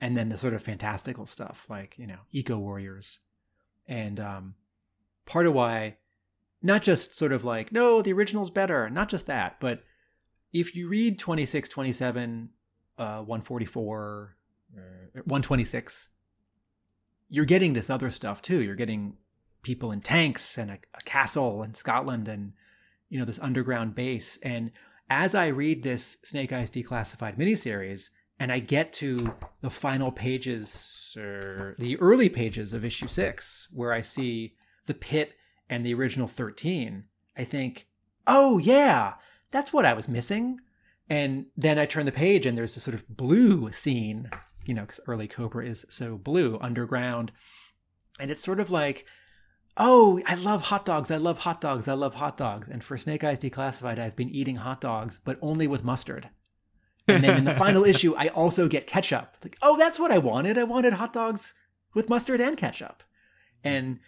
and 0.00 0.16
then 0.16 0.30
the 0.30 0.38
sort 0.38 0.54
of 0.54 0.62
fantastical 0.62 1.26
stuff 1.26 1.66
like, 1.68 1.98
you 1.98 2.06
know, 2.06 2.20
eco 2.32 2.56
warriors. 2.56 3.18
And 3.86 4.18
um, 4.18 4.54
part 5.26 5.46
of 5.46 5.52
why, 5.52 5.98
not 6.62 6.82
just 6.82 7.14
sort 7.16 7.32
of 7.32 7.44
like, 7.44 7.70
no, 7.70 8.00
the 8.00 8.14
original's 8.14 8.50
better, 8.50 8.88
not 8.88 9.10
just 9.10 9.26
that, 9.26 9.60
but 9.60 9.82
if 10.54 10.74
you 10.74 10.88
read 10.88 11.18
26, 11.18 11.68
27, 11.68 12.48
uh, 12.96 13.18
144, 13.18 14.36
uh, 14.74 14.80
126, 15.14 16.08
you're 17.28 17.44
getting 17.44 17.74
this 17.74 17.90
other 17.90 18.10
stuff 18.10 18.40
too. 18.40 18.62
You're 18.62 18.74
getting 18.74 19.18
people 19.68 19.92
in 19.92 20.00
tanks 20.00 20.56
and 20.56 20.70
a, 20.70 20.78
a 20.94 21.02
castle 21.04 21.62
in 21.62 21.74
Scotland 21.74 22.26
and 22.26 22.54
you 23.10 23.18
know 23.18 23.26
this 23.26 23.38
underground 23.38 23.94
base. 23.94 24.38
And 24.42 24.70
as 25.10 25.34
I 25.34 25.48
read 25.48 25.82
this 25.82 26.16
Snake 26.24 26.54
Eyes 26.54 26.70
Declassified 26.70 27.36
miniseries, 27.36 28.08
and 28.40 28.50
I 28.50 28.60
get 28.60 28.94
to 28.94 29.34
the 29.60 29.68
final 29.68 30.10
pages 30.10 31.14
or 31.18 31.76
the 31.78 31.98
early 31.98 32.30
pages 32.30 32.72
of 32.72 32.82
issue 32.82 33.08
six, 33.08 33.68
where 33.70 33.92
I 33.92 34.00
see 34.00 34.54
the 34.86 34.94
pit 34.94 35.34
and 35.68 35.84
the 35.84 35.92
original 35.92 36.28
13, 36.28 37.04
I 37.36 37.44
think, 37.44 37.88
oh, 38.26 38.56
yeah, 38.56 39.14
that's 39.50 39.70
what 39.70 39.84
I 39.84 39.92
was 39.92 40.08
missing. 40.08 40.60
And 41.10 41.46
then 41.58 41.78
I 41.78 41.84
turn 41.84 42.06
the 42.06 42.12
page 42.12 42.46
and 42.46 42.56
there's 42.56 42.76
a 42.76 42.80
sort 42.80 42.94
of 42.94 43.06
blue 43.14 43.70
scene, 43.72 44.30
you 44.64 44.72
know, 44.72 44.82
because 44.82 45.00
early 45.06 45.28
Cobra 45.28 45.66
is 45.66 45.84
so 45.90 46.16
blue, 46.16 46.58
underground. 46.62 47.32
And 48.18 48.30
it's 48.30 48.42
sort 48.42 48.60
of 48.60 48.70
like 48.70 49.04
oh, 49.78 50.20
I 50.26 50.34
love 50.34 50.62
hot 50.62 50.84
dogs. 50.84 51.10
I 51.10 51.16
love 51.16 51.38
hot 51.38 51.60
dogs. 51.60 51.88
I 51.88 51.94
love 51.94 52.14
hot 52.14 52.36
dogs. 52.36 52.68
And 52.68 52.82
for 52.82 52.98
Snake 52.98 53.24
Eyes 53.24 53.38
Declassified, 53.38 53.98
I've 53.98 54.16
been 54.16 54.30
eating 54.30 54.56
hot 54.56 54.80
dogs, 54.80 55.20
but 55.24 55.38
only 55.40 55.66
with 55.66 55.84
mustard. 55.84 56.28
And 57.06 57.24
then 57.24 57.38
in 57.38 57.44
the 57.44 57.54
final 57.54 57.84
issue, 57.86 58.14
I 58.16 58.28
also 58.28 58.68
get 58.68 58.86
ketchup. 58.86 59.36
Like, 59.42 59.56
oh, 59.62 59.78
that's 59.78 59.98
what 59.98 60.10
I 60.10 60.18
wanted. 60.18 60.58
I 60.58 60.64
wanted 60.64 60.94
hot 60.94 61.12
dogs 61.12 61.54
with 61.94 62.08
mustard 62.08 62.40
and 62.40 62.56
ketchup. 62.56 63.02
And 63.64 64.00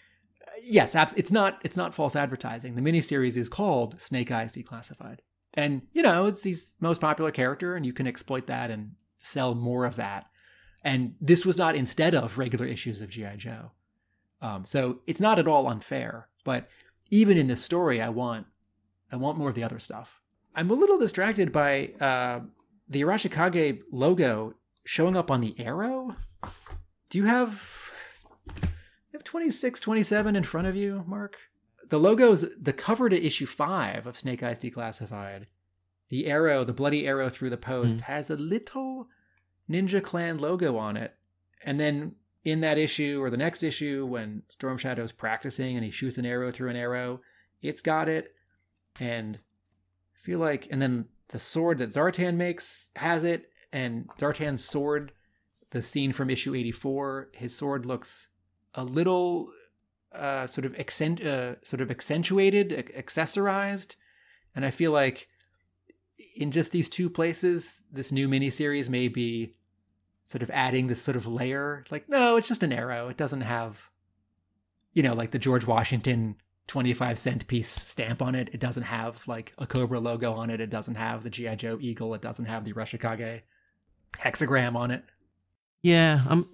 uh, 0.47 0.51
yes, 0.62 0.94
it's 1.16 1.32
not 1.32 1.59
it's 1.64 1.76
not 1.76 1.94
false 1.94 2.14
advertising. 2.14 2.74
The 2.74 2.82
miniseries 2.82 3.36
is 3.36 3.48
called 3.48 4.01
Snake 4.01 4.30
Eyes 4.30 4.52
Declassified. 4.52 5.18
And 5.55 5.82
you 5.92 6.02
know, 6.02 6.26
it's 6.26 6.44
his 6.44 6.72
most 6.80 7.01
popular 7.01 7.30
character, 7.30 7.74
and 7.74 7.86
you 7.86 7.92
can 7.92 8.06
exploit 8.06 8.47
that 8.47 8.70
and 8.70 8.92
sell 9.18 9.55
more 9.55 9.84
of 9.84 9.97
that. 9.97 10.26
And 10.82 11.14
this 11.20 11.44
was 11.44 11.59
not 11.59 11.76
instead 11.76 12.14
of 12.14 12.38
regular 12.38 12.66
issues 12.66 13.01
of 13.01 13.10
G.I. 13.10 13.36
Joe. 13.36 13.72
Um, 14.42 14.64
so 14.64 15.00
it's 15.06 15.20
not 15.20 15.38
at 15.38 15.48
all 15.48 15.68
unfair, 15.68 16.28
but 16.44 16.68
even 17.10 17.36
in 17.36 17.46
this 17.46 17.62
story, 17.62 18.00
I 18.00 18.08
want 18.08 18.46
I 19.12 19.16
want 19.16 19.38
more 19.38 19.48
of 19.48 19.54
the 19.54 19.64
other 19.64 19.78
stuff. 19.78 20.20
I'm 20.54 20.70
a 20.70 20.74
little 20.74 20.98
distracted 20.98 21.52
by 21.52 21.88
uh, 22.00 22.40
the 22.88 23.02
Arashikage 23.02 23.82
logo 23.92 24.54
showing 24.84 25.16
up 25.16 25.30
on 25.30 25.40
the 25.40 25.54
arrow. 25.58 26.16
Do 27.10 27.18
you 27.18 27.24
have 27.24 27.92
you 28.56 29.14
have 29.14 29.24
26, 29.24 29.80
27 29.80 30.36
in 30.36 30.44
front 30.44 30.66
of 30.66 30.76
you, 30.76 31.04
Mark? 31.06 31.36
The 31.88 31.98
logo's 31.98 32.46
the 32.58 32.72
cover 32.72 33.08
to 33.08 33.26
issue 33.26 33.46
five 33.46 34.06
of 34.06 34.16
Snake 34.16 34.42
Eyes 34.42 34.58
Declassified. 34.58 35.46
The 36.08 36.26
arrow, 36.26 36.64
the 36.64 36.72
bloody 36.72 37.06
arrow 37.06 37.28
through 37.28 37.50
the 37.50 37.56
post, 37.56 37.98
mm. 37.98 38.00
has 38.02 38.30
a 38.30 38.36
little 38.36 39.08
Ninja 39.68 40.02
Clan 40.02 40.38
logo 40.38 40.76
on 40.76 40.96
it. 40.96 41.14
And 41.64 41.78
then 41.78 42.16
in 42.44 42.60
that 42.60 42.78
issue 42.78 43.20
or 43.22 43.30
the 43.30 43.36
next 43.36 43.62
issue 43.62 44.06
when 44.06 44.42
Storm 44.48 44.78
Shadow's 44.78 45.12
practicing 45.12 45.76
and 45.76 45.84
he 45.84 45.90
shoots 45.90 46.18
an 46.18 46.26
arrow 46.26 46.50
through 46.50 46.70
an 46.70 46.76
arrow, 46.76 47.20
it's 47.62 47.80
got 47.80 48.08
it. 48.08 48.34
And 49.00 49.36
I 50.14 50.18
feel 50.18 50.38
like, 50.38 50.68
and 50.70 50.80
then 50.80 51.06
the 51.28 51.38
sword 51.38 51.78
that 51.78 51.90
Zartan 51.90 52.36
makes 52.36 52.90
has 52.96 53.24
it. 53.24 53.50
And 53.72 54.08
Zartan's 54.18 54.64
sword, 54.64 55.12
the 55.70 55.82
scene 55.82 56.12
from 56.12 56.30
issue 56.30 56.54
84, 56.54 57.30
his 57.34 57.54
sword 57.54 57.86
looks 57.86 58.28
a 58.74 58.84
little 58.84 59.50
uh, 60.12 60.46
sort 60.46 60.64
of 60.64 60.78
accent, 60.78 61.24
uh, 61.24 61.54
sort 61.62 61.80
of 61.80 61.90
accentuated, 61.90 62.72
ac- 62.72 62.92
accessorized, 62.96 63.96
and 64.54 64.64
I 64.64 64.70
feel 64.70 64.90
like 64.90 65.28
in 66.34 66.50
just 66.50 66.72
these 66.72 66.88
two 66.88 67.08
places, 67.08 67.82
this 67.92 68.10
new 68.10 68.28
miniseries 68.28 68.88
may 68.88 69.08
be 69.08 69.54
sort 70.31 70.43
of 70.43 70.51
adding 70.51 70.86
this 70.86 71.02
sort 71.02 71.16
of 71.16 71.27
layer. 71.27 71.85
Like, 71.90 72.09
no, 72.09 72.36
it's 72.36 72.47
just 72.47 72.62
an 72.62 72.73
arrow. 72.73 73.09
It 73.09 73.16
doesn't 73.16 73.40
have, 73.40 73.90
you 74.94 75.02
know, 75.02 75.12
like 75.12 75.32
the 75.32 75.40
George 75.40 75.66
Washington 75.66 76.36
25 76.69 77.19
cent 77.19 77.48
piece 77.48 77.69
stamp 77.69 78.23
on 78.23 78.36
it. 78.36 78.48
It 78.52 78.61
doesn't 78.61 78.85
have 78.85 79.27
like 79.27 79.52
a 79.59 79.66
Cobra 79.66 79.98
logo 79.98 80.32
on 80.32 80.48
it. 80.51 80.61
It 80.61 80.70
doesn't 80.70 80.94
have 80.94 81.24
the 81.24 81.31
G.I. 81.31 81.57
Joe 81.57 81.78
eagle. 81.81 82.15
It 82.15 82.23
doesn't 82.23 82.44
have 82.44 82.65
the 82.65 82.73
Arashikage 82.73 83.40
hexagram 84.12 84.77
on 84.77 84.93
it. 84.93 85.02
Yeah, 85.82 86.20
I'm. 86.28 86.47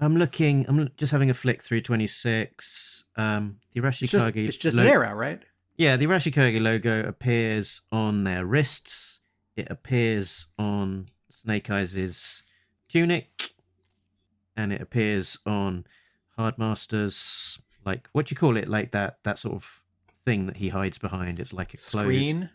I'm 0.00 0.16
looking. 0.16 0.64
I'm 0.68 0.90
just 0.96 1.10
having 1.10 1.28
a 1.28 1.34
flick 1.34 1.60
through 1.60 1.80
26. 1.80 3.04
Um, 3.16 3.56
the 3.72 3.84
It's 3.84 3.98
just, 3.98 4.14
it's 4.36 4.56
just 4.56 4.76
lo- 4.76 4.84
an 4.84 4.88
arrow, 4.88 5.12
right? 5.12 5.42
Yeah, 5.76 5.96
the 5.96 6.06
Arashikage 6.06 6.62
logo 6.62 7.02
appears 7.02 7.80
on 7.90 8.22
their 8.22 8.46
wrists. 8.46 9.18
It 9.56 9.66
appears 9.68 10.46
on 10.56 11.08
Snake 11.30 11.68
Eyes' 11.68 12.44
tunic, 12.88 13.52
and 14.56 14.72
it 14.72 14.80
appears 14.80 15.38
on 15.46 15.86
Hard 16.36 16.58
Master's 16.58 17.58
like 17.84 18.08
what 18.12 18.26
do 18.26 18.32
you 18.32 18.36
call 18.36 18.56
it? 18.56 18.68
Like 18.68 18.90
that 18.92 19.18
that 19.24 19.38
sort 19.38 19.54
of 19.54 19.82
thing 20.24 20.46
that 20.46 20.58
he 20.58 20.68
hides 20.68 20.98
behind. 20.98 21.38
It's 21.40 21.52
like 21.52 21.74
a 21.74 21.76
Screen. 21.76 22.50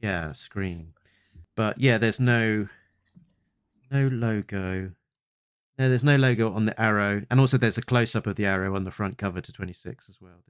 yeah 0.00 0.32
screen. 0.32 0.92
But 1.56 1.80
yeah, 1.80 1.98
there's 1.98 2.20
no 2.20 2.68
no 3.90 4.08
logo. 4.08 4.92
No, 5.78 5.88
there's 5.88 6.04
no 6.04 6.16
logo 6.16 6.52
on 6.52 6.66
the 6.66 6.80
arrow, 6.80 7.22
and 7.30 7.40
also 7.40 7.58
there's 7.58 7.78
a 7.78 7.82
close 7.82 8.14
up 8.14 8.28
of 8.28 8.36
the 8.36 8.46
arrow 8.46 8.76
on 8.76 8.84
the 8.84 8.92
front 8.92 9.18
cover 9.18 9.40
to 9.40 9.52
26 9.52 10.08
as 10.08 10.20
well. 10.20 10.44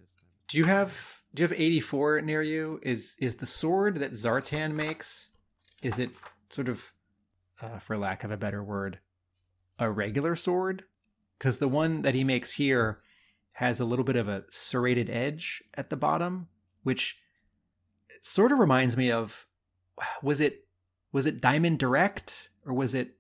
Do 0.49 0.59
you 0.59 0.65
have 0.65 1.23
do 1.35 1.43
you 1.43 1.49
have 1.49 1.59
84 1.59 2.21
near 2.23 2.43
you? 2.43 2.79
Is 2.83 3.17
is 3.21 3.37
the 3.37 3.47
sword 3.47 3.97
that 3.97 4.13
Zartan 4.13 4.75
makes 4.75 5.31
is 5.83 5.99
it 5.99 6.11
sort 6.51 6.69
of 6.69 6.93
uh, 7.63 7.79
for 7.79 7.97
lack 7.97 8.25
of 8.25 8.31
a 8.31 8.37
better 8.37 8.63
word 8.63 8.99
a 9.79 9.91
regular 9.91 10.37
sword? 10.37 10.85
Cuz 11.39 11.59
the 11.59 11.69
one 11.69 12.03
that 12.03 12.15
he 12.15 12.25
makes 12.25 12.53
here 12.53 13.01
has 13.55 13.79
a 13.79 13.85
little 13.85 14.05
bit 14.05 14.17
of 14.17 14.29
a 14.29 14.45
serrated 14.51 15.09
edge 15.09 15.63
at 15.75 15.91
the 15.91 15.97
bottom, 15.97 16.49
which 16.83 17.19
sort 18.21 18.53
of 18.53 18.59
reminds 18.59 18.97
me 18.97 19.11
of 19.11 19.47
was 20.23 20.41
it 20.41 20.67
was 21.13 21.27
it 21.27 21.41
Diamond 21.41 21.79
Direct 21.79 22.51
or 22.67 22.73
was 22.75 22.95
it 22.95 23.17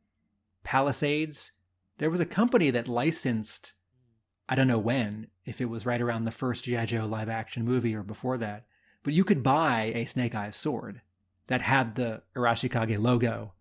Palisades? 0.64 1.52
There 1.98 2.10
was 2.10 2.20
a 2.20 2.26
company 2.26 2.70
that 2.70 2.88
licensed 2.88 3.74
I 4.48 4.54
don't 4.54 4.68
know 4.68 4.78
when, 4.78 5.28
if 5.46 5.60
it 5.60 5.66
was 5.66 5.86
right 5.86 6.00
around 6.00 6.24
the 6.24 6.30
first 6.30 6.64
G.I. 6.64 6.84
Joe 6.86 7.06
live 7.06 7.30
action 7.30 7.64
movie 7.64 7.94
or 7.94 8.02
before 8.02 8.36
that, 8.38 8.66
but 9.02 9.14
you 9.14 9.24
could 9.24 9.42
buy 9.42 9.92
a 9.94 10.04
Snake 10.04 10.34
Eyes 10.34 10.56
sword 10.56 11.00
that 11.46 11.62
had 11.62 11.94
the 11.94 12.22
Arashikage 12.36 12.98
logo 13.00 13.54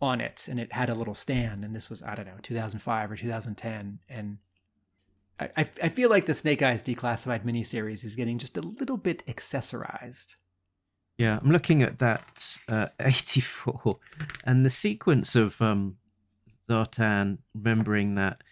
on 0.00 0.20
it 0.20 0.48
and 0.48 0.58
it 0.58 0.72
had 0.72 0.88
a 0.88 0.94
little 0.94 1.14
stand. 1.14 1.64
And 1.64 1.74
this 1.74 1.90
was, 1.90 2.02
I 2.02 2.14
don't 2.14 2.26
know, 2.26 2.38
2005 2.42 3.10
or 3.10 3.16
2010. 3.16 3.98
And 4.08 4.38
I, 5.38 5.50
I, 5.56 5.70
I 5.82 5.88
feel 5.88 6.10
like 6.10 6.26
the 6.26 6.34
Snake 6.34 6.62
Eyes 6.62 6.82
declassified 6.82 7.44
miniseries 7.44 8.04
is 8.04 8.16
getting 8.16 8.38
just 8.38 8.56
a 8.56 8.62
little 8.62 8.96
bit 8.96 9.24
accessorized. 9.26 10.36
Yeah, 11.18 11.38
I'm 11.42 11.50
looking 11.50 11.82
at 11.82 11.98
that 11.98 12.58
uh, 12.68 12.86
84 13.00 13.98
and 14.44 14.64
the 14.64 14.70
sequence 14.70 15.36
of 15.36 15.60
um, 15.60 15.98
Zartan 16.68 17.38
remembering 17.54 18.14
that 18.14 18.42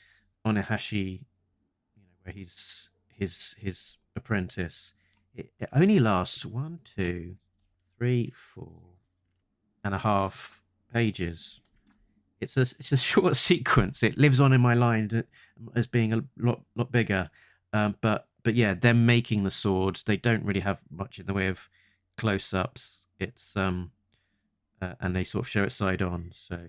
Onehashi, 0.47 1.25
you 1.97 2.03
know, 2.03 2.11
where 2.25 2.35
he's 2.35 2.91
his 3.09 3.55
his 3.59 3.97
apprentice. 4.15 4.93
It, 5.35 5.53
it 5.59 5.69
only 5.73 5.99
lasts 5.99 6.45
one, 6.45 6.81
two, 6.85 7.37
three, 7.97 8.33
four 8.35 8.99
and 9.83 9.95
a 9.95 9.99
half 9.99 10.63
pages. 10.93 11.61
It's 12.41 12.57
a 12.57 12.63
it's 12.63 12.93
a 12.93 12.97
short 13.13 13.37
sequence. 13.37 14.03
It 14.03 14.19
lives 14.19 14.41
on 14.41 14.53
in 14.53 14.61
my 14.61 14.75
mind 14.75 15.25
as 15.75 15.87
being 15.87 16.13
a 16.13 16.25
lot 16.39 16.63
lot 16.77 16.93
bigger. 16.93 17.31
Um, 17.73 17.97
but 18.01 18.29
but 18.43 18.55
yeah, 18.55 18.75
them 18.75 19.05
making 19.05 19.45
the 19.45 19.51
swords, 19.51 20.03
they 20.03 20.17
don't 20.17 20.45
really 20.45 20.61
have 20.61 20.81
much 20.91 21.19
in 21.19 21.27
the 21.27 21.35
way 21.35 21.49
of 21.49 21.69
close-ups. 22.17 23.07
It's 23.19 23.57
um, 23.57 23.91
uh, 24.81 24.95
and 25.01 25.15
they 25.15 25.25
sort 25.25 25.45
of 25.45 25.49
show 25.49 25.65
it 25.65 25.73
side 25.73 26.03
on, 26.03 26.31
so 26.33 26.61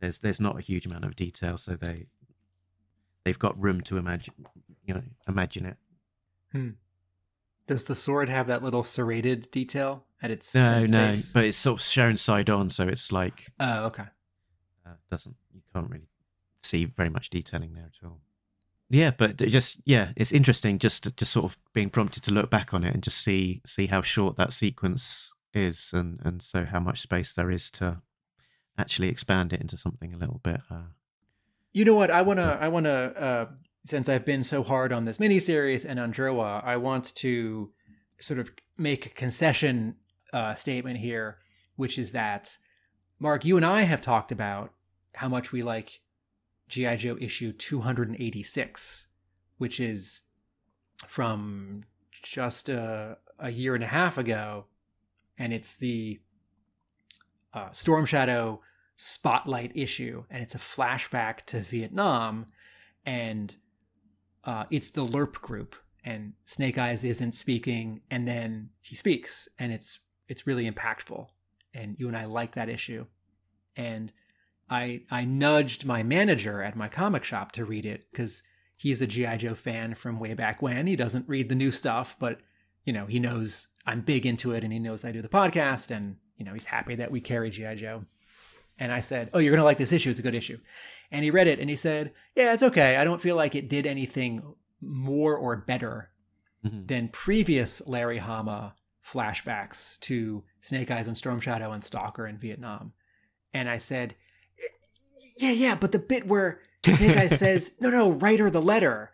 there's 0.00 0.20
there's 0.20 0.40
not 0.40 0.58
a 0.58 0.62
huge 0.62 0.86
amount 0.86 1.04
of 1.04 1.16
detail. 1.16 1.56
So 1.56 1.74
they 1.74 2.06
they've 3.24 3.38
got 3.38 3.60
room 3.60 3.80
to 3.82 3.96
imagine, 3.96 4.34
you 4.84 4.94
know, 4.94 5.02
imagine 5.26 5.66
it. 5.66 5.76
Does 7.68 7.84
the 7.84 7.94
sword 7.94 8.28
have 8.28 8.48
that 8.48 8.62
little 8.64 8.82
serrated 8.82 9.50
detail 9.52 10.04
at 10.20 10.30
its, 10.32 10.56
at 10.56 10.60
No, 10.60 10.82
its 10.82 10.90
no, 10.90 11.08
base? 11.10 11.32
but 11.32 11.44
it's 11.44 11.56
sort 11.56 11.78
of 11.80 11.84
shown 11.86 12.16
side 12.16 12.50
on, 12.50 12.70
so 12.70 12.88
it's 12.88 13.12
like 13.12 13.46
Oh, 13.60 13.84
okay. 13.84 14.06
uh, 14.84 14.94
doesn't 15.10 15.36
you 15.54 15.60
can't 15.72 15.88
really 15.88 16.08
see 16.62 16.86
very 16.86 17.08
much 17.10 17.30
detailing 17.30 17.74
there 17.74 17.84
at 17.94 18.04
all. 18.04 18.20
Yeah, 18.90 19.10
but 19.16 19.36
just 19.36 19.76
yeah, 19.84 20.12
it's 20.16 20.32
interesting 20.32 20.78
just 20.78 21.02
to, 21.04 21.12
just 21.12 21.30
sort 21.32 21.44
of 21.44 21.58
being 21.74 21.90
prompted 21.90 22.22
to 22.24 22.32
look 22.32 22.48
back 22.50 22.72
on 22.74 22.82
it 22.84 22.94
and 22.94 23.02
just 23.02 23.18
see 23.18 23.60
see 23.66 23.86
how 23.86 24.00
short 24.02 24.36
that 24.36 24.52
sequence 24.52 25.30
is, 25.54 25.90
and 25.92 26.18
and 26.24 26.40
so 26.42 26.64
how 26.64 26.80
much 26.80 27.00
space 27.02 27.32
there 27.34 27.50
is 27.50 27.70
to 27.72 28.00
actually 28.78 29.08
expand 29.08 29.52
it 29.52 29.60
into 29.60 29.76
something 29.76 30.14
a 30.14 30.16
little 30.16 30.40
bit. 30.42 30.60
Uh, 30.70 30.84
You 31.72 31.84
know 31.84 31.94
what? 31.94 32.10
I 32.10 32.22
wanna, 32.22 32.56
I 32.60 32.68
wanna, 32.68 32.90
uh, 32.90 33.46
since 33.88 34.06
I've 34.06 34.26
been 34.26 34.44
so 34.44 34.62
hard 34.62 34.92
on 34.92 35.06
this 35.06 35.16
miniseries 35.16 35.86
and 35.88 35.98
on 35.98 36.12
Jerwa, 36.12 36.62
I 36.62 36.76
want 36.76 37.14
to 37.16 37.70
sort 38.20 38.38
of 38.38 38.50
make 38.76 39.06
a 39.06 39.10
concession 39.10 39.96
uh, 40.32 40.54
statement 40.54 40.98
here, 40.98 41.38
which 41.76 41.98
is 41.98 42.12
that 42.12 42.58
Mark, 43.18 43.46
you 43.46 43.56
and 43.56 43.64
I 43.64 43.82
have 43.82 44.02
talked 44.02 44.30
about 44.30 44.74
how 45.14 45.28
much 45.28 45.52
we 45.52 45.62
like 45.62 46.00
GI 46.68 46.96
Joe 46.96 47.16
issue 47.18 47.50
286, 47.50 49.06
which 49.56 49.80
is 49.80 50.20
from 51.06 51.84
just 52.10 52.68
a, 52.68 53.16
a 53.38 53.50
year 53.50 53.74
and 53.74 53.82
a 53.82 53.88
half 53.88 54.18
ago, 54.18 54.66
and 55.38 55.50
it's 55.54 55.76
the 55.76 56.20
uh, 57.54 57.70
Storm 57.72 58.04
Shadow 58.04 58.60
spotlight 58.96 59.72
issue, 59.74 60.24
and 60.28 60.42
it's 60.42 60.54
a 60.54 60.58
flashback 60.58 61.38
to 61.46 61.60
Vietnam, 61.60 62.46
and 63.06 63.56
uh, 64.44 64.64
it's 64.70 64.90
the 64.90 65.04
LRRP 65.04 65.40
group, 65.40 65.76
and 66.04 66.32
Snake 66.44 66.78
Eyes 66.78 67.04
isn't 67.04 67.32
speaking, 67.32 68.00
and 68.10 68.26
then 68.26 68.70
he 68.80 68.94
speaks, 68.94 69.48
and 69.58 69.72
it's 69.72 70.00
it's 70.28 70.46
really 70.46 70.70
impactful, 70.70 71.26
and 71.74 71.96
you 71.98 72.08
and 72.08 72.16
I 72.16 72.26
like 72.26 72.54
that 72.54 72.68
issue, 72.68 73.06
and 73.76 74.12
I 74.70 75.02
I 75.10 75.24
nudged 75.24 75.84
my 75.84 76.02
manager 76.02 76.62
at 76.62 76.76
my 76.76 76.88
comic 76.88 77.24
shop 77.24 77.52
to 77.52 77.64
read 77.64 77.86
it 77.86 78.06
because 78.10 78.42
he's 78.76 79.02
a 79.02 79.06
GI 79.06 79.38
Joe 79.38 79.54
fan 79.54 79.94
from 79.94 80.20
way 80.20 80.34
back 80.34 80.62
when. 80.62 80.86
He 80.86 80.96
doesn't 80.96 81.28
read 81.28 81.48
the 81.48 81.54
new 81.54 81.70
stuff, 81.70 82.16
but 82.18 82.40
you 82.84 82.92
know 82.92 83.06
he 83.06 83.18
knows 83.18 83.68
I'm 83.86 84.00
big 84.02 84.26
into 84.26 84.52
it, 84.52 84.64
and 84.64 84.72
he 84.72 84.78
knows 84.78 85.04
I 85.04 85.12
do 85.12 85.22
the 85.22 85.28
podcast, 85.28 85.90
and 85.90 86.16
you 86.36 86.44
know 86.44 86.52
he's 86.52 86.66
happy 86.66 86.94
that 86.96 87.10
we 87.10 87.20
carry 87.20 87.50
GI 87.50 87.76
Joe. 87.76 88.04
And 88.78 88.92
I 88.92 89.00
said, 89.00 89.30
"Oh, 89.32 89.38
you're 89.38 89.52
gonna 89.52 89.64
like 89.64 89.78
this 89.78 89.92
issue. 89.92 90.10
It's 90.10 90.20
a 90.20 90.22
good 90.22 90.34
issue." 90.34 90.58
And 91.10 91.24
he 91.24 91.30
read 91.30 91.48
it, 91.48 91.58
and 91.58 91.68
he 91.68 91.76
said, 91.76 92.12
"Yeah, 92.34 92.52
it's 92.52 92.62
okay. 92.62 92.96
I 92.96 93.04
don't 93.04 93.20
feel 93.20 93.36
like 93.36 93.54
it 93.54 93.68
did 93.68 93.86
anything 93.86 94.54
more 94.80 95.36
or 95.36 95.56
better 95.56 96.10
mhm. 96.64 96.86
than 96.86 97.08
previous 97.08 97.86
Larry 97.86 98.18
Hama 98.18 98.76
flashbacks 99.04 99.98
to 100.00 100.44
Snake 100.60 100.90
Eyes 100.90 101.08
and 101.08 101.16
Storm 101.16 101.40
Shadow 101.40 101.72
and 101.72 101.82
Stalker 101.82 102.26
in 102.26 102.38
Vietnam." 102.38 102.92
And 103.52 103.68
I 103.68 103.78
said, 103.78 104.14
"Yeah, 105.36 105.50
yeah, 105.50 105.74
but 105.74 105.92
the 105.92 105.98
bit 105.98 106.26
where 106.26 106.60
Snake 106.84 107.16
Eyes 107.16 107.38
says, 107.38 107.76
"No, 107.80 107.90
no, 107.90 108.12
write 108.12 108.38
her 108.38 108.50
the 108.50 108.62
letter," 108.62 109.10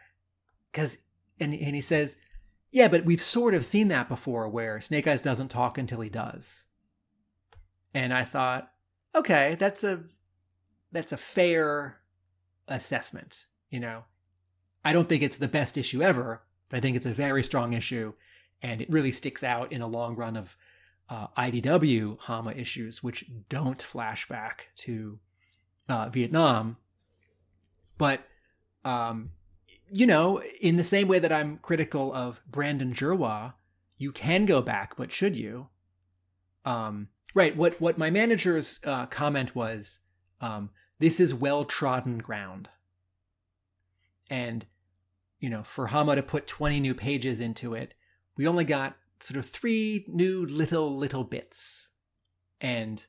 because 0.70 0.98
and 1.40 1.54
and 1.54 1.74
he 1.74 1.80
says, 1.80 2.18
"Yeah, 2.70 2.88
but 2.88 3.06
we've 3.06 3.22
sort 3.22 3.54
of 3.54 3.64
seen 3.64 3.88
that 3.88 4.08
before, 4.08 4.46
where 4.48 4.80
Snake 4.80 5.06
Eyes 5.06 5.22
doesn't 5.22 5.48
talk 5.48 5.78
until 5.78 6.02
he 6.02 6.10
does." 6.10 6.66
And 7.94 8.12
I 8.12 8.24
thought, 8.24 8.73
okay, 9.14 9.56
that's 9.58 9.84
a 9.84 10.04
that's 10.92 11.12
a 11.12 11.16
fair 11.16 12.00
assessment. 12.68 13.46
You 13.70 13.80
know, 13.80 14.04
I 14.84 14.92
don't 14.92 15.08
think 15.08 15.22
it's 15.22 15.36
the 15.36 15.48
best 15.48 15.76
issue 15.76 16.02
ever, 16.02 16.42
but 16.68 16.76
I 16.78 16.80
think 16.80 16.96
it's 16.96 17.06
a 17.06 17.12
very 17.12 17.42
strong 17.42 17.72
issue, 17.72 18.14
and 18.62 18.80
it 18.80 18.90
really 18.90 19.10
sticks 19.10 19.42
out 19.42 19.72
in 19.72 19.82
a 19.82 19.86
long 19.86 20.16
run 20.16 20.36
of 20.36 20.56
uh, 21.08 21.28
IDW 21.36 22.18
Hama 22.20 22.52
issues, 22.52 23.02
which 23.02 23.24
don't 23.48 23.82
flash 23.82 24.28
back 24.28 24.68
to 24.76 25.18
uh, 25.88 26.08
Vietnam. 26.08 26.76
But, 27.98 28.26
um, 28.84 29.30
you 29.90 30.06
know, 30.06 30.42
in 30.60 30.76
the 30.76 30.84
same 30.84 31.08
way 31.08 31.18
that 31.18 31.32
I'm 31.32 31.58
critical 31.58 32.12
of 32.12 32.40
Brandon 32.50 32.92
Jerwa, 32.92 33.54
you 33.98 34.12
can 34.12 34.46
go 34.46 34.62
back, 34.62 34.96
but 34.96 35.12
should 35.12 35.36
you? 35.36 35.68
Um, 36.64 37.08
right. 37.34 37.56
What 37.56 37.80
what 37.80 37.98
my 37.98 38.10
manager's 38.10 38.80
uh, 38.84 39.06
comment 39.06 39.54
was, 39.54 40.00
um, 40.40 40.70
this 40.98 41.20
is 41.20 41.34
well 41.34 41.64
trodden 41.64 42.18
ground, 42.18 42.68
and 44.30 44.66
you 45.44 45.50
know, 45.50 45.62
for 45.62 45.88
Hama 45.88 46.16
to 46.16 46.22
put 46.22 46.46
20 46.46 46.80
new 46.80 46.94
pages 46.94 47.38
into 47.38 47.74
it, 47.74 47.92
we 48.34 48.46
only 48.46 48.64
got 48.64 48.96
sort 49.20 49.36
of 49.36 49.44
three 49.44 50.06
new 50.08 50.46
little, 50.46 50.96
little 50.96 51.22
bits. 51.22 51.90
And, 52.62 53.04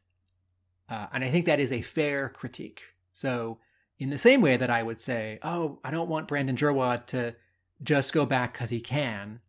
uh, 0.89 1.07
and 1.13 1.23
I 1.23 1.29
think 1.29 1.45
that 1.45 1.61
is 1.61 1.71
a 1.71 1.81
fair 1.81 2.27
critique. 2.27 2.81
So, 3.13 3.59
in 3.99 4.09
the 4.09 4.17
same 4.17 4.41
way 4.41 4.57
that 4.57 4.69
I 4.69 4.83
would 4.83 4.99
say, 4.99 5.39
oh, 5.43 5.79
I 5.81 5.91
don't 5.91 6.09
want 6.09 6.27
Brandon 6.27 6.57
Jerwa 6.57 7.05
to 7.05 7.35
just 7.81 8.11
go 8.11 8.25
back 8.25 8.51
because 8.51 8.69
he 8.69 8.81
can. 8.81 9.39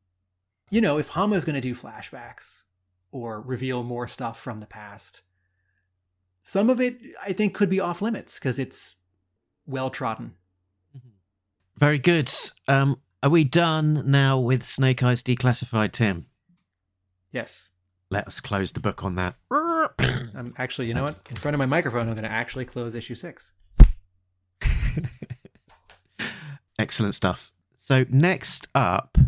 You 0.70 0.80
know, 0.80 0.98
if 0.98 1.08
Hama 1.08 1.34
is 1.34 1.44
going 1.44 1.54
to 1.54 1.60
do 1.60 1.74
flashbacks 1.74 2.62
or 3.12 3.40
reveal 3.40 3.82
more 3.82 4.08
stuff 4.08 4.40
from 4.40 4.58
the 4.58 4.66
past, 4.66 5.22
some 6.42 6.70
of 6.70 6.80
it 6.80 6.98
I 7.22 7.32
think 7.32 7.54
could 7.54 7.70
be 7.70 7.80
off 7.80 8.02
limits 8.02 8.38
because 8.38 8.58
it's 8.58 8.96
well 9.66 9.90
trodden. 9.90 10.34
Very 11.76 11.98
good. 11.98 12.30
Um, 12.68 13.00
are 13.22 13.28
we 13.28 13.44
done 13.44 14.10
now 14.10 14.38
with 14.38 14.62
Snake 14.62 15.02
Eyes 15.02 15.22
Declassified, 15.22 15.92
Tim? 15.92 16.26
Yes. 17.32 17.68
Let 18.08 18.26
us 18.26 18.40
close 18.40 18.72
the 18.72 18.80
book 18.80 19.04
on 19.04 19.16
that. 19.16 19.34
I'm 19.50 20.54
actually, 20.56 20.86
you 20.86 20.94
know 20.94 21.02
what? 21.02 21.20
In 21.28 21.36
front 21.36 21.54
of 21.54 21.58
my 21.58 21.66
microphone, 21.66 22.08
I'm 22.08 22.14
going 22.14 22.22
to 22.22 22.30
actually 22.30 22.64
close 22.64 22.94
issue 22.94 23.14
six. 23.14 23.52
Excellent 26.78 27.14
stuff. 27.14 27.52
So 27.76 28.06
next 28.08 28.68
up, 28.74 29.18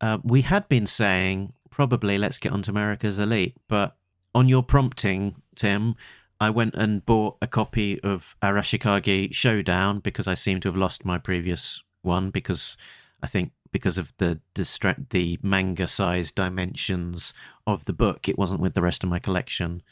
uh, 0.00 0.18
we 0.22 0.42
had 0.42 0.68
been 0.68 0.86
saying 0.86 1.52
probably 1.76 2.16
let's 2.16 2.38
get 2.38 2.52
on 2.52 2.62
to 2.62 2.70
America's 2.70 3.18
Elite, 3.18 3.54
but 3.68 3.98
on 4.34 4.48
your 4.48 4.62
prompting, 4.62 5.36
Tim, 5.56 5.94
I 6.40 6.48
went 6.48 6.74
and 6.74 7.04
bought 7.04 7.36
a 7.42 7.46
copy 7.46 8.00
of 8.00 8.34
Arashikage 8.40 9.34
Showdown 9.34 10.00
because 10.00 10.26
I 10.26 10.32
seem 10.32 10.58
to 10.60 10.68
have 10.68 10.76
lost 10.76 11.04
my 11.04 11.18
previous 11.18 11.82
one 12.00 12.30
because 12.30 12.78
I 13.22 13.26
think 13.26 13.52
because 13.72 13.98
of 13.98 14.14
the 14.16 14.40
distract 14.54 15.10
the 15.10 15.38
manga 15.42 15.86
size 15.86 16.32
dimensions 16.32 17.34
of 17.66 17.84
the 17.84 17.92
book, 17.92 18.26
it 18.26 18.38
wasn't 18.38 18.62
with 18.62 18.72
the 18.72 18.80
rest 18.80 19.04
of 19.04 19.10
my 19.10 19.18
collection 19.18 19.82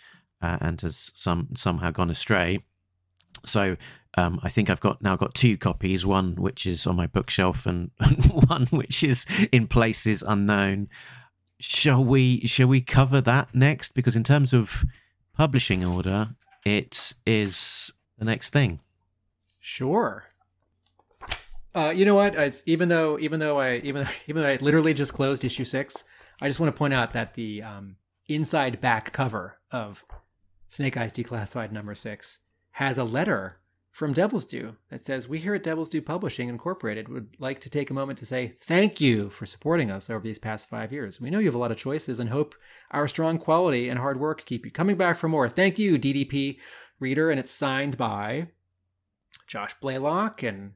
uh, 0.40 0.56
and 0.62 0.80
has 0.80 1.12
some 1.14 1.48
somehow 1.54 1.90
gone 1.90 2.08
astray. 2.08 2.60
So 3.44 3.76
um, 4.16 4.40
I 4.42 4.48
think 4.48 4.70
I've 4.70 4.80
got 4.80 5.02
now 5.02 5.16
got 5.16 5.34
two 5.34 5.58
copies, 5.58 6.06
one 6.06 6.36
which 6.36 6.64
is 6.64 6.86
on 6.86 6.96
my 6.96 7.08
bookshelf 7.08 7.66
and 7.66 7.90
one 8.48 8.68
which 8.70 9.02
is 9.02 9.26
in 9.52 9.66
places 9.66 10.22
unknown. 10.26 10.88
Shall 11.60 12.04
we 12.04 12.40
shall 12.46 12.66
we 12.66 12.80
cover 12.80 13.20
that 13.20 13.54
next? 13.54 13.92
Because 13.92 14.16
in 14.16 14.24
terms 14.24 14.52
of 14.52 14.84
publishing 15.36 15.84
order, 15.84 16.30
it 16.64 17.14
is 17.26 17.92
the 18.18 18.24
next 18.24 18.50
thing. 18.50 18.80
Sure. 19.60 20.24
Uh, 21.74 21.92
you 21.94 22.04
know 22.04 22.14
what? 22.14 22.36
It's, 22.36 22.62
even 22.66 22.88
though 22.88 23.18
even 23.18 23.40
though 23.40 23.58
I 23.58 23.76
even 23.76 24.06
even 24.26 24.42
though 24.42 24.48
I 24.48 24.56
literally 24.56 24.94
just 24.94 25.14
closed 25.14 25.44
issue 25.44 25.64
six, 25.64 26.04
I 26.40 26.48
just 26.48 26.60
want 26.60 26.74
to 26.74 26.78
point 26.78 26.94
out 26.94 27.12
that 27.12 27.34
the 27.34 27.62
um, 27.62 27.96
inside 28.28 28.80
back 28.80 29.12
cover 29.12 29.58
of 29.70 30.04
Snake 30.68 30.96
Eyes 30.96 31.12
Declassified 31.12 31.72
number 31.72 31.94
six 31.94 32.38
has 32.72 32.98
a 32.98 33.04
letter 33.04 33.58
from 33.94 34.12
Devil's 34.12 34.44
Due 34.44 34.74
that 34.90 35.04
says, 35.04 35.28
We 35.28 35.38
here 35.38 35.54
at 35.54 35.62
Devil's 35.62 35.88
Due 35.88 36.02
Publishing 36.02 36.48
Incorporated 36.48 37.08
would 37.08 37.28
like 37.38 37.60
to 37.60 37.70
take 37.70 37.90
a 37.90 37.94
moment 37.94 38.18
to 38.18 38.26
say 38.26 38.48
thank 38.58 39.00
you 39.00 39.30
for 39.30 39.46
supporting 39.46 39.88
us 39.88 40.10
over 40.10 40.24
these 40.24 40.40
past 40.40 40.68
five 40.68 40.92
years. 40.92 41.20
We 41.20 41.30
know 41.30 41.38
you 41.38 41.46
have 41.46 41.54
a 41.54 41.58
lot 41.58 41.70
of 41.70 41.76
choices 41.76 42.18
and 42.18 42.28
hope 42.28 42.56
our 42.90 43.06
strong 43.06 43.38
quality 43.38 43.88
and 43.88 44.00
hard 44.00 44.18
work 44.18 44.44
keep 44.46 44.66
you 44.66 44.72
coming 44.72 44.96
back 44.96 45.16
for 45.16 45.28
more. 45.28 45.48
Thank 45.48 45.78
you, 45.78 45.96
DDP 45.96 46.58
reader. 46.98 47.30
And 47.30 47.38
it's 47.38 47.52
signed 47.52 47.96
by 47.96 48.48
Josh 49.46 49.74
Blaylock 49.80 50.42
and 50.42 50.72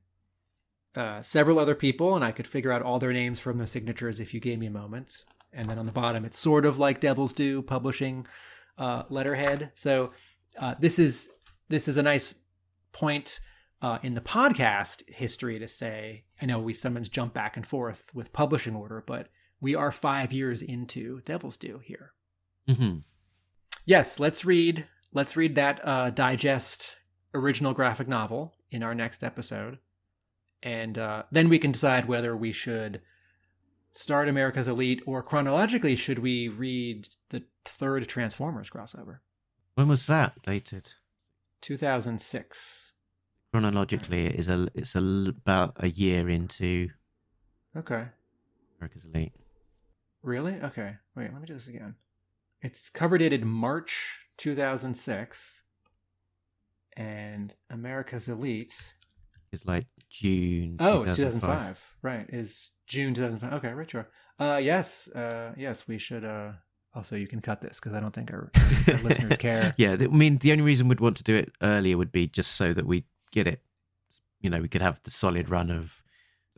uh, 0.95 1.20
several 1.20 1.59
other 1.59 1.74
people. 1.74 2.15
And 2.15 2.24
I 2.24 2.31
could 2.31 2.47
figure 2.47 2.70
out 2.70 2.82
all 2.82 3.01
their 3.01 3.12
names 3.12 3.40
from 3.40 3.59
the 3.59 3.66
signatures 3.66 4.20
if 4.20 4.32
you 4.32 4.39
gave 4.39 4.61
me 4.61 4.66
a 4.66 4.70
moment. 4.70 5.24
And 5.53 5.69
then 5.69 5.81
on 5.81 5.86
the 5.86 5.93
bottom, 5.93 6.24
it's 6.24 6.39
sort 6.39 6.65
of 6.65 6.78
like 6.78 7.01
Devil's 7.01 7.32
Due 7.32 7.62
Publishing 7.62 8.28
uh, 8.78 9.03
letterhead. 9.11 9.73
So 9.74 10.12
uh, 10.57 10.77
this 10.78 11.01
is 11.01 11.31
this 11.69 11.89
is 11.89 11.97
a 11.97 12.03
nice 12.03 12.36
point 12.93 13.40
uh, 13.81 13.98
in 14.02 14.15
the 14.15 14.20
podcast 14.20 15.09
history 15.09 15.59
to 15.59 15.69
say, 15.69 16.24
I 16.40 16.47
know 16.47 16.59
we 16.59 16.74
sometimes 16.74 17.09
jump 17.09 17.35
back 17.35 17.56
and 17.56 17.66
forth 17.66 18.10
with 18.15 18.32
publishing 18.32 18.74
order, 18.74 19.02
but 19.06 19.28
we 19.60 19.74
are 19.74 19.93
five 19.93 20.32
years 20.32 20.62
into 20.62 21.20
Devil's 21.23 21.56
Due 21.56 21.81
here. 21.85 22.12
Mm-hmm. 22.69 22.98
Yes, 23.85 24.20
let's 24.20 24.44
read. 24.44 24.86
Let's 25.12 25.36
read 25.36 25.55
that 25.55 25.81
uh, 25.86 26.10
digest 26.10 26.97
original 27.35 27.73
graphic 27.73 28.09
novel 28.09 28.55
in 28.70 28.82
our 28.82 28.94
next 28.94 29.24
episode, 29.24 29.78
and 30.62 30.98
uh, 30.98 31.23
then 31.31 31.48
we 31.48 31.59
can 31.59 31.73
decide 31.73 32.06
whether 32.06 32.36
we 32.36 32.52
should 32.52 33.01
start 33.93 34.28
America's 34.28 34.69
Elite 34.69 35.02
or 35.06 35.23
chronologically 35.23 35.97
should 35.97 36.19
we 36.19 36.48
read 36.48 37.09
the 37.31 37.44
third 37.65 38.06
Transformers 38.09 38.69
crossover. 38.69 39.20
When 39.74 39.89
was 39.89 40.06
that 40.06 40.43
dated? 40.43 40.93
2006. 41.63 42.93
Chronologically, 43.53 44.27
it 44.27 44.35
is 44.35 44.49
a 44.49 44.69
it's 44.75 44.95
a, 44.95 44.99
about 45.29 45.75
a 45.79 45.89
year 45.89 46.29
into 46.29 46.89
Okay. 47.77 48.05
America's 48.79 49.05
Elite. 49.05 49.35
Really? 50.23 50.55
Okay. 50.55 50.95
Wait, 51.17 51.33
let 51.33 51.41
me 51.41 51.47
do 51.47 51.55
this 51.55 51.69
again. 51.69 51.95
It's 52.61 52.91
cover 52.91 53.19
dated 53.19 53.45
March 53.45 54.19
2006. 54.39 55.63
And 56.97 57.55
America's 57.71 58.29
Elite. 58.29 58.93
is 59.53 59.65
like 59.65 59.87
June. 60.11 60.77
Oh, 60.81 61.05
2005. 61.05 61.41
2005. 61.41 61.97
Right. 62.03 62.27
Is 62.31 62.73
June 62.87 63.15
2005. 63.15 63.53
Okay, 63.55 63.73
right, 63.73 63.91
sure. 63.91 64.09
Uh, 64.41 64.61
yes. 64.63 65.09
Uh, 65.09 65.53
yes, 65.57 65.87
we 65.87 65.99
should. 65.99 66.25
Uh, 66.25 66.53
also, 66.99 67.16
you 67.16 67.27
can 67.27 67.41
cut 67.41 67.62
this 67.62 67.81
because 67.81 67.97
I 67.97 68.01
don't 68.01 68.12
think 68.12 68.31
our, 68.31 68.51
our 68.89 68.99
listeners 69.03 69.39
care. 69.39 69.73
Yeah, 69.79 69.97
I 69.99 70.07
mean, 70.09 70.37
the 70.39 70.53
only 70.53 70.65
reason 70.65 70.89
we'd 70.89 71.01
want 71.01 71.16
to 71.19 71.23
do 71.25 71.35
it 71.37 71.51
earlier 71.62 71.97
would 71.97 72.12
be 72.12 72.27
just 72.27 72.53
so 72.57 72.75
that 72.75 72.85
we 72.87 73.05
get 73.33 73.47
it. 73.47 73.62
You 74.41 74.51
know, 74.51 74.61
we 74.61 74.69
could 74.69 74.83
have 74.83 75.01
the 75.03 75.11
solid 75.11 75.49
run 75.51 75.70
of 75.70 76.03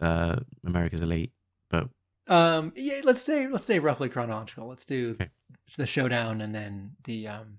uh, 0.03 0.37
America's 0.67 1.03
Elite, 1.03 1.33
but 1.71 1.89
Um, 2.27 2.73
yeah, 2.75 3.01
let's 3.05 3.21
stay. 3.21 3.47
Let's 3.47 3.65
stay 3.65 3.79
roughly 3.79 4.09
chronological. 4.09 4.67
Let's 4.67 4.85
do 4.85 5.12
Okay. 5.21 5.31
the 5.77 5.87
showdown 5.87 6.41
and 6.41 6.55
then 6.55 6.93
the 7.05 7.29
um. 7.29 7.59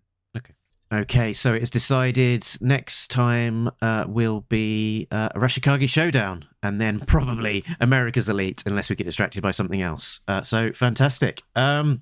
Okay, 0.94 1.32
so 1.32 1.54
it's 1.54 1.70
decided 1.70 2.46
next 2.60 3.10
time 3.10 3.70
uh, 3.82 4.04
will 4.10 4.42
be 4.50 5.08
uh, 5.10 5.30
Arashikage 5.30 5.88
Showdown 5.88 6.44
and 6.62 6.82
then 6.82 7.00
probably 7.00 7.64
America's 7.80 8.28
Elite, 8.28 8.62
unless 8.66 8.90
we 8.90 8.98
get 8.98 9.06
distracted 9.06 9.42
by 9.42 9.52
something 9.52 9.82
else. 9.82 10.20
Uh, 10.28 10.42
so 10.42 10.74
fantastic. 10.74 11.44
Um, 11.56 12.02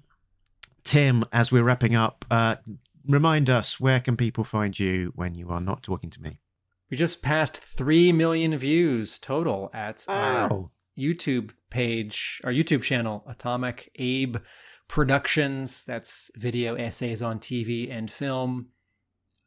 Tim, 0.84 1.24
as 1.32 1.52
we're 1.52 1.64
wrapping 1.64 1.96
up, 1.96 2.26
uh, 2.30 2.56
remind 3.08 3.50
us 3.50 3.80
where 3.80 4.00
can 4.00 4.18
people 4.18 4.44
find 4.44 4.78
you 4.78 5.12
when 5.16 5.36
you 5.36 5.50
are 5.50 5.62
not 5.62 5.84
talking 5.84 6.10
to 6.12 6.22
me? 6.22 6.40
We 6.90 6.98
just 6.98 7.22
passed 7.22 7.58
three 7.58 8.12
million 8.12 8.58
views 8.58 9.20
total 9.20 9.70
at 9.74 10.06
our 10.08 10.70
YouTube 10.98 11.52
page, 11.70 12.42
our 12.44 12.52
YouTube 12.52 12.82
channel, 12.82 13.24
Atomic 13.28 13.92
Abe 13.96 14.38
Productions. 14.88 15.84
That's 15.84 16.32
video 16.36 16.76
essays 16.76 17.22
on 17.22 17.40
TV 17.40 17.92
and 17.92 18.10
film. 18.10 18.70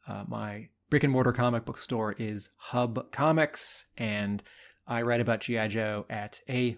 Uh, 0.07 0.25
my 0.29 0.69
brick 0.89 1.05
and 1.05 1.13
mortar 1.13 1.33
comic 1.33 1.65
book 1.65 1.79
store 1.79 2.13
is 2.13 2.51
Hub 2.59 3.11
Comics, 3.11 3.87
and 3.99 4.43
I 4.87 5.03
write 5.03 5.21
about 5.21 5.41
G.I. 5.41 5.69
Joe 5.69 6.07
at 6.11 6.41
a. 6.49 6.77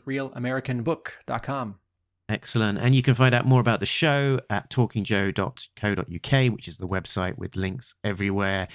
Excellent. 2.28 2.78
And 2.78 2.94
you 2.94 3.02
can 3.02 3.14
find 3.14 3.34
out 3.34 3.46
more 3.46 3.60
about 3.60 3.80
the 3.80 3.86
show 3.86 4.40
at 4.48 4.70
talkingjoe.co.uk, 4.70 6.52
which 6.52 6.68
is 6.68 6.78
the 6.78 6.88
website 6.88 7.36
with 7.36 7.55
links 7.55 7.94
everywhere. 8.02 8.68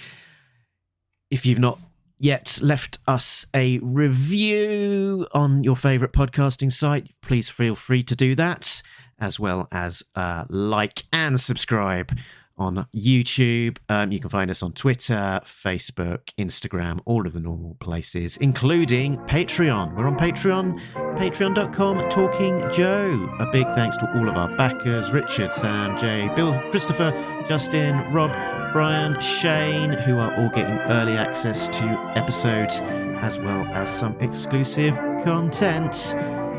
If 1.30 1.46
you've 1.46 1.58
not 1.58 1.78
yet 2.18 2.58
left 2.62 2.98
us 3.08 3.46
a 3.54 3.78
review 3.78 5.26
on 5.32 5.64
your 5.64 5.74
favorite 5.74 6.12
podcasting 6.12 6.70
site, 6.70 7.10
please 7.22 7.48
feel 7.48 7.74
free 7.74 8.02
to 8.04 8.14
do 8.14 8.34
that, 8.36 8.82
as 9.18 9.40
well 9.40 9.66
as 9.72 10.04
uh, 10.14 10.44
like 10.48 11.02
and 11.12 11.40
subscribe 11.40 12.16
on 12.60 12.86
YouTube. 12.94 13.78
Um, 13.88 14.12
you 14.12 14.20
can 14.20 14.28
find 14.30 14.50
us 14.50 14.62
on 14.62 14.72
Twitter, 14.72 15.40
Facebook, 15.44 16.32
Instagram, 16.38 17.00
all 17.06 17.26
of 17.26 17.32
the 17.32 17.40
normal 17.40 17.74
places, 17.80 18.36
including 18.36 19.16
Patreon. 19.20 19.96
We're 19.96 20.06
on 20.06 20.16
Patreon, 20.16 20.78
patreon.com, 21.16 22.08
Talking 22.10 22.70
Joe. 22.70 23.28
A 23.40 23.46
big 23.50 23.66
thanks 23.68 23.96
to 23.96 24.12
all 24.14 24.28
of 24.28 24.36
our 24.36 24.54
backers 24.56 25.10
Richard, 25.10 25.52
Sam, 25.52 25.96
Jay, 25.98 26.30
Bill, 26.36 26.60
Christopher, 26.70 27.12
Justin, 27.48 27.96
Rob, 28.12 28.32
Brian, 28.72 29.18
Shane, 29.18 29.92
who 29.92 30.18
are 30.18 30.36
all 30.36 30.50
getting 30.50 30.78
early 30.80 31.16
access 31.16 31.68
to 31.70 31.84
episodes 32.14 32.80
as 33.22 33.38
well 33.38 33.64
as 33.72 33.90
some 33.90 34.18
exclusive 34.20 34.96
content. 35.24 36.14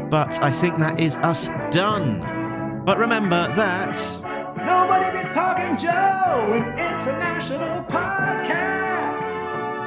But 0.09 0.41
I 0.43 0.51
think 0.51 0.79
that 0.79 0.99
is 0.99 1.15
us 1.17 1.47
done. 1.69 2.83
But 2.85 2.97
remember 2.97 3.53
that. 3.55 4.30
Nobody 4.57 5.11
Be 5.17 5.23
Talking 5.33 5.77
Joe, 5.77 6.51
an 6.53 6.63
international 6.77 7.83
podcast. 7.85 9.33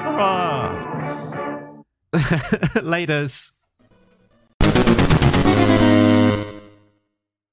Hurrah! 0.02 1.82
Laters. 2.82 3.52